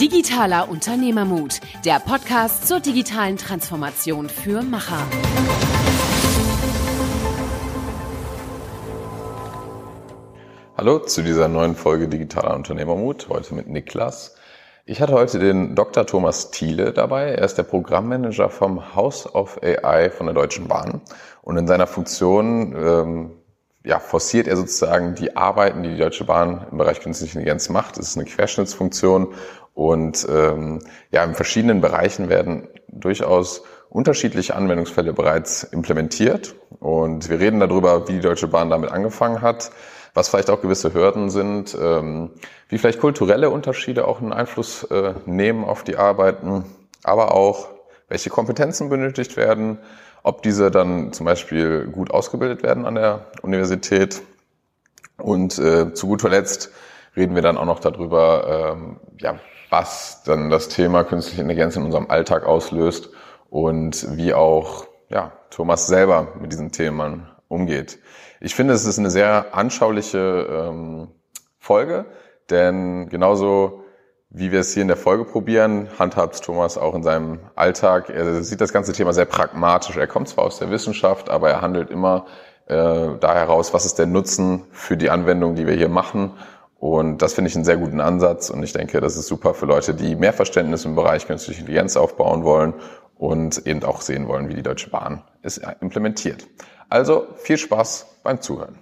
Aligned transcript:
Digitaler 0.00 0.70
Unternehmermut, 0.70 1.60
der 1.84 2.00
Podcast 2.00 2.66
zur 2.66 2.80
digitalen 2.80 3.36
Transformation 3.36 4.30
für 4.30 4.62
Macher. 4.62 5.06
Hallo 10.78 11.00
zu 11.00 11.20
dieser 11.20 11.48
neuen 11.48 11.74
Folge 11.74 12.08
Digitaler 12.08 12.54
Unternehmermut, 12.54 13.28
heute 13.28 13.54
mit 13.54 13.68
Niklas. 13.68 14.36
Ich 14.86 15.02
hatte 15.02 15.12
heute 15.12 15.38
den 15.38 15.74
Dr. 15.74 16.06
Thomas 16.06 16.50
Thiele 16.50 16.94
dabei. 16.94 17.32
Er 17.34 17.44
ist 17.44 17.56
der 17.56 17.64
Programmmanager 17.64 18.48
vom 18.48 18.94
House 18.94 19.26
of 19.34 19.60
AI 19.62 20.08
von 20.08 20.24
der 20.24 20.34
Deutschen 20.34 20.66
Bahn. 20.66 21.02
Und 21.42 21.58
in 21.58 21.66
seiner 21.66 21.86
Funktion 21.86 22.74
ähm, 22.74 23.30
ja, 23.84 23.98
forciert 23.98 24.46
er 24.46 24.56
sozusagen 24.56 25.14
die 25.14 25.36
Arbeiten, 25.36 25.82
die 25.82 25.90
die 25.90 25.96
Deutsche 25.96 26.24
Bahn 26.24 26.66
im 26.70 26.78
Bereich 26.78 27.00
künstliche 27.00 27.38
Intelligenz 27.38 27.68
macht. 27.70 27.96
Es 27.96 28.08
ist 28.08 28.16
eine 28.16 28.26
Querschnittsfunktion 28.26 29.34
und 29.74 30.26
ähm, 30.28 30.80
ja, 31.10 31.24
in 31.24 31.34
verschiedenen 31.34 31.80
Bereichen 31.80 32.28
werden 32.28 32.68
durchaus 32.88 33.62
unterschiedliche 33.88 34.54
Anwendungsfälle 34.54 35.12
bereits 35.12 35.64
implementiert. 35.64 36.54
Und 36.78 37.28
wir 37.28 37.40
reden 37.40 37.60
darüber, 37.60 38.08
wie 38.08 38.12
die 38.12 38.20
Deutsche 38.20 38.48
Bahn 38.48 38.70
damit 38.70 38.90
angefangen 38.90 39.42
hat, 39.42 39.70
was 40.14 40.28
vielleicht 40.28 40.50
auch 40.50 40.60
gewisse 40.60 40.94
Hürden 40.94 41.30
sind, 41.30 41.76
ähm, 41.80 42.30
wie 42.68 42.78
vielleicht 42.78 43.00
kulturelle 43.00 43.50
Unterschiede 43.50 44.06
auch 44.06 44.20
einen 44.20 44.32
Einfluss 44.32 44.84
äh, 44.84 45.14
nehmen 45.26 45.64
auf 45.64 45.82
die 45.82 45.96
Arbeiten, 45.96 46.64
aber 47.02 47.34
auch, 47.34 47.68
welche 48.08 48.30
Kompetenzen 48.30 48.88
benötigt 48.88 49.36
werden, 49.36 49.78
ob 50.22 50.42
diese 50.42 50.70
dann 50.70 51.12
zum 51.12 51.26
Beispiel 51.26 51.86
gut 51.86 52.10
ausgebildet 52.10 52.62
werden 52.62 52.84
an 52.86 52.96
der 52.96 53.26
Universität. 53.42 54.22
Und 55.16 55.58
äh, 55.58 55.94
zu 55.94 56.06
guter 56.08 56.28
Letzt 56.28 56.72
reden 57.16 57.34
wir 57.34 57.42
dann 57.42 57.56
auch 57.56 57.66
noch 57.66 57.80
darüber, 57.80 58.74
ähm, 58.74 59.00
ja, 59.18 59.38
was 59.70 60.22
dann 60.24 60.50
das 60.50 60.68
Thema 60.68 61.04
künstliche 61.04 61.42
Intelligenz 61.42 61.76
in 61.76 61.84
unserem 61.84 62.10
Alltag 62.10 62.44
auslöst 62.44 63.10
und 63.48 64.16
wie 64.16 64.34
auch 64.34 64.86
ja, 65.08 65.32
Thomas 65.50 65.86
selber 65.86 66.34
mit 66.40 66.52
diesen 66.52 66.72
Themen 66.72 67.28
umgeht. 67.48 67.98
Ich 68.40 68.54
finde, 68.54 68.74
es 68.74 68.84
ist 68.84 68.98
eine 68.98 69.10
sehr 69.10 69.54
anschauliche 69.54 70.46
ähm, 70.50 71.08
Folge, 71.58 72.06
denn 72.48 73.08
genauso 73.08 73.84
wie 74.30 74.52
wir 74.52 74.60
es 74.60 74.72
hier 74.72 74.82
in 74.82 74.88
der 74.88 74.96
Folge 74.96 75.24
probieren, 75.24 75.88
handhabt 75.98 76.42
Thomas 76.44 76.78
auch 76.78 76.94
in 76.94 77.02
seinem 77.02 77.40
Alltag. 77.56 78.10
Er 78.10 78.44
sieht 78.44 78.60
das 78.60 78.72
ganze 78.72 78.92
Thema 78.92 79.12
sehr 79.12 79.24
pragmatisch. 79.24 79.96
Er 79.96 80.06
kommt 80.06 80.28
zwar 80.28 80.44
aus 80.44 80.60
der 80.60 80.70
Wissenschaft, 80.70 81.28
aber 81.28 81.50
er 81.50 81.60
handelt 81.60 81.90
immer 81.90 82.26
äh, 82.66 83.08
da 83.18 83.34
heraus, 83.34 83.74
was 83.74 83.84
ist 83.84 83.98
der 83.98 84.06
Nutzen 84.06 84.66
für 84.70 84.96
die 84.96 85.10
Anwendung, 85.10 85.56
die 85.56 85.66
wir 85.66 85.74
hier 85.74 85.88
machen. 85.88 86.34
Und 86.80 87.20
das 87.20 87.34
finde 87.34 87.50
ich 87.50 87.54
einen 87.56 87.66
sehr 87.66 87.76
guten 87.76 88.00
Ansatz. 88.00 88.48
Und 88.48 88.62
ich 88.62 88.72
denke, 88.72 89.02
das 89.02 89.14
ist 89.18 89.26
super 89.26 89.52
für 89.52 89.66
Leute, 89.66 89.92
die 89.92 90.16
mehr 90.16 90.32
Verständnis 90.32 90.86
im 90.86 90.94
Bereich 90.94 91.26
künstliche 91.26 91.60
Intelligenz 91.60 91.94
aufbauen 91.94 92.42
wollen 92.42 92.72
und 93.18 93.66
eben 93.66 93.84
auch 93.84 94.00
sehen 94.00 94.26
wollen, 94.26 94.48
wie 94.48 94.54
die 94.54 94.62
Deutsche 94.62 94.88
Bahn 94.88 95.22
es 95.42 95.60
implementiert. 95.82 96.46
Also 96.88 97.26
viel 97.36 97.58
Spaß 97.58 98.06
beim 98.22 98.40
Zuhören. 98.40 98.78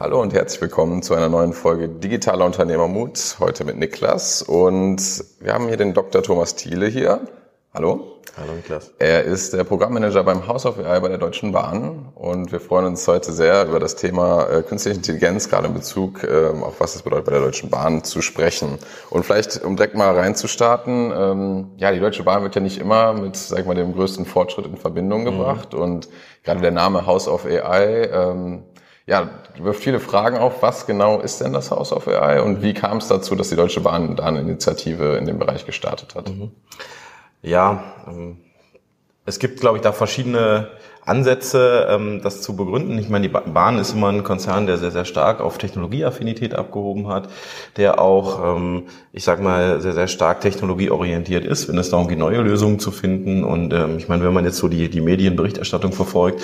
Hallo 0.00 0.20
und 0.20 0.32
herzlich 0.32 0.60
willkommen 0.60 1.02
zu 1.02 1.14
einer 1.14 1.28
neuen 1.28 1.52
Folge 1.52 1.88
Digitaler 1.88 2.46
Unternehmermut. 2.46 3.36
Heute 3.38 3.64
mit 3.64 3.78
Niklas 3.78 4.42
und 4.42 5.24
wir 5.38 5.54
haben 5.54 5.68
hier 5.68 5.76
den 5.76 5.94
Dr. 5.94 6.22
Thomas 6.24 6.56
Thiele 6.56 6.86
hier. 6.88 7.20
Hallo. 7.72 8.18
Hallo 8.36 8.52
Niklas. 8.54 8.92
Er 8.98 9.22
ist 9.22 9.52
der 9.52 9.62
Programmmanager 9.62 10.24
beim 10.24 10.48
House 10.48 10.66
of 10.66 10.80
AI 10.80 10.98
bei 10.98 11.08
der 11.08 11.18
Deutschen 11.18 11.52
Bahn 11.52 12.08
und 12.16 12.50
wir 12.50 12.58
freuen 12.58 12.84
uns 12.86 13.06
heute 13.06 13.30
sehr 13.30 13.64
über 13.68 13.78
das 13.78 13.94
Thema 13.94 14.48
äh, 14.50 14.62
künstliche 14.62 14.96
Intelligenz, 14.96 15.48
gerade 15.48 15.68
in 15.68 15.74
Bezug 15.74 16.24
äh, 16.24 16.48
auf 16.48 16.80
was 16.80 16.96
es 16.96 17.02
bedeutet 17.02 17.26
bei 17.26 17.32
der 17.32 17.42
Deutschen 17.42 17.70
Bahn 17.70 18.02
zu 18.02 18.22
sprechen. 18.22 18.80
Und 19.10 19.24
vielleicht, 19.24 19.62
um 19.62 19.76
direkt 19.76 19.94
mal 19.94 20.12
reinzustarten, 20.18 21.12
ähm, 21.16 21.70
ja, 21.76 21.92
die 21.92 22.00
Deutsche 22.00 22.24
Bahn 22.24 22.42
wird 22.42 22.56
ja 22.56 22.60
nicht 22.60 22.78
immer 22.78 23.12
mit, 23.12 23.36
sag 23.36 23.60
ich 23.60 23.66
mal, 23.66 23.76
dem 23.76 23.94
größten 23.94 24.26
Fortschritt 24.26 24.66
in 24.66 24.76
Verbindung 24.76 25.20
mhm. 25.20 25.26
gebracht 25.26 25.72
mhm. 25.72 25.80
und 25.80 26.08
gerade 26.42 26.60
der 26.62 26.72
Name 26.72 27.06
House 27.06 27.28
of 27.28 27.46
AI 27.46 28.08
ähm, 28.12 28.64
ja, 29.06 29.30
wirft 29.62 29.84
viele 29.84 30.00
Fragen 30.00 30.38
auf. 30.38 30.60
Was 30.60 30.86
genau 30.86 31.20
ist 31.20 31.40
denn 31.40 31.52
das 31.52 31.70
House 31.70 31.92
of 31.92 32.08
AI 32.08 32.42
und 32.42 32.62
wie 32.62 32.74
kam 32.74 32.98
es 32.98 33.06
dazu, 33.06 33.36
dass 33.36 33.48
die 33.48 33.56
Deutsche 33.56 33.80
Bahn 33.80 34.16
da 34.16 34.24
eine 34.24 34.40
Initiative 34.40 35.16
in 35.16 35.26
dem 35.26 35.38
Bereich 35.38 35.66
gestartet 35.66 36.16
hat? 36.16 36.30
Mhm. 36.30 36.50
Ja, 37.42 37.82
ähm, 38.06 38.36
es 39.24 39.38
gibt, 39.38 39.60
glaube 39.60 39.78
ich, 39.78 39.82
da 39.82 39.92
verschiedene 39.92 40.68
Ansätze, 41.06 41.86
ähm, 41.88 42.20
das 42.22 42.42
zu 42.42 42.54
begründen. 42.54 42.98
Ich 42.98 43.08
meine, 43.08 43.28
die 43.28 43.32
Bahn 43.32 43.78
ist 43.78 43.94
immer 43.94 44.08
ein 44.08 44.24
Konzern, 44.24 44.66
der 44.66 44.76
sehr, 44.76 44.90
sehr 44.90 45.06
stark 45.06 45.40
auf 45.40 45.56
Technologieaffinität 45.56 46.54
abgehoben 46.54 47.08
hat, 47.08 47.28
der 47.76 47.98
auch, 47.98 48.56
ähm, 48.56 48.88
ich 49.12 49.24
sag 49.24 49.40
mal, 49.40 49.80
sehr, 49.80 49.94
sehr 49.94 50.08
stark 50.08 50.42
technologieorientiert 50.42 51.46
ist, 51.46 51.68
wenn 51.68 51.78
es 51.78 51.88
darum 51.88 52.08
geht, 52.08 52.18
neue 52.18 52.42
Lösungen 52.42 52.78
zu 52.78 52.90
finden. 52.90 53.44
Und 53.44 53.72
ich 53.96 54.08
meine, 54.08 54.24
wenn 54.24 54.34
man 54.34 54.44
jetzt 54.44 54.58
so 54.58 54.68
die, 54.68 54.90
die 54.90 55.00
Medienberichterstattung 55.00 55.92
verfolgt, 55.92 56.42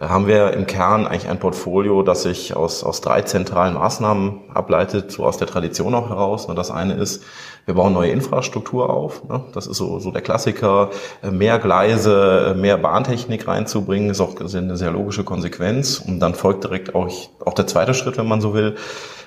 haben 0.00 0.26
wir 0.26 0.52
im 0.52 0.66
Kern 0.66 1.06
eigentlich 1.06 1.28
ein 1.28 1.38
Portfolio, 1.38 2.02
das 2.02 2.22
sich 2.22 2.56
aus, 2.56 2.84
aus 2.84 3.00
drei 3.00 3.22
zentralen 3.22 3.74
Maßnahmen 3.74 4.40
ableitet, 4.54 5.10
so 5.10 5.24
aus 5.24 5.36
der 5.36 5.48
Tradition 5.48 5.94
auch 5.94 6.08
heraus. 6.08 6.46
Das 6.54 6.70
eine 6.70 6.94
ist, 6.94 7.24
wir 7.66 7.74
bauen 7.74 7.92
neue 7.92 8.10
Infrastruktur 8.10 8.90
auf. 8.90 9.24
Ne? 9.28 9.44
Das 9.52 9.66
ist 9.66 9.76
so, 9.76 9.98
so 9.98 10.10
der 10.10 10.22
Klassiker. 10.22 10.90
Äh, 11.22 11.30
mehr 11.30 11.58
Gleise, 11.58 12.52
äh, 12.52 12.58
mehr 12.58 12.76
Bahntechnik 12.76 13.46
reinzubringen, 13.46 14.10
ist 14.10 14.20
auch 14.20 14.34
eine 14.38 14.76
sehr 14.76 14.90
logische 14.90 15.24
Konsequenz. 15.24 15.98
Und 15.98 16.20
dann 16.20 16.34
folgt 16.34 16.64
direkt 16.64 16.94
auch, 16.94 17.08
auch 17.44 17.54
der 17.54 17.66
zweite 17.66 17.94
Schritt, 17.94 18.18
wenn 18.18 18.28
man 18.28 18.40
so 18.40 18.54
will. 18.54 18.76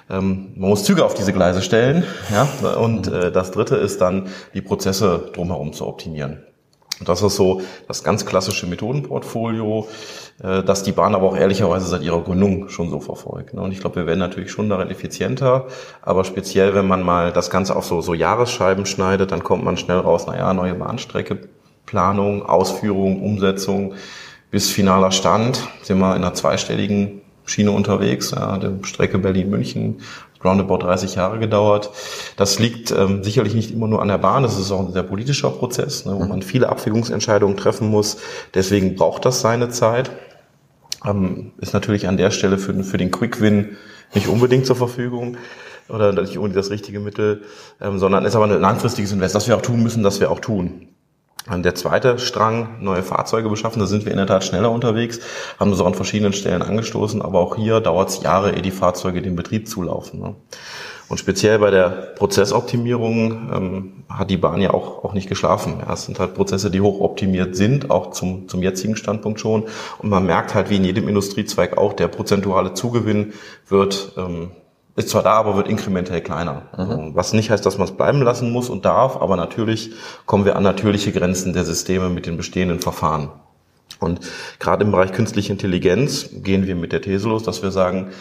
Ähm, 0.10 0.54
man 0.56 0.70
muss 0.70 0.84
Züge 0.84 1.06
auf 1.06 1.14
diese 1.14 1.34
Gleise 1.34 1.62
stellen. 1.62 2.04
Ja? 2.32 2.76
Und 2.76 3.08
äh, 3.08 3.32
das 3.32 3.52
dritte 3.52 3.76
ist 3.76 4.02
dann, 4.02 4.28
die 4.54 4.62
Prozesse 4.62 5.32
drumherum 5.34 5.74
zu 5.74 5.88
optimieren. 5.88 6.44
Das 7.02 7.22
ist 7.22 7.36
so 7.36 7.62
das 7.88 8.04
ganz 8.04 8.26
klassische 8.26 8.68
Methodenportfolio, 8.68 9.88
äh, 10.44 10.64
das 10.64 10.84
die 10.84 10.92
Bahn 10.92 11.16
aber 11.16 11.28
auch 11.28 11.36
ehrlicherweise 11.36 11.88
seit 11.88 12.04
ihrer 12.04 12.22
Gründung 12.22 12.70
schon 12.70 12.90
so 12.90 13.00
verfolgt. 13.00 13.54
Ne? 13.54 13.62
Und 13.62 13.72
ich 13.72 13.80
glaube, 13.80 13.98
wir 13.98 14.06
werden 14.06 14.20
natürlich 14.20 14.52
schon 14.52 14.70
darin 14.70 14.90
effizienter, 14.90 15.68
aber 16.02 16.24
speziell, 16.24 16.76
wenn 16.76 16.88
man 16.88 17.04
mal 17.04 17.32
das 17.32 17.50
Ganze 17.50 17.76
auf 17.76 17.86
so, 17.86 18.02
so 18.02 18.14
Jahresscheiben 18.14 18.86
schneidet, 18.86 19.32
dann 19.32 19.44
kommt 19.44 19.64
man 19.64 19.78
schnell 19.78 20.00
raus, 20.00 20.28
naja, 20.28 20.54
neue 20.54 20.76
Bahnstrecke, 20.76 21.40
Planung, 21.86 22.44
Ausführung, 22.44 23.22
Umsetzung 23.22 23.94
bis 24.52 24.70
finaler 24.70 25.12
Stand 25.12 25.68
sind 25.82 25.98
wir 25.98 26.16
in 26.16 26.24
einer 26.24 26.36
zweistelligen 26.36 27.22
Schiene 27.46 27.72
unterwegs, 27.72 28.32
ja, 28.32 28.58
der 28.58 28.74
Strecke 28.84 29.18
Berlin-München, 29.18 30.02
roundabout 30.44 30.78
30 30.78 31.16
Jahre 31.16 31.40
gedauert. 31.40 31.92
Das 32.38 32.60
liegt 32.60 32.92
ähm, 32.92 33.24
sicherlich 33.24 33.54
nicht 33.54 33.72
immer 33.72 33.88
nur 33.88 34.02
an 34.02 34.08
der 34.08 34.18
Bahn, 34.18 34.44
das 34.44 34.60
ist 34.60 34.72
auch 34.72 34.80
ein 34.80 34.94
sehr 34.94 35.04
politischer 35.04 35.50
Prozess, 35.50 36.06
ne, 36.06 36.16
wo 36.18 36.26
man 36.26 36.42
viele 36.42 36.70
Abwägungsentscheidungen 36.70 37.58
treffen 37.58 37.90
muss. 37.90 38.18
Deswegen 38.54 38.96
braucht 38.96 39.26
das 39.26 39.42
seine 39.42 39.70
Zeit. 39.70 40.12
Ähm, 41.06 41.52
ist 41.60 41.74
natürlich 41.74 42.08
an 42.08 42.18
der 42.18 42.32
Stelle 42.32 42.58
für, 42.58 42.84
für 42.84 42.98
den 42.98 43.12
Quick-Win 43.12 43.78
nicht 44.14 44.28
unbedingt 44.28 44.66
zur 44.66 44.76
Verfügung 44.76 45.38
oder 45.90 46.12
nicht 46.14 46.38
unbedingt 46.38 46.58
das 46.58 46.70
richtige 46.70 47.00
Mittel, 47.00 47.44
ähm, 47.82 48.00
sondern 48.00 48.26
ist 48.26 48.36
aber 48.36 48.46
ein 48.46 48.62
langfristiges 48.62 49.12
Invest. 49.12 49.36
Das 49.36 49.48
wir 49.48 49.58
auch 49.58 49.62
tun 49.62 49.84
müssen, 49.84 50.04
das 50.04 50.20
wir 50.20 50.32
auch 50.32 50.40
tun. 50.40 50.93
Der 51.50 51.76
zweite 51.76 52.20
Strang, 52.20 52.78
neue 52.80 53.04
Fahrzeuge 53.04 53.50
beschaffen, 53.50 53.82
da 53.82 53.86
sind 53.86 54.06
wir 54.06 54.14
in 54.14 54.18
der 54.18 54.28
Tat 54.28 54.46
schneller 54.46 54.72
unterwegs, 54.72 55.20
haben 55.60 55.72
das 55.72 55.82
auch 55.82 55.88
an 55.88 55.94
verschiedenen 55.94 56.32
Stellen 56.32 56.62
angestoßen, 56.62 57.22
aber 57.22 57.40
auch 57.40 57.58
hier 57.58 57.82
dauert 57.82 58.10
es 58.10 58.24
Jahre, 58.24 58.54
ehe 58.54 58.62
die 58.62 58.72
Fahrzeuge 58.72 59.22
den 59.22 59.36
Betrieb 59.36 59.68
zulaufen. 59.68 60.22
Ne? 60.22 60.36
Und 61.10 61.18
speziell 61.18 61.60
bei 61.60 61.70
der 61.70 61.90
Prozessoptimierung 62.16 63.52
ähm, 63.54 64.04
hat 64.10 64.30
die 64.30 64.38
Bahn 64.38 64.62
ja 64.62 64.74
auch, 64.74 65.04
auch 65.04 65.14
nicht 65.14 65.28
geschlafen. 65.28 65.76
Ja, 65.86 65.94
es 65.94 66.06
sind 66.06 66.18
halt 66.18 66.34
Prozesse, 66.34 66.72
die 66.72 66.82
hochoptimiert 66.82 67.56
sind, 67.56 67.92
auch 67.92 68.12
zum, 68.12 68.48
zum 68.48 68.64
jetzigen 68.64 68.96
Standpunkt 68.96 69.40
schon. 69.40 69.66
Und 70.00 70.10
man 70.10 70.26
merkt 70.26 70.56
halt, 70.56 70.70
wie 70.70 70.78
in 70.78 70.86
jedem 70.86 71.10
Industriezweig 71.10 71.78
auch, 71.78 71.94
der 71.94 72.08
prozentuale 72.08 72.74
Zugewinn 72.74 73.34
wird 73.68 74.14
ähm, 74.18 74.52
ist 74.96 75.10
zwar 75.10 75.24
da, 75.24 75.34
aber 75.34 75.56
wird 75.56 75.68
inkrementell 75.68 76.22
kleiner. 76.22 76.64
Mhm. 76.78 77.16
Was 77.16 77.34
nicht 77.34 77.50
heißt, 77.50 77.66
dass 77.66 77.78
man 77.78 77.88
es 77.88 77.96
bleiben 77.96 78.22
lassen 78.22 78.52
muss 78.52 78.70
und 78.70 78.86
darf, 78.86 79.18
aber 79.18 79.36
natürlich 79.36 79.92
kommen 80.26 80.46
wir 80.46 80.56
an 80.56 80.64
natürliche 80.64 81.12
Grenzen 81.12 81.54
der 81.54 81.66
Systeme 81.66 82.10
mit 82.10 82.26
den 82.26 82.38
bestehenden 82.38 82.80
Verfahren. 82.80 83.30
Und 84.00 84.20
gerade 84.60 84.84
im 84.84 84.92
Bereich 84.92 85.14
künstliche 85.14 85.52
Intelligenz 85.52 86.30
gehen 86.32 86.68
wir 86.68 86.76
mit 86.76 86.92
der 86.92 87.02
These 87.02 87.28
los, 87.28 87.44
dass 87.44 87.64
wir 87.64 87.72
sagen, 87.72 88.12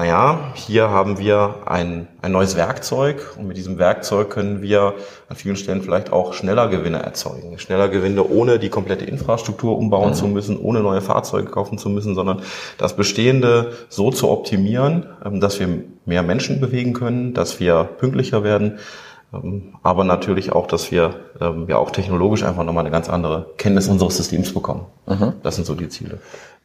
naja, 0.00 0.52
hier 0.54 0.88
haben 0.88 1.18
wir 1.18 1.56
ein, 1.66 2.08
ein 2.22 2.32
neues 2.32 2.56
Werkzeug 2.56 3.36
und 3.36 3.46
mit 3.46 3.58
diesem 3.58 3.76
Werkzeug 3.76 4.30
können 4.30 4.62
wir 4.62 4.94
an 5.28 5.36
vielen 5.36 5.56
Stellen 5.56 5.82
vielleicht 5.82 6.10
auch 6.10 6.32
schneller 6.32 6.68
Gewinne 6.68 7.02
erzeugen. 7.02 7.58
Schneller 7.58 7.90
Gewinne, 7.90 8.26
ohne 8.26 8.58
die 8.58 8.70
komplette 8.70 9.04
Infrastruktur 9.04 9.76
umbauen 9.76 10.12
mhm. 10.12 10.14
zu 10.14 10.26
müssen, 10.26 10.56
ohne 10.56 10.80
neue 10.80 11.02
Fahrzeuge 11.02 11.50
kaufen 11.50 11.76
zu 11.76 11.90
müssen, 11.90 12.14
sondern 12.14 12.40
das 12.78 12.96
Bestehende 12.96 13.72
so 13.90 14.10
zu 14.10 14.30
optimieren, 14.30 15.04
ähm, 15.22 15.38
dass 15.38 15.60
wir 15.60 15.68
mehr 16.06 16.22
Menschen 16.22 16.62
bewegen 16.62 16.94
können, 16.94 17.34
dass 17.34 17.60
wir 17.60 17.84
pünktlicher 17.84 18.42
werden, 18.42 18.78
ähm, 19.34 19.74
aber 19.82 20.04
natürlich 20.04 20.52
auch, 20.52 20.66
dass 20.66 20.90
wir 20.90 21.16
ähm, 21.42 21.66
ja 21.68 21.76
auch 21.76 21.90
technologisch 21.90 22.42
einfach 22.42 22.64
nochmal 22.64 22.84
eine 22.84 22.90
ganz 22.90 23.10
andere 23.10 23.50
Kenntnis 23.58 23.86
unseres 23.88 24.16
Systems 24.16 24.54
bekommen. 24.54 24.86
Mhm. 25.06 25.34
Das 25.42 25.56
sind 25.56 25.66
so 25.66 25.74
die 25.74 25.90
Ziele. 25.90 26.20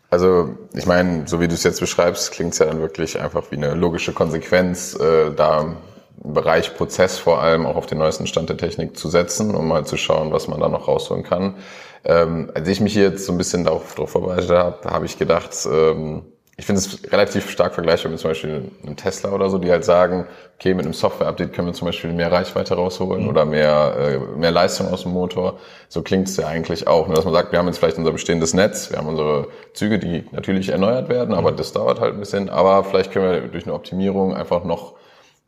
Also 0.09 0.55
ich 0.73 0.85
meine, 0.85 1.27
so 1.27 1.39
wie 1.39 1.47
du 1.47 1.53
es 1.53 1.63
jetzt 1.63 1.79
beschreibst, 1.79 2.31
klingt 2.31 2.53
es 2.53 2.59
ja 2.59 2.67
dann 2.67 2.79
wirklich 2.79 3.19
einfach 3.19 3.43
wie 3.51 3.57
eine 3.57 3.73
logische 3.73 4.13
Konsequenz, 4.13 4.95
äh, 4.95 5.31
da 5.35 5.61
im 5.61 6.33
Bereich 6.33 6.75
Prozess 6.75 7.17
vor 7.17 7.41
allem 7.41 7.65
auch 7.65 7.75
auf 7.75 7.85
den 7.85 7.97
neuesten 7.97 8.27
Stand 8.27 8.49
der 8.49 8.57
Technik 8.57 8.97
zu 8.97 9.09
setzen, 9.09 9.53
um 9.53 9.67
mal 9.67 9.85
zu 9.85 9.97
schauen, 9.97 10.31
was 10.31 10.47
man 10.47 10.59
da 10.59 10.69
noch 10.69 10.87
rausholen 10.87 11.23
kann. 11.23 11.55
Ähm, 12.03 12.51
als 12.53 12.67
ich 12.67 12.79
mich 12.79 12.93
hier 12.93 13.03
jetzt 13.03 13.25
so 13.25 13.31
ein 13.31 13.37
bisschen 13.37 13.63
darauf, 13.63 13.95
darauf 13.95 14.11
vorbereitet 14.11 14.49
habe, 14.51 14.89
habe 14.89 15.05
ich 15.05 15.17
gedacht, 15.17 15.51
ähm, 15.69 16.23
ich 16.57 16.65
finde 16.65 16.79
es 16.79 17.11
relativ 17.11 17.49
stark 17.49 17.73
vergleichbar 17.73 18.11
mit 18.11 18.19
zum 18.19 18.31
Beispiel 18.31 18.71
einem 18.83 18.95
Tesla 18.95 19.31
oder 19.31 19.49
so, 19.49 19.57
die 19.57 19.69
halt 19.69 19.83
sagen, 19.83 20.25
okay, 20.57 20.73
mit 20.73 20.85
einem 20.85 20.93
Software-Update 20.93 21.51
können 21.51 21.67
wir 21.67 21.73
zum 21.73 21.87
Beispiel 21.87 22.13
mehr 22.13 22.31
Reichweite 22.31 22.75
rausholen 22.75 23.23
mhm. 23.23 23.29
oder 23.29 23.43
mehr, 23.43 23.95
äh, 23.97 24.37
mehr 24.37 24.51
Leistung 24.51 24.87
aus 24.87 25.03
dem 25.03 25.11
Motor. 25.11 25.59
So 25.89 26.01
klingt 26.01 26.29
es 26.29 26.37
ja 26.37 26.47
eigentlich 26.47 26.87
auch. 26.87 27.07
Nur 27.07 27.15
dass 27.17 27.25
man 27.25 27.33
sagt, 27.33 27.51
wir 27.51 27.59
haben 27.59 27.67
jetzt 27.67 27.79
vielleicht 27.79 27.97
unser 27.97 28.13
bestehendes 28.13 28.53
Netz, 28.53 28.89
wir 28.89 28.97
haben 28.97 29.07
unsere 29.07 29.49
Züge, 29.73 29.99
die 29.99 30.23
natürlich 30.31 30.69
erneuert 30.69 31.09
werden, 31.09 31.35
aber 31.35 31.51
mhm. 31.51 31.57
das 31.57 31.73
dauert 31.73 31.99
halt 31.99 32.13
ein 32.13 32.19
bisschen. 32.21 32.49
Aber 32.49 32.85
vielleicht 32.85 33.11
können 33.11 33.29
wir 33.29 33.41
durch 33.49 33.65
eine 33.65 33.73
Optimierung 33.73 34.33
einfach 34.33 34.63
noch 34.63 34.93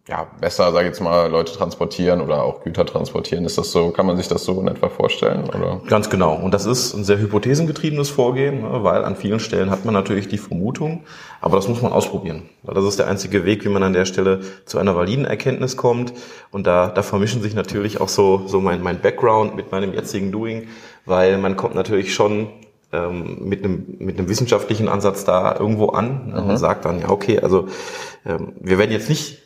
ja, 0.07 0.25
besser, 0.39 0.71
sage 0.71 0.88
ich 0.88 0.94
jetzt 0.94 1.01
mal, 1.01 1.30
Leute 1.30 1.51
transportieren 1.51 2.21
oder 2.21 2.42
auch 2.44 2.63
Güter 2.63 2.86
transportieren. 2.86 3.44
Ist 3.44 3.57
das 3.57 3.74
so, 3.74 3.89
kann 3.89 4.06
man 4.06 4.15
sich 4.15 4.30
das 4.30 4.45
so 4.45 4.59
in 4.62 4.69
etwa 4.69 4.88
vorstellen? 4.88 5.50
Oder? 5.50 5.81
Ganz 5.88 6.09
genau. 6.09 6.33
Und 6.33 6.54
das 6.54 6.65
ist 6.65 6.94
ein 6.94 7.04
sehr 7.04 7.19
hypothesengetriebenes 7.19 8.09
Vorgehen, 8.09 8.62
ne, 8.62 8.83
weil 8.83 9.04
an 9.04 9.18
vielen 9.18 9.42
Stellen 9.42 9.69
hat 9.69 9.83
man 9.83 9.94
natürlich 9.94 10.30
die 10.30 10.38
Vermutung, 10.38 11.04
aber 11.42 11.57
das 11.57 11.68
muss 11.68 11.81
man 11.81 11.92
ausprobieren. 11.92 12.44
Das 12.63 12.86
ist 12.86 13.00
der 13.00 13.07
einzige 13.07 13.44
Weg, 13.44 13.65
wie 13.65 13.69
man 13.69 13.83
an 13.83 13.92
der 13.92 14.06
Stelle 14.06 14.39
zu 14.65 14.77
einer 14.77 14.95
validen 14.95 15.25
Erkenntnis 15.25 15.75
kommt. 15.75 16.13
Und 16.51 16.68
da, 16.68 16.88
da 16.88 17.03
vermischen 17.03 17.42
sich 17.42 17.53
natürlich 17.53 18.00
auch 18.00 18.10
so, 18.10 18.44
so 18.48 18.62
mein, 18.62 18.81
mein 18.81 19.01
Background 19.01 19.57
mit 19.57 19.74
meinem 19.74 19.94
jetzigen 19.94 20.31
Doing, 20.31 20.69
weil 21.06 21.38
man 21.38 21.57
kommt 21.57 21.75
natürlich 21.75 22.13
schon 22.13 22.48
ähm, 22.94 23.39
mit 23.44 23.65
einem 23.65 23.98
mit 24.00 24.18
einem 24.18 24.30
wissenschaftlichen 24.30 24.88
Ansatz 24.88 25.25
da 25.25 25.57
irgendwo 25.60 25.89
an 25.89 26.30
ne, 26.30 26.42
mhm. 26.42 26.50
und 26.51 26.57
sagt 26.57 26.86
dann 26.86 27.01
ja 27.01 27.10
okay 27.10 27.42
also 27.42 27.68
ähm, 28.25 28.53
wir 28.62 28.77
werden 28.77 28.92
jetzt 28.92 29.10
nicht 29.10 29.39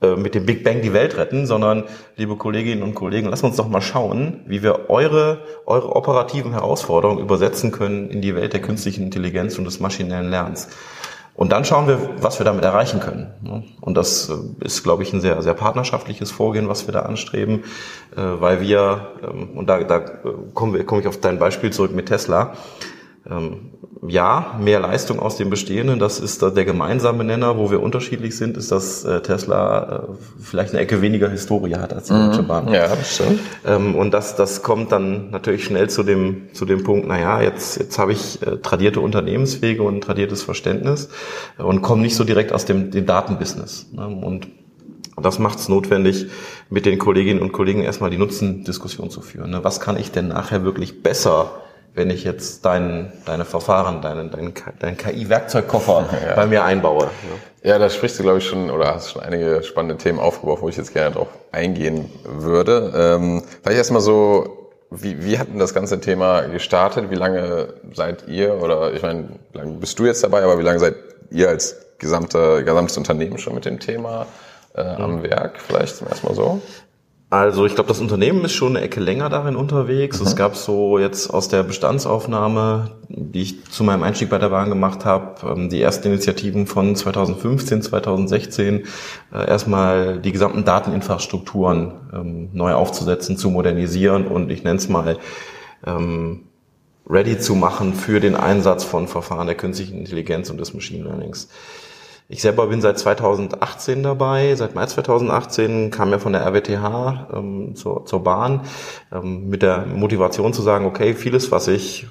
mit 0.00 0.34
dem 0.34 0.44
Big 0.44 0.64
Bang 0.64 0.82
die 0.82 0.92
Welt 0.92 1.16
retten, 1.16 1.46
sondern 1.46 1.84
liebe 2.16 2.36
Kolleginnen 2.36 2.82
und 2.82 2.94
Kollegen, 2.94 3.28
lasst 3.28 3.42
uns 3.42 3.56
doch 3.56 3.68
mal 3.68 3.80
schauen, 3.80 4.40
wie 4.46 4.62
wir 4.62 4.90
eure, 4.90 5.38
eure 5.64 5.96
operativen 5.96 6.52
Herausforderungen 6.52 7.20
übersetzen 7.20 7.72
können 7.72 8.10
in 8.10 8.20
die 8.20 8.34
Welt 8.34 8.52
der 8.52 8.60
künstlichen 8.60 9.04
Intelligenz 9.04 9.56
und 9.56 9.64
des 9.64 9.80
maschinellen 9.80 10.30
Lernens. 10.30 10.68
Und 11.36 11.50
dann 11.50 11.64
schauen 11.64 11.88
wir, 11.88 12.10
was 12.20 12.38
wir 12.38 12.44
damit 12.44 12.64
erreichen 12.64 13.00
können. 13.00 13.74
Und 13.80 13.96
das 13.96 14.30
äh, 14.30 14.64
ist, 14.64 14.84
glaube 14.84 15.02
ich, 15.02 15.12
ein 15.12 15.20
sehr, 15.20 15.42
sehr 15.42 15.54
partnerschaftliches 15.54 16.30
Vorgehen, 16.30 16.68
was 16.68 16.86
wir 16.86 16.92
da 16.92 17.00
anstreben, 17.00 17.64
äh, 18.16 18.20
weil 18.20 18.60
wir, 18.60 19.08
ähm, 19.22 19.50
und 19.56 19.68
da, 19.68 19.82
da 19.82 19.98
komme 19.98 20.84
komm 20.84 21.00
ich 21.00 21.08
auf 21.08 21.18
dein 21.18 21.40
Beispiel 21.40 21.72
zurück 21.72 21.92
mit 21.92 22.06
Tesla, 22.06 22.54
ja, 24.06 24.58
mehr 24.60 24.80
Leistung 24.80 25.18
aus 25.18 25.36
dem 25.36 25.48
Bestehenden, 25.48 25.98
das 25.98 26.20
ist 26.20 26.42
der 26.42 26.64
gemeinsame 26.64 27.24
Nenner, 27.24 27.56
wo 27.56 27.70
wir 27.70 27.82
unterschiedlich 27.82 28.36
sind, 28.36 28.56
ist, 28.56 28.70
dass 28.70 29.04
äh, 29.04 29.22
Tesla 29.22 30.08
äh, 30.10 30.42
vielleicht 30.42 30.72
eine 30.72 30.82
Ecke 30.82 31.00
weniger 31.00 31.30
Historie 31.30 31.74
hat 31.76 31.94
als 31.94 32.08
die 32.08 32.12
Deutsche 32.12 32.42
mhm. 32.42 32.46
Bahn. 32.46 32.68
Ja, 32.68 32.94
stimmt. 33.02 33.40
Ähm, 33.66 33.94
und 33.94 34.12
das, 34.12 34.36
das 34.36 34.62
kommt 34.62 34.92
dann 34.92 35.30
natürlich 35.30 35.64
schnell 35.64 35.88
zu 35.88 36.02
dem, 36.02 36.48
zu 36.52 36.66
dem 36.66 36.84
Punkt, 36.84 37.06
na 37.08 37.18
ja, 37.18 37.40
jetzt, 37.40 37.78
jetzt 37.78 37.98
habe 37.98 38.12
ich 38.12 38.42
äh, 38.42 38.58
tradierte 38.58 39.00
Unternehmenswege 39.00 39.82
und 39.82 40.02
tradiertes 40.02 40.42
Verständnis 40.42 41.08
und 41.56 41.80
komme 41.80 42.02
nicht 42.02 42.16
so 42.16 42.24
direkt 42.24 42.52
aus 42.52 42.66
dem, 42.66 42.90
dem 42.90 43.06
Datenbusiness. 43.06 43.90
Ne? 43.92 44.06
Und 44.06 44.48
das 45.16 45.38
macht 45.38 45.60
es 45.60 45.68
notwendig, 45.68 46.26
mit 46.68 46.84
den 46.84 46.98
Kolleginnen 46.98 47.40
und 47.40 47.52
Kollegen 47.52 47.82
erstmal 47.82 48.10
die 48.10 48.18
Nutzendiskussion 48.18 49.08
zu 49.08 49.22
führen. 49.22 49.50
Ne? 49.50 49.64
Was 49.64 49.80
kann 49.80 49.96
ich 49.96 50.10
denn 50.10 50.28
nachher 50.28 50.64
wirklich 50.64 51.02
besser 51.02 51.52
wenn 51.94 52.10
ich 52.10 52.24
jetzt 52.24 52.64
dein, 52.64 53.12
deine 53.24 53.44
Verfahren, 53.44 54.02
deinen 54.02 54.30
dein, 54.30 54.52
dein 54.80 54.96
KI-Werkzeugkoffer 54.96 56.08
ja. 56.26 56.34
bei 56.34 56.46
mir 56.46 56.64
einbaue. 56.64 57.08
Ja, 57.62 57.78
da 57.78 57.88
sprichst 57.88 58.18
du, 58.18 58.24
glaube 58.24 58.38
ich, 58.38 58.46
schon 58.46 58.70
oder 58.70 58.94
hast 58.94 59.12
schon 59.12 59.22
einige 59.22 59.62
spannende 59.62 59.96
Themen 59.96 60.18
aufgeworfen, 60.18 60.62
wo 60.64 60.68
ich 60.68 60.76
jetzt 60.76 60.92
gerne 60.92 61.14
drauf 61.14 61.28
eingehen 61.52 62.10
würde. 62.24 62.92
Ähm, 62.94 63.42
vielleicht 63.62 63.78
erstmal 63.78 64.00
so, 64.00 64.70
wie, 64.90 65.24
wie 65.24 65.38
hat 65.38 65.48
denn 65.48 65.60
das 65.60 65.72
ganze 65.72 66.00
Thema 66.00 66.42
gestartet? 66.42 67.10
Wie 67.10 67.14
lange 67.14 67.68
seid 67.92 68.26
ihr, 68.26 68.60
oder 68.60 68.92
ich 68.92 69.02
meine, 69.02 69.28
wie 69.52 69.58
lange 69.58 69.74
bist 69.74 69.98
du 69.98 70.04
jetzt 70.04 70.24
dabei, 70.24 70.42
aber 70.42 70.58
wie 70.58 70.62
lange 70.62 70.80
seid 70.80 70.96
ihr 71.30 71.48
als 71.48 71.76
gesamte, 71.98 72.64
gesamtes 72.64 72.96
Unternehmen 72.96 73.38
schon 73.38 73.54
mit 73.54 73.64
dem 73.64 73.78
Thema 73.78 74.26
äh, 74.74 74.80
am 74.82 75.18
mhm. 75.18 75.22
Werk? 75.22 75.60
Vielleicht 75.60 75.96
zum 75.96 76.08
ersten 76.08 76.26
Mal 76.26 76.34
so. 76.34 76.60
Also 77.34 77.66
ich 77.66 77.74
glaube, 77.74 77.88
das 77.88 77.98
Unternehmen 77.98 78.44
ist 78.44 78.52
schon 78.52 78.76
eine 78.76 78.84
Ecke 78.84 79.00
länger 79.00 79.28
darin 79.28 79.56
unterwegs. 79.56 80.20
Mhm. 80.20 80.26
Es 80.28 80.36
gab 80.36 80.54
so 80.54 81.00
jetzt 81.00 81.34
aus 81.34 81.48
der 81.48 81.64
Bestandsaufnahme, 81.64 82.92
die 83.08 83.42
ich 83.42 83.64
zu 83.64 83.82
meinem 83.82 84.04
Einstieg 84.04 84.30
bei 84.30 84.38
der 84.38 84.50
Bahn 84.50 84.68
gemacht 84.68 85.04
habe, 85.04 85.44
ähm, 85.44 85.68
die 85.68 85.82
ersten 85.82 86.06
Initiativen 86.06 86.68
von 86.68 86.94
2015, 86.94 87.82
2016, 87.82 88.84
äh, 89.32 89.48
erstmal 89.48 90.20
die 90.20 90.30
gesamten 90.30 90.64
Dateninfrastrukturen 90.64 91.92
ähm, 92.12 92.50
neu 92.52 92.72
aufzusetzen, 92.74 93.36
zu 93.36 93.50
modernisieren 93.50 94.28
und 94.28 94.52
ich 94.52 94.62
nenne 94.62 94.76
es 94.76 94.88
mal 94.88 95.18
ähm, 95.84 96.42
ready 97.10 97.36
zu 97.36 97.56
machen 97.56 97.94
für 97.94 98.20
den 98.20 98.36
Einsatz 98.36 98.84
von 98.84 99.08
Verfahren 99.08 99.48
der 99.48 99.56
künstlichen 99.56 99.98
Intelligenz 99.98 100.50
und 100.50 100.58
des 100.58 100.72
Machine 100.72 101.02
Learnings. 101.02 101.48
Ich 102.26 102.40
selber 102.40 102.68
bin 102.68 102.80
seit 102.80 102.98
2018 102.98 104.02
dabei. 104.02 104.54
Seit 104.56 104.74
Mai 104.74 104.86
2018 104.86 105.90
kam 105.90 106.10
ja 106.10 106.18
von 106.18 106.32
der 106.32 106.42
RWTH 106.46 107.28
ähm, 107.34 107.76
zur, 107.76 108.06
zur 108.06 108.24
Bahn 108.24 108.62
ähm, 109.12 109.50
mit 109.50 109.60
der 109.60 109.84
Motivation 109.84 110.54
zu 110.54 110.62
sagen, 110.62 110.86
okay, 110.86 111.14
vieles, 111.14 111.50
was 111.52 111.68
ich 111.68 112.06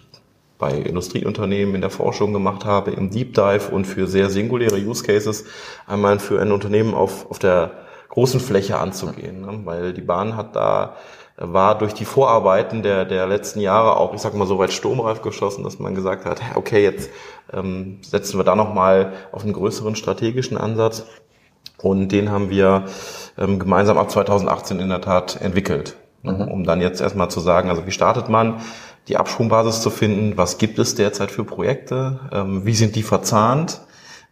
bei 0.60 0.72
Industrieunternehmen 0.72 1.74
in 1.74 1.82
der 1.82 1.90
Forschung 1.90 2.32
gemacht 2.32 2.64
habe, 2.64 2.92
im 2.92 3.10
Deep 3.10 3.34
Dive 3.34 3.72
und 3.72 3.86
für 3.86 4.06
sehr 4.06 4.30
singuläre 4.30 4.78
Use 4.78 5.04
Cases, 5.04 5.46
einmal 5.88 6.20
für 6.20 6.40
ein 6.40 6.52
Unternehmen 6.52 6.94
auf, 6.94 7.30
auf 7.32 7.40
der 7.40 7.72
großen 8.10 8.40
Fläche 8.40 8.78
anzugehen. 8.78 9.42
Ne? 9.42 9.62
Weil 9.66 9.94
die 9.94 10.02
Bahn 10.02 10.38
hat 10.38 10.56
da 10.56 10.96
war 11.38 11.78
durch 11.78 11.94
die 11.94 12.06
Vorarbeiten 12.06 12.84
der, 12.84 13.06
der 13.06 13.26
letzten 13.26 13.60
Jahre 13.60 13.98
auch, 13.98 14.14
ich 14.14 14.22
sag 14.22 14.36
mal, 14.36 14.48
so 14.48 14.60
weit 14.60 14.72
sturmreif 14.72 15.22
geschossen, 15.22 15.64
dass 15.64 15.80
man 15.80 15.96
gesagt 15.96 16.26
hat, 16.26 16.42
okay, 16.56 16.84
jetzt 16.84 17.10
ähm, 17.52 18.00
setzen 18.04 18.38
wir 18.38 18.44
da 18.44 18.56
nochmal 18.56 19.14
auf 19.32 19.44
einen 19.44 19.54
größeren 19.54 19.96
strategischen 19.96 20.58
Ansatz. 20.58 21.06
Und 21.82 22.10
den 22.10 22.32
haben 22.32 22.50
wir 22.50 22.86
ähm, 23.38 23.60
gemeinsam 23.60 23.98
ab 23.98 24.12
2018 24.12 24.80
in 24.80 24.90
der 24.90 25.02
Tat 25.02 25.42
entwickelt. 25.42 25.98
Ne, 26.22 26.34
mhm. 26.34 26.52
Um 26.52 26.64
dann 26.64 26.82
jetzt 26.82 27.02
erstmal 27.02 27.30
zu 27.30 27.40
sagen, 27.40 27.70
also 27.70 27.86
wie 27.86 27.92
startet 27.92 28.30
man, 28.30 28.62
die 29.08 29.18
Absprungbasis 29.18 29.82
zu 29.82 29.90
finden, 29.90 30.38
was 30.38 30.58
gibt 30.58 30.80
es 30.80 30.96
derzeit 30.96 31.32
für 31.32 31.44
Projekte, 31.44 32.20
ähm, 32.32 32.66
wie 32.66 32.76
sind 32.76 32.96
die 32.96 33.04
verzahnt, 33.04 33.82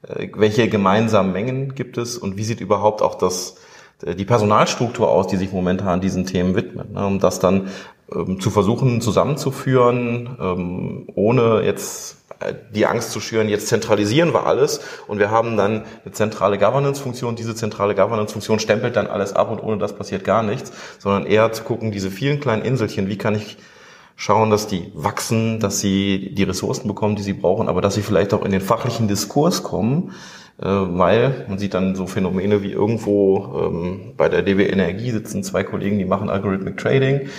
äh, 0.07 0.30
welche 0.36 0.69
gemeinsamen 0.69 1.33
Mengen 1.33 1.75
gibt 1.75 1.98
es 1.98 2.17
und 2.17 2.38
wie 2.38 2.43
sieht 2.43 2.62
überhaupt 2.62 3.01
auch 3.01 3.15
das 3.15 3.58
die 4.01 4.25
Personalstruktur 4.25 5.10
aus, 5.10 5.27
die 5.27 5.38
sich 5.38 5.51
momentan 5.51 6.01
diesen 6.01 6.25
Themen 6.25 6.55
widmet, 6.55 6.91
ne, 6.91 7.05
um 7.05 7.20
das 7.20 7.39
dann 7.39 7.70
ähm, 8.13 8.39
zu 8.39 8.50
versuchen 8.50 9.01
zusammenzuführen, 9.01 10.38
ähm, 10.39 11.08
ohne 11.15 11.62
jetzt 11.63 12.17
äh, 12.39 12.53
die 12.74 12.86
Angst 12.86 13.12
zu 13.12 13.20
schüren, 13.20 13.48
jetzt 13.48 13.67
zentralisieren 13.67 14.34
wir 14.34 14.46
alles 14.46 14.81
und 15.08 15.20
wir 15.20 15.31
haben 15.31 15.58
dann 15.58 15.84
eine 16.03 16.13
zentrale 16.13 16.58
Governance-Funktion. 16.58 17.36
Diese 17.36 17.55
zentrale 17.55 17.96
Governance-Funktion 17.96 18.60
stempelt 18.60 18.96
dann 18.96 19.08
alles 19.08 19.34
ab 19.34 19.51
und 19.51 19.60
ohne 19.60 19.77
das 19.77 19.93
passiert 19.93 20.24
gar 20.24 20.43
nichts, 20.43 20.72
sondern 21.00 21.25
eher 21.25 21.51
zu 21.51 21.63
gucken, 21.63 21.91
diese 21.91 22.12
vielen 22.12 22.39
kleinen 22.39 22.63
Inselchen, 22.63 23.08
wie 23.08 23.17
kann 23.17 23.36
ich 23.36 23.58
schauen, 24.15 24.50
dass 24.50 24.67
die 24.67 24.91
wachsen, 24.93 25.60
dass 25.60 25.79
sie 25.79 26.34
die 26.36 26.43
Ressourcen 26.43 26.88
bekommen, 26.88 27.15
die 27.15 27.24
sie 27.24 27.34
brauchen, 27.34 27.67
aber 27.67 27.81
dass 27.81 27.96
sie 27.96 28.03
vielleicht 28.03 28.34
auch 28.34 28.46
in 28.46 28.51
den 28.51 28.62
fachlichen 28.62 29.08
Diskurs 29.08 29.63
kommen, 29.63 30.10
äh, 30.10 30.40
weil 30.58 31.46
man 31.48 31.58
sieht 31.58 31.74
dann 31.74 31.96
so 31.96 32.08
Phänomene 32.08 32.62
wie 32.62 32.72
irgendwo 32.72 33.70
ähm, 33.70 34.13
bei 34.17 34.29
der 34.29 34.41
DB 34.41 34.67
Energie 34.67 35.12
sitzen 35.12 35.43
zwei 35.43 35.63
Kollegen, 35.63 35.98
die 35.98 36.05
machen 36.05 36.29
Algorithmic 36.29 36.77
Trading. 36.77 37.29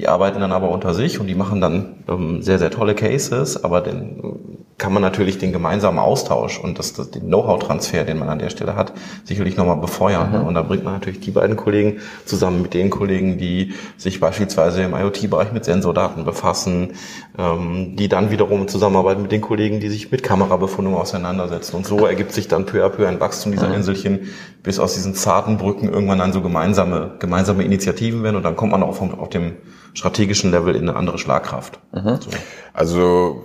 Die 0.00 0.08
arbeiten 0.08 0.40
dann 0.40 0.52
aber 0.52 0.70
unter 0.70 0.94
sich 0.94 1.20
und 1.20 1.26
die 1.26 1.34
machen 1.34 1.60
dann 1.60 1.96
ähm, 2.08 2.40
sehr, 2.40 2.58
sehr 2.58 2.70
tolle 2.70 2.94
Cases, 2.94 3.62
aber 3.62 3.82
den 3.82 4.64
kann 4.78 4.94
man 4.94 5.02
natürlich 5.02 5.36
den 5.36 5.52
gemeinsamen 5.52 5.98
Austausch 5.98 6.58
und 6.58 6.78
das, 6.78 6.94
das 6.94 7.10
den 7.10 7.26
Know-how-Transfer, 7.26 8.04
den 8.04 8.18
man 8.18 8.30
an 8.30 8.38
der 8.38 8.48
Stelle 8.48 8.76
hat, 8.76 8.94
sicherlich 9.24 9.58
nochmal 9.58 9.76
befeuern. 9.76 10.40
Mhm. 10.40 10.46
Und 10.46 10.54
da 10.54 10.62
bringt 10.62 10.84
man 10.84 10.94
natürlich 10.94 11.20
die 11.20 11.32
beiden 11.32 11.56
Kollegen 11.56 11.98
zusammen 12.24 12.62
mit 12.62 12.72
den 12.72 12.88
Kollegen, 12.88 13.36
die 13.36 13.74
sich 13.98 14.20
beispielsweise 14.20 14.82
im 14.82 14.94
IoT-Bereich 14.94 15.52
mit 15.52 15.66
Sensordaten 15.66 16.24
befassen, 16.24 16.94
ähm, 17.38 17.94
die 17.96 18.08
dann 18.08 18.30
wiederum 18.30 18.68
zusammenarbeiten 18.68 19.20
mit 19.20 19.32
den 19.32 19.42
Kollegen, 19.42 19.80
die 19.80 19.90
sich 19.90 20.10
mit 20.10 20.22
Kamerabefundung 20.22 20.94
auseinandersetzen. 20.94 21.76
Und 21.76 21.86
so 21.86 22.06
ergibt 22.06 22.32
sich 22.32 22.48
dann 22.48 22.64
peu 22.64 22.82
à 22.82 22.88
peu 22.88 23.06
ein 23.06 23.20
Wachstum 23.20 23.52
dieser 23.52 23.68
mhm. 23.68 23.74
Inselchen, 23.74 24.30
bis 24.62 24.78
aus 24.78 24.94
diesen 24.94 25.14
zarten 25.14 25.56
Brücken 25.56 25.88
irgendwann 25.88 26.18
dann 26.18 26.32
so 26.32 26.40
gemeinsame, 26.40 27.16
gemeinsame 27.18 27.64
Initiativen 27.64 28.22
werden 28.22 28.36
und 28.36 28.42
dann 28.42 28.56
kommt 28.56 28.72
man 28.72 28.82
auch 28.82 28.88
auf, 28.88 29.00
auf 29.00 29.28
dem 29.28 29.56
strategischen 29.94 30.50
Level 30.50 30.76
in 30.76 30.88
eine 30.88 30.96
andere 30.96 31.18
Schlagkraft. 31.18 31.80
Mhm. 31.92 32.18
So. 32.20 32.30
Also 32.72 33.44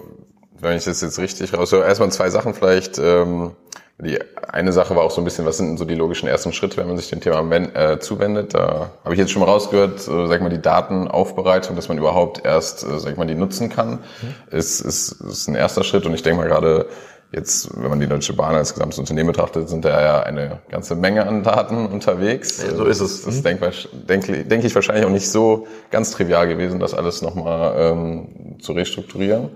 wenn 0.60 0.78
ich 0.78 0.86
das 0.86 1.02
jetzt 1.02 1.20
richtig 1.20 1.54
raus, 1.54 1.70
so 1.70 1.82
erstmal 1.82 2.12
zwei 2.12 2.30
Sachen 2.30 2.54
vielleicht. 2.54 3.00
Ähm, 3.00 3.52
Die 3.98 4.20
eine 4.50 4.74
Sache 4.74 4.94
war 4.94 5.04
auch 5.04 5.12
so 5.12 5.22
ein 5.22 5.24
bisschen, 5.24 5.46
was 5.46 5.56
sind 5.56 5.78
so 5.78 5.86
die 5.86 5.96
logischen 5.96 6.28
ersten 6.28 6.52
Schritte, 6.52 6.76
wenn 6.76 6.88
man 6.88 6.98
sich 6.98 7.10
dem 7.10 7.22
Thema 7.22 7.40
äh, 7.56 7.98
zuwendet? 7.98 8.54
Da 8.54 8.92
habe 9.06 9.14
ich 9.14 9.20
jetzt 9.20 9.32
schon 9.32 9.40
mal 9.40 9.50
rausgehört, 9.50 10.06
äh, 10.06 10.28
sag 10.28 10.42
mal, 10.42 10.50
die 10.50 10.62
Datenaufbereitung, 10.62 11.78
dass 11.78 11.88
man 11.88 11.98
überhaupt 11.98 12.44
erst, 12.44 12.84
äh, 12.84 13.00
sag 13.00 13.18
mal, 13.18 13.26
die 13.26 13.36
nutzen 13.36 13.70
kann, 13.70 14.00
mhm. 14.22 14.36
ist, 14.52 14.82
ist, 14.82 15.14
ist 15.22 15.48
ein 15.48 15.56
erster 15.56 15.86
Schritt. 15.86 16.06
Und 16.06 16.14
ich 16.14 16.24
denke 16.24 16.42
mal 16.42 16.48
gerade 16.50 16.88
jetzt, 17.36 17.70
wenn 17.75 17.89
man 17.89 18.00
die 18.00 18.08
Deutsche 18.08 18.34
Bahn 18.34 18.56
als 18.56 18.74
gesamtes 18.74 18.98
Unternehmen 18.98 19.27
betrachtet, 19.27 19.68
sind 19.68 19.84
da 19.84 20.01
ja 20.01 20.24
eine 20.24 20.60
ganze 20.70 20.96
Menge 20.96 21.27
an 21.27 21.44
Daten 21.44 21.86
unterwegs. 21.86 22.63
Ja, 22.63 22.74
so 22.74 22.86
ist 22.86 23.01
es. 23.01 23.24
Das 23.24 23.36
ist, 23.36 23.46
denke 23.46 23.72
denk, 23.94 24.50
denk 24.50 24.63
ich, 24.63 24.74
wahrscheinlich 24.74 25.06
auch 25.06 25.12
nicht 25.12 25.30
so 25.30 25.68
ganz 25.92 26.12
trivial 26.12 26.48
gewesen, 26.48 26.80
das 26.80 26.94
alles 26.94 27.22
nochmal 27.22 27.75
ähm, 27.77 28.58
zu 28.60 28.72
restrukturieren. 28.72 29.50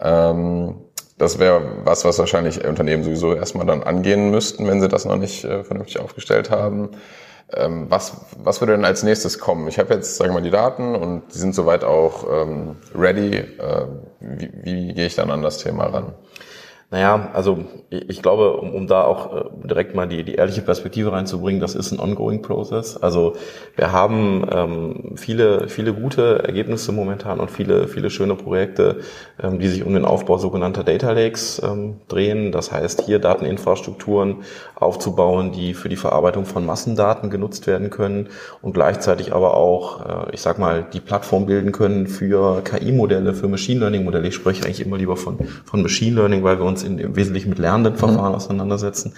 Ähm, 0.00 0.74
das 1.16 1.38
wäre 1.38 1.62
was, 1.84 2.04
was 2.04 2.18
wahrscheinlich 2.18 2.64
Unternehmen 2.64 3.04
sowieso 3.04 3.34
erstmal 3.34 3.66
dann 3.66 3.84
angehen 3.84 4.30
müssten, 4.30 4.66
wenn 4.66 4.80
sie 4.80 4.88
das 4.88 5.04
noch 5.04 5.16
nicht 5.16 5.44
äh, 5.44 5.62
vernünftig 5.62 6.00
aufgestellt 6.00 6.50
haben. 6.50 6.90
Ähm, 7.54 7.86
was, 7.88 8.16
was 8.42 8.60
würde 8.60 8.72
denn 8.72 8.84
als 8.84 9.02
nächstes 9.04 9.38
kommen? 9.38 9.68
Ich 9.68 9.78
habe 9.78 9.94
jetzt, 9.94 10.16
sagen 10.16 10.30
wir 10.30 10.40
mal, 10.40 10.42
die 10.42 10.50
Daten 10.50 10.96
und 10.96 11.22
die 11.32 11.38
sind 11.38 11.54
soweit 11.54 11.84
auch 11.84 12.26
ähm, 12.28 12.76
ready. 12.94 13.36
Äh, 13.36 13.86
wie, 14.20 14.50
wie 14.62 14.94
gehe 14.94 15.06
ich 15.06 15.14
dann 15.14 15.30
an 15.30 15.42
das 15.42 15.58
Thema 15.58 15.86
ran? 15.86 16.14
Naja, 16.92 17.30
also 17.32 17.64
ich 17.88 18.20
glaube, 18.20 18.52
um, 18.58 18.74
um 18.74 18.86
da 18.86 19.04
auch 19.04 19.34
äh, 19.34 19.66
direkt 19.66 19.94
mal 19.94 20.06
die, 20.06 20.24
die 20.24 20.34
ehrliche 20.34 20.60
Perspektive 20.60 21.10
reinzubringen, 21.10 21.58
das 21.58 21.74
ist 21.74 21.90
ein 21.90 21.98
ongoing 21.98 22.42
Process. 22.42 22.98
Also 22.98 23.34
wir 23.76 23.92
haben 23.92 24.46
ähm, 24.52 25.12
viele, 25.16 25.70
viele 25.70 25.94
gute 25.94 26.44
Ergebnisse 26.44 26.92
momentan 26.92 27.40
und 27.40 27.50
viele, 27.50 27.88
viele 27.88 28.10
schöne 28.10 28.34
Projekte, 28.34 29.00
ähm, 29.42 29.58
die 29.58 29.68
sich 29.68 29.86
um 29.86 29.94
den 29.94 30.04
Aufbau 30.04 30.36
sogenannter 30.36 30.84
Data 30.84 31.12
Lakes 31.12 31.62
ähm, 31.64 31.96
drehen. 32.08 32.52
Das 32.52 32.70
heißt, 32.70 33.06
hier 33.06 33.18
Dateninfrastrukturen 33.20 34.42
aufzubauen, 34.74 35.50
die 35.52 35.72
für 35.72 35.88
die 35.88 35.96
Verarbeitung 35.96 36.44
von 36.44 36.66
Massendaten 36.66 37.30
genutzt 37.30 37.66
werden 37.66 37.88
können 37.88 38.28
und 38.60 38.74
gleichzeitig 38.74 39.32
aber 39.32 39.56
auch, 39.56 40.26
äh, 40.28 40.34
ich 40.34 40.42
sag 40.42 40.58
mal, 40.58 40.84
die 40.92 41.00
Plattform 41.00 41.46
bilden 41.46 41.72
können 41.72 42.06
für 42.06 42.60
KI-Modelle, 42.60 43.32
für 43.32 43.48
Machine 43.48 43.80
Learning-Modelle. 43.80 44.28
Ich 44.28 44.34
spreche 44.34 44.66
eigentlich 44.66 44.84
immer 44.84 44.98
lieber 44.98 45.16
von, 45.16 45.38
von 45.64 45.80
Machine 45.80 46.16
Learning, 46.16 46.42
weil 46.42 46.58
wir 46.58 46.66
uns 46.66 46.81
in, 46.84 46.98
im 46.98 47.16
Wesentlichen 47.16 47.48
mit 47.48 47.58
lernenden 47.58 47.96
Verfahren 47.96 48.30
mhm. 48.30 48.36
auseinandersetzen. 48.36 49.14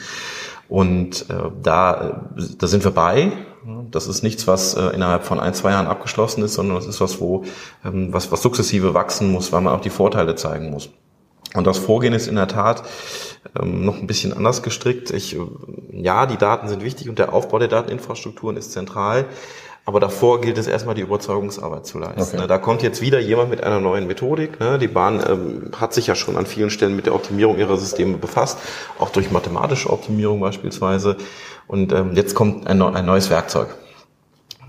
Und 0.68 1.28
äh, 1.30 1.50
da, 1.62 2.30
da 2.58 2.66
sind 2.66 2.84
wir 2.84 2.90
bei. 2.90 3.32
Das 3.90 4.06
ist 4.06 4.22
nichts, 4.22 4.46
was 4.46 4.74
äh, 4.74 4.88
innerhalb 4.88 5.24
von 5.24 5.40
ein, 5.40 5.54
zwei 5.54 5.70
Jahren 5.70 5.86
abgeschlossen 5.86 6.42
ist, 6.42 6.54
sondern 6.54 6.76
das 6.76 6.86
ist 6.86 7.00
was, 7.00 7.20
wo 7.20 7.44
ähm, 7.84 8.12
was, 8.12 8.30
was 8.30 8.42
sukzessive 8.42 8.94
wachsen 8.94 9.30
muss, 9.30 9.52
weil 9.52 9.60
man 9.60 9.74
auch 9.74 9.80
die 9.80 9.90
Vorteile 9.90 10.34
zeigen 10.34 10.70
muss. 10.70 10.90
Und 11.54 11.66
das 11.66 11.78
Vorgehen 11.78 12.12
ist 12.12 12.26
in 12.26 12.34
der 12.34 12.48
Tat 12.48 12.82
ähm, 13.58 13.84
noch 13.84 13.96
ein 13.96 14.06
bisschen 14.06 14.32
anders 14.32 14.62
gestrickt. 14.62 15.10
Ich, 15.12 15.36
äh, 15.36 15.40
ja, 15.92 16.26
die 16.26 16.36
Daten 16.36 16.68
sind 16.68 16.82
wichtig 16.82 17.08
und 17.08 17.18
der 17.18 17.32
Aufbau 17.32 17.58
der 17.58 17.68
Dateninfrastrukturen 17.68 18.56
ist 18.56 18.72
zentral. 18.72 19.26
Aber 19.86 20.00
davor 20.00 20.40
gilt 20.40 20.56
es 20.56 20.66
erstmal 20.66 20.94
die 20.94 21.02
Überzeugungsarbeit 21.02 21.84
zu 21.84 21.98
leisten. 21.98 22.38
Okay. 22.38 22.48
Da 22.48 22.58
kommt 22.58 22.82
jetzt 22.82 23.02
wieder 23.02 23.20
jemand 23.20 23.50
mit 23.50 23.62
einer 23.62 23.80
neuen 23.80 24.06
Methodik. 24.06 24.58
Ne? 24.58 24.78
Die 24.78 24.88
Bahn 24.88 25.22
ähm, 25.28 25.70
hat 25.78 25.92
sich 25.92 26.06
ja 26.06 26.14
schon 26.14 26.38
an 26.38 26.46
vielen 26.46 26.70
Stellen 26.70 26.96
mit 26.96 27.04
der 27.04 27.14
Optimierung 27.14 27.58
ihrer 27.58 27.76
Systeme 27.76 28.16
befasst, 28.16 28.58
auch 28.98 29.10
durch 29.10 29.30
mathematische 29.30 29.90
Optimierung 29.90 30.40
beispielsweise. 30.40 31.16
Und 31.66 31.92
ähm, 31.92 32.12
jetzt 32.14 32.34
kommt 32.34 32.66
ein, 32.66 32.80
ein 32.80 33.04
neues 33.04 33.28
Werkzeug 33.28 33.76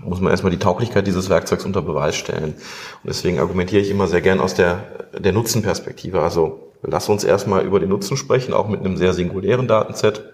muss 0.06 0.20
man 0.20 0.30
erstmal 0.30 0.52
die 0.52 0.58
Tauglichkeit 0.58 1.06
dieses 1.06 1.28
Werkzeugs 1.28 1.64
unter 1.64 1.82
Beweis 1.82 2.16
stellen. 2.16 2.54
Und 2.54 3.06
deswegen 3.06 3.38
argumentiere 3.38 3.82
ich 3.82 3.90
immer 3.90 4.06
sehr 4.06 4.20
gern 4.20 4.40
aus 4.40 4.54
der, 4.54 4.84
der 5.18 5.32
Nutzenperspektive. 5.32 6.22
Also 6.22 6.72
lass 6.82 7.08
uns 7.08 7.24
erstmal 7.24 7.64
über 7.64 7.80
den 7.80 7.88
Nutzen 7.88 8.16
sprechen, 8.16 8.54
auch 8.54 8.68
mit 8.68 8.80
einem 8.80 8.96
sehr 8.96 9.12
singulären 9.14 9.66
Datenset, 9.66 10.32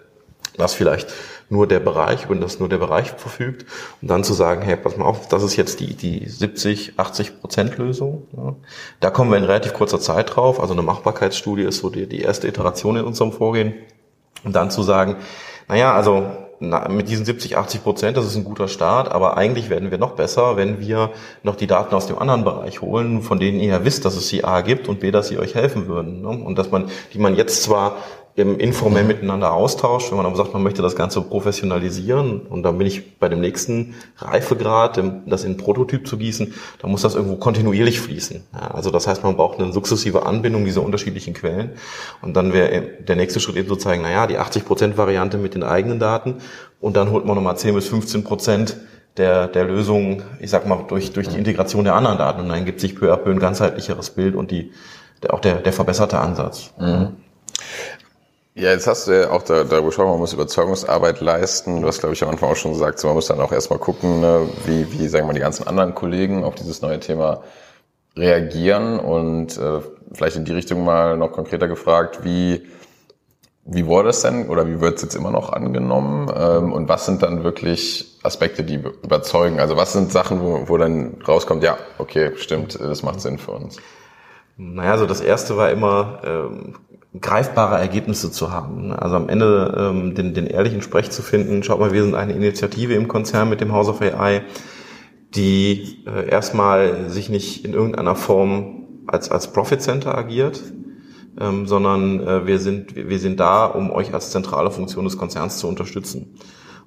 was 0.57 0.73
vielleicht 0.73 1.11
nur 1.49 1.67
der 1.67 1.79
Bereich, 1.79 2.25
über 2.25 2.35
das 2.35 2.59
nur 2.59 2.69
der 2.69 2.77
Bereich 2.77 3.11
verfügt, 3.11 3.65
und 4.01 4.07
dann 4.07 4.23
zu 4.23 4.33
sagen, 4.33 4.61
hey, 4.61 4.75
pass 4.75 4.97
mal 4.97 5.05
auf, 5.05 5.27
das 5.27 5.43
ist 5.43 5.55
jetzt 5.55 5.79
die, 5.79 5.93
die 5.95 6.27
70, 6.27 6.93
80 6.97 7.39
Prozent 7.39 7.77
Lösung. 7.77 8.27
Ja. 8.35 8.55
Da 8.99 9.09
kommen 9.09 9.31
wir 9.31 9.37
in 9.37 9.43
relativ 9.43 9.73
kurzer 9.73 9.99
Zeit 9.99 10.35
drauf. 10.35 10.59
Also 10.59 10.73
eine 10.73 10.81
Machbarkeitsstudie 10.81 11.63
ist 11.63 11.79
so 11.79 11.89
die, 11.89 12.07
die 12.07 12.21
erste 12.21 12.47
Iteration 12.47 12.97
in 12.97 13.05
unserem 13.05 13.31
Vorgehen. 13.31 13.73
Und 14.43 14.55
dann 14.55 14.71
zu 14.71 14.83
sagen, 14.83 15.17
naja, 15.67 15.93
also 15.93 16.25
na, 16.59 16.87
mit 16.87 17.09
diesen 17.09 17.25
70, 17.25 17.57
80 17.57 17.83
Prozent, 17.83 18.17
das 18.17 18.25
ist 18.25 18.35
ein 18.35 18.43
guter 18.43 18.67
Start, 18.67 19.11
aber 19.11 19.37
eigentlich 19.37 19.69
werden 19.69 19.91
wir 19.91 19.97
noch 19.97 20.15
besser, 20.15 20.55
wenn 20.55 20.79
wir 20.79 21.11
noch 21.43 21.55
die 21.55 21.67
Daten 21.67 21.93
aus 21.93 22.07
dem 22.07 22.17
anderen 22.17 22.43
Bereich 22.43 22.81
holen, 22.81 23.21
von 23.21 23.39
denen 23.39 23.59
ihr 23.59 23.69
ja 23.69 23.85
wisst, 23.85 24.05
dass 24.05 24.15
es 24.15 24.29
sie 24.29 24.43
A 24.43 24.61
gibt 24.61 24.87
und 24.87 24.99
B, 24.99 25.11
dass 25.11 25.27
sie 25.27 25.37
euch 25.37 25.55
helfen 25.55 25.87
würden. 25.87 26.21
Ne? 26.21 26.29
Und 26.29 26.57
dass 26.57 26.71
man, 26.71 26.89
die 27.13 27.19
man 27.19 27.35
jetzt 27.35 27.63
zwar 27.63 27.97
im 28.35 28.57
informell 28.57 29.03
miteinander 29.03 29.53
austauscht, 29.53 30.09
wenn 30.09 30.17
man 30.17 30.25
aber 30.25 30.35
sagt, 30.35 30.53
man 30.53 30.63
möchte 30.63 30.81
das 30.81 30.95
Ganze 30.95 31.21
professionalisieren 31.21 32.41
und 32.41 32.63
dann 32.63 32.79
bin 32.79 32.87
ich 32.87 33.19
bei 33.19 33.29
dem 33.29 33.41
nächsten 33.41 33.93
Reifegrad, 34.17 34.97
das 35.27 35.43
in 35.43 35.51
einen 35.51 35.57
Prototyp 35.57 36.07
zu 36.07 36.17
gießen, 36.17 36.53
dann 36.79 36.89
muss 36.89 37.03
das 37.03 37.13
irgendwo 37.13 37.35
kontinuierlich 37.35 37.99
fließen. 37.99 38.43
Also 38.51 38.89
das 38.89 39.05
heißt, 39.05 39.23
man 39.23 39.37
braucht 39.37 39.59
eine 39.59 39.71
sukzessive 39.71 40.25
Anbindung 40.25 40.65
dieser 40.65 40.81
unterschiedlichen 40.81 41.35
Quellen 41.35 41.73
und 42.21 42.35
dann 42.35 42.53
wäre 42.53 42.81
der 43.07 43.15
nächste 43.15 43.39
Schritt 43.39 43.55
eben 43.55 43.67
zu 43.67 43.75
zeigen, 43.75 44.01
naja, 44.01 44.25
die 44.25 44.39
80% 44.39 44.97
Variante 44.97 45.37
mit 45.37 45.53
den 45.53 45.63
eigenen 45.63 45.99
Daten 45.99 46.37
und 46.79 46.97
dann 46.97 47.11
holt 47.11 47.25
man 47.25 47.35
nochmal 47.35 47.57
10 47.57 47.75
bis 47.75 47.87
15 47.87 48.23
Prozent 48.23 48.77
der, 49.17 49.47
der 49.47 49.65
Lösung, 49.65 50.23
ich 50.39 50.49
sag 50.49 50.67
mal, 50.67 50.85
durch, 50.87 51.13
durch 51.13 51.27
die 51.27 51.37
Integration 51.37 51.83
der 51.83 51.93
anderen 51.93 52.17
Daten 52.17 52.41
und 52.41 52.49
dann 52.49 52.65
gibt 52.65 52.79
sich 52.79 52.95
peu 52.95 53.13
à 53.13 53.17
peu 53.17 53.29
ein 53.29 53.37
ganzheitlicheres 53.37 54.09
Bild 54.09 54.33
und 54.33 54.49
die, 54.49 54.71
der, 55.21 55.35
auch 55.35 55.39
der, 55.39 55.57
der 55.57 55.71
verbesserte 55.71 56.17
Ansatz. 56.17 56.73
Mhm. 56.79 57.09
Ja, 58.55 58.69
jetzt 58.69 58.85
hast 58.85 59.07
du 59.07 59.19
ja 59.19 59.31
auch 59.31 59.41
da, 59.41 59.63
darüber 59.63 59.87
gesprochen, 59.87 60.11
man 60.11 60.19
muss 60.19 60.33
Überzeugungsarbeit 60.33 61.21
leisten. 61.21 61.81
Du 61.81 61.87
hast, 61.87 62.01
glaube 62.01 62.13
ich, 62.13 62.21
am 62.21 62.29
Anfang 62.29 62.51
auch 62.51 62.55
schon 62.55 62.73
gesagt, 62.73 62.99
so, 62.99 63.07
man 63.07 63.15
muss 63.15 63.25
dann 63.25 63.41
auch 63.41 63.51
erstmal 63.51 63.79
gucken, 63.79 64.21
ne, 64.21 64.47
wie, 64.65 64.91
wie, 64.91 65.07
sagen 65.07 65.27
wir 65.27 65.33
die 65.33 65.39
ganzen 65.39 65.65
anderen 65.67 65.95
Kollegen 65.95 66.43
auf 66.43 66.53
dieses 66.53 66.83
neue 66.83 66.99
Thema 66.99 67.41
reagieren 68.15 68.99
und 68.99 69.57
äh, 69.57 69.79
vielleicht 70.13 70.35
in 70.35 70.45
die 70.45 70.53
Richtung 70.53 70.85
mal 70.85 71.17
noch 71.17 71.31
konkreter 71.31 71.67
gefragt, 71.67 72.23
wie, 72.23 72.67
wie 73.65 73.87
wurde 73.87 74.09
es 74.09 74.21
denn 74.21 74.47
oder 74.49 74.67
wie 74.67 74.79
wird 74.79 74.97
es 74.97 75.01
jetzt 75.01 75.15
immer 75.15 75.31
noch 75.31 75.51
angenommen 75.51 76.31
ähm, 76.35 76.73
und 76.73 76.87
was 76.87 77.07
sind 77.07 77.23
dann 77.23 77.43
wirklich 77.43 78.19
Aspekte, 78.21 78.63
die 78.63 78.75
überzeugen? 78.75 79.59
Also 79.59 79.77
was 79.77 79.93
sind 79.93 80.11
Sachen, 80.11 80.41
wo, 80.41 80.69
wo 80.69 80.77
dann 80.77 81.17
rauskommt, 81.27 81.63
ja, 81.63 81.77
okay, 81.97 82.33
stimmt, 82.35 82.79
das 82.79 83.01
macht 83.01 83.19
Sinn 83.19 83.39
für 83.39 83.53
uns? 83.53 83.77
Naja, 84.57 84.99
so 84.99 85.07
das 85.07 85.21
erste 85.21 85.57
war 85.57 85.71
immer 85.71 86.19
ähm, 86.23 86.75
greifbare 87.19 87.77
Ergebnisse 87.77 88.31
zu 88.31 88.51
haben. 88.51 88.91
Also 88.91 89.15
am 89.15 89.29
Ende 89.29 89.75
ähm, 89.77 90.15
den, 90.15 90.33
den 90.33 90.47
ehrlichen 90.47 90.81
Sprech 90.81 91.11
zu 91.11 91.21
finden, 91.21 91.63
schaut 91.63 91.79
mal, 91.79 91.93
wir 91.93 92.03
sind 92.03 92.15
eine 92.15 92.33
Initiative 92.33 92.93
im 92.95 93.07
Konzern 93.07 93.49
mit 93.49 93.61
dem 93.61 93.71
House 93.71 93.87
of 93.87 94.01
AI, 94.01 94.41
die 95.35 96.03
äh, 96.07 96.29
erstmal 96.29 97.09
sich 97.09 97.29
nicht 97.29 97.65
in 97.65 97.73
irgendeiner 97.73 98.15
Form 98.15 98.87
als, 99.07 99.29
als 99.29 99.51
Profit 99.51 99.81
Center 99.81 100.17
agiert, 100.17 100.61
ähm, 101.39 101.67
sondern 101.67 102.19
äh, 102.19 102.47
wir, 102.47 102.59
sind, 102.59 102.95
wir 102.95 103.19
sind 103.19 103.39
da, 103.39 103.65
um 103.65 103.91
euch 103.91 104.13
als 104.13 104.31
zentrale 104.31 104.71
Funktion 104.71 105.05
des 105.05 105.17
Konzerns 105.17 105.57
zu 105.57 105.67
unterstützen. 105.67 106.35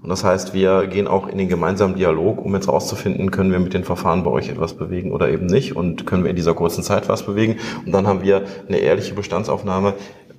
Und 0.02 0.08
das 0.08 0.24
heißt, 0.24 0.54
wir 0.54 0.86
gehen 0.86 1.08
auch 1.08 1.26
in 1.26 1.38
den 1.38 1.48
gemeinsamen 1.48 1.96
Dialog, 1.96 2.44
um 2.44 2.54
jetzt 2.54 2.66
herauszufinden, 2.66 3.30
können 3.30 3.50
wir 3.50 3.58
mit 3.58 3.74
den 3.74 3.84
Verfahren 3.84 4.22
bei 4.22 4.30
euch 4.30 4.48
etwas 4.48 4.74
bewegen 4.74 5.12
oder 5.12 5.28
eben 5.28 5.46
nicht 5.46 5.74
und 5.74 6.06
können 6.06 6.22
wir 6.22 6.30
in 6.30 6.36
dieser 6.36 6.54
kurzen 6.54 6.82
Zeit 6.82 7.08
was 7.08 7.24
bewegen. 7.24 7.56
Und 7.84 7.92
dann 7.92 8.06
haben 8.06 8.22
wir 8.22 8.44
eine 8.68 8.78
ehrliche 8.78 9.14
Bestandsaufnahme. 9.14 9.94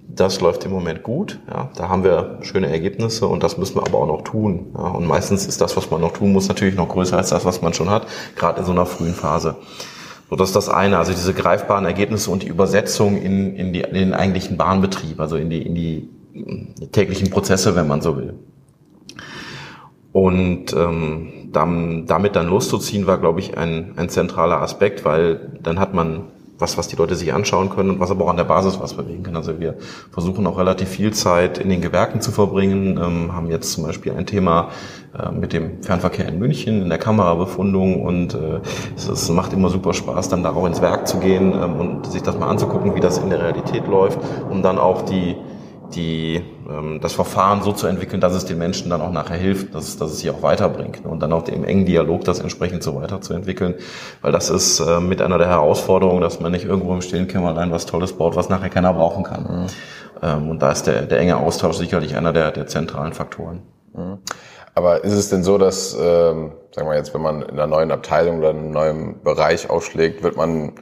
Das 0.10 0.40
läuft 0.40 0.64
im 0.66 0.72
Moment 0.72 1.04
gut. 1.04 1.40
Ja, 1.50 1.70
da 1.76 1.90
haben 1.90 2.04
wir 2.04 2.38
schöne 2.42 2.70
Ergebnisse 2.70 3.28
und 3.28 3.44
das 3.44 3.58
müssen 3.58 3.76
wir 3.76 3.86
aber 3.86 3.98
auch 4.00 4.08
noch 4.08 4.22
tun. 4.22 4.68
Ja, 4.74 4.90
und 4.90 5.06
meistens 5.06 5.46
ist 5.46 5.60
das, 5.60 5.76
was 5.76 5.92
man 5.92 6.02
noch 6.02 6.14
tun 6.14 6.32
muss, 6.32 6.48
natürlich 6.48 6.76
noch 6.76 6.88
größer 6.88 7.18
als 7.18 7.30
das, 7.30 7.44
was 7.44 7.62
man 7.62 7.74
schon 7.74 7.90
hat, 7.90 8.08
gerade 8.36 8.60
in 8.60 8.66
so 8.66 8.72
einer 8.72 8.86
frühen 8.86 9.14
Phase. 9.14 9.58
So, 10.30 10.36
das 10.36 10.50
ist 10.50 10.56
das 10.56 10.70
eine, 10.70 10.98
also 10.98 11.12
diese 11.12 11.34
greifbaren 11.34 11.86
Ergebnisse 11.86 12.32
und 12.32 12.44
die 12.44 12.48
Übersetzung 12.48 13.18
in, 13.22 13.56
in, 13.56 13.74
die, 13.74 13.82
in 13.82 13.94
den 13.94 14.14
eigentlichen 14.14 14.58
Bahnbetrieb, 14.58 15.20
also 15.20 15.38
in 15.38 15.50
die, 15.50 15.62
in 15.62 15.76
die 15.76 16.10
täglichen 16.92 17.30
Prozesse, 17.30 17.76
wenn 17.76 17.88
man 17.88 18.02
so 18.02 18.18
will. 18.18 18.34
Und 20.18 20.74
ähm, 20.74 21.52
dann, 21.52 22.08
damit 22.08 22.36
dann 22.36 22.48
loszuziehen, 22.48 23.06
war, 23.06 23.20
glaube 23.20 23.40
ich, 23.40 23.56
ein, 23.56 23.94
ein 23.98 24.10
zentraler 24.10 24.64
Aspekt, 24.64 25.06
weil 25.06 25.60
dann 25.62 25.80
hat 25.80 25.94
man 25.94 26.24
was, 26.58 26.76
was 26.76 26.88
die 26.88 26.96
Leute 26.96 27.14
sich 27.14 27.36
anschauen 27.36 27.70
können 27.70 27.92
und 27.92 28.00
was 28.00 28.10
aber 28.10 28.26
auch 28.26 28.32
an 28.32 28.38
der 28.38 28.46
Basis 28.46 28.80
was 28.80 28.96
bewegen 28.96 29.22
kann. 29.22 29.36
Also 29.36 29.60
wir 29.60 29.76
versuchen 30.10 30.48
auch 30.48 30.58
relativ 30.58 30.90
viel 30.90 31.14
Zeit 31.14 31.60
in 31.60 31.70
den 31.70 31.82
Gewerken 31.82 32.20
zu 32.20 32.32
verbringen, 32.32 32.98
ähm, 32.98 33.36
haben 33.36 33.52
jetzt 33.52 33.74
zum 33.74 33.84
Beispiel 33.84 34.12
ein 34.14 34.26
Thema 34.26 34.70
äh, 35.16 35.32
mit 35.32 35.54
dem 35.54 35.84
Fernverkehr 35.84 36.28
in 36.28 36.40
München, 36.40 36.82
in 36.82 36.90
der 36.90 36.98
Kamerabefundung 36.98 38.02
und 38.04 38.34
äh, 38.34 38.62
es, 38.96 39.08
es, 39.08 39.30
macht 39.30 39.54
immer 39.54 39.70
super 39.70 39.94
Spaß, 39.94 40.30
dann 40.30 40.42
da 40.42 40.56
auch 40.56 40.66
ins 40.66 40.82
Werk 40.82 41.08
zu 41.08 41.20
gehen 41.20 41.54
ähm, 41.54 41.76
und 41.76 42.08
sich 42.08 42.24
das 42.24 42.40
mal 42.40 42.48
anzugucken, 42.48 42.96
wie 42.96 43.02
das 43.02 43.20
in 43.20 43.30
der 43.30 43.40
Realität 43.40 43.86
läuft, 43.86 44.18
um 44.50 44.64
dann 44.64 44.80
auch 44.80 45.04
die 45.04 45.36
die, 45.96 46.44
ähm, 46.70 47.00
das 47.02 47.14
Verfahren 47.14 47.62
so 47.62 47.72
zu 47.72 47.88
entwickeln, 47.88 48.22
dass 48.22 48.34
es 48.34 48.46
den 48.46 48.58
Menschen 48.58 48.90
dann 48.90 49.02
auch 49.02 49.12
nachher 49.12 49.38
hilft, 49.38 49.74
dass, 49.74 49.98
dass 49.98 50.12
es 50.12 50.20
sie 50.20 50.30
auch 50.30 50.42
weiterbringt 50.42 51.06
und 51.06 51.20
dann 51.20 51.34
auch 51.34 51.48
im 51.48 51.64
engen 51.64 51.86
Dialog 51.86 52.24
das 52.26 52.40
entsprechend 52.40 52.84
so 52.84 52.96
weiterzuentwickeln, 52.96 53.76
weil 54.22 54.32
das 54.32 54.50
ist 54.50 54.80
äh, 54.80 55.00
mit 55.00 55.22
einer 55.22 55.38
der 55.38 55.48
Herausforderungen, 55.48 56.22
dass 56.22 56.40
man 56.40 56.52
nicht 56.52 56.66
irgendwo 56.66 56.94
im 56.94 57.02
stillen 57.02 57.28
Kämmerlein 57.28 57.72
was 57.72 57.86
Tolles 57.86 58.14
baut, 58.14 58.36
was 58.36 58.50
nachher 58.50 58.70
keiner 58.70 58.94
brauchen 58.94 59.24
kann. 59.24 59.44
Mhm. 59.44 59.68
Ähm, 60.22 60.50
und 60.50 60.62
da 60.62 60.72
ist 60.72 60.88
der, 60.88 61.04
der 61.04 61.20
enge 61.20 61.38
Austausch 61.38 61.78
sicherlich 61.78 62.16
einer 62.16 62.34
der, 62.34 62.52
der 62.52 62.68
zentralen 62.68 63.14
Faktoren. 63.14 63.62
Mhm. 63.94 64.20
Aber 64.76 65.04
ist 65.04 65.14
es 65.14 65.30
denn 65.30 65.44
so, 65.44 65.58
dass, 65.58 65.96
ähm, 66.00 66.52
sagen 66.72 66.88
wir 66.88 66.96
jetzt, 66.96 67.14
wenn 67.14 67.22
man 67.22 67.42
in 67.42 67.52
einer 67.52 67.66
neuen 67.66 67.92
Abteilung 67.92 68.38
oder 68.40 68.50
einem 68.50 68.70
neuen 68.70 69.24
Bereich 69.24 69.72
aufschlägt, 69.72 70.22
wird 70.22 70.38
man 70.38 70.74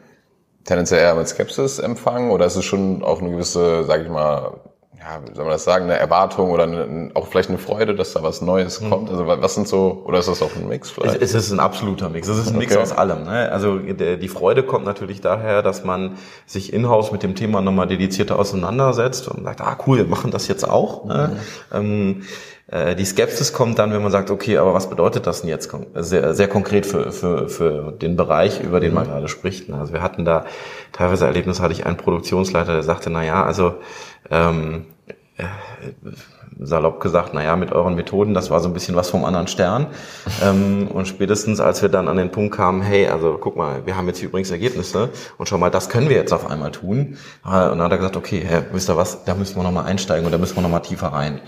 tendenziell 0.65 1.01
eher 1.01 1.15
mit 1.15 1.27
Skepsis 1.27 1.79
empfangen 1.79 2.31
oder 2.31 2.45
ist 2.45 2.57
es 2.57 2.65
schon 2.65 3.03
auch 3.03 3.21
eine 3.21 3.29
gewisse, 3.29 3.83
sage 3.85 4.03
ich 4.03 4.09
mal, 4.09 4.59
ja, 5.05 5.21
wie 5.23 5.35
soll 5.35 5.45
man 5.45 5.53
das 5.53 5.63
sagen, 5.63 5.85
eine 5.85 5.99
Erwartung 5.99 6.49
oder 6.49 6.63
eine, 6.63 7.11
auch 7.13 7.27
vielleicht 7.27 7.49
eine 7.49 7.59
Freude, 7.59 7.93
dass 7.93 8.13
da 8.13 8.23
was 8.23 8.41
Neues 8.41 8.81
mhm. 8.81 8.89
kommt? 8.89 9.09
Also 9.11 9.27
was 9.27 9.53
sind 9.53 9.67
so, 9.67 10.01
oder 10.03 10.17
ist 10.17 10.27
das 10.27 10.41
auch 10.41 10.55
ein 10.55 10.67
Mix 10.67 10.89
vielleicht? 10.89 11.21
Es, 11.21 11.35
ist 11.35 11.51
ein 11.51 11.59
absoluter 11.59 12.09
Mix. 12.09 12.27
Es 12.27 12.39
ist 12.39 12.47
ein 12.47 12.55
okay. 12.55 12.65
Mix 12.65 12.77
aus 12.77 12.91
allem. 12.91 13.23
Ne? 13.23 13.51
Also 13.51 13.77
die 13.77 14.27
Freude 14.27 14.63
kommt 14.63 14.85
natürlich 14.85 15.21
daher, 15.21 15.61
dass 15.61 15.83
man 15.83 16.17
sich 16.47 16.73
in-house 16.73 17.11
mit 17.11 17.21
dem 17.21 17.35
Thema 17.35 17.61
nochmal 17.61 17.85
dedizierter 17.85 18.39
auseinandersetzt 18.39 19.27
und 19.27 19.43
sagt, 19.43 19.61
ah 19.61 19.77
cool, 19.85 19.97
wir 19.97 20.05
machen 20.05 20.31
das 20.31 20.47
jetzt 20.47 20.67
auch. 20.67 21.05
Ne? 21.05 21.37
Mhm. 21.71 21.77
Ähm, 21.77 22.23
äh, 22.71 22.95
die 22.95 23.05
Skepsis 23.05 23.53
kommt 23.53 23.77
dann, 23.77 23.93
wenn 23.93 24.01
man 24.01 24.11
sagt, 24.11 24.31
okay, 24.31 24.57
aber 24.57 24.73
was 24.73 24.89
bedeutet 24.89 25.27
das 25.27 25.41
denn 25.41 25.51
jetzt 25.51 25.69
sehr, 25.93 26.33
sehr 26.33 26.47
konkret 26.47 26.87
für, 26.87 27.11
für, 27.11 27.47
für 27.47 27.91
den 27.91 28.15
Bereich, 28.15 28.59
über 28.59 28.79
den 28.79 28.95
man 28.95 29.05
mhm. 29.05 29.11
gerade 29.11 29.27
spricht. 29.27 29.69
Ne? 29.69 29.77
Also 29.77 29.93
wir 29.93 30.01
hatten 30.01 30.25
da 30.25 30.45
teilweise 30.93 31.27
Erlebnis, 31.27 31.59
hatte 31.59 31.73
ich 31.73 31.85
einen 31.85 31.97
Produktionsleiter, 31.97 32.73
der 32.73 32.81
sagte, 32.81 33.11
na 33.11 33.23
ja, 33.23 33.43
also 33.43 33.75
ähm, 34.31 34.85
äh, 34.87 34.94
salopp 36.59 37.01
gesagt, 37.01 37.33
naja, 37.33 37.55
mit 37.55 37.71
euren 37.71 37.95
Methoden, 37.95 38.33
das 38.33 38.49
war 38.49 38.61
so 38.61 38.69
ein 38.69 38.73
bisschen 38.73 38.95
was 38.95 39.09
vom 39.09 39.25
anderen 39.25 39.47
Stern. 39.47 39.87
ähm, 40.43 40.87
und 40.87 41.07
spätestens, 41.07 41.59
als 41.59 41.81
wir 41.81 41.89
dann 41.89 42.07
an 42.07 42.17
den 42.17 42.31
Punkt 42.31 42.55
kamen, 42.55 42.81
hey, 42.81 43.07
also 43.07 43.37
guck 43.39 43.57
mal, 43.57 43.85
wir 43.85 43.97
haben 43.97 44.07
jetzt 44.07 44.19
hier 44.19 44.29
übrigens 44.29 44.51
Ergebnisse 44.51 45.09
und 45.37 45.49
schau 45.49 45.57
mal, 45.57 45.69
das 45.69 45.89
können 45.89 46.09
wir 46.09 46.15
jetzt 46.15 46.31
auf 46.31 46.49
einmal 46.49 46.71
tun. 46.71 47.17
Und 47.43 47.51
dann 47.51 47.81
hat 47.81 47.91
er 47.91 47.97
gesagt, 47.97 48.15
okay, 48.15 48.43
Herr, 48.45 48.63
wisst 48.71 48.89
ihr 48.89 48.97
was, 48.97 49.25
da 49.25 49.35
müssen 49.35 49.57
wir 49.57 49.63
nochmal 49.63 49.85
einsteigen 49.85 50.25
und 50.25 50.31
da 50.31 50.37
müssen 50.37 50.55
wir 50.55 50.63
nochmal 50.63 50.81
tiefer 50.81 51.07
rein. 51.07 51.41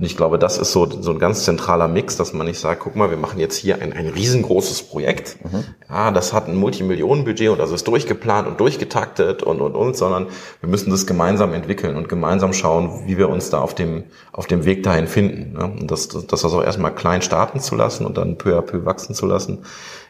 Und 0.00 0.06
ich 0.06 0.16
glaube, 0.16 0.38
das 0.38 0.56
ist 0.56 0.72
so, 0.72 0.88
so 0.90 1.10
ein 1.10 1.18
ganz 1.18 1.44
zentraler 1.44 1.86
Mix, 1.86 2.16
dass 2.16 2.32
man 2.32 2.46
nicht 2.46 2.58
sagt, 2.58 2.80
guck 2.80 2.96
mal, 2.96 3.10
wir 3.10 3.18
machen 3.18 3.38
jetzt 3.38 3.58
hier 3.58 3.82
ein, 3.82 3.92
ein 3.92 4.06
riesengroßes 4.06 4.84
Projekt. 4.84 5.36
Mhm. 5.44 5.64
Ja, 5.90 6.10
das 6.10 6.32
hat 6.32 6.48
ein 6.48 6.56
Multimillionenbudget 6.56 7.50
und 7.50 7.58
das 7.58 7.70
ist 7.70 7.86
durchgeplant 7.86 8.48
und 8.48 8.58
durchgetaktet 8.60 9.42
und, 9.42 9.60
und, 9.60 9.74
und, 9.74 9.98
sondern 9.98 10.28
wir 10.60 10.70
müssen 10.70 10.88
das 10.88 11.06
gemeinsam 11.06 11.52
entwickeln 11.52 11.96
und 11.96 12.08
gemeinsam 12.08 12.54
schauen, 12.54 13.02
wie 13.08 13.18
wir 13.18 13.28
uns 13.28 13.50
da 13.50 13.60
auf 13.60 13.74
dem, 13.74 14.04
auf 14.32 14.46
dem 14.46 14.64
Weg 14.64 14.84
dahin 14.84 15.06
finden. 15.06 15.52
Ne? 15.52 15.64
Und 15.64 15.90
das, 15.90 16.08
das, 16.08 16.26
das 16.26 16.44
also 16.44 16.62
erstmal 16.62 16.94
klein 16.94 17.20
starten 17.20 17.60
zu 17.60 17.76
lassen 17.76 18.06
und 18.06 18.16
dann 18.16 18.38
peu 18.38 18.56
à 18.56 18.62
peu 18.62 18.86
wachsen 18.86 19.14
zu 19.14 19.26
lassen, 19.26 19.66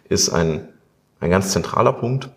ist 0.09 0.28
ein, 0.28 0.68
ein 1.18 1.30
ganz 1.30 1.50
zentraler 1.50 1.94
Punkt. 1.94 2.30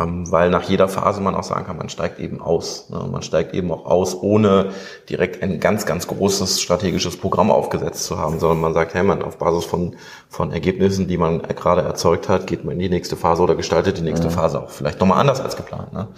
Ähm, 0.00 0.30
weil 0.30 0.50
nach 0.50 0.62
jeder 0.62 0.88
Phase 0.88 1.20
man 1.20 1.34
auch 1.34 1.42
sagen 1.42 1.66
kann, 1.66 1.76
man 1.76 1.88
steigt 1.88 2.18
eben 2.18 2.40
aus. 2.40 2.88
Ne? 2.90 3.06
Man 3.10 3.22
steigt 3.22 3.54
eben 3.54 3.70
auch 3.70 3.84
aus, 3.86 4.20
ohne 4.20 4.70
direkt 5.08 5.42
ein 5.42 5.60
ganz, 5.60 5.86
ganz 5.86 6.06
großes 6.06 6.60
strategisches 6.60 7.16
Programm 7.16 7.50
aufgesetzt 7.50 8.04
zu 8.04 8.18
haben, 8.18 8.38
sondern 8.38 8.60
man 8.60 8.74
sagt, 8.74 8.94
hey 8.94 9.02
man, 9.02 9.22
auf 9.22 9.38
Basis 9.38 9.64
von, 9.64 9.96
von 10.28 10.52
Ergebnissen, 10.52 11.08
die 11.08 11.18
man 11.18 11.42
gerade 11.42 11.82
erzeugt 11.82 12.28
hat, 12.28 12.46
geht 12.46 12.64
man 12.64 12.74
in 12.74 12.80
die 12.80 12.88
nächste 12.88 13.16
Phase 13.16 13.42
oder 13.42 13.54
gestaltet 13.54 13.98
die 13.98 14.02
nächste 14.02 14.28
mhm. 14.28 14.32
Phase 14.32 14.62
auch 14.62 14.70
vielleicht 14.70 15.00
nochmal 15.00 15.18
anders 15.18 15.40
als 15.40 15.56
geplant. 15.56 15.92
Ne? 15.92 16.08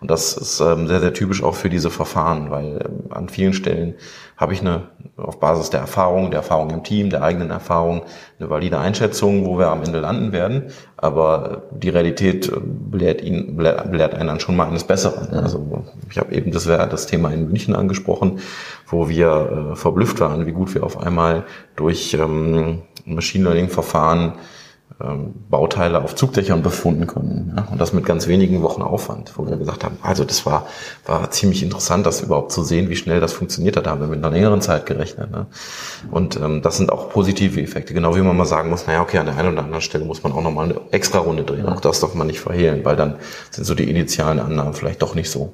Und 0.00 0.10
das 0.10 0.34
ist 0.34 0.60
ähm, 0.60 0.88
sehr, 0.88 1.00
sehr 1.00 1.12
typisch 1.12 1.42
auch 1.42 1.54
für 1.54 1.68
diese 1.68 1.90
Verfahren, 1.90 2.50
weil 2.50 2.80
ähm, 2.86 3.12
an 3.12 3.28
vielen 3.28 3.52
Stellen 3.52 3.94
habe 4.34 4.54
ich 4.54 4.60
eine, 4.60 4.88
auf 5.18 5.38
Basis 5.38 5.68
der 5.68 5.80
Erfahrung, 5.80 6.30
der 6.30 6.40
Erfahrung 6.40 6.70
im 6.70 6.82
Team, 6.82 7.10
der 7.10 7.22
eigenen 7.22 7.50
Erfahrung, 7.50 8.02
eine 8.38 8.48
valide 8.48 8.78
Einschätzung, 8.78 9.44
wo 9.44 9.58
wir 9.58 9.68
am 9.68 9.82
Ende 9.82 10.00
landen 10.00 10.32
werden. 10.32 10.72
Aber 10.96 11.64
die 11.70 11.90
Realität 11.90 12.48
äh, 12.48 12.52
belehrt 12.62 13.20
ihn, 13.20 13.56
belehrt, 13.56 13.90
belehrt 13.90 14.14
einen 14.14 14.28
dann 14.28 14.40
schon 14.40 14.56
mal 14.56 14.66
eines 14.66 14.84
Besseren. 14.84 15.34
Also 15.34 15.84
ich 16.10 16.16
habe 16.16 16.34
eben 16.34 16.50
das, 16.50 16.64
das 16.64 17.06
Thema 17.06 17.30
in 17.30 17.48
München 17.48 17.76
angesprochen, 17.76 18.40
wo 18.86 19.10
wir 19.10 19.72
äh, 19.72 19.76
verblüfft 19.76 20.20
waren, 20.20 20.46
wie 20.46 20.52
gut 20.52 20.74
wir 20.74 20.82
auf 20.82 20.98
einmal 20.98 21.44
durch 21.76 22.14
ähm, 22.14 22.82
Machine 23.04 23.44
Learning 23.44 23.68
Verfahren 23.68 24.34
ähm, 25.02 25.34
Bauteile 25.48 26.02
auf 26.02 26.14
Zugdächern 26.14 26.62
befunden 26.62 27.06
konnten. 27.06 27.54
Ja? 27.56 27.68
Und 27.70 27.80
das 27.80 27.92
mit 27.92 28.04
ganz 28.04 28.26
wenigen 28.26 28.62
Wochen 28.62 28.82
Aufwand, 28.82 29.32
wo 29.36 29.46
wir 29.46 29.56
gesagt 29.56 29.84
haben, 29.84 29.98
also 30.02 30.24
das 30.24 30.46
war, 30.46 30.66
war 31.06 31.30
ziemlich 31.30 31.62
interessant, 31.62 32.06
das 32.06 32.20
überhaupt 32.22 32.52
zu 32.52 32.62
sehen, 32.62 32.88
wie 32.88 32.96
schnell 32.96 33.20
das 33.20 33.32
funktioniert 33.32 33.76
hat. 33.76 33.86
Da 33.86 33.90
haben 33.90 34.00
wir 34.00 34.08
mit 34.08 34.24
einer 34.24 34.32
längeren 34.32 34.60
Zeit 34.60 34.86
gerechnet. 34.86 35.30
Ne? 35.30 35.46
Und 36.10 36.36
ähm, 36.36 36.62
das 36.62 36.76
sind 36.76 36.92
auch 36.92 37.10
positive 37.10 37.60
Effekte. 37.60 37.94
Genau 37.94 38.14
wie 38.16 38.20
man 38.20 38.36
mal 38.36 38.46
sagen 38.46 38.70
muss, 38.70 38.86
naja, 38.86 39.02
okay, 39.02 39.18
an 39.18 39.26
der 39.26 39.36
einen 39.36 39.52
oder 39.52 39.64
anderen 39.64 39.82
Stelle 39.82 40.04
muss 40.04 40.22
man 40.22 40.32
auch 40.32 40.42
nochmal 40.42 40.66
eine 40.66 40.80
extra 40.90 41.18
Runde 41.18 41.44
drehen. 41.44 41.66
Auch 41.66 41.80
das 41.80 42.00
darf 42.00 42.14
man 42.14 42.26
nicht 42.26 42.40
verhehlen, 42.40 42.84
weil 42.84 42.96
dann 42.96 43.16
sind 43.50 43.64
so 43.64 43.74
die 43.74 43.88
initialen 43.88 44.40
Annahmen 44.40 44.74
vielleicht 44.74 45.02
doch 45.02 45.14
nicht 45.14 45.30
so, 45.30 45.52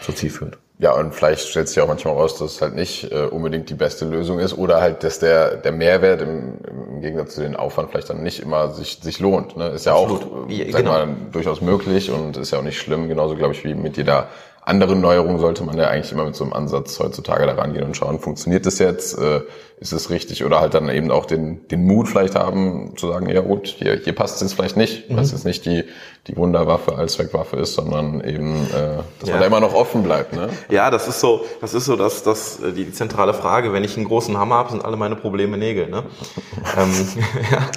so 0.00 0.12
zielführend. 0.12 0.58
Ja, 0.78 0.92
und 0.92 1.14
vielleicht 1.14 1.46
stellt 1.48 1.68
sich 1.68 1.80
auch 1.80 1.86
manchmal 1.86 2.14
raus, 2.14 2.36
dass 2.36 2.56
es 2.56 2.60
halt 2.60 2.74
nicht 2.74 3.12
äh, 3.12 3.26
unbedingt 3.26 3.70
die 3.70 3.74
beste 3.74 4.06
Lösung 4.06 4.40
ist 4.40 4.58
oder 4.58 4.80
halt, 4.80 5.04
dass 5.04 5.20
der, 5.20 5.56
der 5.56 5.70
Mehrwert 5.70 6.20
im, 6.20 6.58
im 6.68 7.00
Gegensatz 7.00 7.36
zu 7.36 7.42
den 7.42 7.54
Aufwand 7.54 7.90
vielleicht 7.90 8.10
dann 8.10 8.24
nicht 8.24 8.40
immer 8.40 8.70
sich, 8.70 8.98
sich 9.00 9.20
lohnt. 9.20 9.56
Ne? 9.56 9.68
Ist 9.68 9.86
ja 9.86 9.94
Absolut. 9.94 10.22
auch, 10.24 10.50
äh, 10.50 10.72
sag 10.72 10.80
genau. 10.80 10.92
mal, 10.92 11.08
durchaus 11.30 11.60
möglich 11.60 12.10
und 12.10 12.36
ist 12.36 12.50
ja 12.50 12.58
auch 12.58 12.64
nicht 12.64 12.78
schlimm, 12.78 13.08
genauso 13.08 13.36
glaube 13.36 13.54
ich 13.54 13.62
wie 13.64 13.74
mit 13.74 13.96
jeder 13.96 14.28
andere 14.62 14.96
Neuerung 14.96 15.38
sollte 15.38 15.62
man 15.62 15.76
ja 15.76 15.88
eigentlich 15.88 16.10
immer 16.10 16.24
mit 16.24 16.34
so 16.34 16.42
einem 16.42 16.54
Ansatz 16.54 16.98
heutzutage 16.98 17.46
daran 17.46 17.74
gehen 17.74 17.84
und 17.84 17.96
schauen, 17.96 18.18
funktioniert 18.18 18.66
das 18.66 18.78
jetzt, 18.78 19.16
äh, 19.18 19.42
ist 19.78 19.92
es 19.92 20.08
richtig 20.08 20.44
oder 20.44 20.60
halt 20.60 20.74
dann 20.74 20.88
eben 20.88 21.10
auch 21.10 21.26
den, 21.26 21.66
den 21.68 21.84
Mut 21.84 22.08
vielleicht 22.08 22.34
haben 22.34 22.96
zu 22.96 23.08
sagen, 23.08 23.28
ja 23.28 23.40
gut, 23.40 23.66
hier, 23.66 23.96
hier 24.02 24.14
passt 24.14 24.36
es 24.36 24.42
jetzt 24.42 24.54
vielleicht 24.54 24.76
nicht, 24.76 25.10
mhm. 25.10 25.16
weil 25.16 25.24
es 25.24 25.32
jetzt 25.32 25.44
nicht 25.44 25.66
die, 25.66 25.84
die 26.26 26.36
Wunderwaffe 26.36 26.96
als 26.96 27.14
Zweckwaffe 27.14 27.56
ist, 27.56 27.74
sondern 27.74 28.22
eben, 28.22 28.66
äh, 28.68 29.02
dass 29.20 29.28
ja. 29.28 29.32
man 29.32 29.40
da 29.40 29.46
immer 29.46 29.60
noch 29.60 29.74
offen 29.74 30.02
bleibt. 30.02 30.32
Ne? 30.32 30.48
Ja, 30.70 30.90
das 30.90 31.06
ist 31.06 31.20
so, 31.20 31.44
das 31.60 31.74
ist 31.74 31.84
so 31.84 31.96
das, 31.96 32.22
das, 32.22 32.60
die 32.74 32.92
zentrale 32.92 33.34
Frage. 33.34 33.72
Wenn 33.72 33.84
ich 33.84 33.96
einen 33.96 34.06
großen 34.06 34.38
Hammer 34.38 34.54
habe, 34.54 34.70
sind 34.70 34.84
alle 34.84 34.96
meine 34.96 35.16
Probleme 35.16 35.58
Nägel. 35.58 35.88
Ne? 35.88 36.04
ähm, 36.78 36.92
ja. 37.50 37.68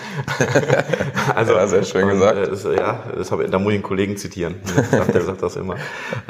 also, 1.35 1.53
ja, 1.53 1.67
sehr 1.67 1.83
schön 1.83 2.07
gesagt. 2.07 2.47
Und, 2.47 2.65
äh, 2.65 2.77
ja, 2.77 3.03
das 3.17 3.31
habe, 3.31 3.49
da 3.49 3.59
muss 3.59 3.71
ich 3.71 3.77
einen 3.77 3.83
Kollegen 3.83 4.15
zitieren. 4.17 4.55
Der 4.91 5.05
sagt, 5.05 5.23
sagt 5.23 5.43
das 5.43 5.55
immer. 5.57 5.75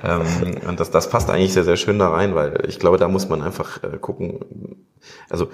Ähm, 0.03 0.55
und 0.67 0.79
das, 0.79 0.89
das 0.89 1.09
passt 1.09 1.29
eigentlich 1.29 1.53
sehr, 1.53 1.65
sehr 1.65 1.77
schön 1.77 1.99
da 1.99 2.09
rein, 2.09 2.33
weil 2.33 2.63
ich 2.67 2.79
glaube, 2.79 2.97
da 2.97 3.07
muss 3.07 3.29
man 3.29 3.43
einfach 3.43 3.83
äh, 3.83 3.97
gucken. 3.97 4.39
Also 5.29 5.49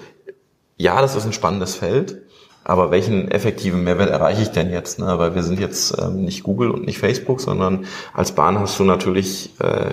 ja, 0.76 1.00
das 1.00 1.16
ist 1.16 1.24
ein 1.24 1.32
spannendes 1.32 1.74
Feld, 1.76 2.22
aber 2.64 2.90
welchen 2.90 3.30
effektiven 3.30 3.84
Mehrwert 3.84 4.10
erreiche 4.10 4.42
ich 4.42 4.50
denn 4.50 4.70
jetzt? 4.70 4.98
Ne? 4.98 5.18
Weil 5.18 5.34
wir 5.34 5.42
sind 5.42 5.60
jetzt 5.60 5.96
ähm, 6.00 6.24
nicht 6.24 6.42
Google 6.42 6.70
und 6.70 6.86
nicht 6.86 6.98
Facebook, 6.98 7.40
sondern 7.40 7.86
als 8.12 8.32
Bahn 8.32 8.58
hast 8.58 8.78
du 8.78 8.84
natürlich 8.84 9.54
äh, 9.60 9.90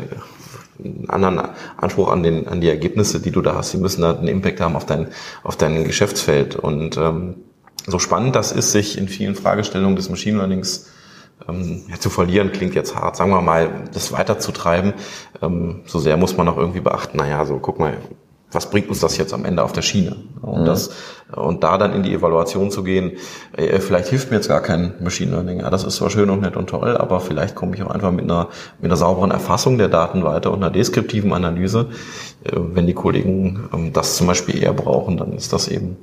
einen 0.84 1.10
anderen 1.10 1.50
Anspruch 1.78 2.10
an, 2.10 2.24
den, 2.24 2.48
an 2.48 2.62
die 2.62 2.70
Ergebnisse, 2.70 3.20
die 3.20 3.32
du 3.32 3.42
da 3.42 3.56
hast. 3.56 3.74
Die 3.74 3.78
müssen 3.78 4.02
da 4.02 4.16
einen 4.16 4.28
Impact 4.28 4.62
haben 4.62 4.76
auf 4.76 4.86
dein, 4.86 5.08
auf 5.44 5.56
dein 5.58 5.84
Geschäftsfeld. 5.84 6.56
Und 6.56 6.98
ähm, 6.98 7.36
so 7.86 8.00
spannend 8.00 8.36
das 8.36 8.52
ist, 8.52 8.72
sich 8.72 8.98
in 8.98 9.08
vielen 9.08 9.36
Fragestellungen 9.36 9.96
des 9.96 10.10
Machine 10.10 10.38
Learnings 10.38 10.88
ähm, 11.48 11.84
ja, 11.90 12.00
zu 12.00 12.10
verlieren 12.10 12.52
klingt 12.52 12.76
jetzt 12.76 12.96
hart, 12.96 13.16
sagen 13.16 13.32
wir 13.32 13.42
mal, 13.42 13.86
das 13.94 14.12
weiterzutreiben, 14.12 14.94
ähm, 15.42 15.82
so 15.86 16.00
sehr 16.00 16.18
muss 16.18 16.38
man 16.38 16.48
auch 16.48 16.58
irgendwie 16.58 16.82
beachten, 16.82 17.18
naja, 17.18 17.46
so 17.46 17.58
guck 17.58 17.80
mal, 17.80 17.98
was 18.52 18.70
bringt 18.70 18.90
uns 18.90 19.00
das 19.00 19.18
jetzt 19.18 19.34
am 19.34 19.46
Ende 19.46 19.64
auf 19.64 19.72
der 19.72 19.82
Schiene? 19.82 20.18
Und, 20.42 20.62
mhm. 20.62 20.66
das, 20.66 20.92
und 21.34 21.64
da 21.64 21.78
dann 21.78 21.94
in 21.94 22.04
die 22.04 22.14
Evaluation 22.14 22.72
zu 22.72 22.84
gehen, 22.84 23.14
äh, 23.56 23.80
vielleicht 23.80 24.10
hilft 24.10 24.30
mir 24.30 24.38
jetzt 24.38 24.50
gar 24.50 24.62
kein 24.62 24.94
Machine 25.00 25.32
Learning. 25.32 25.60
Ja, 25.60 25.70
das 25.70 25.84
ist 25.84 25.96
zwar 25.96 26.10
schön 26.10 26.30
und 26.30 26.42
nett 26.42 26.58
und 26.58 26.70
toll, 26.70 26.98
aber 26.98 27.20
vielleicht 27.22 27.56
komme 27.56 27.76
ich 27.76 27.84
auch 27.84 27.90
einfach 27.90 28.12
mit 28.12 28.26
einer, 28.26 28.50
mit 28.80 28.90
einer 28.92 28.98
sauberen 28.98 29.32
Erfassung 29.32 29.78
der 29.78 29.88
Daten 29.88 30.24
weiter 30.24 30.52
und 30.52 30.64
einer 30.64 30.72
deskriptiven 30.72 31.32
Analyse. 31.34 31.88
Äh, 32.44 32.52
wenn 32.56 32.88
die 32.88 32.94
Kollegen 32.94 33.70
ähm, 33.74 33.94
das 33.94 34.18
zum 34.18 34.28
Beispiel 34.28 34.62
eher 34.62 34.74
brauchen, 34.74 35.18
dann 35.18 35.34
ist 35.34 35.54
das 35.54 35.68
eben 35.68 35.98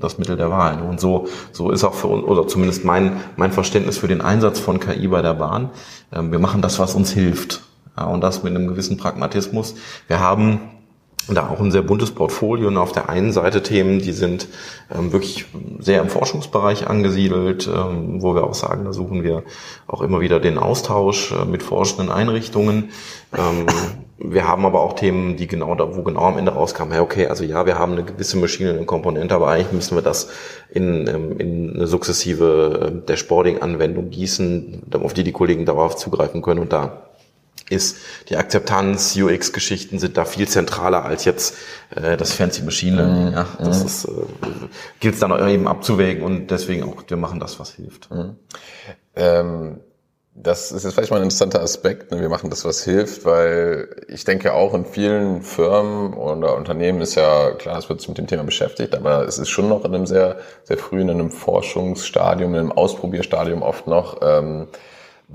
das 0.00 0.18
Mittel 0.18 0.36
der 0.36 0.50
Wahl. 0.50 0.80
Und 0.82 1.00
so, 1.00 1.26
so 1.52 1.70
ist 1.70 1.84
auch 1.84 1.94
für 1.94 2.06
uns, 2.06 2.24
oder 2.24 2.46
zumindest 2.46 2.84
mein, 2.84 3.20
mein 3.36 3.52
Verständnis 3.52 3.98
für 3.98 4.08
den 4.08 4.20
Einsatz 4.20 4.58
von 4.58 4.80
KI 4.80 5.08
bei 5.08 5.22
der 5.22 5.34
Bahn. 5.34 5.70
Ähm, 6.12 6.32
wir 6.32 6.38
machen 6.38 6.62
das, 6.62 6.78
was 6.78 6.94
uns 6.94 7.12
hilft. 7.12 7.62
Ja, 7.96 8.06
und 8.06 8.22
das 8.22 8.42
mit 8.42 8.54
einem 8.54 8.68
gewissen 8.68 8.96
Pragmatismus. 8.96 9.74
Wir 10.06 10.20
haben 10.20 10.60
da 11.28 11.48
auch 11.48 11.60
ein 11.60 11.70
sehr 11.70 11.82
buntes 11.82 12.10
Portfolio 12.10 12.68
und 12.68 12.76
auf 12.76 12.92
der 12.92 13.08
einen 13.08 13.32
Seite 13.32 13.62
Themen, 13.62 14.00
die 14.00 14.12
sind 14.12 14.48
ähm, 14.92 15.12
wirklich 15.12 15.46
sehr 15.78 16.00
im 16.02 16.08
Forschungsbereich 16.08 16.88
angesiedelt, 16.88 17.68
ähm, 17.68 18.22
wo 18.22 18.34
wir 18.34 18.44
auch 18.44 18.54
sagen, 18.54 18.84
da 18.84 18.92
suchen 18.92 19.22
wir 19.22 19.44
auch 19.86 20.02
immer 20.02 20.20
wieder 20.20 20.40
den 20.40 20.58
Austausch 20.58 21.32
äh, 21.32 21.44
mit 21.44 21.62
forschenden 21.62 22.10
Einrichtungen. 22.10 22.90
Ähm, 23.36 23.66
wir 24.18 24.46
haben 24.46 24.66
aber 24.66 24.80
auch 24.80 24.94
Themen, 24.94 25.36
die 25.36 25.46
genau 25.46 25.74
da, 25.74 25.96
wo 25.96 26.02
genau 26.02 26.22
am 26.22 26.36
Ende 26.36 26.52
rauskam, 26.52 26.90
hey, 26.90 27.00
okay, 27.00 27.26
also 27.26 27.44
ja, 27.44 27.64
wir 27.64 27.78
haben 27.78 27.92
eine 27.92 28.04
gewisse 28.04 28.36
Maschine, 28.36 28.70
eine 28.70 28.84
Komponente, 28.84 29.34
aber 29.34 29.48
eigentlich 29.48 29.72
müssen 29.72 29.96
wir 29.96 30.02
das 30.02 30.28
in, 30.70 31.06
ähm, 31.06 31.38
in 31.38 31.74
eine 31.74 31.86
sukzessive 31.86 32.92
äh, 33.02 33.06
Dashboarding-Anwendung 33.06 34.10
gießen, 34.10 34.82
auf 34.92 35.14
die 35.14 35.24
die 35.24 35.32
Kollegen 35.32 35.64
darauf 35.64 35.96
zugreifen 35.96 36.42
können 36.42 36.60
und 36.60 36.72
da 36.72 37.09
ist 37.70 37.96
die 38.28 38.36
Akzeptanz, 38.36 39.16
UX-Geschichten 39.16 39.98
sind 39.98 40.16
da 40.16 40.24
viel 40.24 40.48
zentraler 40.48 41.04
als 41.04 41.24
jetzt 41.24 41.56
äh, 41.94 42.16
das 42.16 42.32
fancy 42.32 42.62
Machine 42.62 42.96
Learning. 42.96 43.26
Mhm. 43.28 43.32
Ja, 43.32 43.46
das 43.58 43.80
mhm. 43.80 43.86
ist, 43.86 44.04
äh, 44.04 44.10
gilt 45.00 45.14
es 45.14 45.20
dann 45.20 45.32
auch 45.32 45.48
eben 45.48 45.68
abzuwägen 45.68 46.22
und 46.22 46.50
deswegen 46.50 46.82
auch, 46.82 47.02
wir 47.06 47.16
machen 47.16 47.40
das, 47.40 47.58
was 47.58 47.72
hilft. 47.72 48.10
Mhm. 48.10 48.36
Ähm, 49.16 49.80
das 50.34 50.72
ist 50.72 50.84
jetzt 50.84 50.94
vielleicht 50.94 51.10
mal 51.10 51.18
ein 51.18 51.24
interessanter 51.24 51.60
Aspekt. 51.60 52.12
Ne? 52.12 52.20
Wir 52.20 52.28
machen 52.28 52.50
das, 52.50 52.64
was 52.64 52.84
hilft, 52.84 53.24
weil 53.24 53.88
ich 54.08 54.24
denke 54.24 54.54
auch 54.54 54.74
in 54.74 54.84
vielen 54.84 55.42
Firmen 55.42 56.14
oder 56.14 56.56
Unternehmen 56.56 57.00
ist 57.00 57.14
ja 57.14 57.50
klar, 57.52 57.78
es 57.78 57.88
wird 57.88 58.00
sich 58.00 58.08
mit 58.08 58.18
dem 58.18 58.26
Thema 58.26 58.44
beschäftigt, 58.44 58.94
aber 58.94 59.26
es 59.26 59.38
ist 59.38 59.50
schon 59.50 59.68
noch 59.68 59.84
in 59.84 59.94
einem 59.94 60.06
sehr, 60.06 60.38
sehr 60.64 60.78
frühen, 60.78 61.08
in 61.08 61.20
einem 61.20 61.30
Forschungsstadium, 61.30 62.54
in 62.54 62.60
einem 62.60 62.72
Ausprobierstadium 62.72 63.62
oft 63.62 63.86
noch. 63.86 64.20
Ähm, 64.22 64.68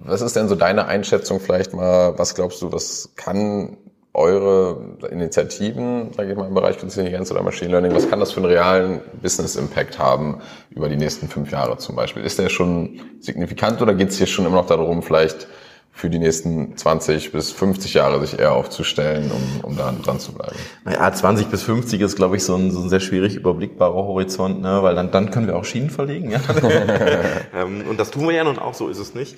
was 0.04 0.22
ist 0.22 0.36
denn 0.36 0.48
so 0.48 0.56
deine 0.56 0.88
Einschätzung 0.88 1.40
vielleicht 1.40 1.74
mal? 1.74 2.18
Was 2.18 2.36
glaubst 2.36 2.62
du, 2.62 2.72
was 2.72 3.12
kann 3.16 3.78
eure 4.16 4.78
Initiativen, 5.12 6.14
sage 6.14 6.32
ich 6.32 6.38
mal, 6.38 6.48
im 6.48 6.54
Bereich 6.54 6.78
Künstliche 6.78 7.08
Intelligenz 7.08 7.32
oder 7.32 7.44
Machine 7.44 7.72
Learning, 7.72 7.94
was 7.94 8.10
kann 8.10 8.22
das 8.22 8.32
für 8.32 8.38
einen 8.38 8.46
realen 8.46 9.02
Business 9.22 9.58
Impact 9.58 10.00
haben 10.00 10.42
über 10.70 10.88
die 10.88 10.96
nächsten 10.96 11.28
fünf 11.28 11.52
Jahre 11.52 11.78
zum 11.78 11.96
Beispiel? 11.96 12.24
Ist 12.24 12.40
der 12.40 12.50
schon 12.50 13.02
signifikant 13.20 13.82
oder 13.82 13.94
geht 13.94 14.10
es 14.10 14.18
hier 14.18 14.28
schon 14.28 14.46
immer 14.46 14.56
noch 14.56 14.68
darum, 14.68 15.04
vielleicht 15.04 15.48
für 15.96 16.10
die 16.10 16.20
nächsten 16.20 16.76
20 16.76 17.32
bis 17.32 17.52
50 17.52 17.94
Jahre 17.94 18.20
sich 18.20 18.38
eher 18.38 18.52
aufzustellen, 18.52 19.32
um, 19.32 19.62
um 19.72 19.78
da 19.78 19.94
dran 20.04 20.20
zu 20.20 20.34
bleiben? 20.34 20.58
Naja, 20.84 21.12
20 21.12 21.48
bis 21.48 21.64
50 21.64 22.02
ist, 22.02 22.18
glaube 22.18 22.36
ich, 22.36 22.44
so 22.44 22.54
ein, 22.56 22.70
so 22.72 22.82
ein 22.82 22.90
sehr 22.90 23.00
schwierig 23.00 23.36
überblickbarer 23.36 23.94
Horizont, 23.94 24.62
ne? 24.62 24.84
weil 24.84 24.94
dann, 24.94 25.12
dann 25.12 25.32
können 25.32 25.48
wir 25.48 25.56
auch 25.56 25.64
Schienen 25.64 25.90
verlegen. 25.90 26.32
Ja? 26.32 26.42
Ähm, 27.56 27.84
und 27.90 27.98
das 28.00 28.12
tun 28.12 28.28
wir 28.28 28.34
ja 28.34 28.44
nun 28.44 28.60
auch, 28.60 28.74
so 28.74 28.90
ist 28.90 29.00
es 29.00 29.16
nicht. 29.16 29.38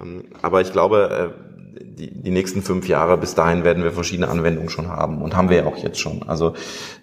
Ähm, 0.00 0.24
aber 0.42 0.60
ich 0.60 0.72
glaube, 0.72 1.32
äh, 1.38 1.78
die, 1.80 2.10
die 2.10 2.30
nächsten 2.30 2.62
fünf 2.62 2.88
Jahre, 2.88 3.16
bis 3.16 3.36
dahin 3.36 3.62
werden 3.62 3.84
wir 3.84 3.92
verschiedene 3.92 4.28
Anwendungen 4.28 4.70
schon 4.70 4.88
haben 4.88 5.22
und 5.22 5.36
haben 5.36 5.50
wir 5.50 5.58
ja 5.58 5.66
auch 5.66 5.76
jetzt 5.76 6.00
schon. 6.00 6.24
Also 6.24 6.54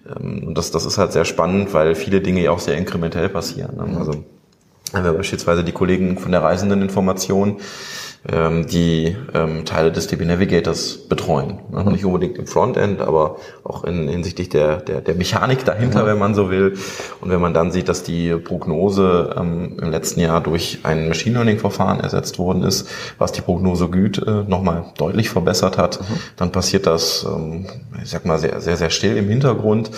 ähm, 0.06 0.44
und 0.46 0.58
das, 0.58 0.70
das 0.70 0.84
ist 0.84 0.98
halt 0.98 1.12
sehr 1.12 1.24
spannend, 1.24 1.72
weil 1.72 1.94
viele 1.94 2.20
Dinge 2.20 2.42
ja 2.42 2.50
auch 2.50 2.58
sehr 2.58 2.76
inkrementell 2.76 3.30
passieren. 3.30 3.76
Ne? 3.76 3.98
Also 3.98 4.24
wenn 4.92 5.04
wir 5.04 5.12
beispielsweise 5.12 5.64
die 5.64 5.72
Kollegen 5.72 6.18
von 6.18 6.32
der 6.32 6.42
Reisendeninformation 6.42 7.56
ähm, 8.28 8.66
die 8.66 9.16
ähm, 9.32 9.64
Teile 9.64 9.92
des 9.92 10.06
DB 10.06 10.26
Navigators 10.26 11.08
betreuen. 11.08 11.58
Ne? 11.70 11.84
Nicht 11.84 12.04
unbedingt 12.04 12.36
im 12.36 12.46
Frontend, 12.46 13.00
aber 13.00 13.36
auch 13.64 13.84
in, 13.84 14.08
hinsichtlich 14.08 14.50
der, 14.50 14.76
der, 14.76 15.00
der 15.00 15.14
Mechanik 15.14 15.64
dahinter, 15.64 16.02
mhm. 16.02 16.06
wenn 16.06 16.18
man 16.18 16.34
so 16.34 16.50
will. 16.50 16.76
Und 17.22 17.30
wenn 17.30 17.40
man 17.40 17.54
dann 17.54 17.72
sieht, 17.72 17.88
dass 17.88 18.02
die 18.02 18.34
Prognose 18.36 19.34
ähm, 19.38 19.78
im 19.80 19.90
letzten 19.90 20.20
Jahr 20.20 20.42
durch 20.42 20.80
ein 20.82 21.08
Machine 21.08 21.36
Learning-Verfahren 21.36 22.00
ersetzt 22.00 22.38
worden 22.38 22.62
ist, 22.62 22.88
was 23.16 23.32
die 23.32 23.40
Prognose 23.40 23.88
Güte 23.88 24.44
äh, 24.46 24.50
nochmal 24.50 24.84
deutlich 24.98 25.30
verbessert 25.30 25.78
hat, 25.78 26.00
mhm. 26.00 26.14
dann 26.36 26.52
passiert 26.52 26.86
das, 26.86 27.26
ähm, 27.26 27.66
ich 28.02 28.10
sag 28.10 28.26
mal, 28.26 28.38
sehr, 28.38 28.60
sehr, 28.60 28.76
sehr 28.76 28.90
still 28.90 29.16
im 29.16 29.28
Hintergrund. 29.30 29.90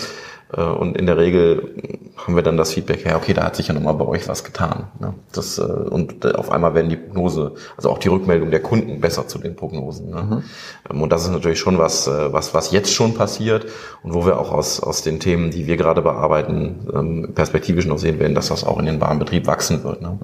Äh, 0.55 0.61
und 0.61 0.97
in 0.97 1.05
der 1.05 1.17
Regel 1.17 1.75
haben 2.15 2.35
wir 2.35 2.43
dann 2.43 2.57
das 2.57 2.73
Feedback, 2.73 3.05
ja, 3.05 3.15
okay, 3.15 3.33
da 3.33 3.43
hat 3.43 3.55
sich 3.55 3.67
ja 3.67 3.73
nochmal 3.73 3.95
bei 3.95 4.05
euch 4.05 4.27
was 4.27 4.43
getan. 4.43 4.87
Ne? 4.99 5.13
Das, 5.31 5.57
äh, 5.57 5.63
und 5.63 6.25
auf 6.35 6.51
einmal 6.51 6.75
werden 6.75 6.89
die 6.89 6.95
Prognose, 6.95 7.53
also 7.75 7.89
auch 7.89 7.97
die 7.97 8.07
Rückmeldung 8.07 8.51
der 8.51 8.61
Kunden 8.61 9.01
besser 9.01 9.27
zu 9.27 9.39
den 9.39 9.55
Prognosen. 9.55 10.11
Ne? 10.11 10.21
Mhm. 10.21 10.43
Ähm, 10.91 11.01
und 11.01 11.11
das 11.11 11.23
ist 11.23 11.31
natürlich 11.31 11.59
schon 11.59 11.77
was, 11.77 12.07
äh, 12.07 12.31
was, 12.31 12.53
was 12.53 12.71
jetzt 12.71 12.93
schon 12.93 13.15
passiert 13.15 13.65
und 14.03 14.13
wo 14.13 14.25
wir 14.25 14.39
auch 14.39 14.51
aus, 14.51 14.79
aus 14.79 15.01
den 15.01 15.19
Themen, 15.19 15.51
die 15.51 15.67
wir 15.67 15.77
gerade 15.77 16.01
bearbeiten, 16.01 16.87
ähm, 16.93 17.31
perspektivisch 17.33 17.85
noch 17.85 17.97
sehen 17.97 18.19
werden, 18.19 18.35
dass 18.35 18.49
das 18.49 18.63
auch 18.63 18.79
in 18.79 18.85
den 18.85 19.01
Warenbetrieb 19.01 19.47
wachsen 19.47 19.83
wird. 19.83 20.01
Ne? 20.01 20.19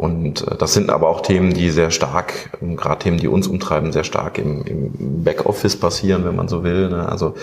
Und 0.00 0.46
das 0.58 0.72
sind 0.72 0.88
aber 0.88 1.10
auch 1.10 1.20
Themen, 1.20 1.52
die 1.52 1.68
sehr 1.68 1.90
stark, 1.90 2.58
ähm, 2.62 2.74
gerade 2.74 3.00
Themen, 3.00 3.18
die 3.18 3.28
uns 3.28 3.46
umtreiben, 3.46 3.92
sehr 3.92 4.02
stark 4.04 4.38
im, 4.38 4.64
im 4.64 5.24
Backoffice 5.24 5.76
passieren, 5.76 6.24
wenn 6.24 6.34
man 6.34 6.48
so 6.48 6.64
will. 6.64 6.88
Ne? 6.88 7.06
Also 7.06 7.34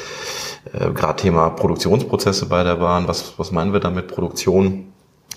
äh, 0.74 0.90
gerade 0.90 1.22
Thema 1.22 1.52
Produktionsprozesse 1.52 2.48
bei 2.48 2.64
der 2.64 2.78
Bahn. 2.78 3.08
Was, 3.08 3.38
was 3.38 3.52
meinen 3.52 3.74
wir 3.74 3.80
damit? 3.80 4.08
Produktion 4.08 4.86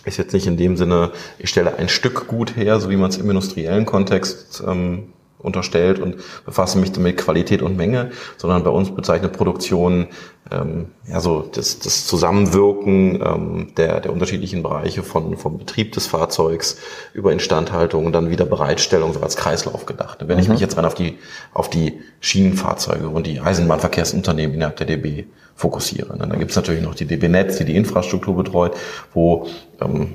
ist 0.07 0.17
jetzt 0.17 0.33
nicht 0.33 0.47
in 0.47 0.57
dem 0.57 0.79
Sinne, 0.79 1.11
ich 1.39 1.51
stelle 1.51 1.77
ein 1.77 1.91
Stück 1.91 2.27
gut 2.27 2.57
her, 2.57 2.81
so 2.81 2.89
wie 2.89 2.97
man 2.97 3.11
es 3.11 3.19
im 3.19 3.29
industriellen 3.29 3.85
Kontext 3.85 4.65
ähm, 4.67 5.13
unterstellt 5.43 5.99
und 5.99 6.17
befasse 6.45 6.79
mich 6.79 6.93
damit 6.93 7.17
Qualität 7.17 7.63
und 7.63 7.77
Menge, 7.77 8.11
sondern 8.37 8.63
bei 8.63 8.71
uns 8.71 8.95
bezeichnet 8.95 9.33
Produktion 9.33 10.09
ähm, 10.51 10.87
ja 11.07 11.21
so 11.21 11.49
das, 11.53 11.79
das 11.79 12.07
Zusammenwirken 12.07 13.21
ähm, 13.23 13.73
der, 13.77 14.01
der 14.01 14.13
unterschiedlichen 14.13 14.63
Bereiche 14.63 15.03
von 15.03 15.37
vom 15.37 15.59
Betrieb 15.59 15.93
des 15.93 16.07
Fahrzeugs 16.07 16.79
über 17.13 17.33
Instandhaltung 17.33 18.07
und 18.07 18.13
dann 18.13 18.31
wieder 18.31 18.47
Bereitstellung 18.47 19.13
so 19.13 19.21
als 19.21 19.37
Kreislauf 19.37 19.87
gedacht. 19.87 20.19
Wenn 20.21 20.37
mhm. 20.37 20.43
ich 20.43 20.49
mich 20.49 20.61
jetzt 20.61 20.77
rein 20.77 20.85
auf 20.85 20.95
die 20.95 21.19
auf 21.53 21.71
die 21.71 22.01
Schienenfahrzeuge 22.21 23.09
und 23.09 23.27
die 23.27 23.41
Eisenbahnverkehrsunternehmen 23.41 24.55
innerhalb 24.55 24.77
der 24.77 24.87
DB 24.87 25.25
fokussiere, 25.55 26.17
ne? 26.17 26.27
dann 26.27 26.39
gibt 26.39 26.51
es 26.51 26.57
natürlich 26.57 26.83
noch 26.83 26.95
die 26.95 27.07
DB 27.07 27.29
Netz, 27.29 27.59
die 27.59 27.65
die 27.65 27.77
Infrastruktur 27.77 28.37
betreut, 28.37 28.77
wo 29.13 29.47
ähm, 29.81 30.15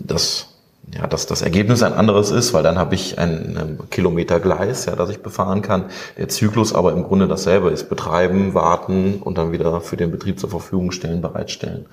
das 0.00 0.51
ja, 0.94 1.06
dass 1.06 1.26
das 1.26 1.40
Ergebnis 1.40 1.82
ein 1.82 1.94
anderes 1.94 2.30
ist, 2.30 2.52
weil 2.52 2.62
dann 2.62 2.78
habe 2.78 2.94
ich 2.94 3.18
ein, 3.18 3.56
ein 3.56 3.78
Kilometer 3.90 4.40
Gleis, 4.40 4.84
ja, 4.84 4.94
das 4.94 5.08
ich 5.08 5.22
befahren 5.22 5.62
kann. 5.62 5.86
Der 6.18 6.28
Zyklus 6.28 6.74
aber 6.74 6.92
im 6.92 7.02
Grunde 7.02 7.28
dasselbe 7.28 7.70
ist. 7.70 7.88
Betreiben, 7.88 8.52
warten 8.52 9.22
und 9.22 9.38
dann 9.38 9.52
wieder 9.52 9.80
für 9.80 9.96
den 9.96 10.10
Betrieb 10.10 10.38
zur 10.38 10.50
Verfügung 10.50 10.92
stellen, 10.92 11.22
bereitstellen. 11.22 11.86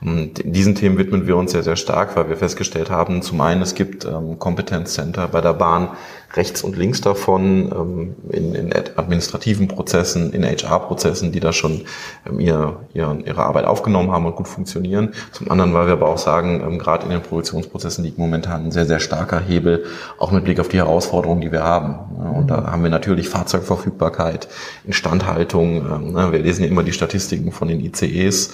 Mhm. 0.00 0.30
Diesen 0.44 0.76
Themen 0.76 0.96
widmen 0.96 1.26
wir 1.26 1.36
uns 1.36 1.52
sehr, 1.52 1.64
sehr 1.64 1.76
stark, 1.76 2.14
weil 2.16 2.28
wir 2.28 2.36
festgestellt 2.36 2.88
haben, 2.88 3.20
zum 3.22 3.40
einen, 3.40 3.62
es 3.62 3.74
gibt 3.74 4.04
ähm, 4.04 4.38
Kompetenzcenter 4.38 5.26
bei 5.28 5.40
der 5.40 5.54
Bahn, 5.54 5.88
rechts 6.36 6.62
und 6.62 6.76
links 6.76 7.00
davon 7.00 7.72
ähm, 7.72 8.14
in, 8.30 8.54
in 8.54 8.72
administrativen 8.72 9.68
Prozessen, 9.68 10.32
in 10.32 10.44
HR-Prozessen, 10.44 11.32
die 11.32 11.40
da 11.40 11.52
schon 11.52 11.82
ähm, 12.28 12.40
ihr, 12.40 12.80
ihr, 12.94 13.18
ihre 13.24 13.42
Arbeit 13.44 13.64
aufgenommen 13.64 14.12
haben 14.12 14.26
und 14.26 14.36
gut 14.36 14.48
funktionieren. 14.48 15.12
Zum 15.32 15.50
anderen, 15.50 15.72
weil 15.72 15.86
wir 15.86 15.94
aber 15.94 16.08
auch 16.08 16.18
sagen, 16.18 16.62
ähm, 16.66 16.78
gerade 16.78 17.04
in 17.04 17.10
den 17.10 17.22
Produktionsprozessen 17.22 18.04
liegt 18.04 18.18
momentan 18.18 18.66
ein 18.66 18.70
sehr, 18.70 18.86
sehr 18.86 19.00
starker 19.00 19.40
Hebel, 19.40 19.84
auch 20.18 20.30
mit 20.30 20.44
Blick 20.44 20.60
auf 20.60 20.68
die 20.68 20.76
Herausforderungen, 20.76 21.40
die 21.40 21.52
wir 21.52 21.64
haben. 21.64 21.96
Und 22.36 22.50
da 22.50 22.70
haben 22.70 22.82
wir 22.82 22.90
natürlich 22.90 23.28
Fahrzeugverfügbarkeit, 23.28 24.48
Instandhaltung. 24.84 26.12
Ne, 26.12 26.32
wir 26.32 26.38
lesen 26.38 26.64
ja 26.64 26.70
immer 26.70 26.82
die 26.82 26.92
Statistiken 26.92 27.52
von 27.52 27.68
den 27.68 27.80
ICEs, 27.80 28.52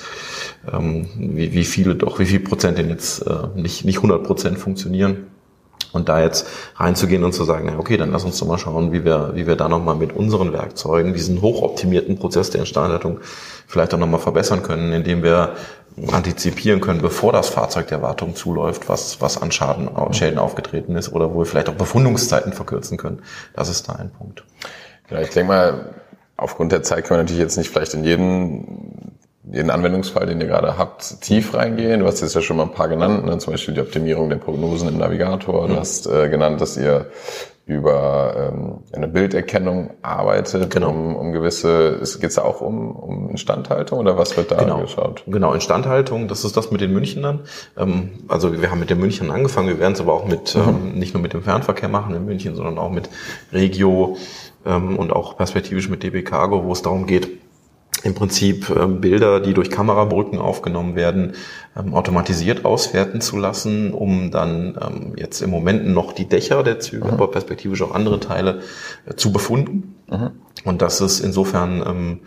wie, 1.16 1.52
wie 1.52 1.64
viele 1.64 1.94
doch, 1.94 2.18
wie 2.18 2.26
viel 2.26 2.40
Prozent 2.40 2.78
denn 2.78 2.88
jetzt 2.88 3.26
äh, 3.26 3.48
nicht, 3.56 3.84
nicht 3.84 3.96
100 3.96 4.22
Prozent 4.22 4.58
funktionieren. 4.58 5.26
Und 5.92 6.09
da 6.09 6.20
jetzt 6.20 6.46
reinzugehen 6.76 7.22
und 7.24 7.33
zu 7.33 7.44
sagen, 7.44 7.70
na 7.70 7.78
okay, 7.78 7.96
dann 7.96 8.12
lass 8.12 8.24
uns 8.24 8.38
doch 8.38 8.46
mal 8.46 8.59
schauen, 8.59 8.92
wie 8.92 9.05
wir, 9.05 9.33
wie 9.35 9.46
wir 9.46 9.57
da 9.57 9.68
nochmal 9.68 9.96
mit 9.96 10.14
unseren 10.14 10.52
Werkzeugen 10.52 11.12
diesen 11.12 11.42
hochoptimierten 11.42 12.18
Prozess 12.18 12.50
der 12.50 12.61
Instandhaltung 12.61 13.20
vielleicht 13.66 13.92
auch 13.94 13.98
nochmal 13.98 14.20
verbessern 14.20 14.62
können, 14.62 14.92
indem 14.92 15.22
wir 15.22 15.55
antizipieren 16.11 16.81
können, 16.81 17.02
bevor 17.02 17.33
das 17.33 17.48
Fahrzeug 17.48 17.88
der 17.88 18.02
Wartung 18.02 18.35
zuläuft, 18.35 18.88
was, 18.88 19.20
was 19.20 19.40
an 19.40 19.52
Schaden, 19.52 19.90
Schäden 20.12 20.38
aufgetreten 20.38 20.96
ist 20.96 21.12
oder 21.12 21.35
wo 21.35 21.40
wir 21.40 21.46
vielleicht 21.46 21.68
auch 21.68 21.74
Befundungszeiten 21.74 22.52
verkürzen 22.52 22.96
können. 22.96 23.22
Das 23.55 23.68
ist 23.68 23.88
da 23.88 23.94
ein 23.94 24.11
Punkt. 24.11 24.44
Ja, 25.11 25.20
ich 25.20 25.31
denke 25.31 25.48
mal, 25.48 25.94
aufgrund 26.37 26.72
der 26.72 26.83
Zeit 26.83 27.05
können 27.05 27.18
wir 27.18 27.22
natürlich 27.24 27.42
jetzt 27.42 27.59
nicht 27.59 27.70
vielleicht 27.70 27.94
in 27.94 28.05
jeden 28.05 29.12
jeden 29.50 29.70
Anwendungsfall, 29.70 30.26
den 30.26 30.40
ihr 30.40 30.46
gerade 30.46 30.78
habt, 30.78 31.20
tief 31.20 31.55
reingehen. 31.55 32.00
Du 32.00 32.07
hast 32.07 32.20
jetzt 32.20 32.35
ja 32.35 32.40
schon 32.40 32.57
mal 32.57 32.64
ein 32.64 32.72
paar 32.72 32.88
genannt, 32.88 33.26
ne? 33.26 33.38
zum 33.38 33.52
Beispiel 33.52 33.74
die 33.74 33.81
Optimierung 33.81 34.28
der 34.28 34.37
Prognosen 34.37 34.88
im 34.88 34.98
Navigator. 34.98 35.66
Du 35.66 35.74
mhm. 35.74 35.78
hast 35.78 36.07
äh, 36.07 36.28
genannt, 36.28 36.61
dass 36.61 36.76
ihr 36.76 37.07
über 37.64 38.50
ähm, 38.52 38.78
eine 38.92 39.07
Bilderkennung 39.07 39.90
arbeitet, 40.02 40.68
genau. 40.70 40.90
um, 40.90 41.14
um 41.14 41.33
gewisse, 41.33 42.00
geht 42.20 42.31
es 42.31 42.35
da 42.35 42.42
auch 42.42 42.61
um, 42.61 42.90
um 42.90 43.31
Instandhaltung 43.31 44.00
oder 44.00 44.18
was 44.18 44.37
wird 44.37 44.50
da 44.50 44.57
genau. 44.57 44.81
geschaut? 44.81 45.22
Genau, 45.28 45.55
Instandhaltung, 45.55 46.26
das 46.26 46.44
ist 46.44 46.57
das 46.57 46.72
mit 46.72 46.81
den 46.81 46.92
Münchnern. 46.92 47.40
Ähm, 47.76 48.11
also 48.26 48.61
wir 48.61 48.70
haben 48.70 48.81
mit 48.81 48.90
den 48.90 48.98
Münchnern 48.98 49.31
angefangen, 49.31 49.68
wir 49.68 49.78
werden 49.78 49.92
es 49.92 50.00
aber 50.00 50.12
auch 50.12 50.26
mit, 50.26 50.57
mhm. 50.57 50.62
ähm, 50.62 50.92
nicht 50.94 51.14
nur 51.14 51.22
mit 51.22 51.35
dem 51.35 51.42
Fernverkehr 51.42 51.88
machen 51.88 52.14
in 52.14 52.24
München, 52.24 52.57
sondern 52.57 52.78
auch 52.78 52.90
mit 52.90 53.09
Regio 53.52 54.16
ähm, 54.66 54.96
und 54.98 55.12
auch 55.12 55.37
perspektivisch 55.37 55.88
mit 55.88 56.02
DB 56.02 56.22
Cargo, 56.22 56.64
wo 56.64 56.72
es 56.72 56.83
darum 56.83 57.07
geht, 57.07 57.28
im 58.04 58.14
Prinzip 58.14 58.70
ähm, 58.70 59.00
Bilder, 59.00 59.40
die 59.40 59.54
durch 59.54 59.70
Kamerabrücken 59.70 60.38
aufgenommen 60.38 60.96
werden, 60.96 61.32
ähm, 61.76 61.94
automatisiert 61.94 62.64
auswerten 62.64 63.20
zu 63.20 63.36
lassen, 63.36 63.92
um 63.92 64.30
dann 64.30 64.76
ähm, 64.80 65.12
jetzt 65.16 65.40
im 65.40 65.50
Moment 65.50 65.86
noch 65.86 66.12
die 66.12 66.28
Dächer 66.28 66.62
der 66.62 66.80
Züge, 66.80 67.06
mhm. 67.06 67.12
aber 67.12 67.30
perspektivisch 67.30 67.82
auch 67.82 67.94
andere 67.94 68.20
Teile 68.20 68.60
äh, 69.06 69.14
zu 69.14 69.32
befunden. 69.32 69.94
Mhm. 70.10 70.30
Und 70.64 70.82
das 70.82 71.00
ist 71.00 71.20
insofern 71.20 72.20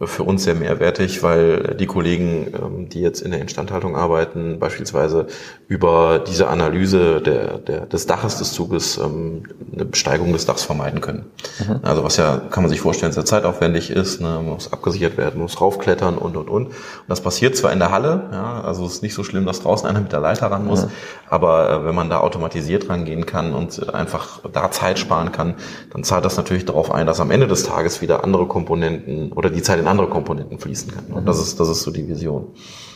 für 0.00 0.22
uns 0.24 0.44
sehr 0.44 0.54
mehrwertig, 0.54 1.22
weil 1.22 1.76
die 1.78 1.86
Kollegen, 1.86 2.52
ähm, 2.54 2.88
die 2.88 3.00
jetzt 3.00 3.20
in 3.20 3.30
der 3.30 3.40
Instandhaltung 3.40 3.96
arbeiten, 3.96 4.58
beispielsweise 4.58 5.26
über 5.68 6.18
diese 6.18 6.48
Analyse 6.48 7.20
der, 7.20 7.58
der, 7.58 7.86
des 7.86 8.06
Daches 8.06 8.38
des 8.38 8.52
Zuges 8.52 8.98
ähm, 8.98 9.44
eine 9.72 9.84
Besteigung 9.84 10.32
des 10.32 10.46
Dachs 10.46 10.64
vermeiden 10.64 11.00
können. 11.00 11.26
Mhm. 11.58 11.80
Also 11.82 12.04
was 12.04 12.16
ja, 12.16 12.40
kann 12.50 12.62
man 12.62 12.70
sich 12.70 12.80
vorstellen, 12.80 13.12
sehr 13.12 13.24
zeitaufwendig 13.24 13.90
ist, 13.90 14.20
ne? 14.20 14.40
muss 14.44 14.72
abgesichert 14.72 15.16
werden, 15.16 15.40
muss 15.40 15.60
raufklettern 15.60 16.18
und, 16.18 16.36
und, 16.36 16.48
und. 16.48 16.66
Und 16.66 16.74
das 17.08 17.20
passiert 17.20 17.56
zwar 17.56 17.72
in 17.72 17.78
der 17.78 17.90
Halle, 17.90 18.28
ja, 18.32 18.60
also 18.62 18.84
es 18.86 18.94
ist 18.94 19.02
nicht 19.02 19.14
so 19.14 19.24
schlimm, 19.24 19.46
dass 19.46 19.60
draußen 19.60 19.88
einer 19.88 20.00
mit 20.00 20.12
der 20.12 20.20
Leiter 20.20 20.46
ran 20.50 20.66
muss, 20.66 20.86
mhm. 20.86 20.90
aber 21.28 21.70
äh, 21.70 21.84
wenn 21.84 21.94
man 21.94 22.10
da 22.10 22.20
automatisiert 22.20 22.88
rangehen 22.88 23.26
kann 23.26 23.54
und 23.54 23.94
einfach 23.94 24.40
da 24.52 24.70
Zeit 24.70 24.98
sparen 24.98 25.32
kann, 25.32 25.54
dann 25.92 26.04
zahlt 26.04 26.24
das 26.24 26.36
natürlich 26.36 26.64
darauf 26.64 26.90
ein, 26.90 27.06
dass 27.06 27.20
am 27.20 27.30
Ende 27.30 27.46
des 27.46 27.64
Tages 27.64 28.02
wieder 28.02 28.24
andere 28.24 28.46
Komponenten 28.46 29.32
oder 29.32 29.50
die 29.50 29.62
Zeit 29.62 29.83
in 29.84 29.88
andere 29.88 30.08
Komponenten 30.08 30.58
fließen 30.58 30.92
kann. 30.92 31.06
Und 31.06 31.28
das 31.28 31.38
ist, 31.38 31.60
das 31.60 31.68
ist 31.68 31.82
so 31.82 31.90
die 31.90 32.08
Vision. 32.08 32.48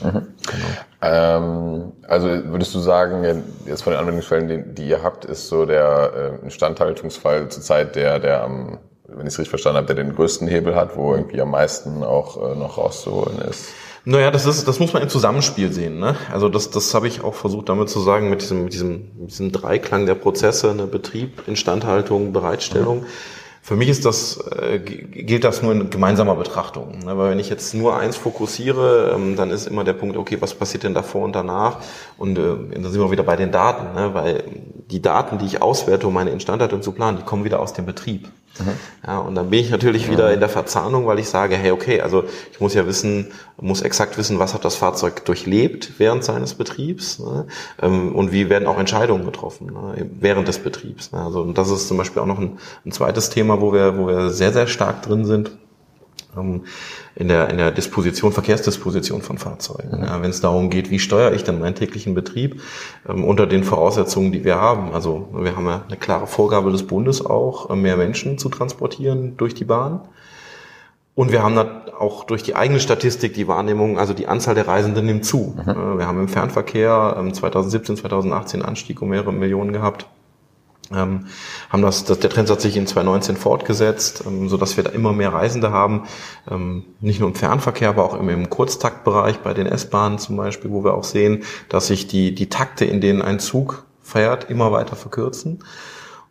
Mhm. 0.03 0.11
Genau. 0.11 0.67
Ähm, 1.03 1.93
also 2.07 2.27
würdest 2.27 2.75
du 2.75 2.79
sagen, 2.79 3.45
jetzt 3.67 3.83
von 3.83 3.93
den 3.93 4.01
Anwendungsfällen, 4.01 4.49
die, 4.49 4.75
die 4.75 4.89
ihr 4.89 5.03
habt, 5.03 5.25
ist 5.25 5.49
so 5.49 5.67
der 5.67 6.39
äh, 6.43 6.45
Instandhaltungsfall 6.45 7.49
zurzeit 7.49 7.95
der, 7.95 8.19
der 8.19 8.43
am, 8.43 8.79
wenn 9.07 9.27
ich 9.27 9.35
es 9.35 9.39
richtig 9.39 9.51
verstanden 9.51 9.77
habe, 9.79 9.95
der 9.95 10.03
den 10.03 10.15
größten 10.15 10.49
Hebel 10.49 10.75
hat, 10.75 10.97
wo 10.97 11.15
irgendwie 11.15 11.41
am 11.41 11.51
meisten 11.51 12.03
auch 12.03 12.37
äh, 12.37 12.55
noch 12.55 12.79
rauszuholen 12.79 13.39
ist? 13.39 13.67
Naja, 14.05 14.31
das 14.31 14.47
ist, 14.47 14.67
das 14.67 14.81
muss 14.81 14.95
man 14.95 15.03
im 15.03 15.11
Zusammenspiel 15.11 15.71
sehen. 15.71 15.99
Ne? 15.99 16.17
Also 16.33 16.49
das, 16.49 16.71
das 16.71 16.95
habe 16.95 17.07
ich 17.07 17.23
auch 17.23 17.35
versucht 17.35 17.69
damit 17.69 17.91
zu 17.91 18.01
sagen, 18.01 18.31
mit 18.31 18.41
diesem, 18.41 18.65
mit 18.65 18.73
diesem, 18.73 19.11
mit 19.19 19.31
diesem 19.31 19.53
Dreiklang 19.53 20.07
der 20.07 20.15
Prozesse, 20.15 20.75
ne, 20.75 20.87
Betrieb, 20.87 21.47
Instandhaltung, 21.47 22.33
Bereitstellung. 22.33 23.01
Mhm 23.01 23.07
für 23.69 23.77
mich 23.77 23.91
ist 23.91 24.07
das, 24.07 24.39
äh, 24.51 24.79
gilt 24.79 25.45
das 25.45 25.63
nur 25.63 25.73
in 25.73 25.91
gemeinsamer 25.91 26.35
Betrachtung. 26.37 27.01
Ne? 27.05 27.19
Weil 27.19 27.33
wenn 27.33 27.39
ich 27.39 27.51
jetzt 27.51 27.75
nur 27.75 27.99
eins 27.99 28.17
fokussiere, 28.17 29.13
ähm, 29.15 29.37
dann 29.37 29.51
ist 29.51 29.67
immer 29.67 29.85
der 29.85 29.93
Punkt, 29.93 30.17
okay, 30.17 30.39
was 30.41 30.55
passiert 30.55 30.85
denn 30.85 30.95
davor 30.95 31.23
und 31.27 31.37
danach? 31.37 31.81
Und 32.17 32.39
äh, 32.39 32.43
dann 32.73 32.91
sind 32.91 32.99
wir 32.99 33.11
wieder 33.11 33.25
bei 33.25 33.37
den 33.37 33.53
Daten, 33.53 33.95
ne? 33.95 34.15
weil 34.15 34.45
die 34.91 35.03
Daten, 35.03 35.37
die 35.37 35.45
ich 35.45 35.61
auswerte, 35.61 36.07
um 36.07 36.15
meine 36.15 36.31
Instandhaltung 36.31 36.81
zu 36.81 36.93
planen, 36.93 37.19
die 37.19 37.25
kommen 37.25 37.45
wieder 37.45 37.61
aus 37.61 37.75
dem 37.75 37.85
Betrieb. 37.85 38.31
Mhm. 38.59 38.73
Ja, 39.07 39.19
und 39.19 39.35
dann 39.35 39.51
bin 39.51 39.61
ich 39.61 39.71
natürlich 39.71 40.11
wieder 40.11 40.33
in 40.33 40.41
der 40.41 40.49
Verzahnung, 40.49 41.07
weil 41.07 41.19
ich 41.19 41.29
sage, 41.29 41.57
hey, 41.57 41.71
okay, 41.71 42.01
also 42.01 42.25
ich 42.53 42.61
muss 42.61 42.75
ja 42.75 42.87
wissen, 42.87 43.33
muss 43.61 43.83
exakt 43.83 44.19
wissen, 44.19 44.39
was 44.39 44.55
hat 44.55 44.65
das 44.65 44.77
Fahrzeug 44.77 45.25
durchlebt 45.25 45.93
während 45.99 46.25
seines 46.25 46.55
Betriebs 46.55 47.19
ne? 47.19 47.47
Ähm, 47.81 48.15
und 48.15 48.33
wie 48.33 48.49
werden 48.49 48.67
auch 48.67 48.79
Entscheidungen 48.79 49.25
getroffen 49.25 49.73
ne? 49.73 50.09
während 50.21 50.49
des 50.49 50.59
Betriebs. 50.59 51.13
Ne? 51.13 51.21
Also 51.21 51.43
und 51.43 51.57
das 51.59 51.71
ist 51.71 51.89
zum 51.89 51.97
Beispiel 51.97 52.23
auch 52.23 52.27
noch 52.27 52.39
ein, 52.39 52.59
ein 52.85 52.93
zweites 52.93 53.31
Thema, 53.31 53.61
wo 53.61 53.73
wir, 53.73 53.99
wo 53.99 54.07
wir 54.07 54.31
sehr, 54.31 54.53
sehr 54.53 54.67
stark 54.67 55.03
drin 55.03 55.25
sind 55.25 55.51
in 56.37 57.29
der, 57.29 57.51
in 57.51 57.59
der 57.59 57.71
Disposition, 57.71 58.33
Verkehrsdisposition 58.33 59.23
von 59.23 59.39
Fahrzeugen. 59.39 60.05
Ja, 60.05 60.23
Wenn 60.23 60.31
es 60.31 60.41
darum 60.41 60.71
geht, 60.71 60.91
wie 60.91 60.99
steuere 60.99 61.33
ich 61.33 61.45
denn 61.45 61.59
meinen 61.59 61.75
täglichen 61.75 62.15
Betrieb 62.15 62.63
ähm, 63.09 63.25
unter 63.25 63.47
den 63.47 63.65
Voraussetzungen, 63.65 64.33
die 64.33 64.45
wir 64.45 64.57
haben. 64.57 64.93
Also 64.93 65.29
wir 65.33 65.57
haben 65.57 65.67
ja 65.67 65.85
eine 65.87 65.97
klare 65.97 66.27
Vorgabe 66.27 66.71
des 66.71 66.87
Bundes 66.87 67.25
auch, 67.25 67.71
äh, 67.71 67.77
mehr 67.77 67.97
Menschen 67.97 68.39
zu 68.39 68.49
transportieren 68.49 69.37
durch 69.37 69.55
die 69.55 69.65
Bahn. 69.65 70.01
Und 71.15 71.33
wir 71.33 71.43
haben 71.43 71.59
auch 71.99 72.25
durch 72.25 72.45
die 72.45 72.55
eigene 72.55 72.79
Statistik 72.79 73.35
die 73.35 73.49
Wahrnehmung, 73.49 73.99
also 73.99 74.15
die 74.15 74.29
Anzahl 74.29 74.55
der 74.55 74.69
Reisenden 74.69 75.07
nimmt 75.07 75.25
zu. 75.25 75.57
Mhm. 75.57 75.71
Äh, 75.71 75.99
wir 75.99 76.07
haben 76.07 76.21
im 76.21 76.29
Fernverkehr 76.29 77.17
2017, 77.33 77.97
ähm, 77.97 78.01
2018 78.01 78.63
Anstieg 78.63 79.03
um 79.03 79.09
mehrere 79.09 79.33
Millionen 79.33 79.73
gehabt 79.73 80.07
ähm, 80.95 81.27
haben 81.71 81.83
das, 81.83 82.05
das, 82.05 82.19
der 82.19 82.31
Trend 82.31 82.51
hat 82.51 82.61
sich 82.61 82.77
in 82.77 82.87
2019 82.87 83.37
fortgesetzt, 83.37 84.25
ähm, 84.27 84.49
so 84.49 84.57
dass 84.57 84.77
wir 84.77 84.85
da 84.85 84.91
immer 84.91 85.13
mehr 85.13 85.33
Reisende 85.33 85.71
haben, 85.71 86.05
ähm, 86.51 86.85
nicht 87.01 87.21
nur 87.21 87.29
im 87.29 87.35
Fernverkehr, 87.35 87.91
aber 87.91 88.05
auch 88.05 88.19
im, 88.19 88.29
im 88.29 88.51
Kurztaktbereich 88.51 89.39
bei 89.39 89.55
den 89.55 89.67
S-Bahnen 89.67 90.19
zum 90.19 90.37
Beispiel, 90.37 90.71
wo 90.71 90.85
wir 90.85 90.95
auch 90.95 91.05
sehen, 91.05 91.45
dass 91.69 91.89
sich 91.89 92.07
die, 92.07 92.35
die 92.35 92.49
Takte, 92.49 92.85
in 92.85 93.01
denen 93.01 93.23
ein 93.23 93.39
Zug 93.39 93.85
fährt, 94.03 94.51
immer 94.51 94.73
weiter 94.73 94.97
verkürzen 94.97 95.63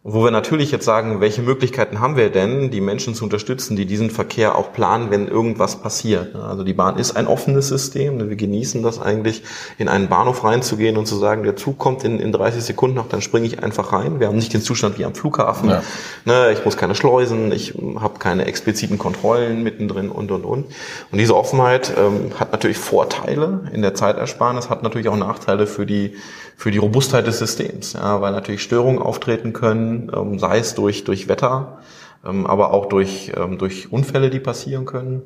wo 0.10 0.24
wir 0.24 0.32
natürlich 0.32 0.72
jetzt 0.72 0.86
sagen, 0.86 1.20
welche 1.20 1.42
Möglichkeiten 1.42 2.00
haben 2.00 2.16
wir 2.16 2.30
denn, 2.30 2.72
die 2.72 2.80
Menschen 2.80 3.14
zu 3.14 3.26
unterstützen, 3.26 3.76
die 3.76 3.86
diesen 3.86 4.10
Verkehr 4.10 4.56
auch 4.56 4.72
planen, 4.72 5.12
wenn 5.12 5.28
irgendwas 5.28 5.82
passiert. 5.82 6.34
Also 6.34 6.64
die 6.64 6.74
Bahn 6.74 6.98
ist 6.98 7.18
ein 7.18 7.28
offenes 7.28 7.68
System. 7.68 8.18
Wir 8.30 8.38
genießen 8.38 8.82
das 8.84 9.02
eigentlich, 9.02 9.44
in 9.78 9.90
einen 9.90 10.08
Bahnhof 10.08 10.46
reinzugehen 10.46 10.96
und 10.96 11.08
zu 11.08 11.18
sagen, 11.18 11.44
der 11.44 11.58
Zug 11.58 11.78
kommt 11.78 12.06
in, 12.06 12.22
in 12.22 12.32
30 12.32 12.64
Sekunden 12.64 12.96
noch, 12.96 13.10
dann 13.10 13.22
springe 13.22 13.48
ich 13.48 13.62
einfach 13.62 13.92
rein. 13.92 14.22
Wir 14.22 14.28
haben 14.28 14.38
nicht 14.38 14.54
den 14.54 14.62
Zustand 14.62 14.98
wie 14.98 15.04
am 15.04 15.14
Flughafen. 15.14 15.70
Ja. 15.70 15.84
Ne, 16.24 16.54
ich 16.54 16.64
muss 16.64 16.78
keine 16.78 16.96
Schleusen, 16.96 17.52
ich 17.52 17.74
habe 18.00 18.18
keine 18.18 18.46
expliziten 18.46 18.98
Kontrollen 18.98 19.62
mittendrin 19.62 20.10
und, 20.10 20.32
und, 20.32 20.46
und. 20.46 20.68
Und 21.12 21.18
diese 21.18 21.36
Offenheit 21.36 21.92
ähm, 21.98 22.32
hat 22.40 22.54
natürlich 22.54 22.78
Vorteile 22.78 23.70
in 23.74 23.82
der 23.82 23.94
Zeitersparnis, 23.94 24.70
hat 24.70 24.84
natürlich 24.84 25.10
auch 25.10 25.18
Nachteile 25.18 25.68
für 25.68 25.86
die 25.86 26.16
für 26.58 26.72
die 26.72 26.80
Robustheit 26.80 27.28
des 27.28 27.38
Systems, 27.38 27.94
ja, 27.94 28.20
weil 28.20 28.32
natürlich 28.32 28.64
Störungen 28.64 29.00
auftreten 29.00 29.54
können, 29.54 30.12
ähm, 30.14 30.40
sei 30.40 30.58
es 30.58 30.74
durch, 30.74 31.04
durch 31.04 31.28
Wetter, 31.28 31.78
ähm, 32.26 32.48
aber 32.48 32.74
auch 32.74 32.88
durch, 32.88 33.32
ähm, 33.38 33.60
durch 33.60 33.92
Unfälle, 33.92 34.32
die 34.32 34.40
passieren 34.40 34.86
können. 34.86 35.22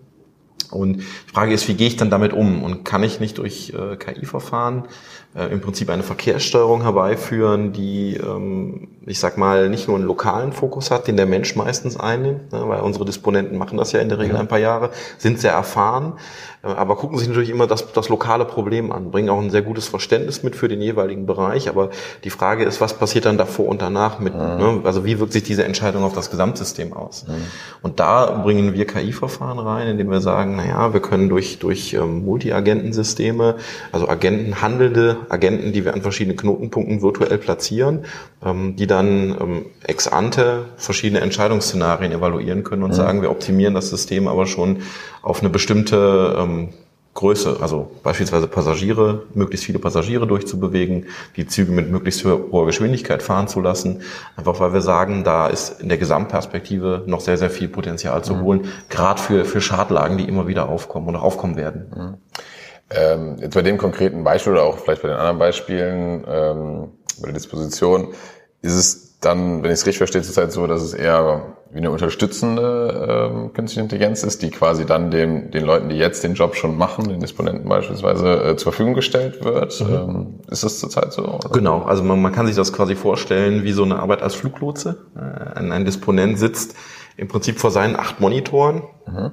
Und 0.72 0.98
die 0.98 1.32
Frage 1.34 1.54
ist, 1.54 1.67
wie 1.70 1.74
gehe 1.74 1.88
ich 1.88 1.96
dann 1.96 2.10
damit 2.10 2.34
um? 2.34 2.63
Und 2.63 2.84
kann 2.84 3.02
ich 3.04 3.22
nicht 3.22 3.38
durch 3.38 3.74
äh, 3.74 3.96
KI-Verfahren 3.96 4.84
äh, 5.36 5.46
im 5.46 5.62
Prinzip 5.62 5.89
eine 5.89 6.04
Verkehrssteuerung 6.04 6.82
herbeiführen, 6.82 7.72
die, 7.72 8.17
ähm, 8.17 8.89
ich 9.06 9.20
sag 9.20 9.38
mal, 9.38 9.70
nicht 9.70 9.88
nur 9.88 9.96
einen 9.96 10.06
lokalen 10.06 10.52
Fokus 10.52 10.91
hat, 10.91 11.08
den 11.08 11.15
der 11.15 11.26
Mensch 11.26 11.56
meistens 11.56 11.98
einnimmt, 11.98 12.52
ne, 12.52 12.67
weil 12.67 12.82
unsere 12.82 13.06
Disponenten 13.06 13.58
machen 13.58 13.78
das 13.78 13.94
ja 13.94 14.02
in 14.02 14.10
der 14.10 14.20
Regel 14.20 14.36
ein 14.36 14.50
paar 14.50 14.60
Jahre, 14.60 14.89
sind 15.17 15.39
sehr 15.39 15.54
erfahren, 15.54 16.13
äh, 16.63 16.67
aber 16.67 16.98
gucken 16.98 17.17
sich 17.17 17.28
natürlich 17.28 17.50
immer 17.50 17.65
das, 17.65 17.91
das 17.94 18.10
lokale 18.10 18.44
Problem 18.44 18.91
an, 18.91 19.12
bringen 19.12 19.30
auch 19.30 19.39
ein 19.39 19.50
sehr 19.52 19.62
gutes 19.62 19.88
Verständnis 19.88 20.44
mit 20.44 20.56
für 20.56 20.67
den 20.67 20.82
jeweiligen 20.82 21.26
Bereich. 21.26 21.70
Aber 21.70 21.91
die 22.26 22.30
Frage 22.30 22.65
ist, 22.65 22.82
was 22.82 22.96
passiert 22.98 23.26
dann 23.26 23.38
davor 23.38 23.67
und 23.67 23.82
danach 23.82 24.20
mit? 24.20 24.34
Mhm. 24.34 24.39
Ne? 24.39 24.82
Also 24.84 25.06
wie 25.06 25.20
wirkt 25.20 25.34
sich 25.34 25.44
diese 25.44 25.63
Entscheidung 25.63 26.04
auf 26.04 26.13
das 26.13 26.30
Gesamtsystem 26.30 26.91
aus? 26.91 27.26
Mhm. 27.28 27.34
Und 27.82 28.00
da 28.02 28.41
bringen 28.44 28.74
wir 28.74 28.86
KI-Verfahren 28.86 29.60
rein, 29.60 29.88
indem 29.88 30.12
wir 30.12 30.20
sagen, 30.22 30.56
na 30.58 30.65
ja, 30.65 30.94
wir 30.94 31.02
können 31.02 31.30
durch, 31.30 31.60
durch 31.60 31.94
ähm, 31.94 32.26
Multi-Agentensysteme, 32.26 33.56
also 33.94 34.10
Agenten, 34.10 34.62
handelnde 34.62 35.20
Agenten, 35.29 35.71
die 35.71 35.86
wir 35.86 35.93
an 35.93 36.01
verschiedenen 36.01 36.38
Knotenpunkten 36.38 37.01
virtuell 37.01 37.38
platzieren, 37.38 38.05
ähm, 38.45 38.75
die 38.75 38.88
dann 38.88 39.38
ähm, 39.39 39.65
ex 39.84 40.07
ante 40.07 40.65
verschiedene 40.77 41.21
Entscheidungsszenarien 41.21 42.12
evaluieren 42.12 42.63
können 42.63 42.84
und 42.84 42.91
mhm. 42.91 42.95
sagen, 42.95 43.21
wir 43.21 43.31
optimieren 43.31 43.73
das 43.73 43.89
System 43.89 44.27
aber 44.27 44.45
schon 44.45 44.77
auf 45.21 45.41
eine 45.41 45.49
bestimmte 45.49 46.36
ähm, 46.38 46.69
Größe, 47.13 47.57
also 47.62 47.91
beispielsweise 48.03 48.47
Passagiere, 48.47 49.23
möglichst 49.34 49.65
viele 49.65 49.79
Passagiere 49.79 50.25
durchzubewegen, 50.27 51.07
die 51.36 51.45
Züge 51.45 51.73
mit 51.73 51.91
möglichst 51.91 52.23
hoher 52.23 52.65
Geschwindigkeit 52.65 53.21
fahren 53.21 53.49
zu 53.49 53.60
lassen, 53.60 54.01
einfach 54.38 54.62
weil 54.62 54.71
wir 54.71 54.81
sagen, 54.81 55.25
da 55.25 55.47
ist 55.47 55.81
in 55.81 55.89
der 55.89 55.97
Gesamtperspektive 55.97 57.03
noch 57.07 57.19
sehr, 57.19 57.38
sehr 57.38 57.49
viel 57.49 57.67
Potenzial 57.67 58.23
zu 58.23 58.36
mhm. 58.36 58.41
holen, 58.41 58.67
gerade 58.89 59.21
für, 59.21 59.43
für 59.43 59.60
Schadlagen, 59.60 60.17
die 60.17 60.27
immer 60.27 60.47
wieder 60.47 60.69
aufkommen 60.69 61.10
oder 61.10 61.21
aufkommen 61.21 61.57
werden. 61.57 61.91
Mhm. 61.93 62.13
Ähm, 62.93 63.38
jetzt 63.39 63.54
bei 63.54 63.62
dem 63.62 63.77
konkreten 63.77 64.23
Beispiel 64.23 64.54
oder 64.54 64.63
auch 64.63 64.77
vielleicht 64.80 65.01
bei 65.01 65.08
den 65.08 65.17
anderen 65.17 65.39
Beispielen, 65.39 66.25
ähm, 66.27 66.91
bei 67.19 67.27
der 67.27 67.34
Disposition, 67.34 68.10
ist 68.62 68.75
es 68.75 69.19
dann, 69.21 69.63
wenn 69.63 69.71
ich 69.71 69.80
es 69.80 69.86
richtig 69.86 69.99
verstehe, 69.99 70.21
zurzeit 70.23 70.51
so, 70.51 70.65
dass 70.67 70.82
es 70.82 70.93
eher 70.93 71.56
wie 71.71 71.77
eine 71.77 71.91
unterstützende 71.91 73.30
ähm, 73.32 73.54
künstliche 73.54 73.82
Intelligenz 73.82 74.23
ist, 74.23 74.41
die 74.41 74.49
quasi 74.49 74.86
dann 74.86 75.10
den, 75.10 75.51
den 75.51 75.63
Leuten, 75.63 75.89
die 75.89 75.95
jetzt 75.95 76.23
den 76.23 76.34
Job 76.34 76.56
schon 76.56 76.77
machen, 76.77 77.08
den 77.08 77.19
Disponenten 77.21 77.69
beispielsweise, 77.69 78.43
äh, 78.43 78.56
zur 78.58 78.73
Verfügung 78.73 78.93
gestellt 78.93 79.45
wird. 79.45 79.80
Mhm. 79.80 79.93
Ähm, 79.93 80.39
ist 80.49 80.63
das 80.63 80.80
zurzeit 80.80 81.13
so? 81.13 81.23
Oder? 81.23 81.49
Genau, 81.49 81.84
also 81.84 82.04
man, 82.04 82.21
man 82.21 82.34
kann 82.34 82.47
sich 82.47 82.56
das 82.56 82.73
quasi 82.73 82.95
vorstellen 82.95 83.63
wie 83.63 83.71
so 83.71 83.84
eine 83.84 83.99
Arbeit 83.99 84.21
als 84.21 84.36
Fluglotse. 84.36 85.06
Äh, 85.15 85.60
ein, 85.60 85.71
ein 85.71 85.86
Disponent 85.86 86.38
sitzt 86.38 86.75
im 87.15 87.27
Prinzip 87.27 87.60
vor 87.60 87.71
seinen 87.71 87.95
acht 87.95 88.19
Monitoren. 88.19 88.82
Mhm. 89.08 89.32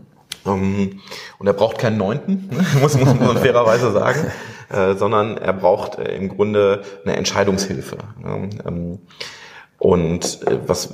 Ähm, 0.49 1.01
und 1.39 1.47
er 1.47 1.53
braucht 1.53 1.79
keinen 1.79 1.99
neunten, 1.99 2.51
muss, 2.81 2.99
muss 2.99 3.15
man 3.15 3.37
fairerweise 3.37 3.93
sagen, 3.93 4.31
äh, 4.71 4.95
sondern 4.95 5.37
er 5.37 5.53
braucht 5.53 5.99
äh, 5.99 6.17
im 6.17 6.29
Grunde 6.29 6.83
eine 7.05 7.17
Entscheidungshilfe. 7.17 7.99
Ähm, 8.25 8.99
und 9.79 10.43
äh, 10.45 10.59
was 10.67 10.93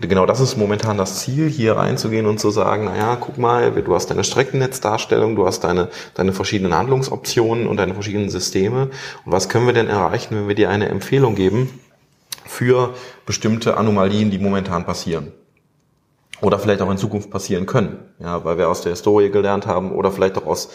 genau 0.00 0.24
das 0.24 0.40
ist 0.40 0.56
momentan 0.56 0.96
das 0.96 1.18
Ziel, 1.18 1.48
hier 1.50 1.76
reinzugehen 1.76 2.24
und 2.24 2.40
zu 2.40 2.50
sagen, 2.50 2.86
naja, 2.86 3.18
guck 3.20 3.36
mal, 3.36 3.70
du 3.70 3.94
hast 3.94 4.06
deine 4.06 4.24
Streckennetzdarstellung, 4.24 5.36
du 5.36 5.46
hast 5.46 5.60
deine, 5.64 5.88
deine 6.14 6.32
verschiedenen 6.32 6.74
Handlungsoptionen 6.74 7.66
und 7.66 7.76
deine 7.76 7.92
verschiedenen 7.92 8.30
Systeme. 8.30 8.88
Und 9.26 9.32
was 9.32 9.50
können 9.50 9.66
wir 9.66 9.74
denn 9.74 9.88
erreichen, 9.88 10.36
wenn 10.36 10.48
wir 10.48 10.54
dir 10.54 10.70
eine 10.70 10.88
Empfehlung 10.88 11.34
geben 11.34 11.80
für 12.46 12.94
bestimmte 13.26 13.76
Anomalien, 13.76 14.30
die 14.30 14.38
momentan 14.38 14.86
passieren? 14.86 15.32
Oder 16.40 16.58
vielleicht 16.58 16.82
auch 16.82 16.90
in 16.90 16.98
Zukunft 16.98 17.30
passieren 17.30 17.66
können, 17.66 17.98
ja, 18.20 18.44
weil 18.44 18.58
wir 18.58 18.68
aus 18.68 18.82
der 18.82 18.92
Historie 18.92 19.30
gelernt 19.30 19.66
haben 19.66 19.92
oder 19.92 20.12
vielleicht 20.12 20.38
auch 20.38 20.46
aus, 20.46 20.70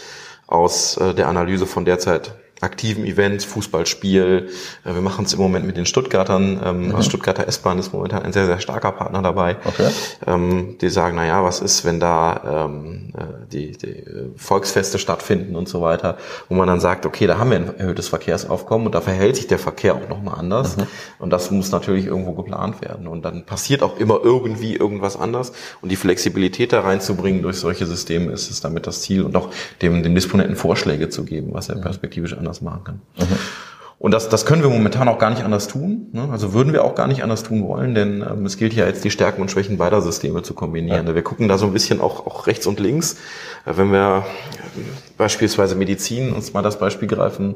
aus 0.47 0.97
äh, 0.97 1.13
der 1.13 1.27
Analyse 1.29 1.65
von 1.65 1.85
derzeit 1.85 2.35
aktiven 2.63 3.05
Events, 3.05 3.45
Fußballspiel. 3.45 4.49
Äh, 4.85 4.93
wir 4.93 5.01
machen 5.01 5.25
es 5.25 5.33
im 5.33 5.39
Moment 5.39 5.65
mit 5.65 5.77
den 5.77 5.85
Stuttgartern. 5.85 6.61
Ähm, 6.63 6.87
mhm. 6.87 6.95
Also 6.95 7.09
Stuttgarter 7.09 7.47
S-Bahn 7.47 7.77
ist 7.77 7.93
momentan 7.93 8.23
ein 8.23 8.33
sehr, 8.33 8.45
sehr 8.45 8.59
starker 8.59 8.91
Partner 8.93 9.21
dabei. 9.21 9.57
Okay. 9.65 9.89
Ähm, 10.25 10.77
die 10.79 10.89
sagen, 10.89 11.15
na 11.15 11.25
ja, 11.25 11.43
was 11.43 11.59
ist, 11.61 11.85
wenn 11.85 11.99
da 11.99 12.67
ähm, 12.67 13.13
äh, 13.17 13.51
die, 13.51 13.71
die 13.77 14.03
Volksfeste 14.35 14.97
stattfinden 14.99 15.55
und 15.55 15.67
so 15.67 15.81
weiter, 15.81 16.17
wo 16.49 16.55
man 16.55 16.67
dann 16.67 16.79
sagt, 16.79 17.05
okay, 17.05 17.27
da 17.27 17.37
haben 17.37 17.51
wir 17.51 17.57
ein 17.57 17.77
erhöhtes 17.77 18.07
Verkehrsaufkommen 18.07 18.87
und 18.87 18.95
da 18.95 19.01
verhält 19.01 19.35
sich 19.35 19.47
der 19.47 19.59
Verkehr 19.59 19.95
auch 19.95 20.09
nochmal 20.09 20.39
anders. 20.39 20.77
Mhm. 20.77 20.83
Und 21.19 21.29
das 21.31 21.51
muss 21.51 21.71
natürlich 21.71 22.05
irgendwo 22.05 22.33
geplant 22.33 22.81
werden. 22.81 23.07
Und 23.07 23.23
dann 23.23 23.45
passiert 23.45 23.83
auch 23.83 23.97
immer 23.97 24.19
irgendwie 24.23 24.75
irgendwas 24.75 25.17
anders. 25.17 25.51
Und 25.81 25.91
die 25.91 25.95
Flexibilität 25.95 26.73
da 26.73 26.81
reinzubringen 26.81 27.41
durch 27.41 27.57
solche 27.57 27.85
Systeme 27.85 28.31
ist 28.31 28.49
es 28.49 28.61
damit 28.61 28.87
das 28.87 29.01
Ziel 29.01 29.23
und 29.23 29.35
auch 29.35 29.49
dem, 29.81 30.03
dem 30.03 30.15
Disponenten 30.15 30.55
Vorschläge 30.55 31.09
zu 31.09 31.25
geben, 31.25 31.49
was 31.53 31.69
er 31.69 31.75
perspektivisch 31.75 32.33
anders 32.33 32.52
machen 32.61 32.83
kann. 32.83 33.01
Mhm. 33.17 33.37
Und 34.03 34.11
das, 34.11 34.27
das 34.27 34.45
können 34.45 34.61
wir 34.63 34.69
momentan 34.69 35.07
auch 35.07 35.17
gar 35.17 35.29
nicht 35.29 35.43
anders 35.43 35.69
tun. 35.69 36.07
Ne? 36.11 36.27
Also 36.29 36.53
würden 36.53 36.73
wir 36.73 36.83
auch 36.83 36.93
gar 36.93 37.07
nicht 37.07 37.23
anders 37.23 37.43
tun 37.43 37.65
wollen, 37.65 37.95
denn 37.95 38.21
ähm, 38.21 38.45
es 38.45 38.57
gilt 38.57 38.73
ja 38.73 38.85
jetzt 38.85 39.05
die 39.05 39.11
Stärken 39.11 39.41
und 39.41 39.49
Schwächen 39.49 39.77
beider 39.77 40.01
Systeme 40.01 40.41
zu 40.43 40.53
kombinieren. 40.53 41.07
Ja. 41.07 41.15
Wir 41.15 41.21
gucken 41.21 41.47
da 41.47 41.57
so 41.57 41.67
ein 41.67 41.71
bisschen 41.71 42.01
auch, 42.01 42.27
auch 42.27 42.45
rechts 42.45 42.67
und 42.67 42.81
links. 42.81 43.13
Äh, 43.65 43.77
wenn 43.77 43.93
wir 43.93 44.25
äh, 44.25 44.79
beispielsweise 45.17 45.75
Medizin 45.75 46.33
uns 46.33 46.51
mal 46.51 46.61
das 46.61 46.79
Beispiel 46.79 47.07
greifen, 47.07 47.55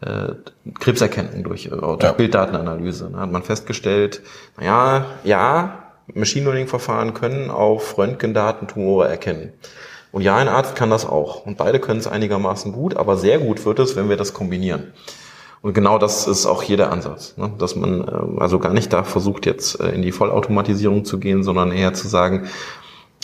äh, 0.00 0.32
Krebserkennung 0.80 1.44
durch, 1.44 1.66
äh, 1.66 1.70
durch 1.70 2.02
ja. 2.02 2.12
Bilddatenanalyse, 2.12 3.10
ne? 3.10 3.18
hat 3.18 3.30
man 3.30 3.42
festgestellt, 3.42 4.22
naja, 4.56 5.04
ja, 5.22 5.92
Machine 6.14 6.46
Learning 6.46 6.66
Verfahren 6.66 7.12
können 7.12 7.50
auf 7.50 7.98
Röntgendaten 7.98 8.68
Tumore 8.68 9.08
erkennen. 9.08 9.52
Und 10.14 10.22
ja, 10.22 10.36
ein 10.36 10.46
Arzt 10.46 10.76
kann 10.76 10.90
das 10.90 11.04
auch. 11.04 11.44
Und 11.44 11.58
beide 11.58 11.80
können 11.80 11.98
es 11.98 12.06
einigermaßen 12.06 12.70
gut, 12.70 12.96
aber 12.96 13.16
sehr 13.16 13.40
gut 13.40 13.66
wird 13.66 13.80
es, 13.80 13.96
wenn 13.96 14.08
wir 14.08 14.16
das 14.16 14.32
kombinieren. 14.32 14.92
Und 15.60 15.74
genau 15.74 15.98
das 15.98 16.28
ist 16.28 16.46
auch 16.46 16.62
hier 16.62 16.76
der 16.76 16.92
Ansatz, 16.92 17.36
ne? 17.36 17.50
dass 17.58 17.74
man 17.74 18.06
ähm, 18.06 18.38
also 18.38 18.60
gar 18.60 18.72
nicht 18.72 18.92
da 18.92 19.02
versucht, 19.02 19.44
jetzt 19.44 19.80
äh, 19.80 19.88
in 19.88 20.02
die 20.02 20.12
Vollautomatisierung 20.12 21.04
zu 21.04 21.18
gehen, 21.18 21.42
sondern 21.42 21.72
eher 21.72 21.94
zu 21.94 22.06
sagen, 22.06 22.46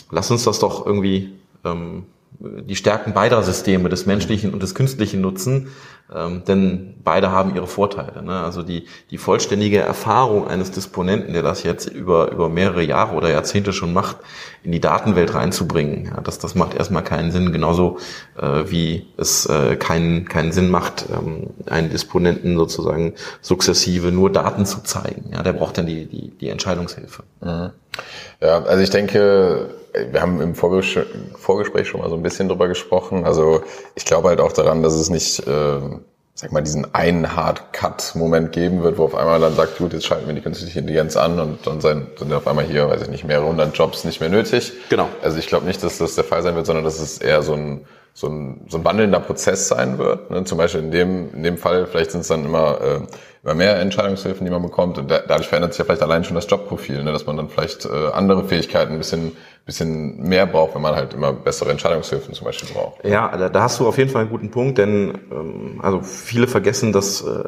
lass 0.09 0.31
uns 0.31 0.43
das 0.43 0.59
doch 0.59 0.85
irgendwie 0.85 1.31
ähm, 1.63 2.03
die 2.39 2.75
Stärken 2.75 3.13
beider 3.13 3.43
Systeme, 3.43 3.89
des 3.89 4.05
menschlichen 4.05 4.53
und 4.53 4.63
des 4.63 4.73
künstlichen 4.73 5.21
nutzen, 5.21 5.69
ähm, 6.13 6.43
denn 6.45 6.95
beide 7.03 7.31
haben 7.31 7.55
ihre 7.55 7.67
Vorteile. 7.67 8.23
Ne? 8.23 8.39
Also 8.39 8.63
die, 8.63 8.87
die 9.11 9.17
vollständige 9.17 9.79
Erfahrung 9.79 10.47
eines 10.47 10.71
Disponenten, 10.71 11.33
der 11.33 11.43
das 11.43 11.63
jetzt 11.63 11.87
über, 11.87 12.31
über 12.31 12.49
mehrere 12.49 12.83
Jahre 12.83 13.15
oder 13.15 13.29
Jahrzehnte 13.29 13.73
schon 13.73 13.93
macht, 13.93 14.17
in 14.63 14.71
die 14.71 14.81
Datenwelt 14.81 15.33
reinzubringen, 15.33 16.05
ja, 16.05 16.21
das, 16.21 16.39
das 16.39 16.55
macht 16.55 16.73
erstmal 16.73 17.03
keinen 17.03 17.31
Sinn, 17.31 17.51
genauso 17.51 17.99
äh, 18.37 18.63
wie 18.65 19.07
es 19.17 19.45
äh, 19.45 19.75
keinen, 19.77 20.27
keinen 20.27 20.51
Sinn 20.51 20.69
macht, 20.69 21.05
ähm, 21.11 21.51
einen 21.67 21.89
Disponenten 21.89 22.57
sozusagen 22.57 23.13
sukzessive 23.41 24.11
nur 24.11 24.31
Daten 24.31 24.65
zu 24.65 24.81
zeigen. 24.81 25.31
Ja, 25.31 25.43
der 25.43 25.53
braucht 25.53 25.77
dann 25.77 25.85
die, 25.85 26.05
die, 26.07 26.31
die 26.31 26.49
Entscheidungshilfe. 26.49 27.23
Mhm. 27.41 27.69
Ja, 28.41 28.63
also 28.63 28.83
ich 28.83 28.89
denke, 28.89 29.69
wir 29.93 30.21
haben 30.21 30.41
im 30.41 30.55
Vorgespräch 30.55 31.87
schon 31.87 32.01
mal 32.01 32.09
so 32.09 32.15
ein 32.15 32.23
bisschen 32.23 32.47
drüber 32.47 32.67
gesprochen. 32.67 33.25
Also 33.25 33.61
ich 33.95 34.05
glaube 34.05 34.29
halt 34.29 34.39
auch 34.39 34.53
daran, 34.53 34.83
dass 34.83 34.93
es 34.93 35.09
nicht, 35.09 35.39
äh, 35.47 35.79
sag 36.33 36.51
mal, 36.51 36.61
diesen 36.61 36.93
einen 36.93 37.35
Hard-Cut-Moment 37.35 38.51
geben 38.51 38.83
wird, 38.83 38.97
wo 38.97 39.05
auf 39.05 39.15
einmal 39.15 39.39
dann 39.39 39.55
sagt, 39.55 39.77
gut, 39.77 39.93
jetzt 39.93 40.05
schalten 40.05 40.27
wir 40.27 40.33
die 40.33 40.41
künstliche 40.41 40.79
Intelligenz 40.79 41.17
an 41.17 41.39
und 41.39 41.67
dann 41.67 41.81
sind 41.81 42.33
auf 42.33 42.47
einmal 42.47 42.65
hier, 42.65 42.89
weiß 42.89 43.01
ich 43.01 43.09
nicht, 43.09 43.25
mehrere 43.25 43.47
hundert 43.47 43.77
Jobs 43.77 44.03
nicht 44.05 44.21
mehr 44.21 44.29
nötig. 44.29 44.73
Genau. 44.89 45.09
Also 45.21 45.37
ich 45.37 45.47
glaube 45.47 45.65
nicht, 45.65 45.83
dass 45.83 45.97
das 45.97 46.15
der 46.15 46.23
Fall 46.23 46.41
sein 46.41 46.55
wird, 46.55 46.65
sondern 46.65 46.85
dass 46.85 46.99
es 46.99 47.17
eher 47.17 47.41
so 47.43 47.53
ein 47.53 47.85
so 48.13 48.27
ein, 48.27 48.65
so 48.69 48.77
ein 48.77 48.85
wandelnder 48.85 49.19
Prozess 49.19 49.67
sein 49.67 49.97
wird. 49.97 50.29
Ne? 50.31 50.43
Zum 50.43 50.57
Beispiel 50.57 50.81
in 50.81 50.91
dem, 50.91 51.33
in 51.33 51.43
dem 51.43 51.57
Fall, 51.57 51.87
vielleicht 51.87 52.11
sind 52.11 52.21
es 52.21 52.27
dann 52.27 52.45
immer, 52.45 52.79
äh, 52.81 52.99
immer 53.43 53.53
mehr 53.53 53.79
Entscheidungshilfen, 53.79 54.45
die 54.45 54.51
man 54.51 54.61
bekommt. 54.61 54.97
Und 54.97 55.09
da, 55.09 55.19
dadurch 55.19 55.47
verändert 55.47 55.73
sich 55.73 55.79
ja 55.79 55.85
vielleicht 55.85 56.03
allein 56.03 56.23
schon 56.23 56.35
das 56.35 56.47
Jobprofil, 56.49 57.03
ne? 57.03 57.11
dass 57.11 57.25
man 57.25 57.37
dann 57.37 57.49
vielleicht 57.49 57.85
äh, 57.85 58.07
andere 58.13 58.43
Fähigkeiten 58.43 58.93
ein 58.93 58.97
bisschen 58.97 59.31
bisschen 59.65 60.17
mehr 60.17 60.47
braucht, 60.47 60.75
wenn 60.75 60.81
man 60.81 60.95
halt 60.95 61.13
immer 61.13 61.33
bessere 61.33 61.71
Entscheidungshilfen 61.71 62.33
zum 62.33 62.45
Beispiel 62.45 62.69
braucht. 62.73 63.05
Ja, 63.05 63.35
da, 63.37 63.49
da 63.49 63.61
hast 63.61 63.79
du 63.79 63.87
auf 63.87 63.97
jeden 63.97 64.09
Fall 64.09 64.21
einen 64.21 64.31
guten 64.31 64.49
Punkt, 64.49 64.77
denn 64.77 65.19
ähm, 65.31 65.79
also 65.81 66.01
viele 66.01 66.47
vergessen, 66.47 66.91
dass 66.91 67.21
äh, 67.21 67.43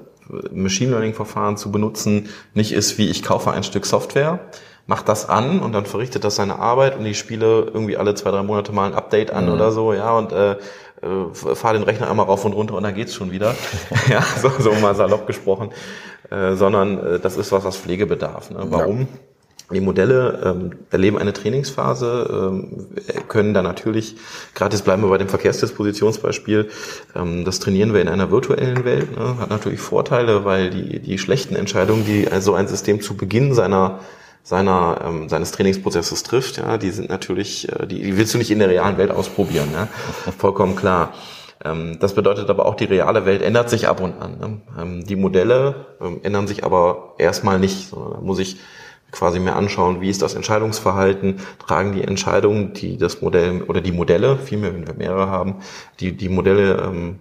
Machine 0.52 0.92
Learning 0.92 1.14
Verfahren 1.14 1.58
zu 1.58 1.72
benutzen 1.72 2.30
nicht 2.54 2.72
ist, 2.72 2.98
wie 2.98 3.10
ich 3.10 3.24
kaufe 3.24 3.52
ein 3.52 3.64
Stück 3.64 3.86
Software, 3.86 4.40
macht 4.86 5.08
das 5.08 5.30
an 5.30 5.60
und 5.62 5.72
dann 5.74 5.86
verrichtet 5.86 6.24
das 6.24 6.36
seine 6.36 6.60
Arbeit 6.60 6.98
und 6.98 7.06
ich 7.06 7.18
spiele 7.18 7.72
irgendwie 7.74 7.98
alle 7.98 8.16
zwei, 8.16 8.32
drei 8.32 8.44
Monate 8.44 8.72
mal 8.72 8.88
ein 8.88 8.96
Update 8.96 9.32
an 9.32 9.46
mhm. 9.46 9.54
oder 9.54 9.72
so, 9.72 9.94
ja, 9.94 10.18
und 10.18 10.32
äh, 10.32 10.52
äh, 10.52 11.56
fahre 11.56 11.76
den 11.76 11.84
Rechner 11.84 12.10
einmal 12.10 12.26
rauf 12.26 12.46
und 12.46 12.54
runter 12.54 12.76
und 12.76 12.84
dann 12.84 12.96
geht's 12.96 13.14
schon 13.14 13.32
wieder. 13.32 13.56
ja, 14.10 14.24
so, 14.42 14.50
so 14.60 14.72
mal 14.74 14.96
salopp 14.96 15.28
gesprochen. 15.28 15.72
Äh, 16.30 16.56
sondern 16.56 16.98
äh, 16.98 17.20
das 17.20 17.38
ist 17.38 17.52
was, 17.52 17.64
was 17.64 17.78
Pflege 17.78 18.06
bedarf. 18.06 18.50
Ne? 18.50 18.60
Warum? 18.70 19.02
Ja. 19.02 19.08
Die 19.72 19.82
Modelle 19.82 20.42
ähm, 20.46 20.72
erleben 20.92 21.18
eine 21.18 21.34
Trainingsphase, 21.34 22.52
ähm, 22.52 22.88
können 23.28 23.54
da 23.54 23.62
natürlich, 23.62 24.18
gerade 24.54 24.76
jetzt 24.76 24.84
bleiben 24.84 25.02
wir 25.02 25.10
bei 25.10 25.18
dem 25.18 25.30
Verkehrsdispositionsbeispiel, 25.30 26.70
ähm, 27.16 27.46
das 27.46 27.60
trainieren 27.60 27.94
wir 27.94 28.02
in 28.02 28.10
einer 28.10 28.30
virtuellen 28.30 28.84
Welt, 28.84 29.18
ne, 29.18 29.38
hat 29.40 29.50
natürlich 29.50 29.80
Vorteile, 29.80 30.46
weil 30.46 30.70
die, 30.70 31.00
die 31.00 31.18
schlechten 31.18 31.56
Entscheidungen, 31.56 32.06
die 32.06 32.28
also 32.30 32.54
ein 32.54 32.68
System 32.68 33.02
zu 33.02 33.16
Beginn 33.16 33.54
seiner 33.54 34.00
seiner 34.44 35.02
ähm, 35.06 35.30
seines 35.30 35.52
Trainingsprozesses 35.52 36.24
trifft, 36.24 36.58
ja, 36.58 36.78
die 36.78 36.92
sind 36.92 37.10
natürlich, 37.10 37.70
äh, 37.72 37.88
die, 37.88 38.02
die 38.02 38.18
willst 38.18 38.34
du 38.34 38.38
nicht 38.38 38.52
in 38.52 38.60
der 38.60 38.70
realen 38.70 38.98
Welt 38.98 39.12
ausprobieren, 39.12 39.70
ja, 39.74 39.88
vollkommen 40.38 40.76
klar. 40.76 41.14
Ähm, 41.64 41.98
das 42.00 42.14
bedeutet 42.14 42.50
aber 42.50 42.66
auch, 42.66 42.76
die 42.76 42.86
reale 42.86 43.26
Welt 43.26 43.42
ändert 43.42 43.70
sich 43.70 43.88
ab 43.88 44.02
und 44.02 44.22
an. 44.22 44.38
Ne? 44.38 44.62
Ähm, 44.80 45.06
die 45.06 45.16
Modelle 45.16 45.88
ähm, 46.02 46.20
ändern 46.24 46.48
sich 46.48 46.64
aber 46.64 47.16
erstmal 47.18 47.58
nicht, 47.58 47.90
sondern 47.90 48.14
da 48.14 48.20
muss 48.20 48.40
ich 48.40 48.58
quasi 49.12 49.40
mir 49.40 49.56
anschauen, 49.56 50.02
wie 50.02 50.10
ist 50.10 50.22
das 50.22 50.34
Entscheidungsverhalten, 50.34 51.40
tragen 51.66 51.94
die 51.94 52.04
Entscheidungen, 52.04 52.74
die 52.74 52.98
das 52.98 53.22
Modell 53.22 53.62
oder 53.62 53.80
die 53.80 53.92
Modelle, 53.92 54.38
vielmehr, 54.38 54.74
wenn 54.74 54.88
wir 54.88 54.96
mehrere 54.96 55.28
haben, 55.28 55.58
die, 56.00 56.18
die 56.18 56.30
Modelle 56.30 56.82
ähm, 56.84 57.20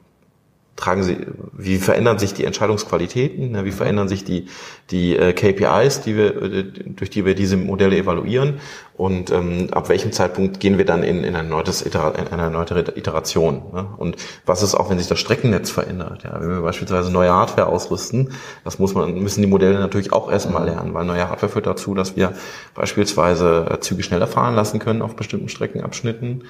tragen 0.76 1.02
sie, 1.02 1.18
wie 1.52 1.76
verändern 1.78 2.18
sich 2.18 2.34
die 2.34 2.44
Entscheidungsqualitäten, 2.44 3.52
ne, 3.52 3.64
wie 3.64 3.72
verändern 3.72 4.08
sich 4.08 4.24
die, 4.24 4.46
die 4.90 5.16
äh, 5.16 5.32
KPIs, 5.32 6.00
die 6.00 6.16
wir, 6.16 6.42
äh, 6.42 6.64
durch 6.64 7.10
die 7.10 7.24
wir 7.24 7.34
diese 7.34 7.56
Modelle 7.56 7.96
evaluieren 7.96 8.60
und 8.94 9.30
ähm, 9.30 9.68
ab 9.72 9.88
welchem 9.88 10.12
Zeitpunkt 10.12 10.60
gehen 10.60 10.76
wir 10.76 10.84
dann 10.84 11.02
in, 11.02 11.24
in, 11.24 11.34
ein 11.34 11.48
neutes 11.48 11.82
in 11.82 11.92
eine 11.94 12.42
erneute 12.42 12.92
Iteration. 12.94 13.62
Ne? 13.72 13.86
Und 13.96 14.16
was 14.44 14.62
ist 14.62 14.74
auch, 14.74 14.90
wenn 14.90 14.98
sich 14.98 15.08
das 15.08 15.18
Streckennetz 15.18 15.70
verändert? 15.70 16.24
Ja, 16.24 16.40
wenn 16.40 16.48
wir 16.48 16.60
beispielsweise 16.60 17.10
neue 17.10 17.32
Hardware 17.32 17.68
ausrüsten, 17.68 18.32
das 18.64 18.78
muss 18.78 18.94
man, 18.94 19.14
müssen 19.14 19.40
die 19.40 19.48
Modelle 19.48 19.78
natürlich 19.78 20.12
auch 20.12 20.30
erstmal 20.30 20.66
lernen, 20.66 20.92
weil 20.94 21.06
neue 21.06 21.28
Hardware 21.28 21.50
führt 21.50 21.66
dazu, 21.66 21.94
dass 21.94 22.16
wir 22.16 22.34
beispielsweise 22.74 23.66
äh, 23.70 23.80
Züge 23.80 24.02
schneller 24.02 24.26
fahren 24.26 24.54
lassen 24.54 24.78
können 24.78 25.00
auf 25.00 25.16
bestimmten 25.16 25.48
Streckenabschnitten. 25.48 26.44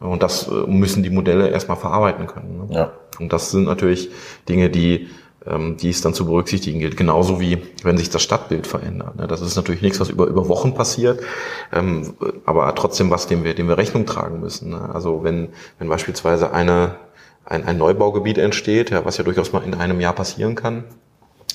Und 0.00 0.22
das 0.22 0.48
äh, 0.48 0.52
müssen 0.66 1.02
die 1.02 1.10
Modelle 1.10 1.48
erstmal 1.48 1.76
verarbeiten 1.76 2.26
können. 2.26 2.66
Ne? 2.68 2.74
Ja. 2.74 2.92
Und 3.18 3.32
das 3.32 3.50
sind 3.50 3.64
natürlich 3.64 4.10
Dinge, 4.48 4.68
die 4.70 5.08
ähm, 5.46 5.76
die 5.76 5.90
es 5.90 6.00
dann 6.00 6.14
zu 6.14 6.26
berücksichtigen 6.26 6.80
gilt. 6.80 6.96
Genauso 6.96 7.40
wie 7.40 7.58
wenn 7.82 7.96
sich 7.96 8.10
das 8.10 8.22
Stadtbild 8.22 8.66
verändert. 8.66 9.16
Ne? 9.16 9.26
Das 9.26 9.40
ist 9.40 9.56
natürlich 9.56 9.82
nichts, 9.82 10.00
was 10.00 10.08
über, 10.10 10.26
über 10.26 10.48
Wochen 10.48 10.74
passiert, 10.74 11.20
ähm, 11.72 12.14
aber 12.44 12.74
trotzdem 12.74 13.10
was, 13.10 13.26
dem 13.26 13.44
wir, 13.44 13.54
dem 13.54 13.68
wir 13.68 13.78
Rechnung 13.78 14.06
tragen 14.06 14.40
müssen. 14.40 14.70
Ne? 14.70 14.90
Also 14.92 15.22
wenn, 15.22 15.50
wenn 15.78 15.88
beispielsweise 15.88 16.52
eine, 16.52 16.96
ein, 17.44 17.64
ein 17.64 17.78
Neubaugebiet 17.78 18.38
entsteht, 18.38 18.90
ja, 18.90 19.04
was 19.04 19.18
ja 19.18 19.24
durchaus 19.24 19.52
mal 19.52 19.62
in 19.62 19.74
einem 19.74 20.00
Jahr 20.00 20.14
passieren 20.14 20.56
kann, 20.56 20.84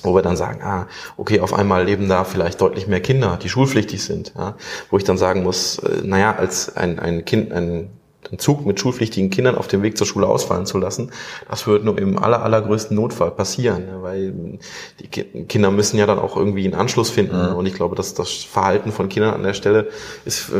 wo 0.02 0.14
wir 0.14 0.22
dann 0.22 0.36
sagen, 0.36 0.62
ah, 0.62 0.88
okay, 1.16 1.40
auf 1.40 1.54
einmal 1.54 1.84
leben 1.84 2.08
da 2.08 2.24
vielleicht 2.24 2.60
deutlich 2.60 2.88
mehr 2.88 3.00
Kinder, 3.00 3.38
die 3.40 3.48
schulpflichtig 3.48 4.02
sind, 4.02 4.32
ja, 4.36 4.56
wo 4.90 4.96
ich 4.96 5.04
dann 5.04 5.18
sagen 5.18 5.42
muss, 5.42 5.78
äh, 5.78 6.00
naja, 6.02 6.34
als 6.34 6.76
ein, 6.76 6.98
ein 6.98 7.24
Kind, 7.24 7.52
ein 7.52 7.90
den 8.30 8.38
Zug 8.38 8.64
mit 8.64 8.78
schulpflichtigen 8.78 9.30
Kindern 9.30 9.56
auf 9.56 9.68
dem 9.68 9.82
Weg 9.82 9.98
zur 9.98 10.06
Schule 10.06 10.26
ausfallen 10.26 10.66
zu 10.66 10.78
lassen, 10.78 11.10
das 11.48 11.66
wird 11.66 11.84
nur 11.84 11.98
im 11.98 12.18
aller, 12.18 12.42
allergrößten 12.42 12.96
Notfall 12.96 13.32
passieren, 13.32 13.84
weil 14.00 14.58
die 15.00 15.08
Kinder 15.08 15.70
müssen 15.70 15.98
ja 15.98 16.06
dann 16.06 16.18
auch 16.18 16.36
irgendwie 16.36 16.64
einen 16.64 16.74
Anschluss 16.74 17.10
finden. 17.10 17.50
Mhm. 17.50 17.56
Und 17.56 17.66
ich 17.66 17.74
glaube, 17.74 17.96
dass 17.96 18.14
das 18.14 18.30
Verhalten 18.30 18.92
von 18.92 19.08
Kindern 19.08 19.34
an 19.34 19.42
der 19.42 19.54
Stelle 19.54 19.88
ist, 20.24 20.50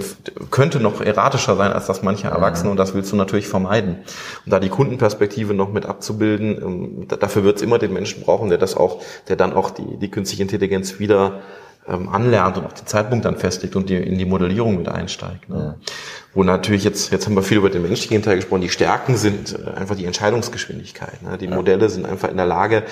könnte 0.50 0.80
noch 0.80 1.00
erratischer 1.00 1.56
sein 1.56 1.72
als 1.72 1.86
das 1.86 2.02
mancher 2.02 2.30
Erwachsene 2.30 2.70
und 2.70 2.76
das 2.76 2.94
willst 2.94 3.12
du 3.12 3.16
natürlich 3.16 3.46
vermeiden. 3.46 3.98
Und 4.44 4.52
da 4.52 4.58
die 4.58 4.68
Kundenperspektive 4.68 5.54
noch 5.54 5.72
mit 5.72 5.86
abzubilden, 5.86 6.60
ähm, 6.62 7.08
dafür 7.08 7.44
wird 7.44 7.56
es 7.56 7.62
immer 7.62 7.78
den 7.78 7.92
Menschen 7.92 8.22
brauchen, 8.22 8.48
der 8.48 8.58
das 8.58 8.76
auch, 8.76 9.02
der 9.28 9.36
dann 9.36 9.52
auch 9.52 9.70
die, 9.70 9.96
die 9.98 10.10
künstliche 10.10 10.42
Intelligenz 10.42 10.98
wieder 10.98 11.40
ähm, 11.88 12.08
anlernt 12.08 12.58
und 12.58 12.66
auch 12.66 12.72
den 12.72 12.86
Zeitpunkt 12.86 13.24
dann 13.24 13.36
festlegt 13.36 13.76
und 13.76 13.88
die, 13.88 13.96
in 13.96 14.18
die 14.18 14.24
Modellierung 14.24 14.76
mit 14.76 14.88
einsteigt. 14.88 15.48
Ne? 15.48 15.76
Ja. 15.78 15.92
Wo 16.34 16.44
natürlich 16.44 16.84
jetzt, 16.84 17.12
jetzt 17.12 17.26
haben 17.26 17.34
wir 17.34 17.42
viel 17.42 17.58
über 17.58 17.70
den 17.70 17.82
menschlichen 17.82 18.22
Teil 18.22 18.36
gesprochen, 18.36 18.62
die 18.62 18.68
Stärken 18.68 19.16
sind 19.16 19.58
äh, 19.58 19.70
einfach 19.78 19.96
die 19.96 20.06
Entscheidungsgeschwindigkeit. 20.06 21.22
Ne? 21.22 21.38
Die 21.38 21.46
ja. 21.46 21.54
Modelle 21.54 21.88
sind 21.88 22.06
einfach 22.06 22.30
in 22.30 22.36
der 22.36 22.46
Lage, 22.46 22.84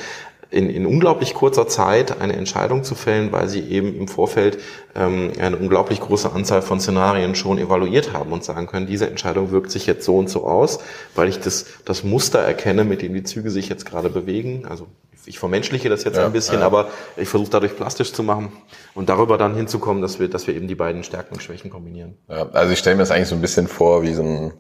in, 0.51 0.69
in 0.69 0.85
unglaublich 0.85 1.35
kurzer 1.35 1.69
Zeit 1.69 2.21
eine 2.21 2.35
Entscheidung 2.35 2.83
zu 2.83 2.95
fällen, 2.95 3.31
weil 3.31 3.49
sie 3.49 3.61
eben 3.61 3.95
im 3.97 4.09
Vorfeld 4.09 4.59
ähm, 4.97 5.31
eine 5.39 5.57
unglaublich 5.57 6.01
große 6.01 6.33
Anzahl 6.33 6.63
von 6.63 6.81
Szenarien 6.81 7.35
schon 7.35 7.59
evaluiert 7.59 8.13
haben 8.13 8.33
und 8.33 8.43
sagen 8.43 8.67
können, 8.67 8.87
diese 8.87 9.09
Entscheidung 9.09 9.53
wirkt 9.53 9.71
sich 9.71 9.87
jetzt 9.87 10.05
so 10.05 10.17
und 10.17 10.29
so 10.29 10.45
aus, 10.45 10.81
weil 11.15 11.29
ich 11.29 11.39
das, 11.39 11.67
das 11.85 12.03
Muster 12.03 12.41
erkenne, 12.41 12.85
mit 12.85 13.03
dem 13.03 13.15
die 13.15 13.23
Züge 13.23 13.51
sich 13.51 13.69
jetzt 13.69 13.87
gerade 13.87 14.11
bewegen. 14.11 14.67
Also 14.69 14.89
ich 15.31 15.39
vermenschliche 15.39 15.89
das 15.89 16.05
jetzt 16.05 16.17
ja, 16.17 16.27
ein 16.27 16.33
bisschen, 16.33 16.61
ja. 16.61 16.67
aber 16.67 16.89
ich 17.17 17.29
versuche 17.29 17.51
dadurch 17.51 17.77
plastisch 17.77 18.13
zu 18.13 18.23
machen 18.23 18.53
und 18.95 19.09
darüber 19.09 19.39
dann 19.39 19.55
hinzukommen, 19.55 20.03
dass 20.03 20.19
wir, 20.19 20.29
dass 20.29 20.47
wir 20.47 20.55
eben 20.55 20.69
die 20.69 20.75
beiden 20.75 21.05
Stärken 21.05 21.35
und 21.35 21.43
Schwächen 21.43 21.71
kombinieren. 21.71 22.19
Ja, 22.29 22.49
also 22.53 22.73
ich 22.73 22.79
stelle 22.79 22.97
mir 22.97 23.03
das 23.03 23.11
eigentlich 23.11 23.29
so 23.29 23.37
ein 23.37 23.41
bisschen 23.41 23.69
vor 23.69 24.03
wie 24.03 24.13
so 24.13 24.23
ein, 24.23 24.53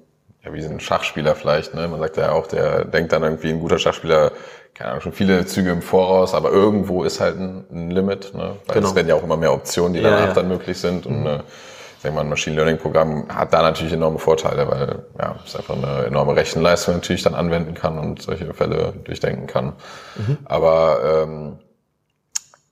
ja, 0.44 0.52
wie 0.54 0.62
so 0.62 0.70
ein 0.70 0.80
Schachspieler 0.80 1.35
vielleicht. 1.35 1.74
Ne? 1.74 1.88
Man 1.88 2.00
sagt 2.00 2.16
ja 2.16 2.33
auch, 2.33 2.46
der 2.46 2.85
denkt 2.85 3.12
dann 3.12 3.22
irgendwie, 3.22 3.50
ein 3.50 3.61
guter 3.61 3.78
Schachspieler, 3.78 4.33
keine 4.74 4.90
Ahnung, 4.90 5.02
schon 5.02 5.12
viele 5.12 5.44
Züge 5.44 5.70
im 5.70 5.83
Voraus, 5.83 6.35
aber 6.35 6.50
irgendwo 6.50 7.02
ist 7.02 7.20
halt 7.20 7.37
ein, 7.37 7.66
ein 7.70 7.90
Limit. 7.90 8.33
Ne? 8.33 8.56
Weil 8.66 8.74
genau. 8.74 8.88
es 8.88 8.94
werden 8.94 9.09
ja 9.09 9.16
auch 9.16 9.24
immer 9.24 9.37
mehr 9.37 9.52
Optionen, 9.52 9.92
die 9.92 10.00
danach 10.00 10.33
dann 10.33 10.49
möglich 10.49 10.78
sind. 10.78 11.05
Und 11.05 11.20
mhm. 11.20 11.26
äh, 11.26 11.40
sag 12.03 12.14
mal, 12.14 12.22
ein 12.22 12.28
Machine 12.28 12.57
Learning 12.57 12.78
Programm 12.78 13.26
hat 13.28 13.53
da 13.53 13.62
natürlich 13.62 13.92
enorme 13.92 14.18
Vorteile, 14.18 14.68
weil 14.68 15.05
ja, 15.18 15.36
es 15.44 15.55
einfach 15.55 15.76
eine 15.76 16.07
enorme 16.07 16.34
Rechenleistung 16.34 16.94
natürlich 16.94 17.22
dann 17.22 17.34
anwenden 17.34 17.74
kann 17.74 17.98
und 17.98 18.22
solche 18.22 18.53
Fälle 18.55 18.94
durchdenken 19.05 19.46
kann. 19.46 19.74
Mhm. 20.16 20.38
Aber 20.46 21.24
ähm, 21.24 21.59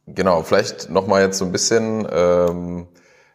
genau, 0.06 0.42
vielleicht 0.42 0.90
nochmal 0.90 1.22
jetzt 1.22 1.38
so 1.38 1.44
ein 1.44 1.52
bisschen 1.52 2.08
ähm, 2.10 2.88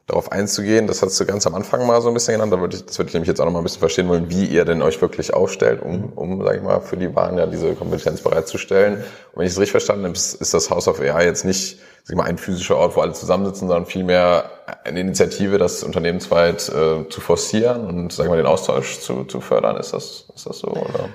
darauf 0.07 0.31
einzugehen. 0.31 0.87
Das 0.87 1.01
hast 1.01 1.19
du 1.19 1.25
ganz 1.25 1.47
am 1.47 1.55
Anfang 1.55 1.87
mal 1.87 2.01
so 2.01 2.09
ein 2.09 2.13
bisschen 2.13 2.33
genannt. 2.33 2.51
Da 2.51 2.59
würde 2.59 2.75
ich, 2.75 2.85
das 2.85 2.97
würde 2.97 3.09
ich 3.09 3.13
nämlich 3.13 3.27
jetzt 3.29 3.39
auch 3.39 3.45
noch 3.45 3.53
mal 3.53 3.59
ein 3.59 3.63
bisschen 3.63 3.79
verstehen 3.79 4.09
wollen, 4.09 4.29
wie 4.29 4.45
ihr 4.45 4.65
denn 4.65 4.81
euch 4.81 5.01
wirklich 5.01 5.33
aufstellt, 5.33 5.81
um, 5.81 6.11
um 6.13 6.43
sag 6.43 6.57
ich 6.57 6.61
mal, 6.61 6.81
für 6.81 6.97
die 6.97 7.07
Bahn 7.07 7.37
ja 7.37 7.45
diese 7.45 7.73
Kompetenz 7.73 8.21
bereitzustellen. 8.21 8.95
Und 8.95 9.39
wenn 9.39 9.45
ich 9.45 9.53
es 9.53 9.59
richtig 9.59 9.71
verstanden 9.71 10.05
habe, 10.05 10.13
ist, 10.13 10.53
das 10.53 10.69
House 10.69 10.87
of 10.87 10.99
AI 10.99 11.25
jetzt 11.25 11.45
nicht 11.45 11.79
sag 12.03 12.15
ich 12.15 12.17
mal, 12.17 12.25
ein 12.25 12.37
physischer 12.37 12.75
Ort, 12.75 12.97
wo 12.97 13.01
alle 13.01 13.13
zusammensitzen, 13.13 13.69
sondern 13.69 13.85
vielmehr 13.85 14.49
eine 14.83 14.99
Initiative, 14.99 15.57
das 15.57 15.83
unternehmensweit 15.83 16.67
äh, 16.67 17.07
zu 17.07 17.21
forcieren 17.21 17.87
und 17.87 18.11
sag 18.11 18.25
ich 18.25 18.29
mal, 18.29 18.35
den 18.35 18.45
Austausch 18.45 18.99
zu, 18.99 19.23
zu 19.23 19.39
fördern. 19.39 19.77
Ist 19.77 19.93
das, 19.93 20.25
ist 20.35 20.45
das 20.45 20.59
so? 20.59 20.67
Oder? 20.67 21.09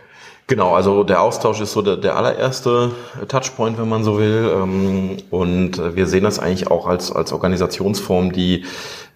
Genau, 0.48 0.74
also 0.74 1.04
der 1.04 1.20
Austausch 1.20 1.60
ist 1.60 1.72
so 1.72 1.82
der, 1.82 1.98
der 1.98 2.16
allererste 2.16 2.92
Touchpoint, 3.28 3.78
wenn 3.78 3.88
man 3.88 4.02
so 4.02 4.18
will. 4.18 4.50
Ähm, 4.54 5.18
und 5.30 5.94
wir 5.94 6.06
sehen 6.06 6.24
das 6.24 6.38
eigentlich 6.38 6.70
auch 6.70 6.86
als, 6.86 7.12
als 7.12 7.32
Organisationsform, 7.32 8.32
die 8.32 8.64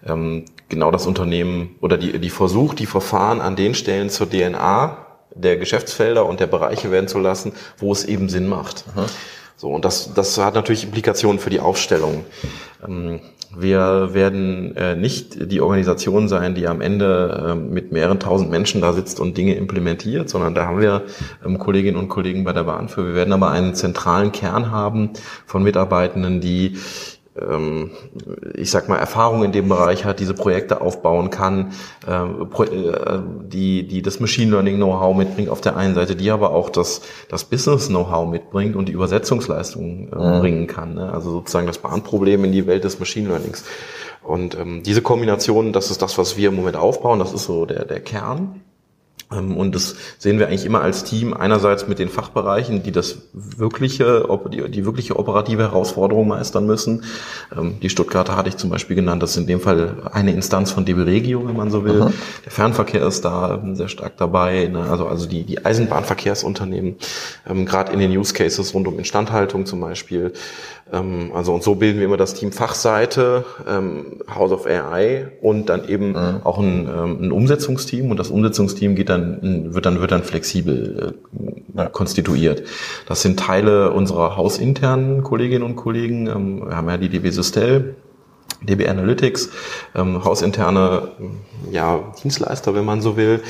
ähm, 0.05 0.45
genau 0.69 0.91
das 0.91 1.07
Unternehmen 1.07 1.75
oder 1.81 1.97
die, 1.97 2.19
die 2.19 2.29
versucht, 2.29 2.77
die 2.77 2.85
Verfahren 2.85 3.41
an 3.41 3.55
den 3.55 3.73
Stellen 3.73 4.11
zur 4.11 4.29
DNA 4.29 4.97
der 5.33 5.57
Geschäftsfelder 5.57 6.23
und 6.27 6.39
der 6.39 6.45
Bereiche 6.45 6.91
werden 6.91 7.07
zu 7.07 7.17
lassen, 7.17 7.53
wo 7.77 7.91
es 7.91 8.05
eben 8.05 8.29
Sinn 8.29 8.47
macht. 8.47 8.85
Mhm. 8.95 9.05
So, 9.57 9.69
und 9.69 9.85
das, 9.85 10.13
das 10.13 10.37
hat 10.37 10.53
natürlich 10.53 10.83
Implikationen 10.83 11.39
für 11.39 11.49
die 11.49 11.59
Aufstellung. 11.59 12.25
Wir 13.55 14.13
werden 14.13 14.75
äh, 14.75 14.95
nicht 14.95 15.51
die 15.51 15.61
Organisation 15.61 16.27
sein, 16.27 16.55
die 16.55 16.67
am 16.67 16.81
Ende 16.81 17.51
äh, 17.51 17.55
mit 17.55 17.91
mehreren 17.91 18.19
tausend 18.19 18.49
Menschen 18.49 18.81
da 18.81 18.93
sitzt 18.93 19.19
und 19.19 19.37
Dinge 19.37 19.55
implementiert, 19.55 20.29
sondern 20.29 20.55
da 20.55 20.65
haben 20.65 20.81
wir 20.81 21.03
ähm, 21.45 21.59
Kolleginnen 21.59 21.97
und 21.97 22.09
Kollegen 22.09 22.43
bei 22.43 22.53
der 22.53 22.63
Bahn 22.63 22.89
für. 22.89 23.05
Wir 23.05 23.15
werden 23.15 23.33
aber 23.33 23.51
einen 23.51 23.75
zentralen 23.75 24.31
Kern 24.31 24.71
haben 24.71 25.11
von 25.45 25.63
Mitarbeitenden, 25.63 26.41
die 26.41 26.77
ich 28.53 28.69
sag 28.69 28.89
mal, 28.89 28.97
Erfahrung 28.97 29.43
in 29.43 29.51
dem 29.51 29.67
Bereich 29.67 30.05
hat, 30.05 30.19
diese 30.19 30.35
Projekte 30.35 30.81
aufbauen 30.81 31.31
kann, 31.31 31.71
ähm, 32.07 32.47
äh, 32.59 33.19
die, 33.47 33.87
die 33.87 34.01
das 34.03 34.19
Machine 34.19 34.51
Learning 34.51 34.75
Know-how 34.75 35.15
mitbringt 35.15 35.49
auf 35.49 35.59
der 35.59 35.75
einen 35.75 35.95
Seite, 35.95 36.15
die 36.15 36.29
aber 36.29 36.51
auch 36.51 36.69
das, 36.69 37.01
das 37.29 37.45
Business 37.45 37.87
Know-how 37.87 38.29
mitbringt 38.29 38.75
und 38.75 38.87
die 38.87 38.91
Übersetzungsleistung 38.91 40.09
äh, 40.09 40.15
mhm. 40.15 40.39
bringen 40.41 40.67
kann. 40.67 40.93
Ne? 40.93 41.11
Also 41.11 41.31
sozusagen 41.31 41.65
das 41.65 41.79
Bahnproblem 41.79 42.45
in 42.45 42.51
die 42.51 42.67
Welt 42.67 42.83
des 42.83 42.99
Machine 42.99 43.29
Learnings. 43.29 43.63
Und 44.21 44.55
ähm, 44.55 44.83
diese 44.83 45.01
Kombination, 45.01 45.73
das 45.73 45.89
ist 45.89 46.03
das, 46.03 46.19
was 46.19 46.37
wir 46.37 46.49
im 46.49 46.55
Moment 46.55 46.77
aufbauen, 46.77 47.17
das 47.17 47.33
ist 47.33 47.45
so 47.45 47.65
der, 47.65 47.85
der 47.85 47.99
Kern. 47.99 48.61
Ähm, 49.33 49.57
und 49.57 49.75
das 49.75 49.95
sehen 50.17 50.39
wir 50.39 50.47
eigentlich 50.47 50.65
immer 50.65 50.81
als 50.81 51.03
Team 51.03 51.33
einerseits 51.33 51.87
mit 51.87 51.99
den 51.99 52.09
Fachbereichen, 52.09 52.83
die 52.83 52.91
das 52.91 53.17
wirkliche, 53.33 54.27
die, 54.51 54.85
wirkliche 54.85 55.17
operative 55.17 55.63
Herausforderung 55.63 56.27
meistern 56.27 56.65
müssen. 56.65 57.03
Ähm, 57.55 57.79
die 57.81 57.89
Stuttgarter 57.89 58.35
hatte 58.35 58.49
ich 58.49 58.57
zum 58.57 58.69
Beispiel 58.69 58.95
genannt. 58.95 59.23
Das 59.23 59.31
ist 59.31 59.37
in 59.37 59.47
dem 59.47 59.59
Fall 59.59 60.09
eine 60.11 60.31
Instanz 60.31 60.71
von 60.71 60.85
DB 60.85 61.03
Regio, 61.03 61.47
wenn 61.47 61.55
man 61.55 61.71
so 61.71 61.83
will. 61.85 62.01
Aha. 62.01 62.13
Der 62.45 62.51
Fernverkehr 62.51 63.05
ist 63.05 63.25
da 63.25 63.61
sehr 63.73 63.87
stark 63.87 64.17
dabei. 64.17 64.67
Ne? 64.67 64.81
Also, 64.89 65.07
also 65.07 65.27
die, 65.27 65.43
die 65.43 65.65
Eisenbahnverkehrsunternehmen, 65.65 66.95
ähm, 67.49 67.65
gerade 67.65 67.91
in 67.91 67.99
den 67.99 68.11
Use 68.11 68.33
Cases 68.33 68.73
rund 68.73 68.87
um 68.87 68.97
Instandhaltung 68.97 69.65
zum 69.65 69.79
Beispiel. 69.79 70.33
Ähm, 70.93 71.31
also 71.33 71.53
und 71.53 71.63
so 71.63 71.75
bilden 71.75 71.97
wir 71.99 72.05
immer 72.05 72.17
das 72.17 72.35
Team 72.35 72.51
Fachseite, 72.51 73.43
ähm, 73.67 74.19
House 74.33 74.51
of 74.51 74.67
AI 74.67 75.27
und 75.41 75.67
dann 75.69 75.89
eben 75.89 76.09
mhm. 76.09 76.41
auch 76.43 76.59
ein, 76.59 76.87
ähm, 76.87 77.17
ein, 77.21 77.31
Umsetzungsteam 77.31 78.11
und 78.11 78.17
das 78.17 78.29
Umsetzungsteam 78.29 78.95
geht 78.95 79.09
dann, 79.09 79.73
wird 79.73 79.85
dann, 79.85 79.99
wird 79.99 80.11
dann 80.11 80.23
flexibel 80.23 81.15
äh, 81.75 81.89
konstituiert. 81.91 82.63
Das 83.07 83.23
sind 83.23 83.39
Teile 83.39 83.91
unserer 83.91 84.37
hausinternen 84.37 85.23
Kolleginnen 85.23 85.63
und 85.63 85.75
Kollegen. 85.75 86.27
Ähm, 86.27 86.67
wir 86.67 86.75
haben 86.77 86.87
ja 86.87 86.97
die 86.97 87.09
DB 87.09 87.31
Systel, 87.31 87.95
DB 88.63 88.87
Analytics, 88.87 89.49
ähm, 89.95 90.23
hausinterne 90.23 91.09
ja, 91.71 91.99
Dienstleister, 92.21 92.75
wenn 92.75 92.85
man 92.85 93.01
so 93.01 93.17
will, 93.17 93.41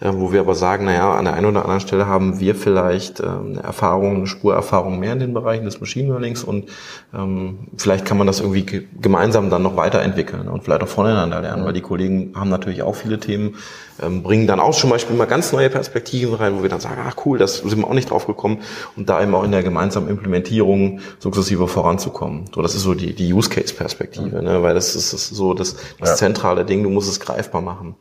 äh, 0.00 0.10
wo 0.12 0.32
wir 0.32 0.40
aber 0.40 0.54
sagen, 0.54 0.86
naja, 0.86 1.12
an 1.12 1.24
der 1.24 1.34
einen 1.34 1.46
oder 1.46 1.62
anderen 1.62 1.80
Stelle 1.80 2.06
haben 2.06 2.40
wir 2.40 2.54
vielleicht 2.54 3.20
äh, 3.20 3.24
eine 3.24 3.62
Erfahrung, 3.62 4.16
eine 4.16 4.26
Spurerfahrung 4.26 4.98
mehr 4.98 5.12
in 5.12 5.20
den 5.20 5.34
Bereichen 5.34 5.64
des 5.64 5.80
Machine 5.80 6.08
Learnings 6.08 6.44
und 6.44 6.70
ähm, 7.14 7.68
vielleicht 7.76 8.04
kann 8.04 8.18
man 8.18 8.26
das 8.26 8.40
irgendwie 8.40 8.88
gemeinsam 9.00 9.50
dann 9.50 9.62
noch 9.62 9.76
weiterentwickeln 9.76 10.48
und 10.48 10.64
vielleicht 10.64 10.82
auch 10.82 10.88
voneinander 10.88 11.40
lernen, 11.40 11.64
weil 11.64 11.72
die 11.72 11.80
Kollegen 11.80 12.32
haben 12.34 12.50
natürlich 12.50 12.82
auch 12.82 12.94
viele 12.94 13.18
Themen, 13.18 13.56
ähm, 14.02 14.22
bringen 14.22 14.46
dann 14.46 14.60
auch 14.60 14.74
zum 14.74 14.90
Beispiel 14.90 15.16
mal 15.16 15.26
ganz 15.26 15.52
neue 15.52 15.70
Perspektiven 15.70 16.34
rein, 16.34 16.58
wo 16.58 16.62
wir 16.62 16.68
dann 16.68 16.80
sagen, 16.80 17.00
ach 17.06 17.16
cool, 17.24 17.38
das 17.38 17.58
sind 17.58 17.78
wir 17.78 17.86
auch 17.86 17.94
nicht 17.94 18.10
drauf 18.10 18.26
gekommen 18.26 18.58
und 18.96 19.08
da 19.08 19.22
eben 19.22 19.34
auch 19.34 19.44
in 19.44 19.52
der 19.52 19.62
gemeinsamen 19.62 20.08
Implementierung 20.08 21.00
sukzessive 21.18 21.68
voranzukommen. 21.68 22.44
So, 22.54 22.62
das 22.62 22.74
ist 22.74 22.82
so 22.82 22.94
die, 22.94 23.14
die 23.14 23.32
Use 23.32 23.50
Case 23.50 23.74
Perspektive, 23.74 24.42
ne? 24.42 24.62
weil 24.62 24.74
das 24.74 24.94
ist, 24.96 25.12
das 25.12 25.22
ist 25.22 25.36
so 25.36 25.54
das, 25.54 25.76
das 25.98 26.10
ja. 26.10 26.16
zentrale 26.16 26.64
Ding, 26.64 26.82
du 26.82 26.90
musst 26.90 27.08
es 27.08 27.20
greifbar 27.20 27.62
machen. 27.62 27.96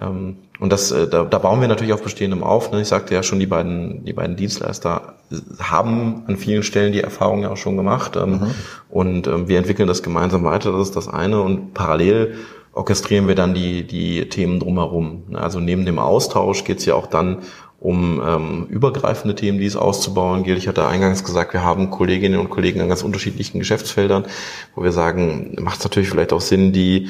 Ähm, 0.00 0.36
und 0.58 0.70
das, 0.70 0.90
äh, 0.90 1.08
da, 1.08 1.24
da 1.24 1.38
bauen 1.38 1.60
wir 1.60 1.68
natürlich 1.68 1.92
auf 1.92 2.02
Bestehendem 2.02 2.42
auf. 2.42 2.70
Ne? 2.70 2.82
Ich 2.82 2.88
sagte 2.88 3.14
ja 3.14 3.22
schon, 3.22 3.40
die 3.40 3.46
beiden, 3.46 4.04
die 4.04 4.12
beiden 4.12 4.36
Dienstleister 4.36 5.14
haben 5.58 6.24
an 6.26 6.36
vielen 6.36 6.62
Stellen 6.62 6.92
die 6.92 7.00
Erfahrung 7.00 7.42
ja 7.42 7.50
auch 7.50 7.56
schon 7.56 7.76
gemacht. 7.76 8.16
Ähm, 8.16 8.30
mhm. 8.30 8.54
Und 8.88 9.26
ähm, 9.26 9.48
wir 9.48 9.58
entwickeln 9.58 9.88
das 9.88 10.02
gemeinsam 10.02 10.44
weiter, 10.44 10.72
das 10.72 10.88
ist 10.88 10.96
das 10.96 11.08
eine. 11.08 11.40
Und 11.40 11.74
parallel 11.74 12.36
orchestrieren 12.72 13.28
wir 13.28 13.34
dann 13.34 13.54
die, 13.54 13.84
die 13.84 14.28
Themen 14.28 14.60
drumherum. 14.60 15.24
Also 15.34 15.60
neben 15.60 15.84
dem 15.84 15.98
Austausch 15.98 16.64
geht 16.64 16.78
es 16.78 16.86
ja 16.86 16.94
auch 16.94 17.06
dann 17.06 17.38
um 17.80 18.20
ähm, 18.24 18.66
übergreifende 18.68 19.34
Themen, 19.34 19.58
die 19.58 19.66
es 19.66 19.74
auszubauen 19.74 20.42
gilt. 20.42 20.58
Ich 20.58 20.68
hatte 20.68 20.86
eingangs 20.86 21.24
gesagt, 21.24 21.54
wir 21.54 21.64
haben 21.64 21.90
Kolleginnen 21.90 22.38
und 22.38 22.50
Kollegen 22.50 22.80
an 22.80 22.90
ganz 22.90 23.02
unterschiedlichen 23.02 23.58
Geschäftsfeldern, 23.58 24.26
wo 24.74 24.82
wir 24.82 24.92
sagen, 24.92 25.56
macht 25.58 25.78
es 25.78 25.84
natürlich 25.84 26.10
vielleicht 26.10 26.34
auch 26.34 26.42
Sinn, 26.42 26.72
die 26.72 27.08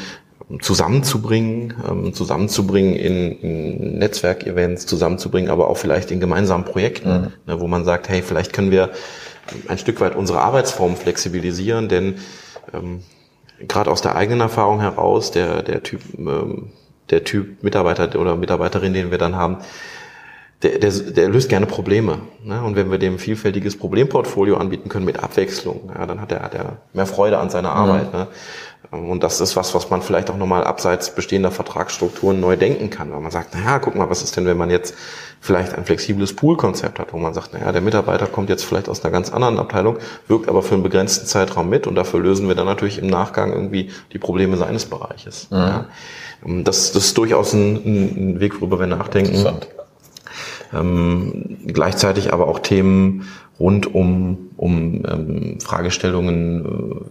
zusammenzubringen, 0.60 1.74
ähm, 1.88 2.14
zusammenzubringen 2.14 2.94
in, 2.94 3.38
in 3.40 3.98
Netzwerkevents, 3.98 4.86
zusammenzubringen, 4.86 5.50
aber 5.50 5.68
auch 5.68 5.76
vielleicht 5.76 6.10
in 6.10 6.20
gemeinsamen 6.20 6.64
Projekten, 6.64 7.08
mhm. 7.08 7.32
ne, 7.46 7.60
wo 7.60 7.66
man 7.66 7.84
sagt, 7.84 8.08
hey, 8.08 8.22
vielleicht 8.22 8.52
können 8.52 8.70
wir 8.70 8.90
ein 9.68 9.78
Stück 9.78 10.00
weit 10.00 10.16
unsere 10.16 10.40
Arbeitsform 10.40 10.96
flexibilisieren, 10.96 11.88
denn 11.88 12.16
ähm, 12.72 13.00
gerade 13.68 13.90
aus 13.90 14.02
der 14.02 14.16
eigenen 14.16 14.40
Erfahrung 14.40 14.80
heraus, 14.80 15.30
der, 15.30 15.62
der 15.62 15.82
Typ, 15.82 16.00
ähm, 16.18 16.72
der 17.10 17.24
Typ 17.24 17.62
Mitarbeiter 17.62 18.18
oder 18.18 18.36
Mitarbeiterin, 18.36 18.94
den 18.94 19.10
wir 19.10 19.18
dann 19.18 19.36
haben, 19.36 19.58
der, 20.62 20.78
der, 20.78 20.90
der 20.90 21.28
löst 21.28 21.48
gerne 21.48 21.66
Probleme. 21.66 22.18
Ne? 22.44 22.62
Und 22.62 22.76
wenn 22.76 22.90
wir 22.90 22.98
dem 22.98 23.18
vielfältiges 23.18 23.78
Problemportfolio 23.78 24.56
anbieten 24.56 24.88
können 24.88 25.06
mit 25.06 25.22
Abwechslung, 25.22 25.90
ja, 25.94 26.06
dann 26.06 26.20
hat 26.20 26.32
er, 26.32 26.42
hat 26.42 26.54
er 26.54 26.78
mehr 26.92 27.06
Freude 27.06 27.38
an 27.38 27.50
seiner 27.50 27.72
Arbeit. 27.72 28.12
Mhm. 28.12 28.18
Ne? 28.18 28.26
Und 28.90 29.22
das 29.22 29.40
ist 29.40 29.56
was, 29.56 29.74
was 29.74 29.90
man 29.90 30.02
vielleicht 30.02 30.30
auch 30.30 30.36
nochmal 30.36 30.64
abseits 30.64 31.14
bestehender 31.14 31.50
Vertragsstrukturen 31.50 32.40
neu 32.40 32.56
denken 32.56 32.90
kann, 32.90 33.12
weil 33.12 33.20
man 33.20 33.30
sagt, 33.30 33.54
naja, 33.54 33.78
guck 33.78 33.94
mal, 33.94 34.10
was 34.10 34.22
ist 34.22 34.36
denn, 34.36 34.46
wenn 34.46 34.56
man 34.56 34.70
jetzt 34.70 34.94
vielleicht 35.40 35.74
ein 35.74 35.84
flexibles 35.84 36.34
Pool-Konzept 36.34 36.98
hat, 36.98 37.12
wo 37.12 37.18
man 37.18 37.32
sagt, 37.32 37.52
naja, 37.52 37.70
der 37.72 37.82
Mitarbeiter 37.82 38.26
kommt 38.26 38.50
jetzt 38.50 38.64
vielleicht 38.64 38.88
aus 38.88 39.04
einer 39.04 39.12
ganz 39.12 39.30
anderen 39.32 39.58
Abteilung, 39.58 39.98
wirkt 40.28 40.48
aber 40.48 40.62
für 40.62 40.74
einen 40.74 40.82
begrenzten 40.82 41.26
Zeitraum 41.26 41.68
mit 41.68 41.86
und 41.86 41.94
dafür 41.94 42.20
lösen 42.20 42.48
wir 42.48 42.54
dann 42.54 42.66
natürlich 42.66 42.98
im 42.98 43.06
Nachgang 43.06 43.52
irgendwie 43.52 43.90
die 44.12 44.18
Probleme 44.18 44.56
seines 44.56 44.86
Bereiches. 44.86 45.48
Mhm. 45.50 45.56
Ja. 45.56 45.84
Das, 46.64 46.92
das 46.92 47.04
ist 47.06 47.18
durchaus 47.18 47.52
ein, 47.52 47.76
ein 47.76 48.40
Weg, 48.40 48.60
worüber 48.60 48.80
wir 48.80 48.86
nachdenken. 48.86 49.36
Ähm, 50.72 51.58
gleichzeitig 51.66 52.32
aber 52.32 52.48
auch 52.48 52.60
Themen 52.60 53.26
rund 53.60 53.94
um, 53.94 54.50
um 54.56 55.02
ähm, 55.06 55.58
Fragestellungen, 55.60 57.04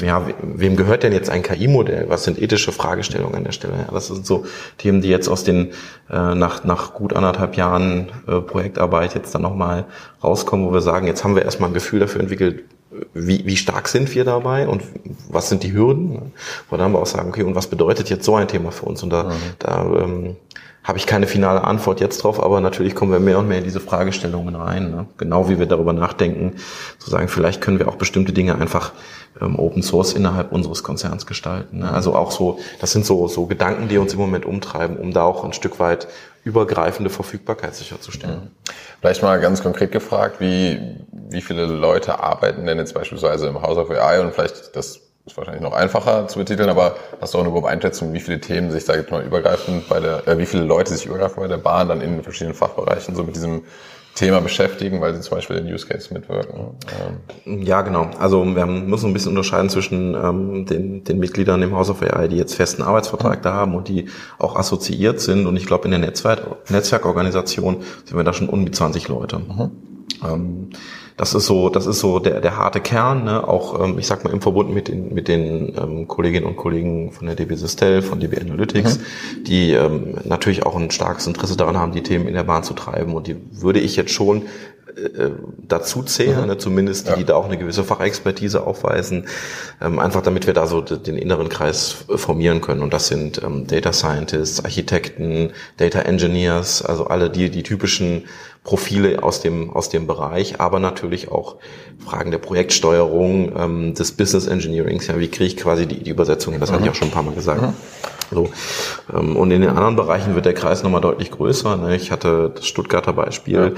äh, 0.00 0.06
ja, 0.06 0.26
wem 0.42 0.76
gehört 0.76 1.02
denn 1.02 1.12
jetzt 1.12 1.28
ein 1.28 1.42
KI-Modell? 1.42 2.06
Was 2.08 2.22
sind 2.22 2.40
ethische 2.40 2.70
Fragestellungen 2.70 3.34
an 3.34 3.44
der 3.44 3.52
Stelle? 3.52 3.74
Ja, 3.86 3.92
das 3.92 4.06
sind 4.06 4.24
so 4.24 4.44
Themen, 4.78 5.02
die 5.02 5.08
jetzt 5.08 5.28
aus 5.28 5.42
den 5.42 5.72
äh, 6.08 6.34
nach, 6.34 6.62
nach 6.64 6.94
gut 6.94 7.14
anderthalb 7.14 7.56
Jahren 7.56 8.10
äh, 8.28 8.40
Projektarbeit 8.40 9.14
jetzt 9.14 9.34
dann 9.34 9.42
nochmal 9.42 9.86
rauskommen, 10.22 10.66
wo 10.66 10.72
wir 10.72 10.82
sagen, 10.82 11.08
jetzt 11.08 11.24
haben 11.24 11.34
wir 11.34 11.42
erstmal 11.42 11.70
ein 11.70 11.74
Gefühl 11.74 11.98
dafür 11.98 12.20
entwickelt, 12.20 12.62
wie, 13.14 13.44
wie 13.46 13.56
stark 13.56 13.88
sind 13.88 14.14
wir 14.14 14.24
dabei 14.24 14.68
und 14.68 14.82
was 15.28 15.48
sind 15.48 15.62
die 15.62 15.72
Hürden? 15.72 16.32
Wo 16.68 16.76
dann 16.76 16.92
wir 16.92 17.00
auch 17.00 17.06
sagen, 17.06 17.30
okay, 17.30 17.42
und 17.42 17.54
was 17.54 17.66
bedeutet 17.66 18.10
jetzt 18.10 18.24
so 18.24 18.36
ein 18.36 18.48
Thema 18.48 18.70
für 18.70 18.86
uns? 18.86 19.02
Und 19.02 19.10
da, 19.10 19.24
mhm. 19.24 19.30
da 19.58 19.84
ähm, 19.84 20.36
habe 20.84 20.98
ich 20.98 21.06
keine 21.06 21.26
finale 21.26 21.62
Antwort 21.62 22.00
jetzt 22.00 22.22
drauf, 22.24 22.42
aber 22.42 22.60
natürlich 22.60 22.94
kommen 22.94 23.12
wir 23.12 23.20
mehr 23.20 23.38
und 23.38 23.46
mehr 23.46 23.58
in 23.58 23.64
diese 23.64 23.80
Fragestellungen 23.80 24.56
rein. 24.56 24.90
Ne? 24.90 25.06
Genau 25.16 25.48
wie 25.48 25.58
wir 25.58 25.66
darüber 25.66 25.92
nachdenken, 25.92 26.56
zu 26.98 27.08
sagen, 27.08 27.28
vielleicht 27.28 27.60
können 27.60 27.78
wir 27.78 27.88
auch 27.88 27.96
bestimmte 27.96 28.32
Dinge 28.32 28.56
einfach 28.56 28.92
ähm, 29.40 29.58
Open 29.58 29.82
Source 29.82 30.12
innerhalb 30.12 30.50
unseres 30.50 30.82
Konzerns 30.82 31.26
gestalten. 31.26 31.78
Ne? 31.78 31.90
Also 31.90 32.16
auch 32.16 32.32
so, 32.32 32.58
das 32.80 32.92
sind 32.92 33.06
so, 33.06 33.28
so 33.28 33.46
Gedanken, 33.46 33.88
die 33.88 33.98
uns 33.98 34.12
im 34.12 34.18
Moment 34.18 34.44
umtreiben, 34.44 34.96
um 34.96 35.12
da 35.12 35.22
auch 35.22 35.44
ein 35.44 35.52
Stück 35.52 35.78
weit 35.78 36.08
übergreifende 36.44 37.10
Verfügbarkeit 37.10 37.76
sicherzustellen. 37.76 38.40
Mhm. 38.40 38.50
Vielleicht 39.00 39.22
mal 39.22 39.40
ganz 39.40 39.62
konkret 39.62 39.92
gefragt, 39.92 40.40
wie, 40.40 40.80
wie 41.12 41.40
viele 41.40 41.66
Leute 41.66 42.18
arbeiten 42.18 42.66
denn 42.66 42.78
jetzt 42.78 42.94
beispielsweise 42.94 43.46
im 43.46 43.62
House 43.62 43.78
of 43.78 43.90
AI 43.90 44.20
und 44.20 44.34
vielleicht 44.34 44.74
das 44.74 45.00
ist 45.24 45.36
wahrscheinlich 45.36 45.62
noch 45.62 45.72
einfacher 45.72 46.26
zu 46.26 46.38
betiteln, 46.38 46.68
aber 46.68 46.96
hast 47.20 47.34
du 47.34 47.38
auch 47.38 47.42
eine 47.42 47.52
grobe 47.52 47.68
Einschätzung, 47.68 48.12
wie 48.12 48.20
viele 48.20 48.40
Themen 48.40 48.70
sich 48.70 48.84
da 48.84 48.94
jetzt 48.94 49.10
mal 49.10 49.22
übergreifend 49.22 49.88
bei 49.88 50.00
der, 50.00 50.26
äh, 50.26 50.38
wie 50.38 50.46
viele 50.46 50.64
Leute 50.64 50.92
sich 50.92 51.06
übergreifend 51.06 51.40
bei 51.40 51.48
der 51.48 51.58
Bahn 51.58 51.88
dann 51.88 52.00
in 52.00 52.14
den 52.14 52.22
verschiedenen 52.22 52.54
Fachbereichen 52.54 53.14
so 53.14 53.22
mit 53.22 53.36
diesem 53.36 53.62
Thema 54.14 54.40
beschäftigen, 54.40 55.00
weil 55.00 55.14
sie 55.14 55.22
zum 55.22 55.36
Beispiel 55.36 55.56
den 55.56 55.72
Use 55.72 55.86
Case 55.86 56.12
mitwirken. 56.12 56.76
Ähm. 57.46 57.62
Ja, 57.62 57.80
genau. 57.80 58.10
Also 58.18 58.44
wir 58.44 58.66
müssen 58.66 59.06
ein 59.06 59.12
bisschen 59.14 59.30
unterscheiden 59.30 59.70
zwischen 59.70 60.14
ähm, 60.14 60.66
den, 60.66 61.04
den 61.04 61.18
Mitgliedern 61.18 61.62
im 61.62 61.74
House 61.74 61.88
of 61.88 62.02
AI, 62.02 62.28
die 62.28 62.36
jetzt 62.36 62.54
festen 62.54 62.82
Arbeitsvertrag 62.82 63.38
mhm. 63.38 63.42
da 63.42 63.52
haben 63.54 63.74
und 63.74 63.88
die 63.88 64.08
auch 64.38 64.56
assoziiert 64.56 65.20
sind. 65.20 65.46
Und 65.46 65.56
ich 65.56 65.66
glaube, 65.66 65.84
in 65.84 65.92
der 65.92 66.00
Netzwerk 66.00 66.70
Netzwerkorganisation 66.70 67.82
sind 68.04 68.16
wir 68.16 68.24
da 68.24 68.34
schon 68.34 68.50
um 68.50 68.66
die 68.66 68.72
20 68.72 69.08
Leute. 69.08 69.38
Mhm. 69.38 69.70
Ähm, 70.24 70.70
das 71.16 71.34
ist 71.34 71.46
so, 71.46 71.68
das 71.68 71.86
ist 71.86 72.00
so 72.00 72.18
der, 72.18 72.40
der 72.40 72.56
harte 72.56 72.80
Kern, 72.80 73.24
ne? 73.24 73.46
auch 73.46 73.82
ähm, 73.82 73.98
ich 73.98 74.06
sag 74.06 74.24
mal 74.24 74.32
im 74.32 74.40
Verbund 74.40 74.72
mit 74.72 74.88
den, 74.88 75.12
mit 75.12 75.28
den 75.28 75.74
ähm, 75.76 76.08
Kolleginnen 76.08 76.46
und 76.46 76.56
Kollegen 76.56 77.12
von 77.12 77.26
der 77.26 77.36
DB 77.36 77.54
Systel, 77.54 78.02
von 78.02 78.20
DB 78.20 78.40
Analytics, 78.40 78.98
mhm. 78.98 79.44
die 79.44 79.72
ähm, 79.72 80.16
natürlich 80.24 80.64
auch 80.64 80.76
ein 80.76 80.90
starkes 80.90 81.26
Interesse 81.26 81.56
daran 81.56 81.76
haben, 81.76 81.92
die 81.92 82.02
Themen 82.02 82.26
in 82.26 82.34
der 82.34 82.44
Bahn 82.44 82.64
zu 82.64 82.74
treiben. 82.74 83.14
Und 83.14 83.26
die 83.26 83.36
würde 83.50 83.80
ich 83.80 83.96
jetzt 83.96 84.12
schon 84.12 84.42
äh, 84.96 85.30
dazu 85.68 86.02
zählen, 86.02 86.42
mhm. 86.42 86.46
ne, 86.46 86.58
zumindest 86.58 87.06
die, 87.06 87.10
ja. 87.10 87.16
die 87.16 87.24
da 87.24 87.34
auch 87.34 87.46
eine 87.46 87.56
gewisse 87.56 87.84
Fachexpertise 87.84 88.66
aufweisen, 88.66 89.26
ähm, 89.80 89.98
einfach 89.98 90.22
damit 90.22 90.46
wir 90.46 90.54
da 90.54 90.66
so 90.66 90.80
den 90.80 91.16
inneren 91.16 91.48
Kreis 91.48 92.04
formieren 92.16 92.60
können. 92.60 92.82
Und 92.82 92.92
das 92.92 93.06
sind 93.06 93.42
ähm, 93.42 93.66
Data 93.66 93.92
Scientists, 93.92 94.64
Architekten, 94.64 95.52
Data 95.76 96.00
Engineers, 96.00 96.82
also 96.84 97.06
alle 97.06 97.30
die, 97.30 97.50
die 97.50 97.62
typischen 97.62 98.24
Profile 98.64 99.22
aus 99.22 99.40
dem, 99.40 99.70
aus 99.70 99.88
dem 99.88 100.06
Bereich, 100.06 100.60
aber 100.60 100.78
natürlich 100.78 101.32
auch 101.32 101.56
Fragen 102.04 102.30
der 102.30 102.38
Projektsteuerung, 102.38 103.52
ähm, 103.56 103.94
des 103.94 104.12
Business 104.12 104.46
Engineerings. 104.46 105.08
Ja, 105.08 105.18
wie 105.18 105.28
kriege 105.28 105.46
ich 105.46 105.56
quasi 105.56 105.86
die, 105.86 106.04
die 106.04 106.10
Übersetzung? 106.10 106.60
Das 106.60 106.70
mhm. 106.70 106.74
hatte 106.74 106.84
ich 106.84 106.90
auch 106.90 106.94
schon 106.94 107.08
ein 107.08 107.12
paar 107.12 107.24
Mal 107.24 107.34
gesagt. 107.34 107.62
Mhm. 107.62 107.74
So. 108.30 108.50
Ähm, 109.12 109.36
und 109.36 109.50
in 109.50 109.62
den 109.62 109.70
anderen 109.70 109.96
Bereichen 109.96 110.36
wird 110.36 110.46
der 110.46 110.54
Kreis 110.54 110.84
nochmal 110.84 111.00
deutlich 111.00 111.32
größer. 111.32 111.76
Ne? 111.76 111.96
Ich 111.96 112.12
hatte 112.12 112.52
das 112.54 112.66
Stuttgarter 112.66 113.12
Beispiel. 113.12 113.74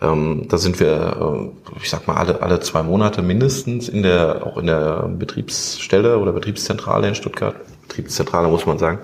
Ja. 0.00 0.12
Ähm, 0.12 0.46
da 0.48 0.58
sind 0.58 0.80
wir, 0.80 1.50
äh, 1.74 1.78
ich 1.82 1.88
sag 1.88 2.06
mal, 2.06 2.16
alle, 2.16 2.42
alle 2.42 2.60
zwei 2.60 2.82
Monate 2.82 3.22
mindestens 3.22 3.88
in 3.88 4.02
der, 4.02 4.46
auch 4.46 4.58
in 4.58 4.66
der 4.66 5.08
Betriebsstelle 5.18 6.18
oder 6.18 6.32
Betriebszentrale 6.32 7.08
in 7.08 7.14
Stuttgart. 7.14 7.56
Betriebszentrale 7.88 8.48
muss 8.48 8.66
man 8.66 8.78
sagen 8.78 8.98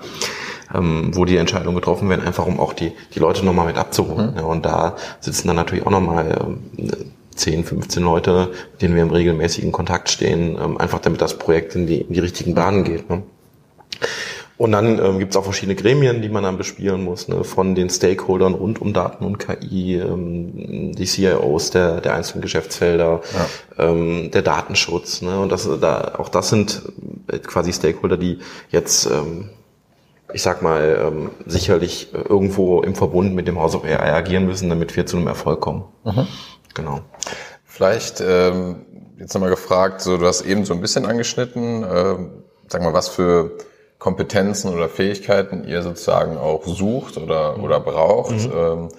ähm, 0.73 1.11
wo 1.13 1.25
die 1.25 1.37
Entscheidungen 1.37 1.75
getroffen 1.75 2.09
werden, 2.09 2.25
einfach 2.25 2.45
um 2.45 2.59
auch 2.59 2.73
die, 2.73 2.91
die 3.13 3.19
Leute 3.19 3.45
nochmal 3.45 3.67
mit 3.67 3.77
abzuholen. 3.77 4.31
Mhm. 4.31 4.37
Ja, 4.37 4.43
und 4.43 4.65
da 4.65 4.95
sitzen 5.19 5.47
dann 5.47 5.55
natürlich 5.55 5.85
auch 5.85 5.91
nochmal 5.91 6.37
ähm, 6.41 7.11
10, 7.35 7.63
15 7.63 8.03
Leute, 8.03 8.49
mit 8.73 8.81
denen 8.81 8.95
wir 8.95 9.03
im 9.03 9.11
regelmäßigen 9.11 9.71
Kontakt 9.71 10.09
stehen, 10.09 10.57
ähm, 10.61 10.77
einfach 10.77 10.99
damit 10.99 11.21
das 11.21 11.37
Projekt 11.37 11.75
in 11.75 11.87
die, 11.87 12.01
in 12.01 12.13
die 12.13 12.19
richtigen 12.19 12.55
Bahnen 12.55 12.83
geht. 12.83 13.09
Ne? 13.09 13.23
Und 14.55 14.71
dann 14.71 15.03
ähm, 15.03 15.19
gibt 15.19 15.31
es 15.31 15.37
auch 15.37 15.43
verschiedene 15.43 15.75
Gremien, 15.75 16.21
die 16.21 16.29
man 16.29 16.43
dann 16.43 16.57
bespielen 16.57 17.03
muss, 17.03 17.27
ne? 17.27 17.43
von 17.43 17.73
den 17.73 17.89
Stakeholdern 17.89 18.53
rund 18.53 18.79
um 18.79 18.93
Daten 18.93 19.25
und 19.25 19.39
KI, 19.39 19.95
ähm, 19.95 20.93
die 20.93 21.05
CIOs 21.05 21.71
der, 21.71 22.01
der 22.01 22.13
einzelnen 22.13 22.43
Geschäftsfelder, 22.43 23.21
ja. 23.33 23.89
ähm, 23.89 24.29
der 24.31 24.43
Datenschutz. 24.43 25.21
Ne? 25.23 25.39
Und 25.39 25.51
das, 25.51 25.67
da, 25.81 26.13
auch 26.17 26.29
das 26.29 26.49
sind 26.49 26.83
äh, 27.27 27.39
quasi 27.39 27.73
Stakeholder, 27.73 28.17
die 28.17 28.39
jetzt, 28.69 29.07
ähm, 29.07 29.49
ich 30.33 30.41
sag 30.41 30.61
mal, 30.61 30.99
ähm, 31.01 31.31
sicherlich 31.45 32.13
irgendwo 32.13 32.81
im 32.81 32.95
Verbund 32.95 33.33
mit 33.33 33.47
dem 33.47 33.59
House 33.59 33.75
of 33.75 33.83
AI 33.83 34.13
agieren 34.13 34.45
müssen, 34.45 34.69
damit 34.69 34.95
wir 34.95 35.05
zu 35.05 35.17
einem 35.17 35.27
Erfolg 35.27 35.61
kommen. 35.61 35.85
Mhm. 36.03 36.27
Genau. 36.73 36.99
Vielleicht 37.65 38.21
ähm, 38.21 38.85
jetzt 39.19 39.33
nochmal 39.33 39.49
gefragt, 39.49 40.01
so 40.01 40.17
du 40.17 40.25
hast 40.25 40.41
eben 40.41 40.65
so 40.65 40.73
ein 40.73 40.81
bisschen 40.81 41.05
angeschnitten, 41.05 41.83
äh, 41.83 42.15
sag 42.67 42.81
mal, 42.81 42.93
was 42.93 43.09
für 43.09 43.57
Kompetenzen 43.99 44.73
oder 44.73 44.89
Fähigkeiten 44.89 45.63
ihr 45.65 45.81
sozusagen 45.81 46.37
auch 46.37 46.65
sucht 46.65 47.17
oder, 47.17 47.57
oder 47.59 47.79
braucht. 47.79 48.47
Mhm. 48.47 48.53
Ähm, 48.55 48.89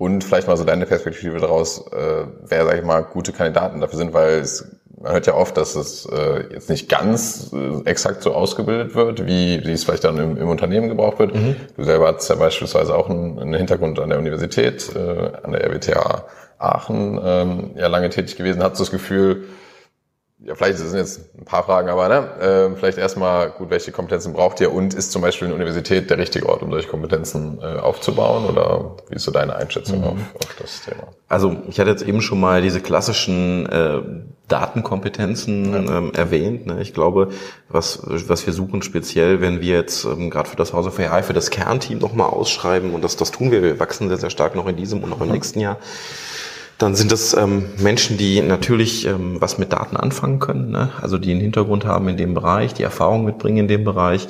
und 0.00 0.24
vielleicht 0.24 0.48
mal 0.48 0.56
so 0.56 0.64
deine 0.64 0.86
Perspektive 0.86 1.40
daraus, 1.40 1.86
äh, 1.92 2.24
wer, 2.46 2.64
sag 2.64 2.78
ich 2.78 2.82
mal, 2.82 3.02
gute 3.02 3.32
Kandidaten 3.32 3.82
dafür 3.82 3.98
sind, 3.98 4.14
weil 4.14 4.38
es, 4.38 4.66
man 4.98 5.12
hört 5.12 5.26
ja 5.26 5.34
oft, 5.34 5.58
dass 5.58 5.76
es 5.76 6.06
äh, 6.06 6.54
jetzt 6.54 6.70
nicht 6.70 6.88
ganz 6.88 7.52
äh, 7.52 7.82
exakt 7.84 8.22
so 8.22 8.32
ausgebildet 8.32 8.94
wird, 8.94 9.26
wie, 9.26 9.62
wie 9.62 9.72
es 9.72 9.84
vielleicht 9.84 10.04
dann 10.04 10.16
im, 10.16 10.38
im 10.38 10.48
Unternehmen 10.48 10.88
gebraucht 10.88 11.18
wird. 11.18 11.34
Mhm. 11.34 11.54
Du 11.76 11.84
selber 11.84 12.14
hast 12.14 12.30
ja 12.30 12.36
beispielsweise 12.36 12.96
auch 12.96 13.10
einen, 13.10 13.38
einen 13.38 13.52
Hintergrund 13.52 13.98
an 14.00 14.08
der 14.08 14.18
Universität, 14.18 14.90
äh, 14.96 15.32
an 15.42 15.52
der 15.52 15.66
RWTH 15.66 16.24
Aachen, 16.56 17.20
ähm, 17.22 17.70
ja 17.74 17.88
lange 17.88 18.08
tätig 18.08 18.36
gewesen. 18.36 18.62
Hast 18.62 18.78
du 18.78 18.84
das 18.84 18.90
Gefühl, 18.90 19.48
ja, 20.42 20.54
vielleicht 20.54 20.78
sind 20.78 20.96
jetzt 20.96 21.34
ein 21.38 21.44
paar 21.44 21.64
Fragen, 21.64 21.90
aber 21.90 22.08
ne, 22.08 22.72
äh, 22.72 22.76
vielleicht 22.76 22.96
erstmal, 22.96 23.50
gut, 23.50 23.68
welche 23.68 23.92
Kompetenzen 23.92 24.32
braucht 24.32 24.58
ihr 24.60 24.72
und 24.72 24.94
ist 24.94 25.12
zum 25.12 25.20
Beispiel 25.20 25.48
eine 25.48 25.54
Universität 25.54 26.08
der 26.08 26.16
richtige 26.16 26.48
Ort, 26.48 26.62
um 26.62 26.70
solche 26.70 26.88
Kompetenzen 26.88 27.58
äh, 27.60 27.78
aufzubauen 27.78 28.46
oder 28.46 28.96
wie 29.10 29.16
ist 29.16 29.24
so 29.24 29.32
deine 29.32 29.54
Einschätzung 29.56 29.98
mhm. 29.98 30.04
auf, 30.04 30.18
auf 30.36 30.56
das 30.58 30.82
Thema? 30.82 31.08
Also 31.28 31.56
ich 31.68 31.78
hatte 31.78 31.90
jetzt 31.90 32.02
eben 32.02 32.22
schon 32.22 32.40
mal 32.40 32.62
diese 32.62 32.80
klassischen 32.80 33.66
äh, 33.66 34.00
Datenkompetenzen 34.48 35.72
ja. 35.72 35.98
ähm, 35.98 36.12
erwähnt. 36.14 36.66
Ne? 36.66 36.80
Ich 36.80 36.94
glaube, 36.94 37.28
was, 37.68 38.00
was 38.04 38.46
wir 38.46 38.54
suchen 38.54 38.80
speziell, 38.80 39.42
wenn 39.42 39.60
wir 39.60 39.76
jetzt 39.76 40.04
ähm, 40.04 40.30
gerade 40.30 40.48
für 40.48 40.56
das 40.56 40.72
House 40.72 40.86
of 40.86 40.98
AI, 40.98 41.22
für 41.22 41.34
das 41.34 41.50
Kernteam 41.50 41.98
nochmal 41.98 42.30
ausschreiben 42.30 42.94
und 42.94 43.04
das, 43.04 43.16
das 43.16 43.30
tun 43.30 43.50
wir, 43.50 43.62
wir 43.62 43.78
wachsen 43.78 44.08
sehr, 44.08 44.16
sehr 44.18 44.30
stark 44.30 44.54
noch 44.54 44.66
in 44.66 44.76
diesem 44.76 45.04
und 45.04 45.10
noch 45.10 45.20
im 45.20 45.26
mhm. 45.26 45.34
nächsten 45.34 45.60
Jahr 45.60 45.76
dann 46.80 46.94
sind 46.94 47.12
das 47.12 47.34
ähm, 47.34 47.66
Menschen, 47.78 48.16
die 48.16 48.40
natürlich 48.40 49.06
ähm, 49.06 49.36
was 49.38 49.58
mit 49.58 49.72
Daten 49.72 49.96
anfangen 49.96 50.38
können, 50.38 50.70
ne? 50.70 50.90
also 51.02 51.18
die 51.18 51.30
einen 51.30 51.42
Hintergrund 51.42 51.84
haben 51.84 52.08
in 52.08 52.16
dem 52.16 52.32
Bereich, 52.32 52.72
die 52.72 52.82
Erfahrung 52.82 53.24
mitbringen 53.24 53.58
in 53.58 53.68
dem 53.68 53.84
Bereich, 53.84 54.26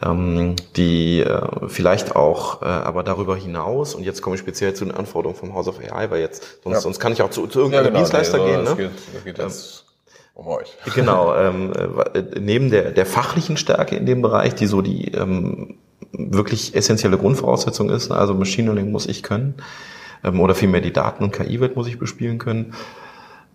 ähm, 0.00 0.54
die 0.76 1.20
äh, 1.20 1.40
vielleicht 1.66 2.14
auch, 2.14 2.62
äh, 2.62 2.66
aber 2.66 3.02
darüber 3.02 3.36
hinaus, 3.36 3.96
und 3.96 4.04
jetzt 4.04 4.22
komme 4.22 4.36
ich 4.36 4.40
speziell 4.40 4.74
zu 4.74 4.84
den 4.84 4.94
Anforderungen 4.94 5.36
vom 5.36 5.54
House 5.54 5.66
of 5.66 5.80
AI, 5.80 6.08
weil 6.10 6.20
jetzt, 6.20 6.62
sonst, 6.62 6.76
ja. 6.76 6.80
sonst 6.80 7.00
kann 7.00 7.12
ich 7.12 7.22
auch 7.22 7.30
zu, 7.30 7.48
zu 7.48 7.58
irgendeinem 7.58 7.86
ja, 7.86 7.90
genau, 7.90 7.98
Dienstleister 7.98 8.38
nee, 8.38 8.52
gehen. 8.52 8.64
Ne? 8.64 8.76
Geht, 8.76 8.90
das 9.14 9.24
geht 9.24 9.38
jetzt 9.38 9.84
um 10.34 10.46
euch. 10.46 10.76
Genau, 10.94 11.34
ähm, 11.34 11.72
äh, 12.14 12.22
neben 12.38 12.70
der, 12.70 12.92
der 12.92 13.06
fachlichen 13.06 13.56
Stärke 13.56 13.96
in 13.96 14.06
dem 14.06 14.22
Bereich, 14.22 14.54
die 14.54 14.66
so 14.66 14.82
die 14.82 15.08
ähm, 15.08 15.78
wirklich 16.12 16.76
essentielle 16.76 17.18
Grundvoraussetzung 17.18 17.90
ist, 17.90 18.10
ne? 18.10 18.16
also 18.16 18.34
Machine 18.34 18.72
Learning 18.72 18.92
muss 18.92 19.06
ich 19.06 19.24
können, 19.24 19.54
ähm, 20.24 20.40
oder 20.40 20.54
vielmehr 20.54 20.80
die 20.80 20.92
Daten- 20.92 21.24
und 21.24 21.32
KI-Welt 21.32 21.76
muss 21.76 21.88
ich 21.88 21.98
bespielen 21.98 22.38
können, 22.38 22.74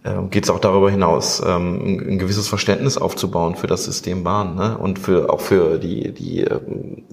ähm, 0.07 0.29
geht 0.29 0.43
es 0.43 0.49
auch 0.49 0.59
darüber 0.59 0.89
hinaus, 0.89 1.41
ähm, 1.45 1.99
ein, 2.07 2.19
gewisses 2.19 2.47
Verständnis 2.47 2.97
aufzubauen 2.97 3.55
für 3.55 3.67
das 3.67 3.83
System 3.83 4.23
Bahn 4.23 4.55
ne? 4.55 4.77
und 4.77 4.99
für 4.99 5.33
auch 5.33 5.41
für 5.41 5.79
die, 5.79 6.13
die 6.13 6.41
ähm, 6.41 7.03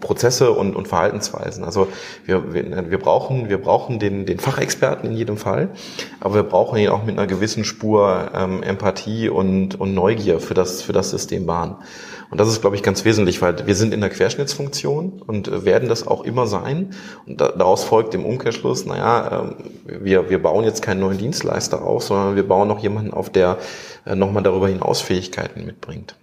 Prozesse 0.00 0.50
und, 0.50 0.74
und 0.74 0.88
Verhaltensweisen. 0.88 1.64
Also 1.64 1.88
wir, 2.24 2.52
wir, 2.52 2.90
wir 2.90 2.98
brauchen, 2.98 3.50
wir 3.50 3.58
brauchen 3.58 3.98
den, 3.98 4.26
den 4.26 4.38
Fachexperten 4.38 5.10
in 5.10 5.16
jedem 5.16 5.36
Fall, 5.36 5.68
aber 6.18 6.36
wir 6.36 6.42
brauchen 6.42 6.78
ihn 6.78 6.88
auch 6.88 7.04
mit 7.04 7.18
einer 7.18 7.26
gewissen 7.26 7.64
Spur 7.64 8.30
ähm, 8.34 8.62
Empathie 8.62 9.28
und, 9.28 9.78
und 9.78 9.94
Neugier 9.94 10.40
für 10.40 10.54
das, 10.54 10.82
für 10.82 10.92
das 10.92 11.10
System 11.10 11.46
Bahn. 11.46 11.76
Und 12.30 12.38
das 12.38 12.48
ist, 12.48 12.60
glaube 12.60 12.76
ich, 12.76 12.82
ganz 12.82 13.04
wesentlich, 13.04 13.42
weil 13.42 13.66
wir 13.66 13.74
sind 13.74 13.92
in 13.92 14.00
der 14.00 14.10
Querschnittsfunktion 14.10 15.20
und 15.26 15.48
äh, 15.48 15.64
werden 15.64 15.88
das 15.88 16.06
auch 16.06 16.24
immer 16.24 16.46
sein. 16.46 16.90
Und 17.26 17.40
daraus 17.40 17.82
folgt 17.84 18.14
im 18.14 18.24
Umkehrschluss, 18.24 18.86
naja, 18.86 19.42
ähm, 19.42 20.04
wir, 20.04 20.30
wir 20.30 20.40
bauen 20.40 20.64
jetzt 20.64 20.80
keinen 20.80 21.00
neuen 21.00 21.18
Dienstleister 21.18 21.82
auf, 21.82 22.04
sondern 22.04 22.36
wir 22.36 22.46
bauen 22.46 22.68
noch 22.68 22.78
jemanden 22.78 23.12
auf, 23.12 23.30
der 23.30 23.58
äh, 24.06 24.14
nochmal 24.14 24.44
darüber 24.44 24.68
hinaus 24.68 25.00
Fähigkeiten 25.00 25.66
mitbringt. 25.66 26.14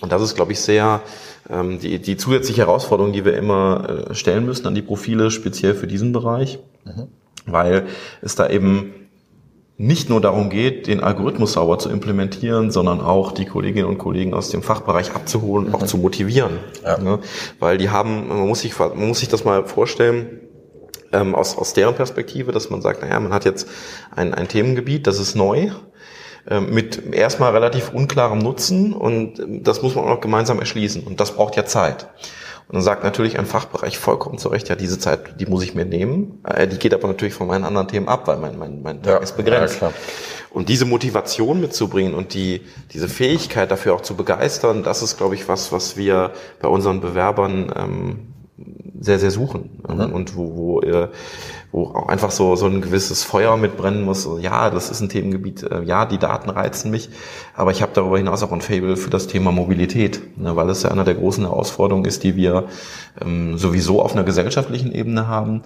Und 0.00 0.12
das 0.12 0.20
ist, 0.20 0.34
glaube 0.34 0.52
ich, 0.52 0.60
sehr 0.60 1.00
ähm, 1.48 1.78
die, 1.78 2.00
die 2.00 2.16
zusätzliche 2.16 2.62
Herausforderung, 2.62 3.12
die 3.12 3.24
wir 3.24 3.36
immer 3.36 4.08
äh, 4.10 4.14
stellen 4.14 4.44
müssen 4.44 4.66
an 4.66 4.74
die 4.74 4.82
Profile, 4.82 5.30
speziell 5.30 5.74
für 5.74 5.86
diesen 5.86 6.12
Bereich, 6.12 6.58
mhm. 6.84 7.06
weil 7.46 7.86
es 8.20 8.34
da 8.34 8.48
eben 8.48 9.05
nicht 9.78 10.08
nur 10.08 10.20
darum 10.20 10.48
geht, 10.48 10.86
den 10.86 11.02
Algorithmus 11.02 11.52
sauber 11.52 11.78
zu 11.78 11.90
implementieren, 11.90 12.70
sondern 12.70 13.00
auch 13.00 13.32
die 13.32 13.44
Kolleginnen 13.44 13.86
und 13.86 13.98
Kollegen 13.98 14.32
aus 14.32 14.48
dem 14.48 14.62
Fachbereich 14.62 15.14
abzuholen, 15.14 15.68
mhm. 15.68 15.74
auch 15.74 15.82
zu 15.84 15.98
motivieren. 15.98 16.58
Ja. 16.82 16.98
Ne? 16.98 17.18
Weil 17.58 17.76
die 17.76 17.90
haben, 17.90 18.28
man 18.28 18.48
muss 18.48 18.60
sich, 18.60 18.78
man 18.78 19.08
muss 19.08 19.20
sich 19.20 19.28
das 19.28 19.44
mal 19.44 19.66
vorstellen, 19.66 20.40
ähm, 21.12 21.34
aus, 21.34 21.56
aus 21.58 21.74
deren 21.74 21.94
Perspektive, 21.94 22.52
dass 22.52 22.70
man 22.70 22.80
sagt, 22.80 23.02
naja, 23.02 23.20
man 23.20 23.32
hat 23.32 23.44
jetzt 23.44 23.68
ein, 24.14 24.32
ein 24.34 24.48
Themengebiet, 24.48 25.06
das 25.06 25.18
ist 25.18 25.34
neu, 25.34 25.70
ähm, 26.48 26.72
mit 26.72 27.14
erstmal 27.14 27.52
relativ 27.52 27.92
unklarem 27.92 28.38
Nutzen 28.38 28.92
und 28.92 29.38
ähm, 29.38 29.62
das 29.62 29.82
muss 29.82 29.94
man 29.94 30.04
auch 30.04 30.10
noch 30.10 30.20
gemeinsam 30.20 30.58
erschließen 30.58 31.02
und 31.06 31.20
das 31.20 31.32
braucht 31.32 31.56
ja 31.56 31.64
Zeit. 31.64 32.08
Und 32.68 32.74
dann 32.74 32.82
sagt 32.82 33.04
natürlich 33.04 33.38
ein 33.38 33.46
Fachbereich 33.46 33.96
vollkommen 33.96 34.38
zu 34.38 34.48
Recht, 34.48 34.68
ja, 34.68 34.74
diese 34.74 34.98
Zeit, 34.98 35.40
die 35.40 35.46
muss 35.46 35.62
ich 35.62 35.74
mir 35.74 35.84
nehmen. 35.84 36.42
Äh, 36.44 36.66
die 36.66 36.78
geht 36.78 36.94
aber 36.94 37.06
natürlich 37.06 37.34
von 37.34 37.46
meinen 37.46 37.64
anderen 37.64 37.86
Themen 37.86 38.08
ab, 38.08 38.26
weil 38.26 38.38
mein, 38.38 38.58
mein, 38.58 38.82
mein 38.82 39.02
Tag 39.02 39.14
ja, 39.14 39.18
ist 39.18 39.36
begrenzt. 39.36 39.80
Ja, 39.80 39.92
und 40.50 40.68
diese 40.68 40.86
Motivation 40.86 41.60
mitzubringen 41.60 42.14
und 42.14 42.32
die, 42.32 42.62
diese 42.92 43.08
Fähigkeit 43.08 43.70
dafür 43.70 43.94
auch 43.94 44.00
zu 44.00 44.16
begeistern, 44.16 44.82
das 44.82 45.02
ist, 45.02 45.18
glaube 45.18 45.34
ich, 45.34 45.48
was, 45.48 45.70
was 45.70 45.96
wir 45.96 46.32
bei 46.60 46.68
unseren 46.68 47.00
Bewerbern 47.00 47.72
ähm, 47.76 48.28
sehr, 49.00 49.18
sehr 49.18 49.30
suchen. 49.30 49.82
Mhm. 49.88 50.12
Und 50.12 50.36
wo, 50.36 50.56
wo, 50.56 50.80
äh, 50.80 51.08
wo 51.72 51.84
auch 51.88 52.08
einfach 52.08 52.30
so, 52.30 52.56
so 52.56 52.66
ein 52.66 52.80
gewisses 52.80 53.24
Feuer 53.24 53.56
mitbrennen 53.56 54.04
muss. 54.04 54.28
Ja, 54.40 54.70
das 54.70 54.90
ist 54.90 55.00
ein 55.00 55.08
Themengebiet, 55.08 55.62
äh, 55.62 55.82
ja, 55.82 56.06
die 56.06 56.18
Daten 56.18 56.50
reizen 56.50 56.90
mich, 56.90 57.10
aber 57.54 57.70
ich 57.70 57.82
habe 57.82 57.92
darüber 57.94 58.18
hinaus 58.18 58.42
auch 58.42 58.52
ein 58.52 58.60
Fable 58.60 58.96
für 58.96 59.10
das 59.10 59.26
Thema 59.26 59.52
Mobilität, 59.52 60.38
ne, 60.38 60.56
weil 60.56 60.70
es 60.70 60.82
ja 60.82 60.90
einer 60.90 61.04
der 61.04 61.14
großen 61.14 61.44
Herausforderungen 61.44 62.06
ist, 62.06 62.24
die 62.24 62.36
wir 62.36 62.64
ähm, 63.20 63.58
sowieso 63.58 64.02
auf 64.02 64.12
einer 64.12 64.24
gesellschaftlichen 64.24 64.92
Ebene 64.92 65.28
haben 65.28 65.62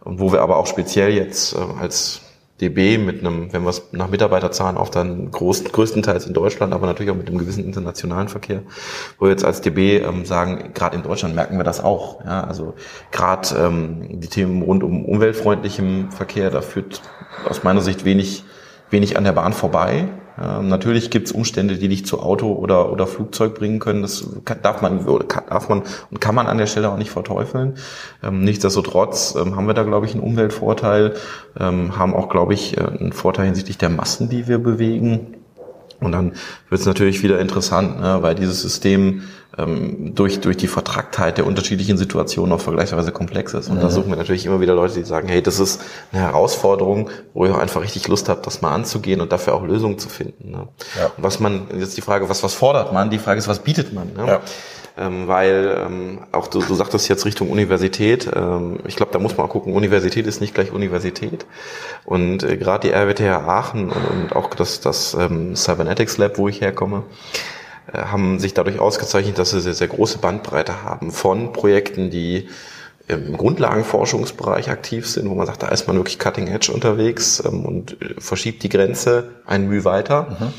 und 0.00 0.20
wo 0.20 0.32
wir 0.32 0.42
aber 0.42 0.58
auch 0.58 0.66
speziell 0.66 1.12
jetzt 1.12 1.54
äh, 1.54 1.58
als 1.80 2.20
DB 2.60 2.98
mit 2.98 3.20
einem, 3.20 3.52
wenn 3.52 3.62
wir 3.62 3.70
es 3.70 3.88
nach 3.90 4.08
Mitarbeiterzahlen 4.08 4.76
auf 4.76 4.90
dann 4.90 5.30
groß, 5.32 5.64
größtenteils 5.64 6.26
in 6.26 6.34
Deutschland, 6.34 6.72
aber 6.72 6.86
natürlich 6.86 7.10
auch 7.10 7.16
mit 7.16 7.26
einem 7.26 7.38
gewissen 7.38 7.64
internationalen 7.64 8.28
Verkehr, 8.28 8.62
wo 9.18 9.26
wir 9.26 9.30
jetzt 9.30 9.44
als 9.44 9.60
DB 9.60 9.98
ähm, 9.98 10.24
sagen, 10.24 10.70
gerade 10.72 10.96
in 10.96 11.02
Deutschland 11.02 11.34
merken 11.34 11.56
wir 11.56 11.64
das 11.64 11.82
auch. 11.82 12.24
Ja, 12.24 12.44
also 12.44 12.74
gerade 13.10 13.48
ähm, 13.58 14.20
die 14.20 14.28
Themen 14.28 14.62
rund 14.62 14.84
um 14.84 15.04
umweltfreundlichem 15.04 16.12
Verkehr, 16.12 16.50
da 16.50 16.60
führt 16.60 17.02
aus 17.48 17.64
meiner 17.64 17.80
Sicht 17.80 18.04
wenig, 18.04 18.44
wenig 18.88 19.16
an 19.18 19.24
der 19.24 19.32
Bahn 19.32 19.52
vorbei. 19.52 20.08
Ähm, 20.40 20.68
natürlich 20.68 21.10
gibt 21.10 21.28
es 21.28 21.32
Umstände, 21.32 21.76
die 21.76 21.88
dich 21.88 22.06
zu 22.06 22.20
Auto 22.20 22.52
oder, 22.52 22.90
oder 22.90 23.06
Flugzeug 23.06 23.54
bringen 23.54 23.78
können. 23.78 24.02
Das 24.02 24.26
darf 24.62 24.82
man, 24.82 25.04
darf 25.48 25.68
man 25.68 25.82
und 26.10 26.20
kann 26.20 26.34
man 26.34 26.46
an 26.46 26.58
der 26.58 26.66
Stelle 26.66 26.90
auch 26.90 26.96
nicht 26.96 27.10
verteufeln. 27.10 27.74
Ähm, 28.22 28.42
nichtsdestotrotz 28.42 29.36
ähm, 29.36 29.56
haben 29.56 29.66
wir 29.66 29.74
da, 29.74 29.84
glaube 29.84 30.06
ich, 30.06 30.14
einen 30.14 30.22
Umweltvorteil, 30.22 31.14
ähm, 31.58 31.96
haben 31.96 32.14
auch, 32.14 32.28
glaube 32.28 32.54
ich, 32.54 32.76
äh, 32.76 32.80
einen 32.80 33.12
Vorteil 33.12 33.46
hinsichtlich 33.46 33.78
der 33.78 33.90
Massen, 33.90 34.28
die 34.28 34.48
wir 34.48 34.58
bewegen. 34.58 35.34
Und 36.00 36.12
dann 36.12 36.32
wird 36.68 36.80
es 36.80 36.86
natürlich 36.86 37.22
wieder 37.22 37.38
interessant, 37.38 38.00
ne, 38.00 38.18
weil 38.20 38.34
dieses 38.34 38.60
System 38.60 39.22
ähm, 39.58 40.14
durch, 40.14 40.40
durch 40.40 40.56
die 40.56 40.66
Vertracktheit 40.66 41.38
der 41.38 41.46
unterschiedlichen 41.46 41.96
Situationen 41.96 42.52
auch 42.52 42.60
vergleichsweise 42.60 43.12
komplex 43.12 43.54
ist. 43.54 43.68
Und 43.68 43.76
mhm. 43.76 43.82
da 43.82 43.90
suchen 43.90 44.10
wir 44.10 44.16
natürlich 44.16 44.46
immer 44.46 44.60
wieder 44.60 44.74
Leute, 44.74 44.94
die 44.94 45.04
sagen, 45.04 45.28
hey, 45.28 45.42
das 45.42 45.60
ist 45.60 45.80
eine 46.12 46.22
Herausforderung, 46.22 47.10
wo 47.32 47.46
ich 47.46 47.52
auch 47.52 47.58
einfach 47.58 47.82
richtig 47.82 48.08
Lust 48.08 48.28
habe, 48.28 48.40
das 48.42 48.62
mal 48.62 48.74
anzugehen 48.74 49.20
und 49.20 49.32
dafür 49.32 49.54
auch 49.54 49.64
Lösungen 49.64 49.98
zu 49.98 50.08
finden. 50.08 50.50
Ne? 50.50 50.68
Ja. 50.98 51.06
Und 51.16 51.22
was 51.22 51.40
man, 51.40 51.66
jetzt 51.78 51.96
die 51.96 52.02
Frage, 52.02 52.28
was, 52.28 52.42
was 52.42 52.54
fordert 52.54 52.92
man? 52.92 53.10
Die 53.10 53.18
Frage 53.18 53.38
ist, 53.38 53.48
was 53.48 53.60
bietet 53.60 53.92
man? 53.92 54.12
Ne? 54.14 54.26
Ja. 54.26 54.40
Ähm, 54.96 55.26
weil 55.26 55.76
ähm, 55.84 56.20
auch 56.30 56.46
du, 56.46 56.62
du 56.62 56.74
sagtest 56.74 57.08
jetzt 57.08 57.24
Richtung 57.24 57.50
Universität. 57.50 58.30
Ähm, 58.32 58.78
ich 58.86 58.94
glaube, 58.94 59.10
da 59.10 59.18
muss 59.18 59.36
man 59.36 59.46
auch 59.46 59.50
gucken. 59.50 59.74
Universität 59.74 60.24
ist 60.24 60.40
nicht 60.40 60.54
gleich 60.54 60.70
Universität. 60.70 61.46
Und 62.04 62.44
äh, 62.44 62.56
gerade 62.56 62.88
die 62.88 62.94
RWTH 62.94 63.48
Aachen 63.48 63.90
und, 63.90 64.04
und 64.04 64.36
auch 64.36 64.50
das, 64.54 64.80
das 64.80 65.14
ähm, 65.14 65.56
Cybernetics 65.56 66.16
Lab, 66.18 66.38
wo 66.38 66.48
ich 66.48 66.60
herkomme, 66.60 67.02
haben 67.92 68.38
sich 68.38 68.54
dadurch 68.54 68.78
ausgezeichnet, 68.78 69.38
dass 69.38 69.50
sie 69.50 69.60
sehr, 69.60 69.74
sehr 69.74 69.88
große 69.88 70.18
Bandbreite 70.18 70.82
haben 70.82 71.10
von 71.10 71.52
Projekten, 71.52 72.10
die 72.10 72.48
im 73.06 73.36
Grundlagenforschungsbereich 73.36 74.70
aktiv 74.70 75.06
sind, 75.06 75.28
wo 75.28 75.34
man 75.34 75.46
sagt, 75.46 75.62
da 75.62 75.68
ist 75.68 75.86
man 75.86 75.96
wirklich 75.96 76.18
cutting 76.18 76.48
edge 76.48 76.72
unterwegs 76.72 77.42
ähm, 77.44 77.66
und 77.66 78.00
äh, 78.00 78.14
verschiebt 78.18 78.62
die 78.62 78.68
Grenze 78.68 79.30
ein 79.46 79.68
Mühe 79.68 79.84
weiter. 79.84 80.36
Mhm 80.40 80.52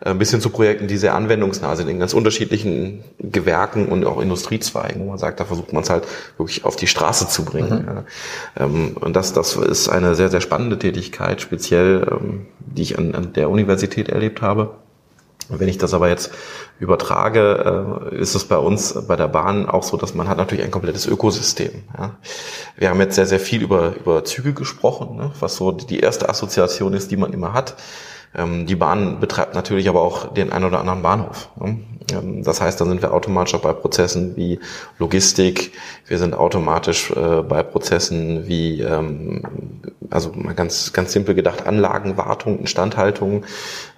äh, 0.00 0.14
bis 0.14 0.30
hin 0.30 0.40
zu 0.40 0.50
Projekten, 0.50 0.86
die 0.86 0.96
sehr 0.96 1.16
anwendungsnah 1.16 1.74
sind 1.74 1.88
in 1.88 1.98
ganz 1.98 2.14
unterschiedlichen 2.14 3.02
Gewerken 3.18 3.88
und 3.88 4.04
auch 4.06 4.20
Industriezweigen, 4.20 5.00
wo 5.00 5.08
man 5.08 5.18
sagt, 5.18 5.40
da 5.40 5.44
versucht 5.44 5.72
man 5.72 5.82
es 5.82 5.90
halt 5.90 6.04
wirklich 6.36 6.64
auf 6.64 6.76
die 6.76 6.86
Straße 6.86 7.26
zu 7.26 7.44
bringen. 7.44 8.04
Mhm. 8.56 8.62
Ähm, 8.62 8.96
und 9.00 9.16
das, 9.16 9.32
das 9.32 9.56
ist 9.56 9.88
eine 9.88 10.14
sehr, 10.14 10.28
sehr 10.28 10.40
spannende 10.40 10.78
Tätigkeit, 10.78 11.40
speziell, 11.40 12.06
ähm, 12.12 12.46
die 12.60 12.82
ich 12.82 12.96
an, 12.96 13.16
an 13.16 13.32
der 13.32 13.50
Universität 13.50 14.08
erlebt 14.08 14.40
habe. 14.40 14.76
Wenn 15.48 15.68
ich 15.68 15.78
das 15.78 15.94
aber 15.94 16.08
jetzt 16.08 16.30
übertrage, 16.78 18.10
äh, 18.12 18.16
ist 18.16 18.34
es 18.34 18.44
bei 18.44 18.58
uns 18.58 19.06
bei 19.06 19.16
der 19.16 19.28
Bahn 19.28 19.68
auch 19.68 19.82
so, 19.82 19.96
dass 19.96 20.14
man 20.14 20.28
hat 20.28 20.38
natürlich 20.38 20.64
ein 20.64 20.70
komplettes 20.70 21.06
Ökosystem. 21.06 21.84
Wir 22.76 22.90
haben 22.90 23.00
jetzt 23.00 23.14
sehr, 23.14 23.26
sehr 23.26 23.40
viel 23.40 23.62
über, 23.62 23.94
über 23.96 24.24
Züge 24.24 24.52
gesprochen, 24.52 25.16
ne, 25.16 25.32
was 25.40 25.56
so 25.56 25.72
die 25.72 26.00
erste 26.00 26.28
Assoziation 26.28 26.92
ist, 26.92 27.10
die 27.10 27.16
man 27.16 27.32
immer 27.32 27.52
hat. 27.52 27.76
Ähm, 28.34 28.66
die 28.66 28.76
Bahn 28.76 29.20
betreibt 29.20 29.54
natürlich 29.54 29.88
aber 29.88 30.02
auch 30.02 30.32
den 30.32 30.52
ein 30.52 30.64
oder 30.64 30.80
anderen 30.80 31.02
Bahnhof. 31.02 31.48
Ne? 31.60 31.80
Ähm, 32.12 32.42
das 32.42 32.60
heißt, 32.60 32.80
da 32.80 32.84
sind 32.84 33.02
wir 33.02 33.12
automatisch 33.12 33.54
auch 33.54 33.60
bei 33.60 33.72
Prozessen 33.72 34.36
wie 34.36 34.58
Logistik, 34.98 35.72
wir 36.06 36.18
sind 36.18 36.34
automatisch 36.34 37.10
äh, 37.10 37.42
bei 37.42 37.62
Prozessen 37.62 38.48
wie, 38.48 38.80
ähm, 38.80 39.42
also 40.10 40.32
mal 40.34 40.54
ganz, 40.54 40.92
ganz 40.92 41.12
simpel 41.12 41.34
gedacht, 41.34 41.66
Anlagenwartung, 41.66 42.60
Instandhaltung. 42.60 43.44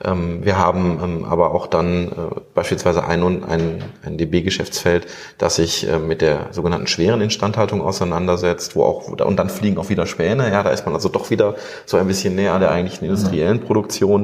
Wir 0.03 0.59
haben 0.59 1.27
aber 1.29 1.55
auch 1.55 1.67
dann 1.67 2.09
äh, 2.09 2.13
beispielsweise 2.55 3.05
ein, 3.05 3.45
ein, 3.45 3.85
ein 4.03 4.17
DB-Geschäftsfeld, 4.17 5.07
das 5.37 5.57
sich 5.57 5.87
äh, 5.87 5.99
mit 5.99 6.23
der 6.23 6.49
sogenannten 6.53 6.87
schweren 6.87 7.21
Instandhaltung 7.21 7.83
auseinandersetzt, 7.83 8.75
wo 8.75 8.85
auch, 8.85 9.09
und 9.09 9.37
dann 9.37 9.51
fliegen 9.51 9.77
auch 9.77 9.91
wieder 9.91 10.07
Späne, 10.07 10.51
ja, 10.51 10.63
da 10.63 10.71
ist 10.71 10.87
man 10.87 10.95
also 10.95 11.11
doch 11.11 11.29
wieder 11.29 11.55
so 11.85 11.99
ein 11.99 12.07
bisschen 12.07 12.35
näher 12.35 12.55
an 12.55 12.61
der 12.61 12.71
eigentlichen 12.71 13.07
industriellen 13.07 13.61
Produktion. 13.61 14.20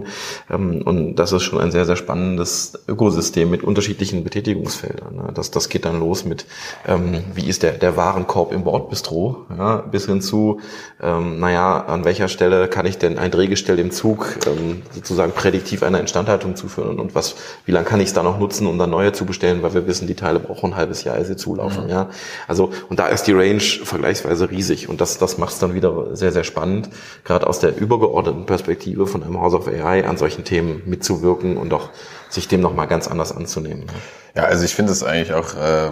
Ähm, 0.51 0.83
und 0.83 1.17
das 1.17 1.33
ist 1.33 1.43
schon 1.43 1.61
ein 1.61 1.71
sehr, 1.71 1.87
sehr 1.87 1.97
spannendes 1.97 2.79
Ökosystem 2.89 3.51
mit 3.51 3.63
unterschiedlichen 3.63 4.25
Betätigungsfeldern. 4.25 5.17
Ne? 5.17 5.33
Das, 5.35 5.51
das 5.51 5.69
geht 5.69 5.85
dann 5.85 6.01
los 6.01 6.25
mit, 6.25 6.47
ähm, 6.87 7.25
wie 7.35 7.49
ist 7.49 7.63
der, 7.63 7.73
der 7.73 7.97
Warenkorb 7.97 8.53
im 8.53 8.65
Bordbistro, 8.65 9.47
ja, 9.57 9.77
bis 9.79 10.07
hin 10.07 10.21
zu, 10.21 10.61
ähm, 11.03 11.41
naja, 11.41 11.85
an 11.85 12.05
welcher 12.05 12.29
Stelle 12.29 12.69
kann 12.69 12.87
ich 12.87 12.99
denn 12.99 13.19
ein 13.19 13.31
Drehgestell 13.31 13.79
im 13.79 13.91
Zug 13.91 14.39
sozusagen 14.93 15.33
prädiktiv 15.33 15.83
einer 15.83 16.01
Instandhaltung 16.01 16.57
zuführen 16.57 16.99
und 16.99 17.15
was, 17.15 17.37
wie 17.65 17.73
lange 17.73 17.87
kann 17.87 18.01
ich 18.01 18.09
es 18.09 18.13
da 18.13 18.23
noch 18.23 18.39
nutzen, 18.39 18.67
um 18.67 18.79
dann 18.79 18.91
neue 18.91 19.13
zu 19.13 19.25
bestellen, 19.25 19.63
weil 19.63 19.75
wir 19.75 19.87
wissen, 19.87 20.07
die 20.07 20.15
Teile 20.15 20.41
brauchen 20.41 20.73
ein 20.73 20.77
halbes 20.77 21.05
Jahr, 21.05 21.19
ehe 21.19 21.25
sie 21.25 21.37
zulaufen. 21.37 21.85
Mhm. 21.85 21.91
Ja, 21.91 22.11
also 22.49 22.71
und 22.89 22.99
da 22.99 23.09
ist 23.09 23.25
die 23.25 23.33
Range 23.33 23.61
vergleichsweise 23.61 24.51
riesig 24.51 24.89
und 24.89 25.01
das, 25.01 25.19
das 25.19 25.39
macht 25.39 25.53
es 25.53 25.59
dann 25.59 25.75
wieder 25.75 26.17
sehr, 26.17 26.33
sehr 26.33 26.45
spannend, 26.45 26.89
gerade 27.25 27.47
aus 27.47 27.61
der 27.61 27.77
übergeordneten 27.77 28.47
Perspektive 28.47 29.07
von 29.07 29.23
einem 29.23 29.41
House 29.41 29.55
of 29.55 29.69
AI 29.69 29.86
an 29.87 30.17
solchen 30.17 30.45
Themen 30.45 30.83
mitzuwirken 30.87 31.57
und 31.57 31.73
auch 31.73 31.91
sich 32.29 32.49
dem 32.49 32.61
nochmal 32.61 32.87
ganz 32.87 33.09
anders 33.09 33.33
anzunehmen. 33.33 33.87
Ja, 34.35 34.45
also 34.45 34.65
ich 34.65 34.75
finde 34.75 34.93
es 34.93 35.03
eigentlich 35.03 35.33
auch 35.33 35.55
äh, 35.55 35.91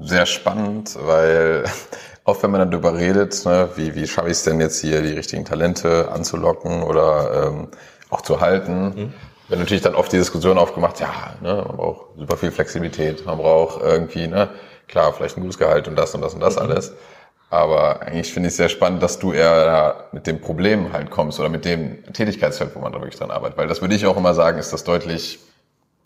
sehr 0.00 0.26
spannend, 0.26 0.96
weil 1.00 1.64
oft 2.24 2.42
wenn 2.42 2.50
man 2.50 2.60
dann 2.60 2.70
darüber 2.70 2.96
redet, 2.96 3.44
ne, 3.44 3.68
wie, 3.76 3.94
wie 3.94 4.06
schaffe 4.06 4.28
ich 4.28 4.32
es 4.32 4.44
denn 4.44 4.60
jetzt 4.60 4.80
hier, 4.80 5.02
die 5.02 5.12
richtigen 5.12 5.44
Talente 5.44 6.10
anzulocken 6.12 6.82
oder 6.82 7.48
ähm, 7.48 7.68
auch 8.10 8.20
zu 8.20 8.40
halten, 8.40 8.84
mhm. 8.84 9.14
wird 9.48 9.60
natürlich 9.60 9.82
dann 9.82 9.94
oft 9.94 10.12
die 10.12 10.18
Diskussion 10.18 10.58
aufgemacht, 10.58 11.00
ja, 11.00 11.34
ne, 11.40 11.64
man 11.66 11.76
braucht 11.76 12.18
super 12.18 12.36
viel 12.36 12.50
Flexibilität, 12.50 13.24
man 13.26 13.38
braucht 13.38 13.82
irgendwie, 13.82 14.26
ne, 14.26 14.50
klar, 14.88 15.12
vielleicht 15.12 15.36
ein 15.36 15.42
gutes 15.42 15.58
Gehalt 15.58 15.88
und 15.88 15.96
das 15.96 16.14
und 16.14 16.20
das 16.20 16.34
und 16.34 16.40
das 16.40 16.56
mhm. 16.56 16.62
alles. 16.62 16.92
Aber 17.50 18.02
eigentlich 18.02 18.32
finde 18.32 18.46
ich 18.46 18.52
es 18.52 18.56
sehr 18.56 18.68
spannend, 18.68 19.02
dass 19.02 19.18
du 19.18 19.32
eher 19.32 20.04
mit 20.12 20.26
dem 20.28 20.40
Problem 20.40 20.92
halt 20.92 21.10
kommst 21.10 21.40
oder 21.40 21.48
mit 21.48 21.64
dem 21.64 22.04
Tätigkeitsfeld, 22.12 22.76
wo 22.76 22.78
man 22.78 22.92
da 22.92 23.00
wirklich 23.00 23.18
dran 23.18 23.32
arbeitet. 23.32 23.58
Weil 23.58 23.66
das 23.66 23.80
würde 23.80 23.96
ich 23.96 24.06
auch 24.06 24.16
immer 24.16 24.34
sagen, 24.34 24.58
ist 24.58 24.72
das 24.72 24.84
deutlich 24.84 25.40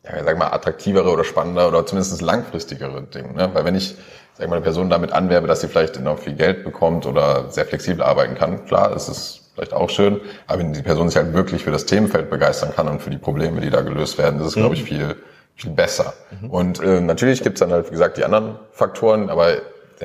ja, 0.05 0.23
sag 0.25 0.39
mal, 0.39 0.49
attraktivere 0.49 1.11
oder 1.11 1.25
spannender 1.25 1.69
oder 1.69 1.87
zumindest 1.87 2.21
langfristigere 2.21 3.03
Ding. 3.03 3.35
Ne? 3.35 3.51
Weil 3.53 3.65
wenn 3.65 3.75
ich, 3.75 3.97
sag 4.35 4.49
mal, 4.49 4.57
eine 4.57 4.63
Person 4.63 4.91
damit 4.91 5.13
anwerbe, 5.13 5.47
dass 5.47 5.61
sie 5.61 5.69
vielleicht 5.69 6.01
noch 6.01 6.19
viel 6.19 6.35
Geld 6.35 6.65
bekommt 6.65 7.07
oder 7.07 7.51
sehr 7.51 7.65
flexibel 7.65 8.03
arbeiten 8.03 8.35
kann, 8.35 8.65
klar, 8.67 8.95
ist 8.95 9.09
es 9.09 9.51
vielleicht 9.55 9.73
auch 9.73 9.89
schön. 9.89 10.21
Aber 10.47 10.59
wenn 10.59 10.73
die 10.73 10.83
Person 10.83 11.09
sich 11.09 11.17
halt 11.17 11.33
wirklich 11.33 11.65
für 11.65 11.71
das 11.71 11.87
Themenfeld 11.87 12.29
begeistern 12.29 12.73
kann 12.75 12.89
und 12.89 13.01
für 13.01 13.11
die 13.11 13.19
Probleme, 13.19 13.61
die 13.61 13.71
da 13.71 13.81
gelöst 13.81 14.19
werden, 14.19 14.41
ist 14.41 14.47
es, 14.47 14.57
mhm. 14.57 14.61
glaube 14.61 14.75
ich, 14.75 14.85
viel, 14.85 15.17
viel 15.55 15.71
besser. 15.71 16.13
Mhm. 16.41 16.51
Und 16.51 16.83
äh, 16.83 17.01
natürlich 17.01 17.43
gibt's 17.43 17.61
dann 17.61 17.73
halt, 17.73 17.87
wie 17.87 17.93
gesagt, 17.93 18.19
die 18.19 18.25
anderen 18.25 18.57
Faktoren, 18.73 19.31
aber 19.31 19.57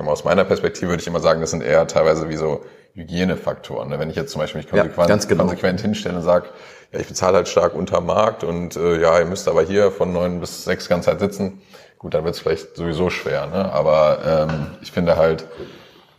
aus 0.08 0.24
meiner 0.24 0.46
Perspektive 0.46 0.92
würde 0.92 1.02
ich 1.02 1.08
immer 1.08 1.20
sagen, 1.20 1.42
das 1.42 1.52
sind 1.52 1.64
eher 1.64 1.88
teilweise 1.88 2.30
wie 2.30 2.36
so 2.36 2.64
Hygienefaktoren. 2.94 3.90
Ne? 3.90 4.00
Wenn 4.00 4.10
ich 4.10 4.16
jetzt 4.16 4.32
zum 4.32 4.42
Beispiel 4.42 4.62
mich 4.62 4.70
konsequent, 4.70 5.24
ja, 5.24 5.30
genau. 5.30 5.44
konsequent 5.44 5.82
hinstelle 5.82 6.18
und 6.18 6.24
sage, 6.24 6.50
ja, 6.92 7.00
ich 7.00 7.08
bezahle 7.08 7.38
halt 7.38 7.48
stark 7.48 7.76
unter 7.76 8.02
Markt 8.02 8.44
und 8.44 8.76
äh, 8.76 9.00
ja, 9.00 9.20
ihr 9.20 9.26
müsst 9.26 9.48
aber 9.48 9.64
hier 9.64 9.92
von 9.92 10.12
neun 10.12 10.40
bis 10.40 10.64
sechs 10.64 10.90
ganze 10.90 11.10
Zeit 11.10 11.20
sitzen. 11.20 11.62
gut, 11.98 12.14
dann 12.14 12.24
wird 12.24 12.36
es 12.36 12.42
vielleicht 12.42 12.76
sowieso 12.76 13.10
schwer, 13.10 13.48
ne? 13.48 13.72
aber 13.72 14.48
ähm, 14.50 14.68
ich 14.82 14.92
finde 14.92 15.18
halt, 15.18 15.46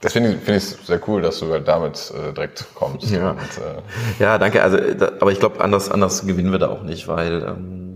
Deswegen 0.02 0.40
finde 0.40 0.56
ich 0.56 0.64
es 0.64 0.86
sehr 0.86 1.00
cool, 1.08 1.20
dass 1.20 1.40
du 1.40 1.52
halt 1.52 1.68
damit 1.68 2.10
äh, 2.16 2.32
direkt 2.32 2.64
kommst. 2.74 3.10
Ja, 3.10 3.32
und, 3.32 3.38
äh 3.38 4.22
ja 4.22 4.38
danke. 4.38 4.62
Also, 4.62 4.78
da, 4.78 5.12
aber 5.20 5.30
ich 5.30 5.40
glaube, 5.40 5.60
anders, 5.60 5.90
anders 5.90 6.26
gewinnen 6.26 6.52
wir 6.52 6.58
da 6.58 6.68
auch 6.68 6.82
nicht, 6.82 7.06
weil 7.06 7.42
ähm, 7.42 7.89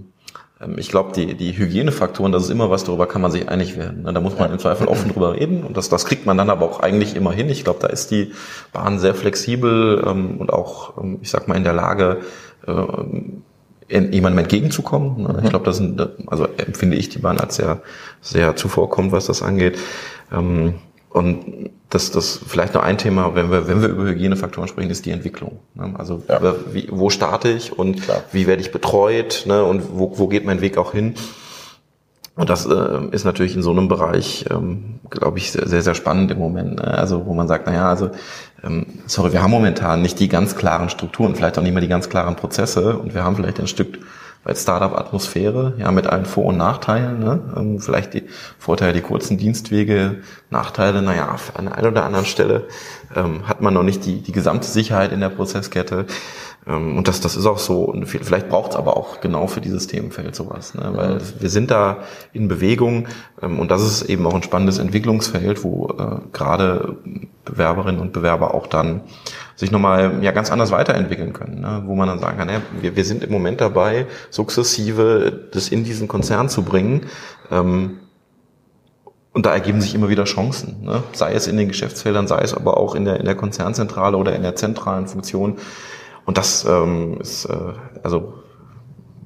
ich 0.76 0.88
glaube, 0.88 1.12
die, 1.12 1.34
die 1.34 1.56
Hygienefaktoren, 1.56 2.30
das 2.30 2.44
ist 2.44 2.50
immer 2.50 2.70
was, 2.70 2.84
darüber 2.84 3.06
kann 3.06 3.20
man 3.20 3.30
sich 3.30 3.48
einig 3.48 3.76
werden. 3.76 4.02
Ne? 4.02 4.12
Da 4.12 4.20
muss 4.20 4.38
man 4.38 4.52
im 4.52 4.58
Zweifel 4.58 4.86
offen 4.86 5.12
drüber 5.12 5.34
reden 5.34 5.64
und 5.64 5.76
das, 5.76 5.88
das 5.88 6.04
kriegt 6.04 6.26
man 6.26 6.38
dann 6.38 6.48
aber 6.48 6.64
auch 6.64 6.80
eigentlich 6.80 7.16
immer 7.16 7.32
hin. 7.32 7.48
Ich 7.48 7.64
glaube, 7.64 7.80
da 7.80 7.88
ist 7.88 8.10
die 8.10 8.32
Bahn 8.72 8.98
sehr 8.98 9.14
flexibel 9.14 10.04
ähm, 10.06 10.38
und 10.38 10.52
auch, 10.52 10.96
ähm, 11.02 11.18
ich 11.22 11.30
sag 11.30 11.48
mal, 11.48 11.56
in 11.56 11.64
der 11.64 11.72
Lage, 11.72 12.20
äh, 12.66 12.72
jemandem 13.88 14.38
entgegenzukommen. 14.38 15.22
Ne? 15.22 15.40
Ich 15.42 15.50
glaube, 15.50 15.64
das 15.64 15.76
sind, 15.76 16.00
also 16.28 16.46
empfinde 16.56 16.96
ich 16.96 17.08
die 17.08 17.18
Bahn 17.18 17.38
als 17.38 17.56
sehr, 17.56 17.82
sehr 18.20 18.56
zuvorkommend, 18.56 19.12
was 19.12 19.26
das 19.26 19.42
angeht. 19.42 19.78
Und 21.14 21.70
das, 21.90 22.10
das 22.10 22.40
vielleicht 22.44 22.74
noch 22.74 22.82
ein 22.82 22.98
Thema, 22.98 23.36
wenn 23.36 23.48
wir, 23.48 23.68
wenn 23.68 23.80
wir 23.80 23.88
über 23.88 24.02
Hygienefaktoren 24.02 24.66
sprechen, 24.66 24.90
ist 24.90 25.06
die 25.06 25.12
Entwicklung. 25.12 25.60
Ne? 25.74 25.94
Also 25.96 26.24
ja. 26.28 26.56
wie, 26.72 26.88
wo 26.90 27.08
starte 27.08 27.50
ich 27.50 27.72
und 27.72 28.02
Klar. 28.02 28.24
wie 28.32 28.48
werde 28.48 28.62
ich 28.62 28.72
betreut 28.72 29.44
ne? 29.46 29.62
und 29.62 29.96
wo, 29.96 30.18
wo 30.18 30.26
geht 30.26 30.44
mein 30.44 30.60
Weg 30.60 30.76
auch 30.76 30.90
hin? 30.90 31.14
Und 32.34 32.50
das 32.50 32.66
äh, 32.66 32.98
ist 33.12 33.24
natürlich 33.24 33.54
in 33.54 33.62
so 33.62 33.70
einem 33.70 33.86
Bereich, 33.86 34.46
ähm, 34.50 34.98
glaube 35.08 35.38
ich, 35.38 35.52
sehr, 35.52 35.82
sehr 35.82 35.94
spannend 35.94 36.32
im 36.32 36.38
Moment. 36.40 36.78
Ne? 36.80 36.98
Also 36.98 37.26
wo 37.26 37.32
man 37.32 37.46
sagt, 37.46 37.68
naja, 37.68 37.88
also 37.88 38.10
ähm, 38.64 38.86
sorry, 39.06 39.32
wir 39.32 39.40
haben 39.40 39.52
momentan 39.52 40.02
nicht 40.02 40.18
die 40.18 40.26
ganz 40.26 40.56
klaren 40.56 40.88
Strukturen, 40.90 41.36
vielleicht 41.36 41.56
auch 41.58 41.62
nicht 41.62 41.74
mehr 41.74 41.80
die 41.80 41.86
ganz 41.86 42.08
klaren 42.08 42.34
Prozesse 42.34 42.98
und 42.98 43.14
wir 43.14 43.22
haben 43.22 43.36
vielleicht 43.36 43.60
ein 43.60 43.68
Stück 43.68 44.00
weil 44.44 44.54
Startup-Atmosphäre, 44.56 45.74
ja, 45.78 45.90
mit 45.90 46.06
allen 46.06 46.26
Vor- 46.26 46.46
und 46.46 46.58
Nachteilen, 46.58 47.18
ne? 47.18 47.40
Ähm, 47.56 47.80
vielleicht 47.80 48.14
die 48.14 48.24
Vorteile, 48.58 48.92
die 48.92 49.00
kurzen 49.00 49.38
Dienstwege, 49.38 50.22
Nachteile, 50.50 51.02
naja, 51.02 51.34
an 51.54 51.68
einer 51.68 51.88
oder 51.88 52.04
anderen 52.04 52.26
Stelle 52.26 52.68
ähm, 53.16 53.48
hat 53.48 53.60
man 53.60 53.74
noch 53.74 53.82
nicht 53.82 54.04
die, 54.04 54.20
die 54.20 54.32
gesamte 54.32 54.68
Sicherheit 54.68 55.12
in 55.12 55.20
der 55.20 55.30
Prozesskette. 55.30 56.06
Ähm, 56.66 56.96
und 56.96 57.08
das, 57.08 57.20
das 57.20 57.36
ist 57.36 57.46
auch 57.46 57.58
so. 57.58 57.82
Und 57.82 58.06
vielleicht 58.06 58.48
braucht 58.48 58.72
es 58.72 58.76
aber 58.76 58.96
auch 58.96 59.20
genau 59.20 59.46
für 59.46 59.60
dieses 59.60 59.86
Themenfeld 59.86 60.34
sowas, 60.34 60.74
ne? 60.74 60.90
weil 60.94 61.20
wir 61.40 61.50
sind 61.50 61.70
da 61.70 61.98
in 62.32 62.48
Bewegung 62.48 63.08
ähm, 63.42 63.58
und 63.58 63.70
das 63.70 63.82
ist 63.82 64.02
eben 64.02 64.26
auch 64.26 64.34
ein 64.34 64.42
spannendes 64.42 64.78
Entwicklungsfeld, 64.78 65.64
wo 65.64 65.88
äh, 65.98 66.16
gerade 66.32 66.96
Bewerberinnen 67.44 68.00
und 68.00 68.12
Bewerber 68.12 68.54
auch 68.54 68.66
dann 68.66 69.02
sich 69.56 69.70
nochmal 69.70 70.22
ja 70.22 70.32
ganz 70.32 70.50
anders 70.50 70.70
weiterentwickeln 70.70 71.32
können, 71.32 71.60
ne? 71.60 71.82
wo 71.86 71.94
man 71.94 72.08
dann 72.08 72.18
sagen 72.18 72.38
kann, 72.38 72.48
ja, 72.48 72.60
wir, 72.80 72.96
wir 72.96 73.04
sind 73.04 73.22
im 73.22 73.30
Moment 73.30 73.60
dabei, 73.60 74.06
sukzessive 74.30 75.48
das 75.52 75.68
in 75.68 75.84
diesen 75.84 76.08
Konzern 76.08 76.48
zu 76.48 76.62
bringen. 76.62 77.06
Ähm, 77.50 77.98
und 79.32 79.46
da 79.46 79.52
ergeben 79.52 79.80
sich 79.80 79.94
immer 79.94 80.08
wieder 80.08 80.24
Chancen, 80.24 80.84
ne? 80.84 81.02
sei 81.12 81.34
es 81.34 81.46
in 81.46 81.56
den 81.56 81.68
Geschäftsfeldern, 81.68 82.28
sei 82.28 82.40
es 82.40 82.54
aber 82.54 82.76
auch 82.76 82.94
in 82.94 83.04
der, 83.04 83.18
in 83.18 83.26
der 83.26 83.34
Konzernzentrale 83.34 84.16
oder 84.16 84.34
in 84.34 84.42
der 84.42 84.54
zentralen 84.54 85.08
Funktion. 85.08 85.58
Und 86.24 86.38
das 86.38 86.64
ähm, 86.64 87.18
ist, 87.20 87.44
äh, 87.46 87.56
also 88.02 88.34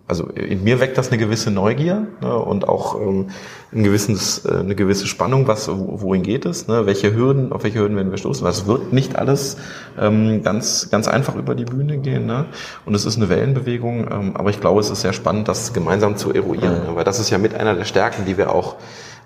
also 0.09 0.27
in 0.29 0.65
mir 0.65 0.81
weckt 0.81 0.97
das 0.97 1.09
eine 1.09 1.19
gewisse 1.19 1.51
Neugier 1.51 2.07
ne, 2.23 2.35
und 2.35 2.67
auch 2.67 2.99
ähm, 2.99 3.27
ein 3.73 3.85
gewisses, 3.85 4.45
äh, 4.47 4.61
eine 4.61 4.75
gewisse 4.75 5.07
Spannung, 5.07 5.47
was 5.47 5.69
wohin 5.69 6.23
geht 6.23 6.47
es, 6.47 6.67
ne, 6.67 6.87
welche 6.87 7.15
Hürden, 7.15 7.53
auf 7.53 7.63
welche 7.63 7.79
Hürden 7.79 7.95
werden 7.95 8.11
wir 8.11 8.17
stoßen. 8.17 8.45
Was 8.45 8.67
wird 8.67 8.93
nicht 8.93 9.17
alles 9.17 9.59
ähm, 10.01 10.43
ganz 10.43 10.89
ganz 10.91 11.09
einfach 11.09 11.37
über 11.37 11.55
die 11.55 11.67
Bühne 11.67 11.99
gehen, 11.99 12.25
ne? 12.25 12.47
Und 12.87 12.95
es 12.95 13.05
ist 13.05 13.19
eine 13.19 13.29
Wellenbewegung, 13.29 14.09
ähm, 14.11 14.37
aber 14.37 14.49
ich 14.49 14.61
glaube, 14.61 14.81
es 14.81 14.89
ist 14.89 15.03
sehr 15.03 15.13
spannend, 15.13 15.47
das 15.47 15.75
gemeinsam 15.75 16.17
zu 16.17 16.33
eruieren, 16.33 16.85
ne, 16.87 16.91
weil 16.95 17.05
das 17.05 17.21
ist 17.21 17.29
ja 17.29 17.37
mit 17.37 17.55
einer 17.55 17.75
der 17.75 17.85
Stärken, 17.85 18.25
die 18.25 18.39
wir 18.39 18.55
auch 18.55 18.77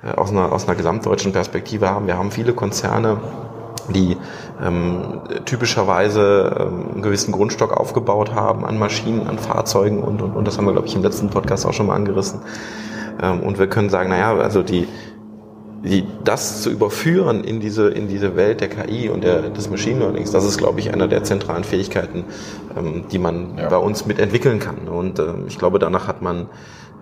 äh, 0.04 0.10
aus 0.16 0.30
einer 0.30 0.50
aus 0.50 0.66
einer 0.66 0.76
gesamtdeutschen 0.76 1.32
Perspektive 1.32 1.88
haben. 1.88 2.08
Wir 2.08 2.18
haben 2.18 2.32
viele 2.32 2.54
Konzerne 2.54 3.20
die 3.88 4.16
ähm, 4.62 5.20
typischerweise 5.44 6.56
ähm, 6.58 6.92
einen 6.92 7.02
gewissen 7.02 7.32
Grundstock 7.32 7.72
aufgebaut 7.72 8.34
haben 8.34 8.64
an 8.64 8.78
Maschinen, 8.78 9.26
an 9.26 9.38
Fahrzeugen 9.38 10.02
und, 10.02 10.22
und, 10.22 10.36
und 10.36 10.46
das 10.46 10.58
haben 10.58 10.66
wir, 10.66 10.72
glaube 10.72 10.86
ich, 10.86 10.94
im 10.94 11.02
letzten 11.02 11.30
Podcast 11.30 11.66
auch 11.66 11.72
schon 11.72 11.86
mal 11.86 11.94
angerissen. 11.94 12.40
Ähm, 13.20 13.40
und 13.40 13.58
wir 13.58 13.66
können 13.66 13.90
sagen, 13.90 14.10
naja, 14.10 14.36
also 14.36 14.62
die, 14.62 14.86
die, 15.84 16.04
das 16.22 16.62
zu 16.62 16.70
überführen 16.70 17.42
in 17.42 17.60
diese, 17.60 17.88
in 17.88 18.06
diese 18.08 18.36
Welt 18.36 18.60
der 18.60 18.68
KI 18.68 19.08
und 19.08 19.24
der, 19.24 19.50
des 19.50 19.68
Machine 19.68 19.98
Learnings, 19.98 20.30
das 20.30 20.44
ist, 20.44 20.58
glaube 20.58 20.78
ich, 20.80 20.92
einer 20.92 21.08
der 21.08 21.24
zentralen 21.24 21.64
Fähigkeiten, 21.64 22.24
ähm, 22.76 23.04
die 23.10 23.18
man 23.18 23.58
ja. 23.58 23.68
bei 23.68 23.78
uns 23.78 24.06
mitentwickeln 24.06 24.60
kann. 24.60 24.88
Und 24.88 25.18
ähm, 25.18 25.44
ich 25.48 25.58
glaube, 25.58 25.78
danach 25.78 26.06
hat 26.06 26.22
man 26.22 26.46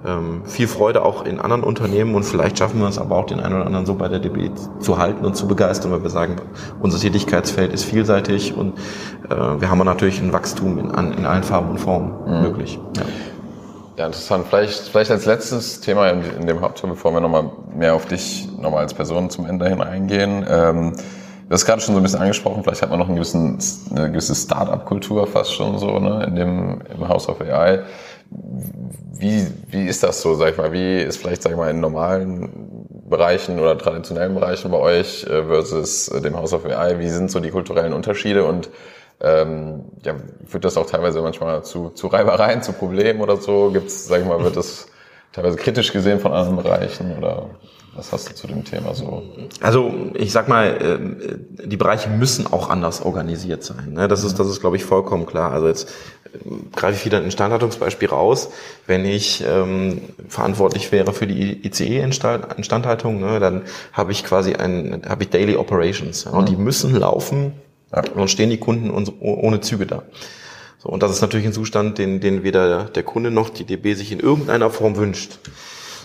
ähm, 0.06 0.42
viel 0.44 0.68
Freude 0.68 1.04
auch 1.04 1.24
in 1.24 1.40
anderen 1.40 1.62
Unternehmen 1.62 2.14
und 2.14 2.24
vielleicht 2.24 2.58
schaffen 2.58 2.80
wir 2.80 2.88
es 2.88 2.98
aber 2.98 3.16
auch 3.16 3.26
den 3.26 3.40
einen 3.40 3.54
oder 3.54 3.66
anderen 3.66 3.86
so 3.86 3.94
bei 3.94 4.08
der 4.08 4.18
DB 4.18 4.50
zu 4.80 4.98
halten 4.98 5.24
und 5.24 5.36
zu 5.36 5.46
begeistern, 5.46 5.92
weil 5.92 6.02
wir 6.02 6.10
sagen, 6.10 6.36
unser 6.80 6.98
Tätigkeitsfeld 6.98 7.72
ist 7.72 7.84
vielseitig 7.84 8.56
und 8.56 8.78
äh, 9.28 9.34
wir 9.60 9.70
haben 9.70 9.78
natürlich 9.78 10.20
ein 10.20 10.32
Wachstum 10.32 10.78
in, 10.78 10.90
an, 10.90 11.12
in 11.12 11.26
allen 11.26 11.42
Farben 11.42 11.70
und 11.70 11.78
Formen 11.78 12.12
mhm. 12.26 12.42
möglich. 12.42 12.78
Ja. 12.96 13.02
Ja, 14.00 14.06
interessant. 14.06 14.46
Vielleicht, 14.48 14.88
vielleicht 14.88 15.10
als 15.10 15.26
letztes 15.26 15.82
Thema 15.82 16.08
in, 16.08 16.22
in 16.40 16.46
dem 16.46 16.62
Hauptteil, 16.62 16.88
bevor 16.88 17.12
wir 17.12 17.20
nochmal 17.20 17.50
mehr 17.74 17.94
auf 17.94 18.06
dich 18.06 18.48
nochmal 18.58 18.84
als 18.84 18.94
Person 18.94 19.28
zum 19.28 19.44
Ende 19.44 19.68
hin 19.68 19.82
eingehen. 19.82 20.42
Ähm, 20.48 20.92
du 20.94 21.50
hast 21.50 21.66
gerade 21.66 21.82
schon 21.82 21.92
so 21.94 22.00
ein 22.00 22.02
bisschen 22.02 22.20
angesprochen, 22.20 22.62
vielleicht 22.62 22.80
hat 22.80 22.88
man 22.88 22.98
noch 22.98 23.08
einen 23.08 23.16
gewissen, 23.16 23.58
eine 23.90 24.10
gewisse 24.10 24.34
Start-up-Kultur 24.34 25.26
fast 25.26 25.52
schon 25.52 25.78
so 25.78 25.98
ne, 25.98 26.24
in 26.24 26.34
dem, 26.34 26.80
im 26.94 27.08
House 27.08 27.28
of 27.28 27.42
AI. 27.42 27.80
Wie, 28.30 29.46
wie 29.68 29.86
ist 29.86 30.02
das 30.02 30.22
so, 30.22 30.34
sag 30.34 30.52
ich 30.52 30.56
mal? 30.56 30.72
Wie 30.72 30.98
ist 31.00 31.18
vielleicht, 31.18 31.42
sag 31.42 31.52
ich 31.52 31.58
mal, 31.58 31.70
in 31.70 31.80
normalen 31.80 32.86
Bereichen 33.08 33.58
oder 33.58 33.76
traditionellen 33.76 34.34
Bereichen 34.34 34.70
bei 34.70 34.78
euch 34.78 35.24
äh, 35.24 35.44
versus 35.44 36.08
äh, 36.08 36.20
dem 36.20 36.36
House 36.36 36.52
of 36.52 36.64
AI? 36.64 36.98
Wie 36.98 37.08
sind 37.08 37.30
so 37.30 37.40
die 37.40 37.50
kulturellen 37.50 37.92
Unterschiede 37.92 38.44
und 38.44 38.70
ähm, 39.20 39.84
ja, 40.02 40.14
führt 40.46 40.64
das 40.64 40.76
auch 40.76 40.86
teilweise 40.86 41.20
manchmal 41.20 41.62
zu, 41.64 41.90
zu 41.90 42.06
Reibereien, 42.06 42.62
zu 42.62 42.72
Problemen 42.72 43.20
oder 43.20 43.36
so? 43.36 43.70
Gibt's, 43.70 44.06
sag 44.06 44.20
ich 44.20 44.26
mal, 44.26 44.42
wird 44.42 44.56
das 44.56 44.86
teilweise 45.32 45.56
kritisch 45.56 45.92
gesehen 45.92 46.20
von 46.20 46.32
anderen 46.32 46.56
Bereichen 46.56 47.18
oder? 47.18 47.50
Was 47.94 48.12
hast 48.12 48.30
du 48.30 48.34
zu 48.34 48.46
dem 48.46 48.64
Thema 48.64 48.94
so? 48.94 49.22
Also 49.60 49.92
ich 50.14 50.30
sag 50.30 50.48
mal, 50.48 50.66
äh, 50.66 51.66
die 51.66 51.76
Bereiche 51.76 52.08
müssen 52.08 52.46
auch 52.46 52.70
anders 52.70 53.02
organisiert 53.02 53.64
sein. 53.64 53.94
Ne? 53.94 54.06
Das 54.06 54.22
ist, 54.22 54.38
das 54.38 54.48
ist, 54.48 54.60
glaube 54.60 54.76
ich, 54.76 54.84
vollkommen 54.84 55.26
klar. 55.26 55.52
Also 55.52 55.66
jetzt 55.66 55.88
äh, 56.24 56.38
greife 56.74 56.96
ich 56.96 57.04
wieder 57.04 57.18
ein 57.18 57.24
Instandhaltungsbeispiel 57.24 58.08
raus. 58.08 58.50
Wenn 58.86 59.04
ich 59.04 59.44
ähm, 59.46 60.02
verantwortlich 60.28 60.92
wäre 60.92 61.12
für 61.12 61.26
die 61.26 61.66
ICE-Instandhaltung, 61.66 63.20
ne, 63.20 63.40
dann 63.40 63.62
habe 63.92 64.12
ich 64.12 64.24
quasi 64.24 64.54
ein, 64.54 65.02
habe 65.08 65.24
ich 65.24 65.30
Daily 65.30 65.56
Operations. 65.56 66.24
Ja, 66.24 66.30
und 66.30 66.48
die 66.48 66.56
müssen 66.56 66.94
laufen, 66.94 67.54
ja. 67.92 68.02
und 68.14 68.30
stehen 68.30 68.50
die 68.50 68.58
Kunden 68.58 68.90
ohne 68.90 69.60
Züge 69.60 69.86
da. 69.86 70.04
So, 70.78 70.88
und 70.88 71.02
das 71.02 71.10
ist 71.10 71.20
natürlich 71.20 71.46
ein 71.46 71.52
Zustand, 71.52 71.98
den, 71.98 72.20
den 72.20 72.42
weder 72.42 72.84
der 72.84 73.02
Kunde 73.02 73.30
noch 73.30 73.50
die 73.50 73.64
DB 73.64 73.94
sich 73.94 74.12
in 74.12 74.20
irgendeiner 74.20 74.70
Form 74.70 74.96
wünscht. 74.96 75.38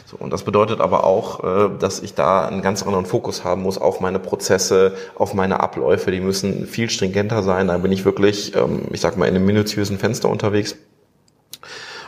So, 0.06 0.18
und 0.18 0.32
das 0.32 0.44
bedeutet 0.44 0.82
aber 0.82 1.04
auch, 1.04 1.44
äh, 1.44 1.70
dass 1.80 2.00
ich 2.00 2.14
da 2.14 2.46
einen 2.46 2.62
ganz 2.62 2.84
anderen 2.84 3.06
Fokus 3.06 3.44
haben 3.44 3.64
muss 3.64 3.80
auf 3.80 4.02
meine 4.02 4.20
Prozesse, 4.20 4.94
auf 5.16 5.34
meine 5.34 5.62
Abläufe. 5.62 6.12
Die 6.12 6.20
müssen 6.20 6.68
viel 6.68 6.92
stringenter 6.92 7.42
sein. 7.42 7.68
Da 7.68 7.78
bin 7.80 7.92
ich 7.92 8.06
wirklich, 8.06 8.56
ähm, 8.56 8.84
ich 8.92 9.02
sag 9.02 9.18
mal, 9.18 9.28
in 9.28 9.36
einem 9.36 9.46
minutiösen 9.46 9.98
Fenster 9.98 10.30
unterwegs. 10.30 10.76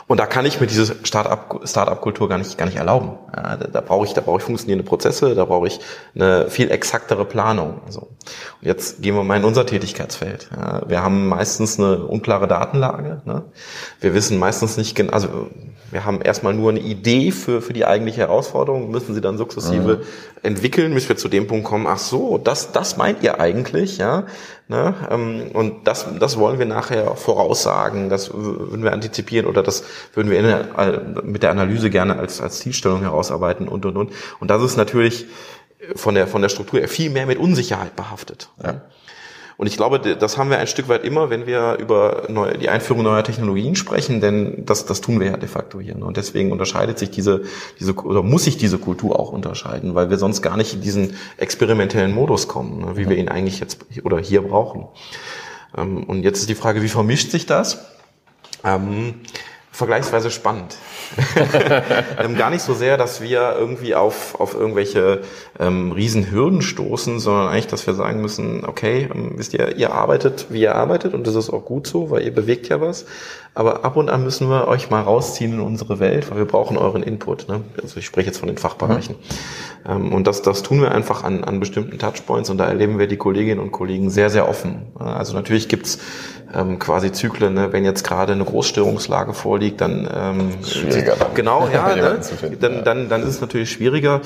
Und 0.08 0.18
da 0.18 0.26
kann 0.26 0.46
ich 0.46 0.58
mir 0.58 0.66
diese 0.66 0.96
Start-up-Kultur 1.04 2.30
gar 2.30 2.38
nicht, 2.38 2.56
gar 2.56 2.64
nicht 2.64 2.78
erlauben. 2.78 3.18
Ja, 3.36 3.56
da, 3.56 3.66
da 3.66 3.80
brauche 3.82 4.06
ich, 4.06 4.14
da 4.14 4.22
brauche 4.22 4.38
ich 4.38 4.42
funktionierende 4.42 4.88
Prozesse, 4.88 5.34
da 5.34 5.44
brauche 5.44 5.66
ich 5.66 5.80
eine 6.14 6.48
viel 6.48 6.70
exaktere 6.70 7.26
Planung. 7.26 7.82
So. 7.90 8.00
Und 8.00 8.16
jetzt 8.62 9.02
gehen 9.02 9.14
wir 9.14 9.22
mal 9.22 9.36
in 9.36 9.44
unser 9.44 9.66
Tätigkeitsfeld. 9.66 10.48
Ja, 10.56 10.80
wir 10.88 11.02
haben 11.02 11.28
meistens 11.28 11.78
eine 11.78 11.98
unklare 11.98 12.48
Datenlage. 12.48 13.20
Ne? 13.26 13.44
Wir 14.00 14.14
wissen 14.14 14.38
meistens 14.38 14.78
nicht 14.78 14.96
genau, 14.96 15.12
also 15.12 15.28
wir 15.90 16.06
haben 16.06 16.22
erstmal 16.22 16.54
nur 16.54 16.70
eine 16.70 16.80
Idee 16.80 17.30
für, 17.30 17.60
für 17.60 17.74
die 17.74 17.84
eigentliche 17.84 18.20
Herausforderung, 18.20 18.90
müssen 18.90 19.14
sie 19.14 19.20
dann 19.20 19.36
sukzessive 19.38 19.96
mhm. 19.96 20.02
entwickeln, 20.42 20.94
bis 20.94 21.08
wir 21.08 21.16
zu 21.16 21.28
dem 21.28 21.46
Punkt 21.46 21.64
kommen, 21.64 21.86
ach 21.86 21.98
so, 21.98 22.38
das, 22.38 22.72
das 22.72 22.96
meint 22.96 23.22
ihr 23.22 23.40
eigentlich, 23.40 23.98
ja. 23.98 24.24
Ne? 24.68 24.94
Ähm, 25.10 25.50
und 25.54 25.86
das, 25.86 26.06
das 26.18 26.38
wollen 26.38 26.58
wir 26.58 26.66
nachher 26.66 27.16
voraussagen, 27.16 28.10
das 28.10 28.32
würden 28.34 28.82
wir 28.82 28.92
antizipieren 28.92 29.46
oder 29.46 29.62
das 29.62 29.84
würden 30.12 30.30
wir 30.30 30.42
der, 30.42 31.22
mit 31.22 31.42
der 31.42 31.50
Analyse 31.50 31.88
gerne 31.88 32.18
als, 32.18 32.42
als 32.42 32.58
Zielstellung 32.60 33.00
herausarbeiten 33.00 33.66
und, 33.66 33.86
und, 33.86 33.96
und. 33.96 34.12
Und 34.40 34.50
das 34.50 34.62
ist 34.62 34.76
natürlich 34.76 35.26
von 35.94 36.14
der, 36.14 36.26
von 36.26 36.42
der 36.42 36.50
Struktur 36.50 36.80
her 36.80 36.88
viel 36.88 37.08
mehr 37.08 37.24
mit 37.24 37.38
Unsicherheit 37.38 37.96
behaftet. 37.96 38.50
Ja. 38.62 38.82
Und 39.58 39.66
ich 39.66 39.76
glaube, 39.76 39.98
das 39.98 40.38
haben 40.38 40.50
wir 40.50 40.58
ein 40.58 40.68
Stück 40.68 40.88
weit 40.88 41.02
immer, 41.02 41.30
wenn 41.30 41.44
wir 41.44 41.78
über 41.80 42.26
neue, 42.28 42.56
die 42.56 42.68
Einführung 42.68 43.02
neuer 43.02 43.24
Technologien 43.24 43.74
sprechen, 43.74 44.20
denn 44.20 44.64
das, 44.64 44.86
das 44.86 45.00
tun 45.00 45.18
wir 45.18 45.26
ja 45.26 45.36
de 45.36 45.48
facto 45.48 45.80
hier. 45.80 45.96
Ne? 45.96 46.04
Und 46.04 46.16
deswegen 46.16 46.52
unterscheidet 46.52 46.96
sich 46.96 47.10
diese, 47.10 47.42
diese, 47.80 47.92
oder 47.94 48.22
muss 48.22 48.44
sich 48.44 48.56
diese 48.56 48.78
Kultur 48.78 49.18
auch 49.18 49.32
unterscheiden, 49.32 49.96
weil 49.96 50.10
wir 50.10 50.16
sonst 50.16 50.42
gar 50.42 50.56
nicht 50.56 50.74
in 50.74 50.80
diesen 50.80 51.16
experimentellen 51.38 52.14
Modus 52.14 52.46
kommen, 52.46 52.82
ne? 52.82 52.96
wie 52.96 53.08
wir 53.08 53.16
ihn 53.16 53.28
eigentlich 53.28 53.58
jetzt 53.58 53.84
oder 54.04 54.20
hier 54.20 54.42
brauchen. 54.42 54.86
Ähm, 55.76 56.04
und 56.04 56.22
jetzt 56.22 56.38
ist 56.38 56.48
die 56.48 56.54
Frage, 56.54 56.80
wie 56.82 56.88
vermischt 56.88 57.32
sich 57.32 57.44
das? 57.44 57.84
Ähm, 58.62 59.14
vergleichsweise 59.72 60.30
spannend. 60.30 60.76
ähm, 62.22 62.36
gar 62.36 62.50
nicht 62.50 62.62
so 62.62 62.74
sehr, 62.74 62.96
dass 62.96 63.20
wir 63.20 63.56
irgendwie 63.58 63.94
auf, 63.94 64.38
auf 64.40 64.54
irgendwelche 64.54 65.22
ähm, 65.58 65.92
Riesenhürden 65.92 66.62
stoßen, 66.62 67.20
sondern 67.20 67.48
eigentlich, 67.48 67.66
dass 67.66 67.86
wir 67.86 67.94
sagen 67.94 68.20
müssen, 68.20 68.64
okay, 68.64 69.08
ähm, 69.12 69.32
wisst 69.36 69.54
ihr, 69.54 69.76
ihr 69.76 69.92
arbeitet, 69.92 70.46
wie 70.50 70.60
ihr 70.62 70.74
arbeitet 70.74 71.14
und 71.14 71.26
das 71.26 71.34
ist 71.34 71.50
auch 71.50 71.64
gut 71.64 71.86
so, 71.86 72.10
weil 72.10 72.22
ihr 72.22 72.34
bewegt 72.34 72.68
ja 72.68 72.80
was. 72.80 73.06
Aber 73.54 73.84
ab 73.84 73.96
und 73.96 74.08
an 74.08 74.22
müssen 74.22 74.48
wir 74.48 74.68
euch 74.68 74.88
mal 74.90 75.02
rausziehen 75.02 75.54
in 75.54 75.60
unsere 75.60 75.98
Welt, 75.98 76.30
weil 76.30 76.38
wir 76.38 76.44
brauchen 76.44 76.76
euren 76.76 77.02
Input. 77.02 77.48
Ne? 77.48 77.62
Also 77.82 77.98
ich 77.98 78.06
spreche 78.06 78.28
jetzt 78.28 78.38
von 78.38 78.46
den 78.46 78.58
Fachbereichen. 78.58 79.16
Mhm. 79.16 79.77
Ähm, 79.88 80.12
und 80.12 80.26
das, 80.26 80.42
das 80.42 80.62
tun 80.62 80.80
wir 80.80 80.92
einfach 80.92 81.24
an, 81.24 81.44
an 81.44 81.60
bestimmten 81.60 81.98
Touchpoints 81.98 82.50
und 82.50 82.58
da 82.58 82.66
erleben 82.66 82.98
wir 82.98 83.06
die 83.06 83.16
Kolleginnen 83.16 83.60
und 83.60 83.72
Kollegen 83.72 84.10
sehr, 84.10 84.30
sehr 84.30 84.48
offen. 84.48 84.82
Also 84.98 85.34
natürlich 85.34 85.68
gibt's 85.68 85.98
ähm, 86.54 86.78
quasi 86.78 87.12
Zyklen. 87.12 87.54
Ne? 87.54 87.72
Wenn 87.72 87.84
jetzt 87.84 88.04
gerade 88.04 88.32
eine 88.32 88.44
Großstörungslage 88.44 89.34
vorliegt, 89.34 89.80
dann 89.80 90.08
ähm, 90.12 90.64
schwieriger. 90.64 91.16
Dann. 91.16 91.34
Genau, 91.34 91.68
ja, 91.72 91.94
ne? 91.94 92.22
finden, 92.22 92.58
dann, 92.60 92.84
dann, 92.84 93.08
dann 93.08 93.22
ist 93.22 93.28
es 93.28 93.40
natürlich 93.40 93.70
schwieriger. 93.70 94.20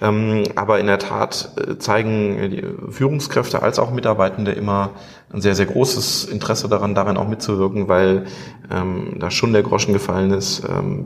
Ähm, 0.00 0.44
aber 0.54 0.78
in 0.80 0.86
der 0.86 0.98
Tat 0.98 1.50
äh, 1.56 1.78
zeigen 1.78 2.50
die 2.50 2.64
Führungskräfte 2.90 3.62
als 3.62 3.78
auch 3.78 3.90
Mitarbeitende 3.90 4.52
immer 4.52 4.90
ein 5.30 5.40
sehr, 5.42 5.54
sehr 5.54 5.66
großes 5.66 6.24
Interesse 6.24 6.68
daran, 6.68 6.94
darin 6.94 7.16
auch 7.16 7.28
mitzuwirken, 7.28 7.88
weil 7.88 8.24
ähm, 8.70 9.16
da 9.18 9.30
schon 9.30 9.52
der 9.52 9.62
Groschen 9.62 9.92
gefallen 9.92 10.30
ist. 10.30 10.62
Ähm, 10.68 11.04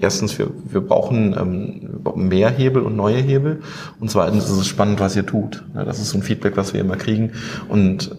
erstens, 0.00 0.38
wir, 0.38 0.50
wir 0.64 0.82
brauchen 0.82 1.34
ähm, 1.38 2.28
mehr 2.28 2.50
Hebel 2.50 2.82
und 2.82 2.96
neue 2.96 3.16
Hebel. 3.16 3.62
Und 3.98 4.10
zweitens 4.10 4.44
ist 4.44 4.58
es 4.58 4.66
spannend, 4.66 5.00
was 5.00 5.16
ihr 5.16 5.24
tut. 5.24 5.64
Ja, 5.74 5.84
das 5.84 5.98
ist 5.98 6.10
so 6.10 6.18
ein 6.18 6.22
Feedback, 6.22 6.56
was 6.56 6.74
wir 6.74 6.80
immer 6.80 6.96
kriegen. 6.96 7.32
Und 7.68 8.14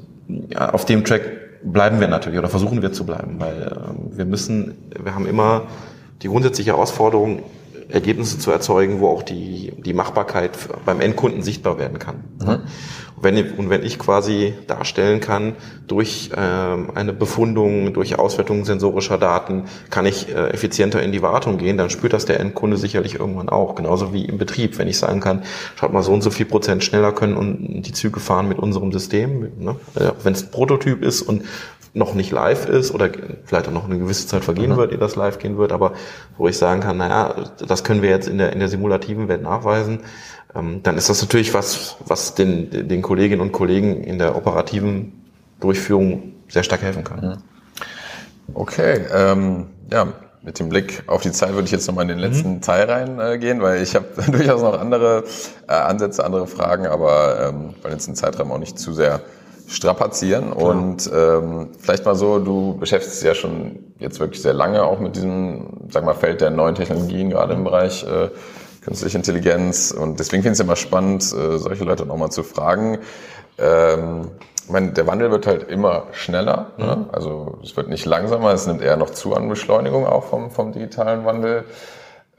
ja, 0.50 0.72
auf 0.72 0.86
dem 0.86 1.06
Track 1.06 1.22
bleiben 1.64 2.00
wir 2.00 2.08
natürlich 2.08 2.40
oder 2.40 2.50
versuchen 2.50 2.82
wir 2.82 2.92
zu 2.92 3.06
bleiben, 3.06 3.36
weil 3.40 3.62
äh, 3.62 4.18
wir 4.18 4.26
müssen, 4.26 4.74
wir 5.02 5.14
haben 5.14 5.28
immer 5.28 5.64
die 6.24 6.28
grundsätzliche 6.30 6.72
Herausforderung, 6.72 7.44
Ergebnisse 7.90 8.40
zu 8.40 8.52
erzeugen, 8.52 9.00
wo 9.00 9.10
auch 9.10 9.24
die, 9.24 9.74
die 9.78 9.94
Machbarkeit 9.94 10.52
beim 10.86 11.02
Endkunden 11.02 11.42
sichtbar 11.42 11.78
werden 11.78 12.00
kann. 12.00 12.24
Mhm. 12.40 12.60
Wenn, 13.24 13.54
und 13.54 13.70
wenn 13.70 13.84
ich 13.84 14.00
quasi 14.00 14.54
darstellen 14.68 15.22
kann, 15.22 15.56
durch 15.88 16.32
ähm, 16.36 16.92
eine 16.94 17.14
Befundung, 17.14 17.94
durch 17.94 18.20
Auswertung 18.20 18.66
sensorischer 18.66 19.18
Daten, 19.18 19.64
kann 19.90 20.06
ich 20.06 20.28
äh, 20.28 20.50
effizienter 20.50 21.02
in 21.02 21.14
die 21.14 21.22
Wartung 21.22 21.58
gehen, 21.58 21.78
dann 21.78 21.90
spürt 21.90 22.12
das 22.12 22.26
der 22.26 22.42
Endkunde 22.42 22.76
sicherlich 22.76 23.16
irgendwann 23.16 23.48
auch. 23.48 23.76
Genauso 23.76 24.14
wie 24.14 24.26
im 24.26 24.38
Betrieb, 24.38 24.78
wenn 24.78 24.90
ich 24.90 24.98
sagen 24.98 25.22
kann, 25.22 25.44
schaut 25.76 25.94
mal, 25.94 26.04
so 26.04 26.12
und 26.12 26.22
so 26.22 26.32
viel 26.32 26.46
Prozent 26.46 26.84
schneller 26.84 27.14
können 27.14 27.38
und 27.38 27.84
die 27.84 27.94
Züge 27.94 28.20
fahren 28.20 28.50
mit 28.50 28.60
unserem 28.60 28.92
System. 28.92 29.52
Ne? 29.58 29.76
Äh, 29.96 30.12
wenn 30.24 30.34
es 30.34 30.44
ein 30.44 30.52
Prototyp 30.52 31.02
ist 31.02 31.22
und 31.22 31.44
noch 31.94 32.16
nicht 32.16 32.32
live 32.32 32.68
ist 32.68 32.92
oder 32.92 33.10
vielleicht 33.46 33.68
auch 33.68 33.72
noch 33.72 33.86
eine 33.86 34.00
gewisse 34.00 34.28
Zeit 34.28 34.44
vergehen 34.44 34.72
mhm. 34.72 34.78
wird, 34.78 34.92
ehe 34.92 34.98
das 34.98 35.16
live 35.16 35.38
gehen 35.38 35.58
wird, 35.58 35.72
aber 35.72 35.94
wo 36.38 36.48
ich 36.48 36.58
sagen 36.58 36.82
kann, 36.82 36.98
naja, 36.98 37.36
das 37.68 37.84
können 37.84 38.02
wir 38.02 38.10
jetzt 38.10 38.28
in 38.28 38.40
der, 38.40 38.52
in 38.52 38.60
der 38.60 38.68
simulativen 38.68 39.28
Welt 39.28 39.44
nachweisen, 39.44 40.00
ähm, 40.56 40.82
dann 40.84 40.98
ist 40.98 41.10
das 41.10 41.22
natürlich 41.22 41.54
was, 41.54 41.98
was 42.06 42.34
den, 42.34 42.88
den 42.88 43.02
Kolleginnen 43.02 43.42
und 43.42 43.52
Kollegen 43.52 44.04
in 44.04 44.18
der 44.18 44.36
operativen 44.36 45.24
Durchführung 45.60 46.34
sehr 46.50 46.64
stark 46.64 46.82
helfen 46.82 47.04
kann. 47.04 47.22
Mhm. 47.22 47.38
Okay, 48.56 49.06
ähm, 49.14 49.68
ja, 49.92 50.08
mit 50.42 50.60
dem 50.60 50.70
Blick 50.70 51.04
auf 51.08 51.22
die 51.22 51.32
Zeit 51.32 51.54
würde 51.54 51.66
ich 51.66 51.72
jetzt 51.72 51.88
nochmal 51.88 52.04
in 52.04 52.10
den 52.10 52.18
mhm. 52.18 52.24
letzten 52.24 52.54
mhm. 52.56 52.62
Teil 52.62 52.90
reingehen, 52.90 53.62
weil 53.62 53.82
ich 53.82 53.96
habe 53.96 54.08
durchaus 54.32 54.62
noch 54.62 54.80
andere 54.80 55.24
äh, 55.68 55.74
Ansätze, 55.74 56.26
andere 56.26 56.48
Fragen, 56.48 56.88
aber 56.88 57.50
ähm, 57.50 57.76
weil 57.82 57.94
jetzt 57.94 58.08
den 58.08 58.16
Zeitraum 58.16 58.52
auch 58.52 58.58
nicht 58.58 58.78
zu 58.80 58.94
sehr 58.94 59.22
strapazieren. 59.74 60.52
Klar. 60.52 60.70
Und 60.70 61.10
ähm, 61.14 61.70
vielleicht 61.80 62.06
mal 62.06 62.16
so, 62.16 62.40
du 62.40 62.78
beschäftigst 62.78 63.22
dich 63.22 63.28
ja 63.28 63.36
schon 63.36 63.80
jetzt 64.00 64.20
wirklich 64.20 64.42
sehr 64.42 64.54
lange 64.54 64.84
auch 64.84 65.00
mit 65.00 65.16
diesem, 65.16 65.88
sag 65.90 66.06
mal, 66.06 66.14
Feld 66.14 66.42
der 66.42 66.52
neuen 66.52 66.76
Technologien, 66.76 67.30
gerade 67.30 67.54
im 67.54 67.64
Bereich 67.64 68.04
äh, 68.04 68.30
künstliche 68.84 69.18
Intelligenz. 69.18 69.92
Und 69.92 70.20
deswegen 70.20 70.44
finde 70.44 70.54
ich 70.54 70.60
es 70.60 70.66
immer 70.66 70.76
spannend, 70.76 71.24
äh, 71.24 71.58
solche 71.58 71.84
Leute 71.84 72.06
nochmal 72.06 72.32
zu 72.32 72.44
fragen. 72.44 73.00
Ähm, 73.58 74.30
ich 74.66 74.70
meine, 74.70 74.92
der 74.92 75.08
Wandel 75.08 75.32
wird 75.32 75.46
halt 75.46 75.70
immer 75.70 76.04
schneller. 76.12 76.68
Ne? 76.78 76.86
Mhm. 76.86 77.02
Ne? 77.02 77.10
Also 77.12 77.58
es 77.64 77.76
wird 77.76 77.90
nicht 77.90 78.06
langsamer, 78.06 78.54
es 78.54 78.68
nimmt 78.68 78.82
eher 78.82 78.98
noch 78.98 79.10
zu 79.10 79.36
an 79.36 79.50
Beschleunigung 79.50 80.06
auch 80.06 80.26
vom, 80.26 80.52
vom 80.52 80.72
digitalen 80.72 81.26
Wandel. 81.26 81.66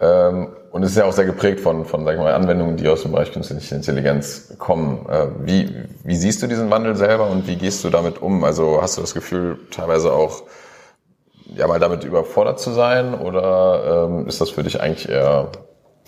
Ähm, 0.01 0.49
und 0.71 0.83
es 0.83 0.91
ist 0.91 0.97
ja 0.97 1.05
auch 1.05 1.13
sehr 1.13 1.25
geprägt 1.25 1.61
von, 1.61 1.85
von 1.85 2.05
sag 2.05 2.15
ich 2.15 2.19
mal, 2.19 2.35
Anwendungen, 2.35 2.77
die 2.77 2.89
aus 2.89 3.03
dem 3.03 3.13
Bereich 3.13 3.33
künstliche 3.33 3.75
Intelligenz 3.75 4.55
kommen. 4.59 5.07
Äh, 5.09 5.29
wie, 5.45 5.73
wie 6.03 6.17
siehst 6.17 6.43
du 6.43 6.47
diesen 6.47 6.71
Wandel 6.71 6.97
selber 6.97 7.31
und 7.31 7.47
wie 7.47 7.57
gehst 7.57 7.85
du 7.85 7.91
damit 7.91 8.21
um? 8.21 8.43
Also 8.43 8.83
hast 8.83 8.97
du 8.97 9.01
das 9.01 9.15
Gefühl, 9.15 9.59
teilweise 9.71 10.13
auch 10.13 10.43
ja 11.55 11.69
mal 11.69 11.79
damit 11.79 12.05
überfordert 12.05 12.59
zu 12.59 12.73
sein 12.73 13.15
oder 13.15 14.07
ähm, 14.09 14.27
ist 14.27 14.41
das 14.41 14.51
für 14.51 14.65
dich 14.65 14.81
eigentlich 14.81 15.09
eher 15.09 15.49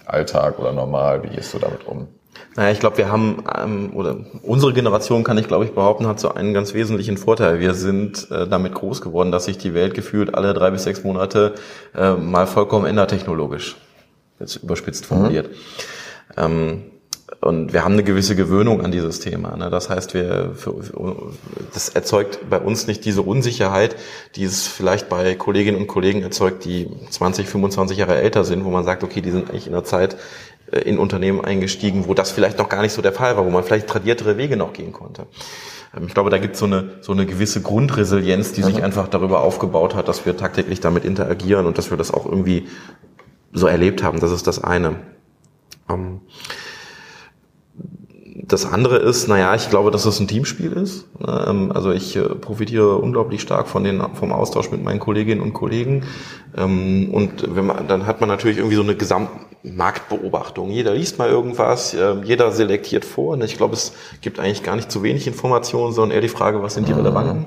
Alltag 0.05 0.59
oder 0.59 0.72
normal? 0.72 1.22
Wie 1.22 1.28
gehst 1.28 1.55
du 1.55 1.59
damit 1.59 1.87
um? 1.87 2.09
Naja, 2.57 2.73
ich 2.73 2.81
glaube, 2.81 2.97
wir 2.97 3.11
haben, 3.11 3.45
ähm, 3.55 3.91
oder 3.95 4.17
unsere 4.43 4.73
Generation, 4.73 5.25
kann 5.25 5.37
ich 5.37 5.47
glaube 5.47 5.67
ich 5.67 5.73
behaupten, 5.73 6.07
hat 6.07 6.19
so 6.19 6.33
einen 6.33 6.55
ganz 6.55 6.73
wesentlichen 6.73 7.19
Vorteil. 7.19 7.61
Wir 7.61 7.75
sind 7.75 8.31
äh, 8.31 8.49
damit 8.49 8.75
groß 8.75 9.03
geworden, 9.03 9.31
dass 9.31 9.45
sich 9.45 9.59
die 9.59 9.75
Welt 9.75 9.93
gefühlt 9.93 10.35
alle 10.35 10.55
drei 10.55 10.71
bis 10.71 10.85
sechs 10.85 11.05
Monate 11.05 11.55
äh, 11.95 12.15
mal 12.15 12.47
vollkommen 12.47 12.87
ändert 12.87 13.11
technologisch. 13.11 13.77
Jetzt 14.41 14.57
überspitzt 14.57 15.05
formuliert. 15.05 15.49
Mhm. 15.49 15.55
Ähm, 16.37 16.83
und 17.41 17.73
wir 17.73 17.85
haben 17.85 17.93
eine 17.93 18.05
gewisse 18.05 18.37
Gewöhnung 18.37 18.83
an 18.83 18.91
dieses 18.91 19.21
Thema. 19.21 19.57
Ne? 19.57 19.69
Das 19.69 19.91
heißt, 19.91 20.15
wir, 20.15 20.53
für, 20.55 20.75
das 21.75 21.91
erzeugt 21.91 22.49
bei 22.49 22.59
uns 22.59 22.87
nicht 22.87 23.05
diese 23.05 23.23
Unsicherheit, 23.23 23.97
die 24.37 24.45
es 24.45 24.67
vielleicht 24.67 25.09
bei 25.09 25.35
Kolleginnen 25.35 25.77
und 25.79 25.87
Kollegen 25.87 26.23
erzeugt, 26.23 26.65
die 26.65 26.89
20, 27.11 27.49
25 27.49 27.99
Jahre 27.99 28.17
älter 28.17 28.45
sind, 28.45 28.65
wo 28.65 28.71
man 28.71 28.85
sagt, 28.85 29.05
okay, 29.05 29.21
die 29.21 29.31
sind 29.31 29.51
eigentlich 29.51 29.67
in 29.67 29.75
einer 29.75 29.85
Zeit 29.85 30.17
in 30.73 30.99
Unternehmen 30.99 31.45
eingestiegen, 31.45 32.07
wo 32.09 32.14
das 32.14 32.31
vielleicht 32.31 32.59
noch 32.59 32.69
gar 32.69 32.83
nicht 32.83 32.93
so 32.93 33.03
der 33.03 33.12
Fall 33.12 33.37
war, 33.37 33.45
wo 33.45 33.51
man 33.51 33.62
vielleicht 33.62 33.87
tradiertere 33.87 34.37
Wege 34.37 34.57
noch 34.57 34.73
gehen 34.73 34.93
konnte. 34.93 35.27
Ähm, 35.97 36.07
ich 36.07 36.14
glaube, 36.14 36.31
da 36.31 36.39
gibt 36.39 36.55
es 36.55 36.61
so 36.61 36.67
eine, 36.67 36.95
so 37.01 37.12
eine 37.12 37.27
gewisse 37.27 37.62
Grundresilienz, 37.62 38.53
die 38.53 38.62
sich 38.62 38.79
mhm. 38.79 38.85
einfach 38.85 39.09
darüber 39.09 39.41
aufgebaut 39.41 39.95
hat, 39.95 40.09
dass 40.09 40.27
wir 40.27 40.37
tagtäglich 40.37 40.81
damit 40.81 41.05
interagieren 41.05 41.67
und 41.67 41.79
dass 41.79 41.91
wir 41.91 41.97
das 41.97 42.12
auch 42.12 42.27
irgendwie 42.27 42.67
so 43.53 43.67
erlebt 43.67 44.03
haben. 44.03 44.21
Das 44.21 44.33
ist 44.33 44.47
das 44.47 44.62
eine. 44.62 44.97
Ähm, 45.89 46.21
das 48.43 48.66
andere 48.66 48.97
ist, 48.97 49.28
naja, 49.28 49.55
ich 49.55 49.70
glaube, 49.70 49.91
dass 49.91 50.05
es 50.05 50.20
ein 50.20 50.28
Teamspiel 50.28 50.72
ist. 50.72 51.07
Ähm, 51.26 51.72
also 51.72 51.91
ich 51.93 52.16
äh, 52.16 52.22
profitiere 52.22 52.97
unglaublich 52.97 53.41
stark 53.41 53.68
von 53.68 53.84
den, 53.84 54.03
vom 54.14 54.32
Austausch 54.32 54.70
mit 54.70 54.82
meinen 54.82 55.01
Kolleginnen 55.01 55.41
und 55.41 55.53
Kollegen. 55.53 56.05
Ähm, 56.57 57.11
und 57.12 57.55
wenn 57.55 57.66
man, 57.66 57.89
dann 57.89 58.07
hat 58.07 58.20
man 58.20 58.28
natürlich 58.28 58.59
irgendwie 58.59 58.76
so 58.76 58.82
eine 58.82 58.95
Gesamtmarktbeobachtung. 58.95 60.70
Jeder 60.70 60.95
liest 60.95 61.18
mal 61.18 61.28
irgendwas, 61.28 61.95
ähm, 61.95 62.22
jeder 62.24 62.53
selektiert 62.53 63.05
vor. 63.05 63.34
Und 63.34 63.45
ich 63.45 63.57
glaube, 63.57 63.74
es 63.74 63.93
gibt 64.20 64.39
eigentlich 64.39 64.62
gar 64.62 64.76
nicht 64.76 64.91
zu 64.91 65.03
wenig 65.03 65.26
Informationen, 65.26 65.93
sondern 65.93 66.16
eher 66.16 66.22
die 66.22 66.28
Frage, 66.28 66.62
was 66.62 66.74
sind 66.74 66.89
die 66.89 66.93
relevanten? 66.93 67.47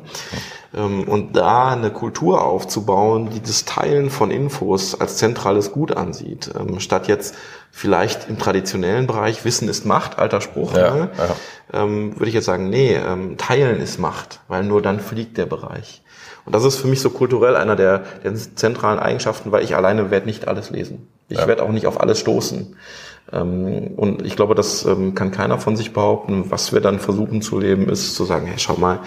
Und 0.72 1.36
da 1.36 1.70
eine 1.70 1.89
Kultur 1.89 2.43
aufzubauen, 2.43 3.32
die 3.32 3.41
das 3.41 3.65
Teilen 3.65 4.11
von 4.11 4.30
Infos 4.30 4.99
als 4.99 5.17
zentrales 5.17 5.72
Gut 5.72 5.97
ansieht, 5.97 6.51
statt 6.78 7.07
jetzt 7.07 7.34
vielleicht 7.72 8.30
im 8.30 8.38
traditionellen 8.38 9.07
Bereich 9.07 9.45
Wissen 9.45 9.67
ist 9.67 9.86
Macht, 9.86 10.20
alter 10.20 10.41
Spruch, 10.41 10.76
ja, 10.76 10.93
ne? 10.93 11.09
ja. 11.17 11.82
Ähm, 11.82 12.13
würde 12.20 12.28
ich 12.28 12.34
jetzt 12.34 12.45
sagen, 12.45 12.70
nee, 12.70 12.93
ähm, 12.95 13.38
Teilen 13.38 13.80
ist 13.80 13.99
Macht, 13.99 14.41
weil 14.47 14.63
nur 14.63 14.82
dann 14.82 14.99
fliegt 14.99 15.38
der 15.38 15.45
Bereich. 15.45 16.03
Und 16.45 16.55
das 16.55 16.63
ist 16.63 16.78
für 16.78 16.88
mich 16.88 17.01
so 17.01 17.09
kulturell 17.11 17.55
einer 17.55 17.76
der, 17.76 18.03
der 18.24 18.34
zentralen 18.34 18.99
Eigenschaften, 18.99 19.51
weil 19.51 19.63
ich 19.63 19.76
alleine 19.76 20.09
werde 20.09 20.26
nicht 20.26 20.47
alles 20.47 20.72
lesen. 20.72 21.07
Ich 21.28 21.38
ja. 21.38 21.47
werde 21.47 21.63
auch 21.63 21.70
nicht 21.70 21.86
auf 21.86 22.01
alles 22.01 22.20
stoßen. 22.20 22.76
Ähm, 23.32 23.91
und 23.95 24.26
ich 24.26 24.36
glaube, 24.36 24.55
das 24.55 24.86
ähm, 24.86 25.13
kann 25.13 25.32
keiner 25.32 25.59
von 25.59 25.76
sich 25.76 25.93
behaupten. 25.93 26.49
Was 26.49 26.74
wir 26.74 26.82
dann 26.82 26.99
versuchen 26.99 27.41
zu 27.41 27.59
leben, 27.59 27.88
ist 27.89 28.15
zu 28.15 28.26
sagen, 28.26 28.47
hey, 28.47 28.57
schau 28.57 28.78
mal, 28.78 29.01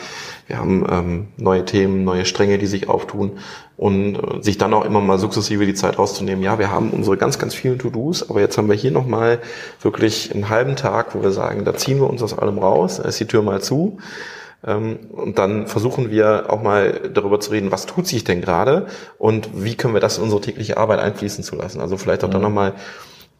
wir 0.47 0.59
haben 0.59 0.87
ähm, 0.91 1.29
neue 1.37 1.65
Themen, 1.65 2.05
neue 2.05 2.25
Stränge, 2.25 2.59
die 2.59 2.67
sich 2.67 2.89
auftun 2.89 3.39
und 3.77 4.17
äh, 4.17 4.43
sich 4.43 4.59
dann 4.59 4.75
auch 4.75 4.85
immer 4.85 5.01
mal 5.01 5.19
sukzessive 5.19 5.67
die 5.67 5.75
Zeit 5.75 5.99
rauszunehmen. 5.99 6.43
Ja, 6.43 6.59
wir 6.59 6.71
haben 6.71 6.91
unsere 6.91 7.17
ganz, 7.17 7.39
ganz 7.39 7.55
vielen 7.55 7.79
To-Dos, 7.79 8.29
aber 8.29 8.41
jetzt 8.41 8.59
haben 8.59 8.69
wir 8.69 8.77
hier 8.77 8.91
nochmal 8.91 9.39
wirklich 9.81 10.35
einen 10.35 10.49
halben 10.49 10.77
Tag, 10.77 11.15
wo 11.15 11.23
wir 11.23 11.33
sagen, 11.33 11.65
da 11.65 11.75
ziehen 11.75 12.01
wir 12.01 12.11
uns 12.11 12.23
aus 12.23 12.37
allem 12.37 12.59
raus, 12.59 12.99
da 12.99 13.09
ist 13.09 13.21
die 13.21 13.27
Tür 13.27 13.43
mal 13.43 13.61
zu. 13.61 13.99
Ähm, 14.65 14.99
und 15.13 15.39
dann 15.39 15.67
versuchen 15.67 16.11
wir 16.11 16.47
auch 16.49 16.63
mal 16.63 17.11
darüber 17.13 17.41
zu 17.41 17.51
reden, 17.51 17.73
was 17.73 17.87
tut 17.87 18.07
sich 18.07 18.25
denn 18.25 18.41
gerade 18.41 18.87
und 19.19 19.51
wie 19.55 19.77
können 19.77 19.95
wir 19.95 20.01
das 20.01 20.19
in 20.19 20.25
unsere 20.25 20.41
tägliche 20.41 20.77
Arbeit 20.77 21.01
einfließen 21.01 21.45
zu 21.45 21.57
lassen. 21.57 21.81
Also 21.81 21.97
vielleicht 21.97 22.25
auch 22.25 22.29
mhm. 22.29 22.33
dann 22.33 22.43
nochmal 22.43 22.75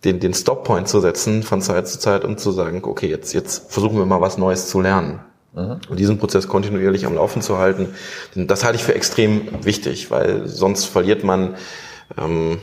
den, 0.05 0.19
den 0.19 0.35
Stop-Point 0.35 0.89
zu 0.89 1.01
setzen 1.01 1.43
von 1.43 1.61
Zeit 1.63 1.87
zu 1.87 1.99
Zeit 1.99 2.25
und 2.25 2.41
zu 2.41 2.51
sagen, 2.51 2.81
okay, 2.85 3.09
jetzt, 3.09 3.33
jetzt 3.33 3.71
versuchen 3.73 3.99
wir 3.99 4.07
mal 4.07 4.21
was 4.21 4.39
Neues 4.39 4.69
zu 4.69 4.81
lernen. 4.81 5.21
Mhm. 5.55 5.79
Und 5.89 5.99
diesen 5.99 6.19
Prozess 6.19 6.49
kontinuierlich 6.49 7.07
am 7.07 7.15
Laufen 7.15 7.43
zu 7.43 7.59
halten, 7.59 7.95
das 8.35 8.65
halte 8.65 8.77
ich 8.77 8.85
für 8.85 8.95
extrem 8.95 9.65
wichtig, 9.65 10.11
weil 10.11 10.47
sonst 10.47 10.87
verliert 10.87 11.25
man 11.25 11.57
ähm, 12.19 12.59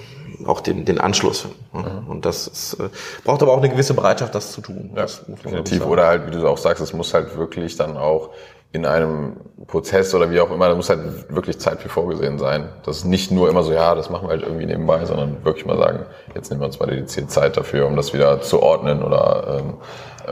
auch 0.46 0.62
den, 0.62 0.86
den 0.86 1.00
Anschluss. 1.00 1.48
Mhm. 1.74 2.08
Und 2.08 2.26
das 2.26 2.48
ist, 2.48 2.74
äh, 2.76 2.90
braucht 3.24 3.42
aber 3.42 3.54
auch 3.54 3.60
eine 3.60 3.70
gewisse 3.70 3.94
Bereitschaft, 3.94 4.34
das 4.34 4.52
zu 4.52 4.62
tun. 4.62 4.92
Ja, 4.96 5.06
definitiv. 5.06 5.86
Oder 5.86 6.08
halt, 6.08 6.28
wie 6.28 6.32
du 6.32 6.48
auch 6.48 6.58
sagst, 6.58 6.82
es 6.82 6.94
muss 6.94 7.14
halt 7.14 7.38
wirklich 7.38 7.76
dann 7.76 7.98
auch 7.98 8.32
in 8.72 8.86
einem 8.86 9.38
Prozess 9.66 10.14
oder 10.14 10.30
wie 10.30 10.40
auch 10.40 10.52
immer, 10.52 10.70
da 10.70 10.76
muss 10.76 10.90
halt 10.90 11.34
wirklich 11.34 11.60
Zeit 11.60 11.82
für 11.82 11.90
vorgesehen 11.90 12.38
sein. 12.38 12.70
Das 12.86 12.98
ist 12.98 13.06
nicht 13.06 13.32
nur 13.32 13.50
immer 13.50 13.64
so, 13.64 13.74
ja, 13.74 13.96
das 13.96 14.12
machen 14.12 14.28
wir 14.28 14.30
halt 14.30 14.44
irgendwie 14.44 14.68
nebenbei, 14.68 15.04
sondern 15.06 15.44
wirklich 15.44 15.66
mal 15.66 15.78
sagen, 15.78 16.06
jetzt 16.36 16.52
nehmen 16.52 16.62
wir 16.62 16.68
uns 16.68 16.80
mal 16.80 16.86
dediziert 16.86 17.32
Zeit 17.32 17.58
dafür, 17.58 17.88
um 17.88 17.96
das 17.96 18.14
wieder 18.14 18.42
zu 18.42 18.62
ordnen 18.62 19.02
oder 19.02 19.60
ähm, 19.60 19.70
äh, 19.70 19.74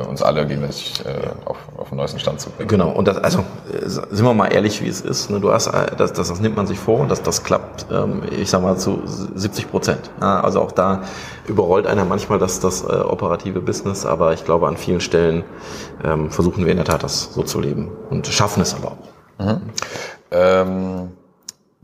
uns 0.07 0.21
alle 0.21 0.45
gegenseitig 0.45 1.05
äh, 1.05 1.29
auf, 1.45 1.57
auf 1.77 1.89
den 1.89 1.97
neuesten 1.97 2.19
Stand 2.19 2.41
zu 2.41 2.49
bringen. 2.49 2.67
Genau, 2.67 2.89
und 2.89 3.07
das, 3.07 3.17
also 3.17 3.39
äh, 3.71 3.87
sind 3.87 4.23
wir 4.23 4.33
mal 4.33 4.47
ehrlich, 4.47 4.81
wie 4.83 4.87
es 4.87 5.01
ist. 5.01 5.29
Ne? 5.29 5.39
Du 5.39 5.51
hast, 5.51 5.67
äh, 5.67 5.95
das, 5.97 6.13
das, 6.13 6.27
das 6.29 6.39
nimmt 6.39 6.55
man 6.55 6.67
sich 6.67 6.79
vor 6.79 6.99
und 6.99 7.09
das, 7.09 7.21
das 7.21 7.43
klappt, 7.43 7.87
ähm, 7.91 8.23
ich 8.31 8.49
sag 8.49 8.61
mal, 8.61 8.77
zu 8.77 9.01
70 9.05 9.69
Prozent. 9.69 10.11
Ja, 10.21 10.41
also 10.41 10.61
auch 10.61 10.71
da 10.71 11.03
überrollt 11.47 11.87
einer 11.87 12.05
manchmal 12.05 12.39
das, 12.39 12.59
das 12.59 12.83
äh, 12.83 12.87
operative 12.87 13.61
Business, 13.61 14.05
aber 14.05 14.33
ich 14.33 14.45
glaube, 14.45 14.67
an 14.67 14.77
vielen 14.77 15.01
Stellen 15.01 15.43
ähm, 16.03 16.31
versuchen 16.31 16.65
wir 16.65 16.71
in 16.71 16.77
der 16.77 16.85
Tat, 16.85 17.03
das 17.03 17.33
so 17.33 17.43
zu 17.43 17.59
leben 17.59 17.91
und 18.09 18.27
schaffen 18.27 18.61
es 18.61 18.75
aber 18.75 18.93
auch. 18.93 19.45
Mhm. 19.45 19.61
Ähm 20.31 21.11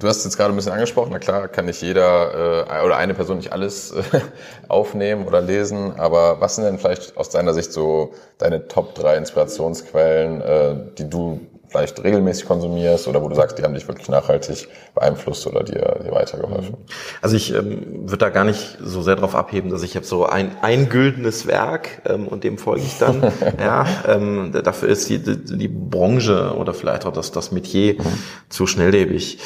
Du 0.04 0.10
hast 0.10 0.26
jetzt 0.26 0.36
gerade 0.36 0.54
ein 0.54 0.58
bisschen 0.58 0.74
angesprochen, 0.74 1.12
na 1.14 1.20
klar, 1.20 1.48
kann 1.48 1.64
nicht 1.64 1.82
jeder 1.82 2.68
äh, 2.68 2.86
oder 2.86 2.98
eine 2.98 3.14
Person 3.14 3.38
nicht 3.38 3.54
alles 3.54 3.92
äh, 3.92 4.04
aufnehmen 4.68 5.26
oder 5.26 5.40
lesen, 5.40 5.98
aber 5.98 6.42
was 6.42 6.56
sind 6.56 6.66
denn 6.66 6.78
vielleicht 6.78 7.16
aus 7.16 7.30
deiner 7.30 7.54
Sicht 7.54 7.72
so 7.72 8.12
deine 8.38 8.68
Top 8.68 8.96
drei 8.96 9.16
Inspirationsquellen, 9.16 10.42
äh, 10.42 10.76
die 10.98 11.10
du 11.10 11.40
vielleicht 11.74 12.04
regelmäßig 12.04 12.46
konsumierst 12.46 13.08
oder 13.08 13.24
wo 13.24 13.28
du 13.30 13.36
sagst, 13.36 13.58
die 13.58 13.64
haben 13.64 13.74
dich 13.74 13.88
wirklich 13.88 14.08
nachhaltig 14.08 14.68
beeinflusst 14.94 15.48
oder 15.48 15.64
dir, 15.64 16.00
dir 16.04 16.12
weitergeholfen? 16.12 16.78
Also 17.22 17.36
ich 17.36 17.52
ähm, 17.52 18.02
würde 18.02 18.20
da 18.20 18.30
gar 18.30 18.44
nicht 18.44 18.78
so 18.80 19.02
sehr 19.02 19.16
darauf 19.16 19.34
abheben, 19.34 19.72
dass 19.72 19.82
ich 19.82 19.96
habe 19.96 20.06
so 20.06 20.28
ein, 20.28 20.52
ein 20.62 20.88
güldenes 20.88 21.48
Werk 21.48 22.04
ähm, 22.06 22.28
und 22.28 22.44
dem 22.44 22.60
folge 22.60 22.84
ich 22.84 23.00
dann. 23.00 23.24
ja, 23.60 23.88
ähm, 24.08 24.52
dafür 24.64 24.90
ist 24.90 25.10
die, 25.10 25.18
die, 25.18 25.58
die 25.58 25.68
Branche 25.68 26.54
oder 26.56 26.76
vielleicht 26.76 27.08
auch 27.08 27.14
das, 27.14 27.32
das 27.32 27.52
Metier 27.52 27.96
mhm. 27.96 28.20
zu 28.50 28.68
schnelllebig. 28.68 29.40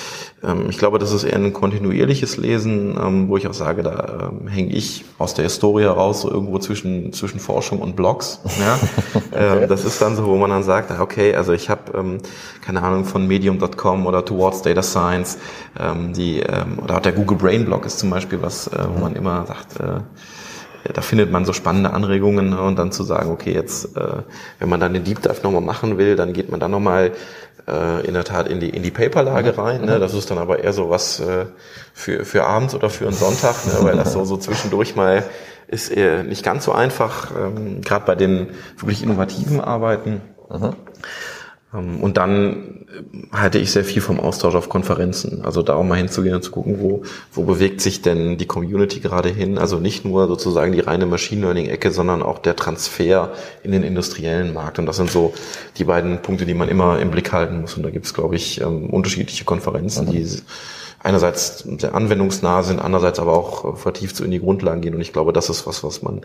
Ähm, 0.44 0.68
ich 0.70 0.78
glaube, 0.78 1.00
das 1.00 1.12
ist 1.12 1.24
eher 1.24 1.36
ein 1.36 1.54
kontinuierliches 1.54 2.38
Lesen, 2.38 2.98
ähm, 3.00 3.30
wo 3.30 3.38
ich 3.38 3.48
auch 3.48 3.54
sage, 3.54 3.84
da 3.84 4.30
ähm, 4.32 4.48
hänge 4.48 4.74
ich 4.74 5.06
aus 5.18 5.34
der 5.34 5.44
Historie 5.44 5.86
raus, 5.86 6.22
so 6.22 6.32
irgendwo 6.32 6.60
zwischen, 6.60 7.14
zwischen 7.14 7.40
Forschung 7.40 7.80
und 7.80 7.96
Blogs. 7.96 8.40
Ja? 8.60 8.80
okay. 9.32 9.68
das 9.68 9.86
ist 9.86 10.02
dann 10.02 10.16
so, 10.16 10.26
wo 10.26 10.36
man 10.36 10.50
dann 10.50 10.64
sagt, 10.64 10.92
okay, 11.00 11.36
also 11.36 11.54
ich 11.54 11.70
habe 11.70 12.20
keine 12.62 12.84
Ahnung, 12.84 13.06
von 13.06 13.28
Medium.com 13.28 14.06
oder 14.06 14.24
Towards 14.26 14.62
Data 14.62 14.82
Science, 14.82 15.38
die, 16.16 16.44
oder 16.84 16.98
auch 16.98 17.02
der 17.02 17.12
Google 17.14 17.38
Brain 17.38 17.66
Blog 17.66 17.86
ist 17.86 18.00
zum 18.00 18.10
Beispiel 18.10 18.42
was, 18.42 18.68
äh, 18.68 18.78
wo 18.94 19.00
man 19.00 19.16
immer 19.16 19.46
sagt, 19.46 19.80
äh, 19.80 20.02
da 20.94 21.02
findet 21.02 21.32
man 21.32 21.46
so 21.46 21.54
spannende 21.54 21.92
Anregungen 21.92 22.52
ne? 22.52 22.62
und 22.62 22.78
dann 22.78 22.92
zu 22.92 23.04
sagen, 23.04 23.32
okay, 23.32 23.54
jetzt, 23.54 23.98
äh, 23.98 24.24
wenn 24.60 24.70
man 24.70 24.80
dann 24.80 24.94
den 24.94 25.04
Deep 25.04 25.22
Dive 25.22 25.42
nochmal 25.44 25.62
machen 25.62 25.98
will, 25.98 26.16
dann 26.16 26.34
geht 26.34 26.50
man 26.50 26.60
dann 26.60 26.72
nochmal 26.72 27.12
äh, 27.68 28.05
in 28.05 28.13
der 28.13 28.24
Tat 28.24 28.47
in 28.47 28.59
die, 28.59 28.70
in 28.70 28.84
die 28.84 28.91
Paperlage 28.91 29.57
rein. 29.57 29.82
Ne? 29.86 29.99
Das 29.99 30.13
ist 30.13 30.32
dann 30.32 30.38
aber 30.38 30.63
eher 30.63 30.74
so 30.74 30.89
was 30.89 31.20
äh, 31.20 31.45
für, 31.93 32.26
für 32.26 32.45
abends 32.45 32.74
oder 32.74 32.89
für 32.89 33.05
einen 33.07 33.15
Sonntag, 33.15 33.55
ne? 33.65 33.74
weil 33.82 33.95
das 33.95 34.13
so, 34.13 34.24
so 34.26 34.38
zwischendurch 34.38 34.95
mal 34.95 35.24
ist 35.68 35.89
eher 35.89 36.24
nicht 36.24 36.43
ganz 36.43 36.63
so 36.63 36.72
einfach, 36.72 37.32
ähm, 37.32 37.82
gerade 37.82 38.05
bei 38.05 38.15
den 38.15 38.51
wirklich 38.78 39.03
innovativen 39.03 39.59
Arbeiten. 39.59 40.22
Mhm. 40.49 40.76
Ähm, 41.74 42.01
und 42.01 42.18
dann 42.18 42.86
äh, 43.32 43.36
halte 43.36 43.59
ich 43.59 43.72
sehr 43.72 43.84
viel 43.84 44.01
vom 44.01 44.20
Austausch 44.20 44.55
auf 44.55 44.70
Konferenzen. 44.70 45.43
Also 45.43 45.61
da 45.61 45.76
auch 45.76 45.84
mal 45.84 45.95
hinzugehen 45.95 46.36
und 46.36 46.43
zu 46.43 46.51
gucken, 46.51 46.80
wo, 46.80 47.03
wo 47.32 47.43
bewegt 47.43 47.82
sich 47.82 48.01
denn 48.01 48.38
die 48.38 48.45
Community 48.45 48.99
gerade 48.99 49.30
hin. 49.30 49.57
Also 49.57 49.78
nicht 49.78 50.05
nur 50.05 50.28
sozusagen 50.28 50.72
die 50.72 50.80
reine 50.80 51.05
Machine 51.05 51.41
Learning-Ecke, 51.41 51.91
sondern 51.91 52.22
auch 52.24 52.39
der 52.39 52.55
Transfer 52.55 53.32
in 53.63 53.72
den 53.72 53.84
industriellen 53.84 54.53
Markt. 54.53 54.80
Und 54.80 54.86
das 54.86 54.97
sind 54.97 55.11
so 55.11 55.34
die 55.78 55.84
beiden 55.84 56.22
Punkte, 56.22 56.45
die 56.45 56.53
man 56.53 56.70
immer 56.70 56.99
im 56.99 57.11
Blick 57.11 57.32
halten 57.32 57.61
muss. 57.61 57.76
Und 57.76 57.84
da 57.84 57.89
gibt 57.89 58.05
es, 58.05 58.13
glaube 58.13 58.36
ich, 58.36 58.61
ähm, 58.61 58.89
unterschiedliche 58.89 59.45
Konferenzen, 59.45 60.07
mhm. 60.07 60.11
die 60.11 60.28
einerseits 61.03 61.59
sehr 61.78 61.93
anwendungsnah 61.93 62.63
sind, 62.63 62.80
andererseits 62.80 63.20
aber 63.20 63.34
auch 63.34 63.74
äh, 63.74 63.78
vertieft 63.78 64.15
so 64.15 64.24
in 64.24 64.32
die 64.32 64.39
Grundlagen 64.39 64.82
gehen. 64.82 64.95
Und 64.95 65.01
ich 65.01 65.13
glaube, 65.13 65.34
das 65.34 65.49
ist 65.49 65.68
was, 65.68 65.84
was 65.84 66.01
man 66.01 66.22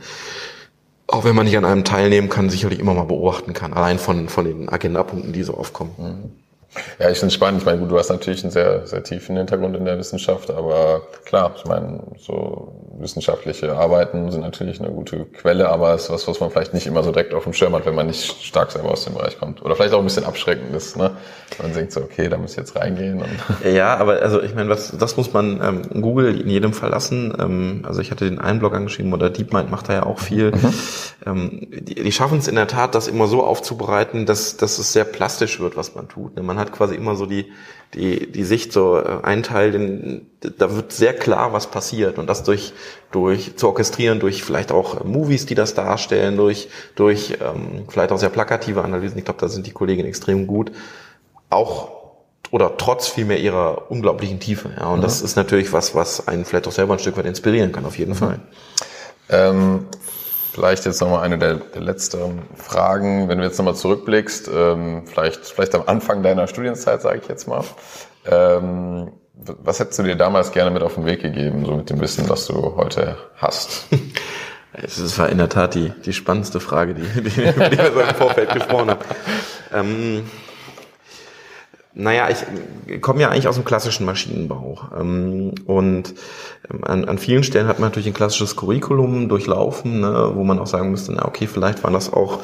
auch 1.12 1.24
wenn 1.24 1.36
man 1.36 1.46
nicht 1.46 1.56
an 1.56 1.64
einem 1.64 1.84
teilnehmen 1.84 2.28
kann, 2.28 2.48
sicherlich 2.50 2.78
immer 2.78 2.94
mal 2.94 3.04
beobachten 3.04 3.52
kann, 3.52 3.72
allein 3.72 3.98
von, 3.98 4.28
von 4.28 4.44
den 4.44 4.68
Agendapunkten, 4.68 5.32
die 5.32 5.42
so 5.42 5.54
aufkommen. 5.54 5.92
Mhm. 5.98 6.51
Ja, 6.98 7.10
ich 7.10 7.18
finde 7.18 7.28
es 7.28 7.34
spannend. 7.34 7.60
Ich 7.60 7.66
meine, 7.66 7.78
gut, 7.78 7.90
du 7.90 7.98
hast 7.98 8.08
natürlich 8.08 8.42
einen 8.42 8.50
sehr, 8.50 8.86
sehr 8.86 9.02
tiefen 9.02 9.36
Hintergrund 9.36 9.76
in 9.76 9.84
der 9.84 9.98
Wissenschaft, 9.98 10.50
aber 10.50 11.02
klar, 11.24 11.52
ich 11.56 11.64
meine, 11.66 12.00
so 12.18 12.72
wissenschaftliche 12.98 13.74
Arbeiten 13.74 14.30
sind 14.30 14.40
natürlich 14.40 14.80
eine 14.80 14.90
gute 14.90 15.24
Quelle, 15.26 15.68
aber 15.68 15.94
es 15.94 16.04
ist 16.04 16.10
was, 16.10 16.28
was 16.28 16.40
man 16.40 16.50
vielleicht 16.50 16.72
nicht 16.72 16.86
immer 16.86 17.02
so 17.02 17.10
direkt 17.10 17.34
auf 17.34 17.44
dem 17.44 17.52
Schirm 17.52 17.74
hat, 17.74 17.84
wenn 17.84 17.94
man 17.94 18.06
nicht 18.06 18.42
stark 18.42 18.70
selber 18.72 18.92
aus 18.92 19.04
dem 19.04 19.14
Bereich 19.14 19.38
kommt. 19.38 19.62
Oder 19.62 19.76
vielleicht 19.76 19.92
auch 19.92 19.98
ein 19.98 20.04
bisschen 20.04 20.24
abschreckend 20.24 20.74
ist, 20.74 20.96
ne? 20.96 21.10
Man 21.60 21.74
denkt 21.74 21.92
so, 21.92 22.00
okay, 22.00 22.28
da 22.28 22.38
muss 22.38 22.52
ich 22.52 22.56
jetzt 22.56 22.76
reingehen. 22.76 23.20
Und 23.22 23.72
ja, 23.74 23.96
aber 23.96 24.22
also 24.22 24.40
ich 24.42 24.54
meine, 24.54 24.70
was, 24.70 24.96
das 24.96 25.16
muss 25.16 25.32
man 25.32 25.60
ähm, 25.62 26.02
Google 26.02 26.40
in 26.40 26.48
jedem 26.48 26.72
Fall 26.72 26.90
lassen. 26.90 27.34
Ähm, 27.38 27.82
also 27.86 28.00
ich 28.00 28.10
hatte 28.10 28.24
den 28.24 28.38
einen 28.38 28.58
Blog 28.58 28.74
angeschrieben 28.74 29.12
oder 29.12 29.28
DeepMind 29.28 29.70
macht 29.70 29.88
da 29.88 29.94
ja 29.94 30.02
auch 30.06 30.18
viel. 30.18 30.52
Mhm. 30.52 30.74
Ähm, 31.26 31.68
die, 31.70 31.94
die 31.94 32.12
schaffen 32.12 32.38
es 32.38 32.48
in 32.48 32.54
der 32.54 32.68
Tat, 32.68 32.94
das 32.94 33.08
immer 33.08 33.26
so 33.26 33.44
aufzubereiten, 33.44 34.26
dass, 34.26 34.56
dass 34.56 34.78
es 34.78 34.92
sehr 34.92 35.04
plastisch 35.04 35.60
wird, 35.60 35.76
was 35.76 35.94
man 35.94 36.08
tut. 36.08 36.36
Ne? 36.36 36.42
Man 36.42 36.58
hat 36.62 36.72
quasi 36.72 36.94
immer 36.94 37.14
so 37.14 37.26
die, 37.26 37.52
die, 37.94 38.32
die 38.32 38.44
Sicht, 38.44 38.72
so 38.72 38.98
äh, 38.98 39.18
ein 39.22 39.42
Teil, 39.42 39.72
den, 39.72 40.30
da 40.40 40.74
wird 40.74 40.92
sehr 40.92 41.14
klar, 41.14 41.52
was 41.52 41.70
passiert 41.70 42.18
und 42.18 42.26
das 42.26 42.42
durch, 42.42 42.72
durch 43.10 43.56
zu 43.56 43.68
orchestrieren, 43.68 44.18
durch 44.20 44.42
vielleicht 44.42 44.72
auch 44.72 45.04
Movies, 45.04 45.44
die 45.46 45.54
das 45.54 45.74
darstellen, 45.74 46.36
durch, 46.36 46.68
durch 46.94 47.34
ähm, 47.40 47.84
vielleicht 47.88 48.12
auch 48.12 48.18
sehr 48.18 48.30
plakative 48.30 48.82
Analysen. 48.82 49.18
Ich 49.18 49.24
glaube, 49.24 49.40
da 49.40 49.48
sind 49.48 49.66
die 49.66 49.72
Kollegen 49.72 50.06
extrem 50.06 50.46
gut. 50.46 50.72
Auch 51.50 52.02
oder 52.50 52.76
trotz 52.76 53.08
vielmehr 53.08 53.40
ihrer 53.40 53.90
unglaublichen 53.90 54.38
Tiefe. 54.38 54.70
Ja, 54.78 54.88
und 54.88 54.98
mhm. 54.98 55.02
das 55.02 55.22
ist 55.22 55.36
natürlich 55.36 55.72
was, 55.72 55.94
was 55.94 56.28
einen 56.28 56.44
vielleicht 56.44 56.68
auch 56.68 56.72
selber 56.72 56.94
ein 56.94 56.98
Stück 56.98 57.16
weit 57.16 57.26
inspirieren 57.26 57.72
kann, 57.72 57.84
auf 57.84 57.98
jeden 57.98 58.12
mhm. 58.12 58.16
Fall. 58.16 58.40
Ähm, 59.30 59.86
Vielleicht 60.52 60.84
jetzt 60.84 61.00
nochmal 61.00 61.22
eine 61.24 61.38
der, 61.38 61.54
der 61.54 61.80
letzten 61.80 62.42
Fragen, 62.54 63.28
wenn 63.28 63.38
du 63.38 63.44
jetzt 63.44 63.56
nochmal 63.56 63.74
zurückblickst, 63.74 64.50
ähm, 64.54 65.04
vielleicht, 65.06 65.46
vielleicht 65.46 65.74
am 65.74 65.84
Anfang 65.86 66.22
deiner 66.22 66.46
Studienzeit, 66.46 67.00
sage 67.00 67.20
ich 67.22 67.28
jetzt 67.28 67.48
mal. 67.48 67.64
Ähm, 68.26 69.12
was 69.34 69.80
hättest 69.80 69.98
du 69.98 70.02
dir 70.02 70.14
damals 70.14 70.52
gerne 70.52 70.70
mit 70.70 70.82
auf 70.82 70.96
den 70.96 71.06
Weg 71.06 71.22
gegeben, 71.22 71.64
so 71.64 71.74
mit 71.74 71.88
dem 71.88 72.00
Wissen, 72.00 72.28
was 72.28 72.46
du 72.46 72.76
heute 72.76 73.16
hast? 73.36 73.86
Es 74.74 75.18
war 75.18 75.28
in 75.28 75.36
der 75.36 75.50
Tat 75.50 75.74
die, 75.74 75.92
die 76.06 76.14
spannendste 76.14 76.58
Frage, 76.58 76.94
die, 76.94 77.02
die, 77.02 77.28
die 77.28 77.36
wir 77.36 77.92
so 77.92 78.00
im 78.00 78.14
Vorfeld 78.14 78.54
gesprochen 78.54 78.88
haben. 78.88 79.00
Ähm, 79.70 80.22
naja, 81.94 82.28
ich 82.30 83.02
komme 83.02 83.20
ja 83.20 83.28
eigentlich 83.28 83.48
aus 83.48 83.56
dem 83.56 83.66
klassischen 83.66 84.06
Maschinenbau. 84.06 84.78
Ähm, 84.98 85.52
und 85.66 86.14
ähm, 86.70 86.84
an, 86.84 87.04
an 87.04 87.18
vielen 87.18 87.44
Stellen 87.44 87.66
hat 87.66 87.80
man 87.80 87.90
natürlich 87.90 88.08
ein 88.08 88.14
klassisches 88.14 88.56
Curriculum 88.56 89.28
durchlaufen, 89.28 90.00
ne, 90.00 90.30
wo 90.34 90.42
man 90.42 90.58
auch 90.58 90.66
sagen 90.66 90.90
müsste, 90.90 91.12
na 91.12 91.26
okay, 91.26 91.46
vielleicht 91.46 91.84
waren 91.84 91.92
das 91.92 92.10
auch, 92.10 92.38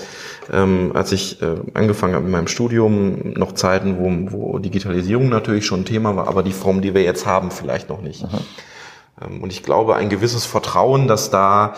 ähm, 0.52 0.92
als 0.94 1.12
ich 1.12 1.40
äh, 1.40 1.56
angefangen 1.72 2.14
habe 2.14 2.24
mit 2.24 2.32
meinem 2.32 2.48
Studium, 2.48 3.32
noch 3.34 3.52
Zeiten, 3.52 3.98
wo, 3.98 4.32
wo 4.32 4.58
Digitalisierung 4.58 5.30
natürlich 5.30 5.64
schon 5.64 5.80
ein 5.80 5.86
Thema 5.86 6.14
war, 6.14 6.28
aber 6.28 6.42
die 6.42 6.52
Form, 6.52 6.82
die 6.82 6.92
wir 6.92 7.02
jetzt 7.02 7.24
haben, 7.24 7.50
vielleicht 7.50 7.88
noch 7.88 8.02
nicht. 8.02 8.24
Mhm. 8.24 9.42
und 9.42 9.52
ich 9.52 9.62
glaube, 9.62 9.96
ein 9.96 10.10
gewisses 10.10 10.44
Vertrauen, 10.44 11.08
dass 11.08 11.30
da 11.30 11.74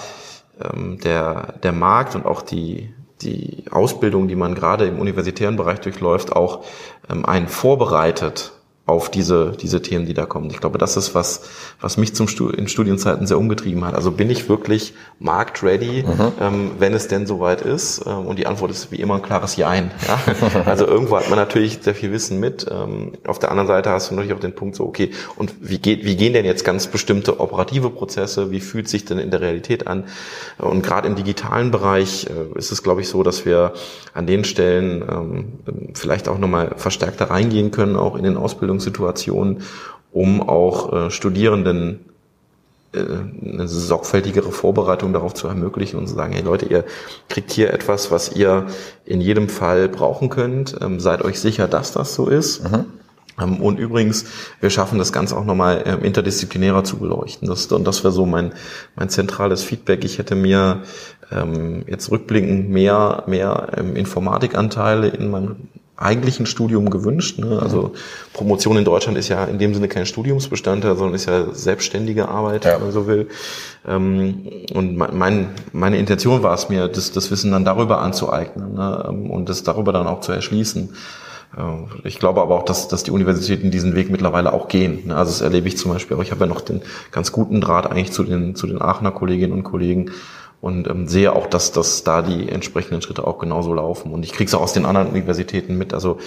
der, 1.03 1.55
der 1.63 1.73
Markt 1.73 2.15
und 2.15 2.27
auch 2.27 2.43
die, 2.43 2.93
die 3.23 3.65
Ausbildung, 3.71 4.29
die 4.29 4.37
man 4.37 4.55
gerade 4.55 4.87
im 4.87 4.99
universitären 4.99 5.57
Bereich 5.57 5.81
durchläuft, 5.81 6.33
auch 6.33 6.65
ähm, 7.09 7.25
einen 7.25 7.49
vorbereitet 7.49 8.53
auf 8.91 9.11
diese, 9.11 9.53
diese 9.53 9.81
Themen, 9.83 10.05
die 10.05 10.15
da 10.15 10.27
kommen. 10.27 10.51
Ich 10.51 10.61
glaube, 10.61 10.77
das 10.77 10.97
ist 10.97 11.15
was, 11.15 11.43
was 11.81 11.97
mich 11.97 12.15
zum 12.15 12.27
Stud 12.27 12.55
in 12.57 12.69
Studienzeiten 12.69 13.27
sehr 13.27 13.39
umgetrieben 13.39 13.85
hat. 13.85 13.95
Also 13.95 14.11
bin 14.11 14.29
ich 14.31 14.49
wirklich 14.49 14.95
marktready, 15.21 16.05
mhm. 16.05 16.33
ähm, 16.41 16.71
wenn 16.79 16.93
es 16.93 17.07
denn 17.07 17.27
soweit 17.27 17.61
ist? 17.63 18.05
Ähm, 18.07 18.27
und 18.27 18.39
die 18.39 18.47
Antwort 18.47 18.71
ist 18.73 18.91
wie 18.91 18.97
immer 18.97 19.15
ein 19.15 19.23
klares 19.23 19.57
Jein. 19.57 19.93
Ja? 20.09 20.65
also 20.67 20.87
irgendwo 20.87 21.17
hat 21.17 21.31
man 21.31 21.39
natürlich 21.39 21.79
sehr 21.83 21.95
viel 21.95 22.11
Wissen 22.13 22.41
mit. 22.41 22.67
Ähm, 22.69 23.13
auf 23.27 23.39
der 23.39 23.53
anderen 23.53 23.69
Seite 23.69 23.91
hast 23.91 24.11
du 24.11 24.15
natürlich 24.15 24.35
auch 24.35 24.41
den 24.41 24.55
Punkt 24.55 24.75
so, 24.75 24.85
okay, 24.85 25.13
und 25.37 25.55
wie 25.61 25.79
geht, 25.79 26.05
wie 26.05 26.17
gehen 26.17 26.33
denn 26.33 26.45
jetzt 26.45 26.65
ganz 26.65 26.89
bestimmte 26.89 27.39
operative 27.39 27.91
Prozesse? 27.91 28.51
Wie 28.51 28.61
fühlt 28.61 28.89
sich 28.89 29.05
denn 29.05 29.19
in 29.19 29.31
der 29.31 29.41
Realität 29.41 29.87
an? 29.87 30.05
Und 30.59 30.83
gerade 30.83 31.07
im 31.07 31.15
digitalen 31.15 31.71
Bereich 31.71 32.27
äh, 32.27 32.59
ist 32.59 32.73
es, 32.73 32.83
glaube 32.83 33.03
ich, 33.03 33.09
so, 33.09 33.23
dass 33.23 33.47
wir 33.47 33.73
an 34.15 34.27
den 34.27 34.43
Stellen 34.43 35.03
ähm, 35.09 35.53
vielleicht 35.95 36.29
auch 36.29 36.39
nochmal 36.39 36.73
verstärkter 36.77 37.31
reingehen 37.31 37.71
können, 37.71 37.95
auch 37.95 38.17
in 38.17 38.25
den 38.25 38.37
Ausbildungs 38.37 38.80
Ausbildungssituationen, 38.81 39.63
um 40.13 40.49
auch 40.49 40.93
äh, 40.93 41.11
Studierenden 41.11 42.01
äh, 42.93 42.99
eine 43.01 43.69
sorgfältigere 43.69 44.51
Vorbereitung 44.51 45.13
darauf 45.13 45.35
zu 45.35 45.47
ermöglichen 45.47 45.99
und 45.99 46.09
zu 46.09 46.15
sagen, 46.15 46.33
hey 46.33 46.43
Leute, 46.43 46.67
ihr 46.67 46.85
kriegt 47.29 47.53
hier 47.53 47.73
etwas, 47.73 48.11
was 48.11 48.33
ihr 48.33 48.67
in 49.05 49.21
jedem 49.21 49.49
Fall 49.49 49.89
brauchen 49.89 50.31
könnt. 50.31 50.77
Ähm, 50.81 50.99
seid 50.99 51.23
euch 51.23 51.39
sicher, 51.39 51.69
dass 51.69 51.93
das 51.93 52.15
so 52.15 52.27
ist. 52.27 52.65
Mhm. 52.65 52.87
Ähm, 53.41 53.61
und 53.61 53.79
übrigens, 53.79 54.25
wir 54.61 54.71
schaffen 54.71 54.99
das 54.99 55.13
Ganze 55.13 55.37
auch 55.37 55.45
nochmal 55.45 55.85
ähm, 55.87 56.03
interdisziplinärer 56.03 56.83
zu 56.83 56.97
beleuchten. 56.97 57.49
Das, 57.49 57.67
und 57.67 57.87
das 57.87 58.03
wäre 58.03 58.13
so 58.13 58.27
mein, 58.27 58.53
mein 58.97 59.09
zentrales 59.09 59.63
Feedback. 59.63 60.05
Ich 60.05 60.19
hätte 60.19 60.35
mir 60.35 60.83
ähm, 61.31 61.85
jetzt 61.87 62.11
rückblickend 62.11 62.69
mehr, 62.71 63.23
mehr 63.29 63.69
ähm, 63.77 63.95
Informatikanteile 63.95 65.09
in 65.09 65.31
meinem 65.31 65.69
eigentlichen 66.01 66.47
Studium 66.47 66.91
gewünscht. 66.91 67.39
Ne? 67.39 67.61
Also 67.61 67.93
Promotion 68.33 68.79
in 68.79 68.85
Deutschland 68.85 69.19
ist 69.19 69.29
ja 69.29 69.45
in 69.45 69.59
dem 69.59 69.75
Sinne 69.75 69.87
kein 69.87 70.07
Studiumsbestandteil, 70.07 70.97
sondern 70.97 71.15
ist 71.15 71.27
ja 71.27 71.53
selbstständige 71.53 72.29
Arbeit, 72.29 72.65
ja. 72.65 72.75
wenn 72.75 72.85
man 72.85 72.93
so 72.93 73.07
will. 73.07 73.29
Ähm, 73.87 74.47
und 74.73 74.97
mein, 74.97 75.51
meine 75.73 75.99
Intention 75.99 76.43
war 76.43 76.55
es 76.55 76.69
mir, 76.69 76.89
das, 76.89 77.13
das 77.13 77.31
Wissen 77.31 77.53
dann 77.53 77.65
darüber 77.65 78.01
anzueignen 78.01 78.75
ne? 78.75 79.07
Ähm, 79.09 79.31
und 79.31 79.49
das 79.49 79.63
darüber 79.63 79.93
dann 79.93 80.07
auch 80.07 80.21
zu 80.21 80.33
erschließen. 80.33 80.95
Äh, 81.57 82.07
ich 82.09 82.19
glaube 82.19 82.41
aber 82.41 82.55
auch, 82.55 82.65
dass, 82.65 82.89
dass 82.89 83.03
die 83.03 83.11
Universitäten 83.11 83.71
diesen 83.71 83.95
Weg 83.95 84.11
mittlerweile 84.11 84.53
auch 84.53 84.69
gehen. 84.69 85.09
Ne? 85.09 85.17
Also 85.17 85.33
das 85.33 85.41
erlebe 85.41 85.69
ich 85.69 85.77
zum 85.77 85.93
Beispiel 85.93 86.17
auch. 86.17 86.23
Ich 86.23 86.31
habe 86.31 86.41
ja 86.41 86.47
noch 86.47 86.63
den 86.63 86.83
ganz 87.11 87.33
guten 87.33 87.61
Draht 87.61 87.87
eigentlich 87.87 88.13
zu 88.13 88.25
den, 88.25 88.55
zu 88.55 88.67
den 88.67 88.81
Aachener 88.81 89.13
Kolleginnen 89.13 89.53
und 89.53 89.65
Kollegen 89.65 90.11
und 90.61 90.89
ähm, 90.89 91.09
sehe 91.09 91.35
auch, 91.35 91.47
dass, 91.47 91.73
dass 91.73 92.05
da 92.05 92.23
die 92.23 92.49
entsprechenden 92.49 93.03
Schritte 93.03 93.27
auch 93.27 93.39
genauso 93.39 93.73
laufen. 93.73 94.13
Und 94.13 94.25
ich 94.25 94.33
kriege 94.33 94.49
es 94.49 94.55
auch 94.55 94.63
aus 94.63 94.73
den 94.73 94.85
anderen 94.85 95.09
Universitäten 95.09 95.77
mit. 95.79 95.95
Also 95.95 96.19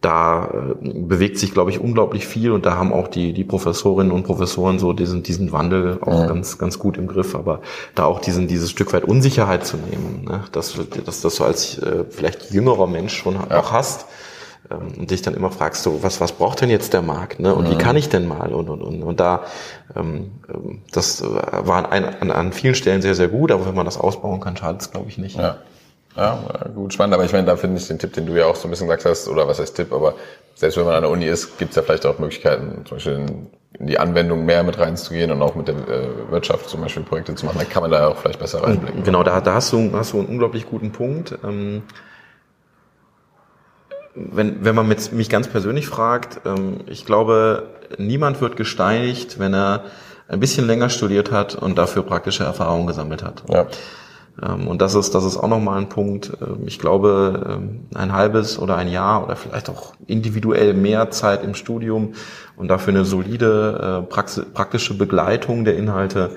da 0.00 0.46
äh, 0.46 0.88
bewegt 0.94 1.38
sich, 1.38 1.52
glaube 1.52 1.70
ich, 1.70 1.78
unglaublich 1.78 2.26
viel 2.26 2.52
und 2.52 2.64
da 2.64 2.76
haben 2.76 2.92
auch 2.92 3.08
die, 3.08 3.32
die 3.32 3.44
Professorinnen 3.44 4.12
und 4.12 4.24
Professoren 4.24 4.78
so 4.78 4.92
diesen, 4.92 5.22
diesen 5.22 5.52
Wandel 5.52 5.98
auch 6.00 6.20
ja. 6.20 6.26
ganz, 6.26 6.58
ganz 6.58 6.78
gut 6.78 6.96
im 6.96 7.06
Griff. 7.06 7.34
Aber 7.34 7.60
da 7.94 8.04
auch 8.04 8.20
diesen, 8.20 8.48
dieses 8.48 8.70
Stück 8.70 8.92
weit 8.92 9.04
Unsicherheit 9.04 9.66
zu 9.66 9.76
nehmen, 9.76 10.24
ne? 10.24 10.44
dass, 10.52 10.74
dass 11.04 11.20
das 11.20 11.36
so 11.36 11.44
als 11.44 11.78
äh, 11.78 12.04
vielleicht 12.08 12.50
jüngerer 12.50 12.86
Mensch 12.86 13.14
schon 13.16 13.34
ja. 13.34 13.60
auch 13.60 13.72
hast, 13.72 14.06
ähm, 14.70 14.92
und 14.98 15.10
dich 15.10 15.22
dann 15.22 15.34
immer 15.34 15.50
fragst, 15.50 15.82
so, 15.82 16.02
was, 16.02 16.20
was 16.20 16.32
braucht 16.32 16.60
denn 16.60 16.70
jetzt 16.70 16.92
der 16.92 17.02
Markt, 17.02 17.40
ne? 17.40 17.54
Und 17.54 17.68
mhm. 17.68 17.72
wie 17.72 17.78
kann 17.78 17.96
ich 17.96 18.08
denn 18.08 18.26
mal? 18.26 18.52
Und, 18.52 18.68
und, 18.68 18.82
und, 18.82 19.02
und 19.02 19.20
da, 19.20 19.44
ähm, 19.96 20.32
ähm 20.52 20.82
das 20.92 21.22
war 21.22 21.92
an, 21.92 22.04
an, 22.20 22.30
an 22.30 22.52
vielen 22.52 22.74
Stellen 22.74 23.02
sehr, 23.02 23.14
sehr 23.14 23.28
gut, 23.28 23.52
aber 23.52 23.66
wenn 23.66 23.74
man 23.74 23.84
das 23.84 23.98
ausbauen 23.98 24.40
kann, 24.40 24.56
schadet 24.56 24.82
es, 24.82 24.90
glaube 24.90 25.08
ich, 25.08 25.18
nicht. 25.18 25.36
Ja. 25.36 25.58
Ja, 26.16 26.40
gut, 26.74 26.92
spannend. 26.92 27.14
Aber 27.14 27.24
ich 27.24 27.32
meine, 27.32 27.46
da 27.46 27.56
finde 27.56 27.78
ich 27.78 27.86
den 27.86 27.98
Tipp, 27.98 28.12
den 28.12 28.26
du 28.26 28.34
ja 28.34 28.46
auch 28.46 28.56
so 28.56 28.66
ein 28.66 28.70
bisschen 28.70 28.88
gesagt 28.88 29.04
hast, 29.04 29.28
oder 29.28 29.46
was 29.46 29.60
heißt 29.60 29.76
Tipp, 29.76 29.92
aber 29.92 30.14
selbst 30.54 30.76
wenn 30.76 30.84
man 30.84 30.94
an 30.94 31.02
der 31.02 31.10
Uni 31.10 31.26
ist, 31.26 31.56
gibt 31.58 31.70
es 31.70 31.76
ja 31.76 31.82
vielleicht 31.82 32.04
auch 32.04 32.18
Möglichkeiten, 32.18 32.84
zum 32.84 32.96
Beispiel 32.96 33.26
in 33.78 33.86
die 33.86 33.98
Anwendung 33.98 34.44
mehr 34.44 34.62
mit 34.62 34.78
reinzugehen 34.78 35.30
und 35.30 35.40
auch 35.40 35.54
mit 35.54 35.68
der 35.68 35.76
äh, 35.76 36.30
Wirtschaft 36.30 36.68
zum 36.68 36.80
Beispiel 36.80 37.02
Projekte 37.04 37.34
zu 37.34 37.46
machen. 37.46 37.58
Da 37.58 37.64
kann 37.64 37.82
man 37.82 37.90
da 37.90 38.08
auch 38.08 38.16
vielleicht 38.16 38.40
besser 38.40 38.62
reinblicken. 38.62 39.04
Genau, 39.04 39.22
da, 39.22 39.40
da 39.40 39.54
hast, 39.54 39.72
du, 39.72 39.90
hast 39.94 40.12
du 40.12 40.18
einen 40.18 40.26
unglaublich 40.26 40.68
guten 40.68 40.90
Punkt. 40.92 41.38
Ähm, 41.44 41.82
wenn, 44.32 44.64
wenn 44.64 44.74
man 44.74 44.88
mit, 44.88 45.12
mich 45.12 45.28
ganz 45.28 45.48
persönlich 45.48 45.86
fragt, 45.86 46.40
ähm, 46.44 46.78
ich 46.86 47.04
glaube, 47.04 47.68
niemand 47.98 48.40
wird 48.40 48.56
gesteinigt, 48.56 49.38
wenn 49.38 49.54
er 49.54 49.84
ein 50.28 50.40
bisschen 50.40 50.66
länger 50.66 50.88
studiert 50.90 51.32
hat 51.32 51.54
und 51.54 51.76
dafür 51.76 52.02
praktische 52.02 52.44
Erfahrungen 52.44 52.86
gesammelt 52.86 53.24
hat. 53.24 53.42
Ja. 53.48 53.66
Ähm, 54.42 54.68
und 54.68 54.80
das 54.80 54.94
ist, 54.94 55.14
das 55.14 55.24
ist 55.24 55.36
auch 55.36 55.48
nochmal 55.48 55.78
ein 55.78 55.88
Punkt. 55.88 56.32
Ähm, 56.40 56.62
ich 56.66 56.78
glaube, 56.78 57.58
ähm, 57.58 57.86
ein 57.94 58.12
halbes 58.12 58.58
oder 58.58 58.76
ein 58.76 58.88
Jahr 58.88 59.24
oder 59.24 59.36
vielleicht 59.36 59.68
auch 59.68 59.94
individuell 60.06 60.74
mehr 60.74 61.10
Zeit 61.10 61.42
im 61.42 61.54
Studium 61.54 62.14
und 62.56 62.68
dafür 62.68 62.94
eine 62.94 63.04
solide 63.04 64.04
äh, 64.04 64.14
praktische 64.54 64.94
Begleitung 64.94 65.64
der 65.64 65.76
Inhalte 65.76 66.30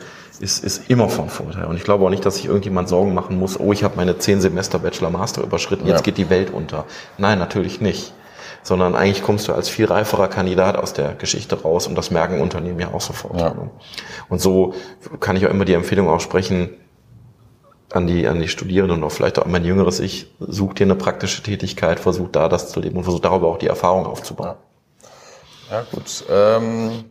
ist, 0.43 0.63
ist 0.63 0.89
immer 0.89 1.09
von 1.09 1.29
Vorteil. 1.29 1.65
Und 1.65 1.77
ich 1.77 1.83
glaube 1.83 2.05
auch 2.05 2.09
nicht, 2.09 2.25
dass 2.25 2.35
sich 2.35 2.45
irgendjemand 2.45 2.89
Sorgen 2.89 3.13
machen 3.13 3.39
muss, 3.39 3.59
oh, 3.59 3.71
ich 3.71 3.83
habe 3.83 3.95
meine 3.95 4.17
zehn 4.17 4.41
Semester 4.41 4.77
Bachelor 4.77 5.09
Master 5.09 5.41
überschritten, 5.41 5.87
jetzt 5.87 5.99
ja. 5.99 6.03
geht 6.03 6.17
die 6.17 6.29
Welt 6.29 6.51
unter. 6.51 6.85
Nein, 7.17 7.39
natürlich 7.39 7.81
nicht. 7.81 8.13
Sondern 8.61 8.95
eigentlich 8.95 9.23
kommst 9.23 9.47
du 9.47 9.53
als 9.53 9.69
viel 9.69 9.85
reiferer 9.85 10.27
Kandidat 10.27 10.77
aus 10.77 10.93
der 10.93 11.15
Geschichte 11.15 11.61
raus 11.61 11.87
und 11.87 11.95
das 11.95 12.11
merken 12.11 12.41
Unternehmen 12.41 12.79
ja 12.79 12.93
auch 12.93 13.01
sofort. 13.01 13.39
Ja. 13.39 13.55
Und 14.29 14.41
so 14.41 14.73
kann 15.19 15.35
ich 15.35 15.45
auch 15.45 15.49
immer 15.49 15.65
die 15.65 15.73
Empfehlung 15.73 16.09
aussprechen, 16.09 16.69
an 17.91 18.07
die, 18.07 18.27
an 18.27 18.39
die 18.39 18.47
Studierenden 18.47 18.97
und 18.99 19.03
auch 19.03 19.11
vielleicht 19.11 19.37
auch 19.39 19.45
an 19.45 19.51
mein 19.51 19.65
jüngeres 19.65 19.99
Ich, 19.99 20.33
such 20.39 20.73
dir 20.73 20.85
eine 20.85 20.95
praktische 20.95 21.43
Tätigkeit, 21.43 21.99
versuch 21.99 22.29
da 22.31 22.49
das 22.49 22.69
zu 22.69 22.79
leben 22.79 22.97
und 22.97 23.03
versuch 23.03 23.19
darüber 23.19 23.47
auch 23.47 23.57
die 23.57 23.67
Erfahrung 23.67 24.05
aufzubauen. 24.05 24.55
Ja, 25.69 25.77
ja 25.77 25.85
gut. 25.91 26.23
Ähm 26.29 27.05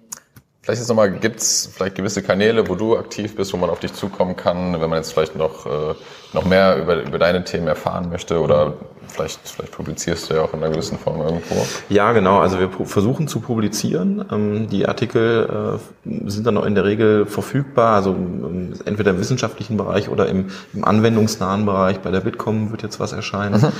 Vielleicht 0.65 0.79
jetzt 0.79 0.89
nochmal, 0.89 1.11
gibt's 1.11 1.69
vielleicht 1.75 1.97
gewisse 1.97 2.23
Kanäle, 2.23 2.69
wo 2.69 2.77
du 2.77 2.97
aktiv 2.97 3.35
bist, 3.35 3.53
wo 3.53 3.57
man 3.57 3.69
auf 3.69 3.81
dich 3.81 3.95
zukommen 3.95 4.37
kann, 4.37 4.81
wenn 4.81 4.89
man 4.89 4.99
jetzt 4.99 5.13
vielleicht 5.13 5.35
noch, 5.35 5.67
äh, 5.67 5.95
noch 6.35 6.45
mehr 6.45 6.77
über, 6.77 7.03
über 7.03 7.19
deine 7.19 7.43
Themen 7.43 7.67
erfahren 7.67 8.11
möchte 8.11 8.41
oder 8.41 8.75
vielleicht, 9.09 9.41
vielleicht 9.49 9.73
publizierst 9.73 10.31
du 10.31 10.35
ja 10.35 10.43
auch 10.43 10.53
in 10.55 10.63
einer 10.63 10.73
gewissen 10.73 10.99
Form 10.99 11.21
irgendwo. 11.21 11.67
Ja, 11.89 12.13
genau. 12.13 12.39
Also 12.39 12.59
wir 12.59 12.71
versuchen 12.71 13.29
zu 13.29 13.41
publizieren. 13.41 14.25
Ähm, 14.31 14.69
die 14.69 14.87
Artikel 14.87 15.79
äh, 16.05 16.29
sind 16.31 16.47
dann 16.47 16.57
auch 16.57 16.65
in 16.65 16.75
der 16.75 16.85
Regel 16.85 17.27
verfügbar, 17.27 17.97
also 17.97 18.11
ähm, 18.11 18.73
entweder 18.85 19.13
im 19.13 19.19
wissenschaftlichen 19.19 19.77
Bereich 19.77 20.09
oder 20.09 20.29
im, 20.29 20.47
im 20.75 20.85
anwendungsnahen 20.85 21.67
Bereich. 21.67 22.01
Bei 22.01 22.11
der 22.11 22.21
Bitkom 22.21 22.71
wird 22.71 22.83
jetzt 22.83 23.01
was 23.01 23.13
erscheinen. 23.13 23.61
Mhm. 23.61 23.73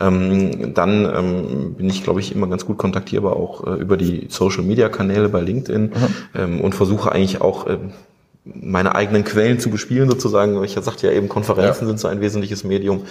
Ähm, 0.00 0.74
dann 0.74 1.74
bin 1.76 1.88
ich, 1.88 2.02
glaube 2.02 2.20
ich, 2.20 2.34
immer 2.34 2.46
ganz 2.46 2.66
gut 2.66 2.78
kontaktierbar 2.78 3.36
auch 3.36 3.66
äh, 3.66 3.74
über 3.74 3.96
die 3.96 4.26
Social-Media-Kanäle 4.28 5.28
bei 5.28 5.40
LinkedIn 5.40 5.92
mhm. 6.34 6.60
und 6.60 6.74
versuche 6.74 7.12
eigentlich 7.12 7.40
auch 7.40 7.66
meine 8.44 8.94
eigenen 8.94 9.24
Quellen 9.24 9.60
zu 9.60 9.70
bespielen 9.70 10.08
sozusagen. 10.08 10.62
Ich 10.64 10.72
sagte 10.72 11.06
ja 11.06 11.12
eben, 11.12 11.28
Konferenzen 11.28 11.84
ja. 11.84 11.88
sind 11.88 12.00
so 12.00 12.08
ein 12.08 12.20
wesentliches 12.20 12.64
Medium 12.64 13.02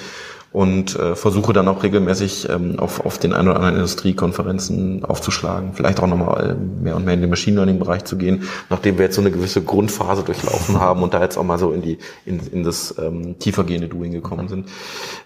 und 0.51 0.95
äh, 0.95 1.15
versuche 1.15 1.53
dann 1.53 1.67
auch 1.67 1.83
regelmäßig 1.83 2.49
ähm, 2.49 2.79
auf, 2.79 3.05
auf 3.05 3.19
den 3.19 3.33
ein 3.33 3.47
oder 3.47 3.57
anderen 3.57 3.75
Industriekonferenzen 3.75 5.05
aufzuschlagen, 5.05 5.73
vielleicht 5.73 5.99
auch 5.99 6.07
nochmal 6.07 6.51
äh, 6.51 6.83
mehr 6.83 6.95
und 6.95 7.05
mehr 7.05 7.13
in 7.13 7.21
den 7.21 7.29
Machine 7.29 7.57
Learning 7.57 7.77
Bereich 7.77 8.05
zu 8.05 8.17
gehen, 8.17 8.43
nachdem 8.69 8.97
wir 8.97 9.05
jetzt 9.05 9.15
so 9.15 9.21
eine 9.21 9.29
gewisse 9.29 9.61
Grundphase 9.61 10.23
durchlaufen 10.23 10.79
haben 10.79 11.03
und 11.03 11.13
da 11.13 11.21
jetzt 11.21 11.37
auch 11.37 11.43
mal 11.43 11.59
so 11.59 11.71
in 11.71 11.83
die 11.83 11.99
in, 12.25 12.39
in 12.51 12.63
das 12.63 12.95
ähm, 12.97 13.37
tiefergehende 13.37 13.87
Doing 13.87 14.11
gekommen 14.11 14.47
sind. 14.47 14.69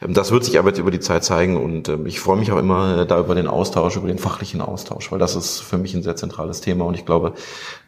Ähm, 0.02 0.14
das 0.14 0.32
wird 0.32 0.44
sich 0.44 0.60
aber 0.60 0.70
jetzt 0.70 0.80
über 0.80 0.92
die 0.92 1.00
Zeit 1.00 1.24
zeigen 1.24 1.56
und 1.56 1.88
ähm, 1.88 2.06
ich 2.06 2.20
freue 2.20 2.38
mich 2.38 2.52
auch 2.52 2.60
immer 2.60 3.00
äh, 3.00 3.06
da 3.06 3.20
über 3.20 3.36
den 3.36 3.48
Austausch, 3.48 3.96
über 3.96 4.08
den 4.08 4.20
fachlichen 4.20 4.60
Austausch, 4.60 5.10
weil 5.12 5.20
das 5.20 5.38
ist 5.38 5.62
für 5.62 5.78
mich 5.78 5.94
ein 5.94 6.04
sehr 6.04 6.18
zentrales 6.18 6.60
Thema 6.60 6.84
und 6.84 6.96
ich 6.96 7.06
glaube, 7.06 7.34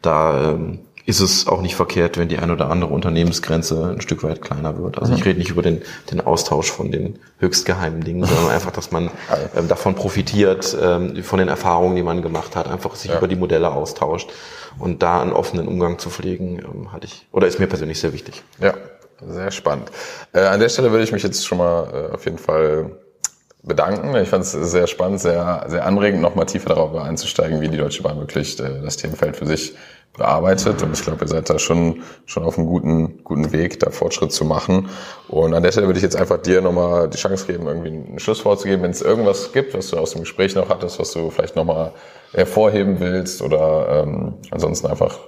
da 0.00 0.52
ähm, 0.52 0.78
ist 1.06 1.20
es 1.20 1.46
auch 1.46 1.62
nicht 1.62 1.76
verkehrt, 1.76 2.18
wenn 2.18 2.28
die 2.28 2.38
ein 2.38 2.50
oder 2.50 2.68
andere 2.68 2.92
Unternehmensgrenze 2.92 3.94
ein 3.94 4.00
Stück 4.00 4.24
weit 4.24 4.42
kleiner 4.42 4.76
wird. 4.76 4.98
Also 4.98 5.12
mhm. 5.12 5.18
ich 5.18 5.24
rede 5.24 5.38
nicht 5.38 5.50
über 5.50 5.62
den, 5.62 5.82
den 6.10 6.20
Austausch 6.20 6.70
von 6.70 6.90
den 6.90 7.20
höchstgeheimen 7.38 8.02
Dingen, 8.02 8.24
sondern 8.24 8.48
einfach, 8.48 8.72
dass 8.72 8.90
man 8.90 9.10
ähm, 9.56 9.68
davon 9.68 9.94
profitiert, 9.94 10.76
ähm, 10.80 11.22
von 11.22 11.38
den 11.38 11.46
Erfahrungen, 11.46 11.94
die 11.94 12.02
man 12.02 12.22
gemacht 12.22 12.56
hat, 12.56 12.66
einfach 12.66 12.96
sich 12.96 13.12
ja. 13.12 13.18
über 13.18 13.28
die 13.28 13.36
Modelle 13.36 13.70
austauscht. 13.70 14.30
Und 14.78 15.02
da 15.02 15.22
einen 15.22 15.32
offenen 15.32 15.68
Umgang 15.68 15.98
zu 16.00 16.10
pflegen, 16.10 16.58
ähm, 16.58 16.92
hatte 16.92 17.06
ich, 17.06 17.28
oder 17.30 17.46
ist 17.46 17.60
mir 17.60 17.68
persönlich 17.68 18.00
sehr 18.00 18.12
wichtig. 18.12 18.42
Ja, 18.60 18.74
sehr 19.24 19.52
spannend. 19.52 19.92
Äh, 20.32 20.40
an 20.40 20.58
der 20.58 20.68
Stelle 20.68 20.90
würde 20.90 21.04
ich 21.04 21.12
mich 21.12 21.22
jetzt 21.22 21.46
schon 21.46 21.58
mal 21.58 22.10
äh, 22.10 22.14
auf 22.14 22.24
jeden 22.24 22.38
Fall 22.38 22.90
bedanken. 23.66 24.14
Ich 24.16 24.28
fand 24.28 24.44
es 24.44 24.52
sehr 24.52 24.86
spannend, 24.86 25.20
sehr, 25.20 25.66
sehr 25.68 25.84
anregend, 25.84 26.22
nochmal 26.22 26.46
tiefer 26.46 26.70
darauf 26.70 26.94
einzusteigen, 26.94 27.60
wie 27.60 27.68
die 27.68 27.76
Deutsche 27.76 28.02
Bahn 28.02 28.18
wirklich 28.18 28.58
äh, 28.60 28.80
das 28.82 28.96
Themenfeld 28.96 29.36
für 29.36 29.46
sich 29.46 29.74
bearbeitet. 30.16 30.82
Und 30.82 30.94
ich 30.94 31.02
glaube, 31.02 31.24
ihr 31.24 31.28
seid 31.28 31.50
da 31.50 31.58
schon, 31.58 32.02
schon 32.24 32.44
auf 32.44 32.56
einem 32.56 32.66
guten, 32.66 33.24
guten 33.24 33.52
Weg, 33.52 33.80
da 33.80 33.90
Fortschritt 33.90 34.32
zu 34.32 34.44
machen. 34.44 34.88
Und 35.28 35.52
an 35.52 35.62
der 35.62 35.72
Stelle 35.72 35.88
würde 35.88 35.98
ich 35.98 36.04
jetzt 36.04 36.16
einfach 36.16 36.38
dir 36.38 36.62
nochmal 36.62 37.10
die 37.10 37.18
Chance 37.18 37.46
geben, 37.46 37.66
irgendwie 37.66 37.88
ein 38.14 38.18
Schlusswort 38.18 38.60
zu 38.60 38.68
geben, 38.68 38.82
wenn 38.82 38.92
es 38.92 39.02
irgendwas 39.02 39.52
gibt, 39.52 39.74
was 39.74 39.88
du 39.88 39.98
aus 39.98 40.12
dem 40.12 40.20
Gespräch 40.20 40.54
noch 40.54 40.68
hattest, 40.68 40.98
was 40.98 41.10
du 41.12 41.30
vielleicht 41.30 41.56
nochmal 41.56 41.92
hervorheben 42.32 43.00
willst 43.00 43.42
oder 43.42 44.04
ähm, 44.04 44.34
ansonsten 44.50 44.86
einfach 44.86 45.18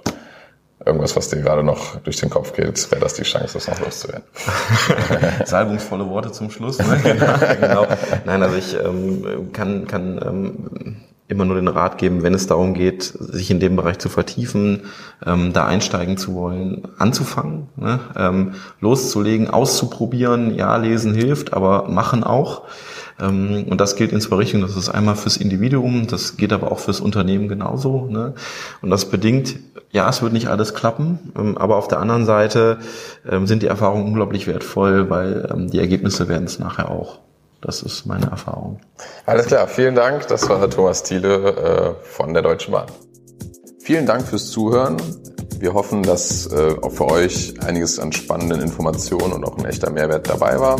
irgendwas, 0.85 1.15
was 1.15 1.29
dir 1.29 1.41
gerade 1.41 1.63
noch 1.63 1.97
durch 1.97 2.17
den 2.17 2.29
Kopf 2.29 2.53
geht, 2.53 2.91
wäre 2.91 3.01
das 3.01 3.13
die 3.13 3.23
Chance, 3.23 3.53
das 3.53 3.67
noch 3.67 3.79
loszuwerden. 3.79 4.23
Salbungsvolle 5.45 6.09
Worte 6.09 6.31
zum 6.31 6.49
Schluss. 6.49 6.79
Ne? 6.79 7.57
genau. 7.59 7.85
Nein, 8.25 8.43
also 8.43 8.55
ich 8.55 8.75
ähm, 8.75 9.51
kann, 9.51 9.87
kann 9.87 10.19
ähm, 10.25 10.95
immer 11.27 11.45
nur 11.45 11.57
den 11.57 11.67
Rat 11.67 11.97
geben, 11.97 12.23
wenn 12.23 12.33
es 12.33 12.47
darum 12.47 12.73
geht, 12.73 13.03
sich 13.03 13.51
in 13.51 13.59
dem 13.59 13.75
Bereich 13.75 13.99
zu 13.99 14.09
vertiefen, 14.09 14.83
ähm, 15.25 15.53
da 15.53 15.65
einsteigen 15.65 16.17
zu 16.17 16.33
wollen, 16.33 16.87
anzufangen, 16.97 17.67
ne? 17.75 17.99
ähm, 18.15 18.55
loszulegen, 18.79 19.49
auszuprobieren. 19.49 20.55
Ja, 20.55 20.75
lesen 20.77 21.13
hilft, 21.13 21.53
aber 21.53 21.87
machen 21.87 22.23
auch. 22.23 22.63
Ähm, 23.19 23.65
und 23.69 23.79
das 23.79 23.95
gilt 23.95 24.11
in 24.11 24.21
zwei 24.21 24.37
Richtungen. 24.37 24.63
Das 24.63 24.75
ist 24.75 24.89
einmal 24.89 25.15
fürs 25.15 25.37
Individuum, 25.37 26.07
das 26.07 26.37
geht 26.37 26.53
aber 26.53 26.71
auch 26.71 26.79
fürs 26.79 26.99
Unternehmen 26.99 27.47
genauso. 27.47 28.05
Ne? 28.05 28.33
Und 28.81 28.89
das 28.89 29.05
bedingt, 29.05 29.59
ja, 29.91 30.09
es 30.09 30.21
wird 30.21 30.33
nicht 30.33 30.47
alles 30.47 30.73
klappen, 30.73 31.31
ähm, 31.37 31.57
aber 31.57 31.77
auf 31.77 31.87
der 31.87 31.99
anderen 31.99 32.25
Seite 32.25 32.79
ähm, 33.29 33.47
sind 33.47 33.63
die 33.63 33.67
Erfahrungen 33.67 34.05
unglaublich 34.05 34.47
wertvoll, 34.47 35.09
weil 35.09 35.67
die 35.71 35.79
Ergebnisse 35.79 36.27
werden 36.27 36.45
es 36.45 36.59
nachher 36.59 36.89
auch. 36.89 37.19
Das 37.61 37.81
ist 37.81 38.05
meine 38.05 38.27
Erfahrung. 38.27 38.79
Alles 39.25 39.47
klar, 39.47 39.67
vielen 39.67 39.95
Dank. 39.95 40.27
Das 40.27 40.47
war 40.47 40.69
Thomas 40.69 41.03
Thiele 41.03 41.95
äh, 41.99 42.05
von 42.05 42.33
der 42.33 42.41
Deutschen 42.41 42.71
Bahn. 42.71 42.87
Vielen 43.81 44.05
Dank 44.05 44.25
fürs 44.27 44.49
Zuhören. 44.51 44.97
Wir 45.59 45.73
hoffen, 45.73 46.03
dass 46.03 46.45
äh, 46.53 46.75
auch 46.81 46.91
für 46.91 47.07
euch 47.07 47.55
einiges 47.61 47.99
an 47.99 48.13
spannenden 48.13 48.61
Informationen 48.61 49.33
und 49.33 49.43
auch 49.43 49.57
ein 49.57 49.65
echter 49.65 49.89
Mehrwert 49.89 50.29
dabei 50.29 50.57
war. 50.59 50.79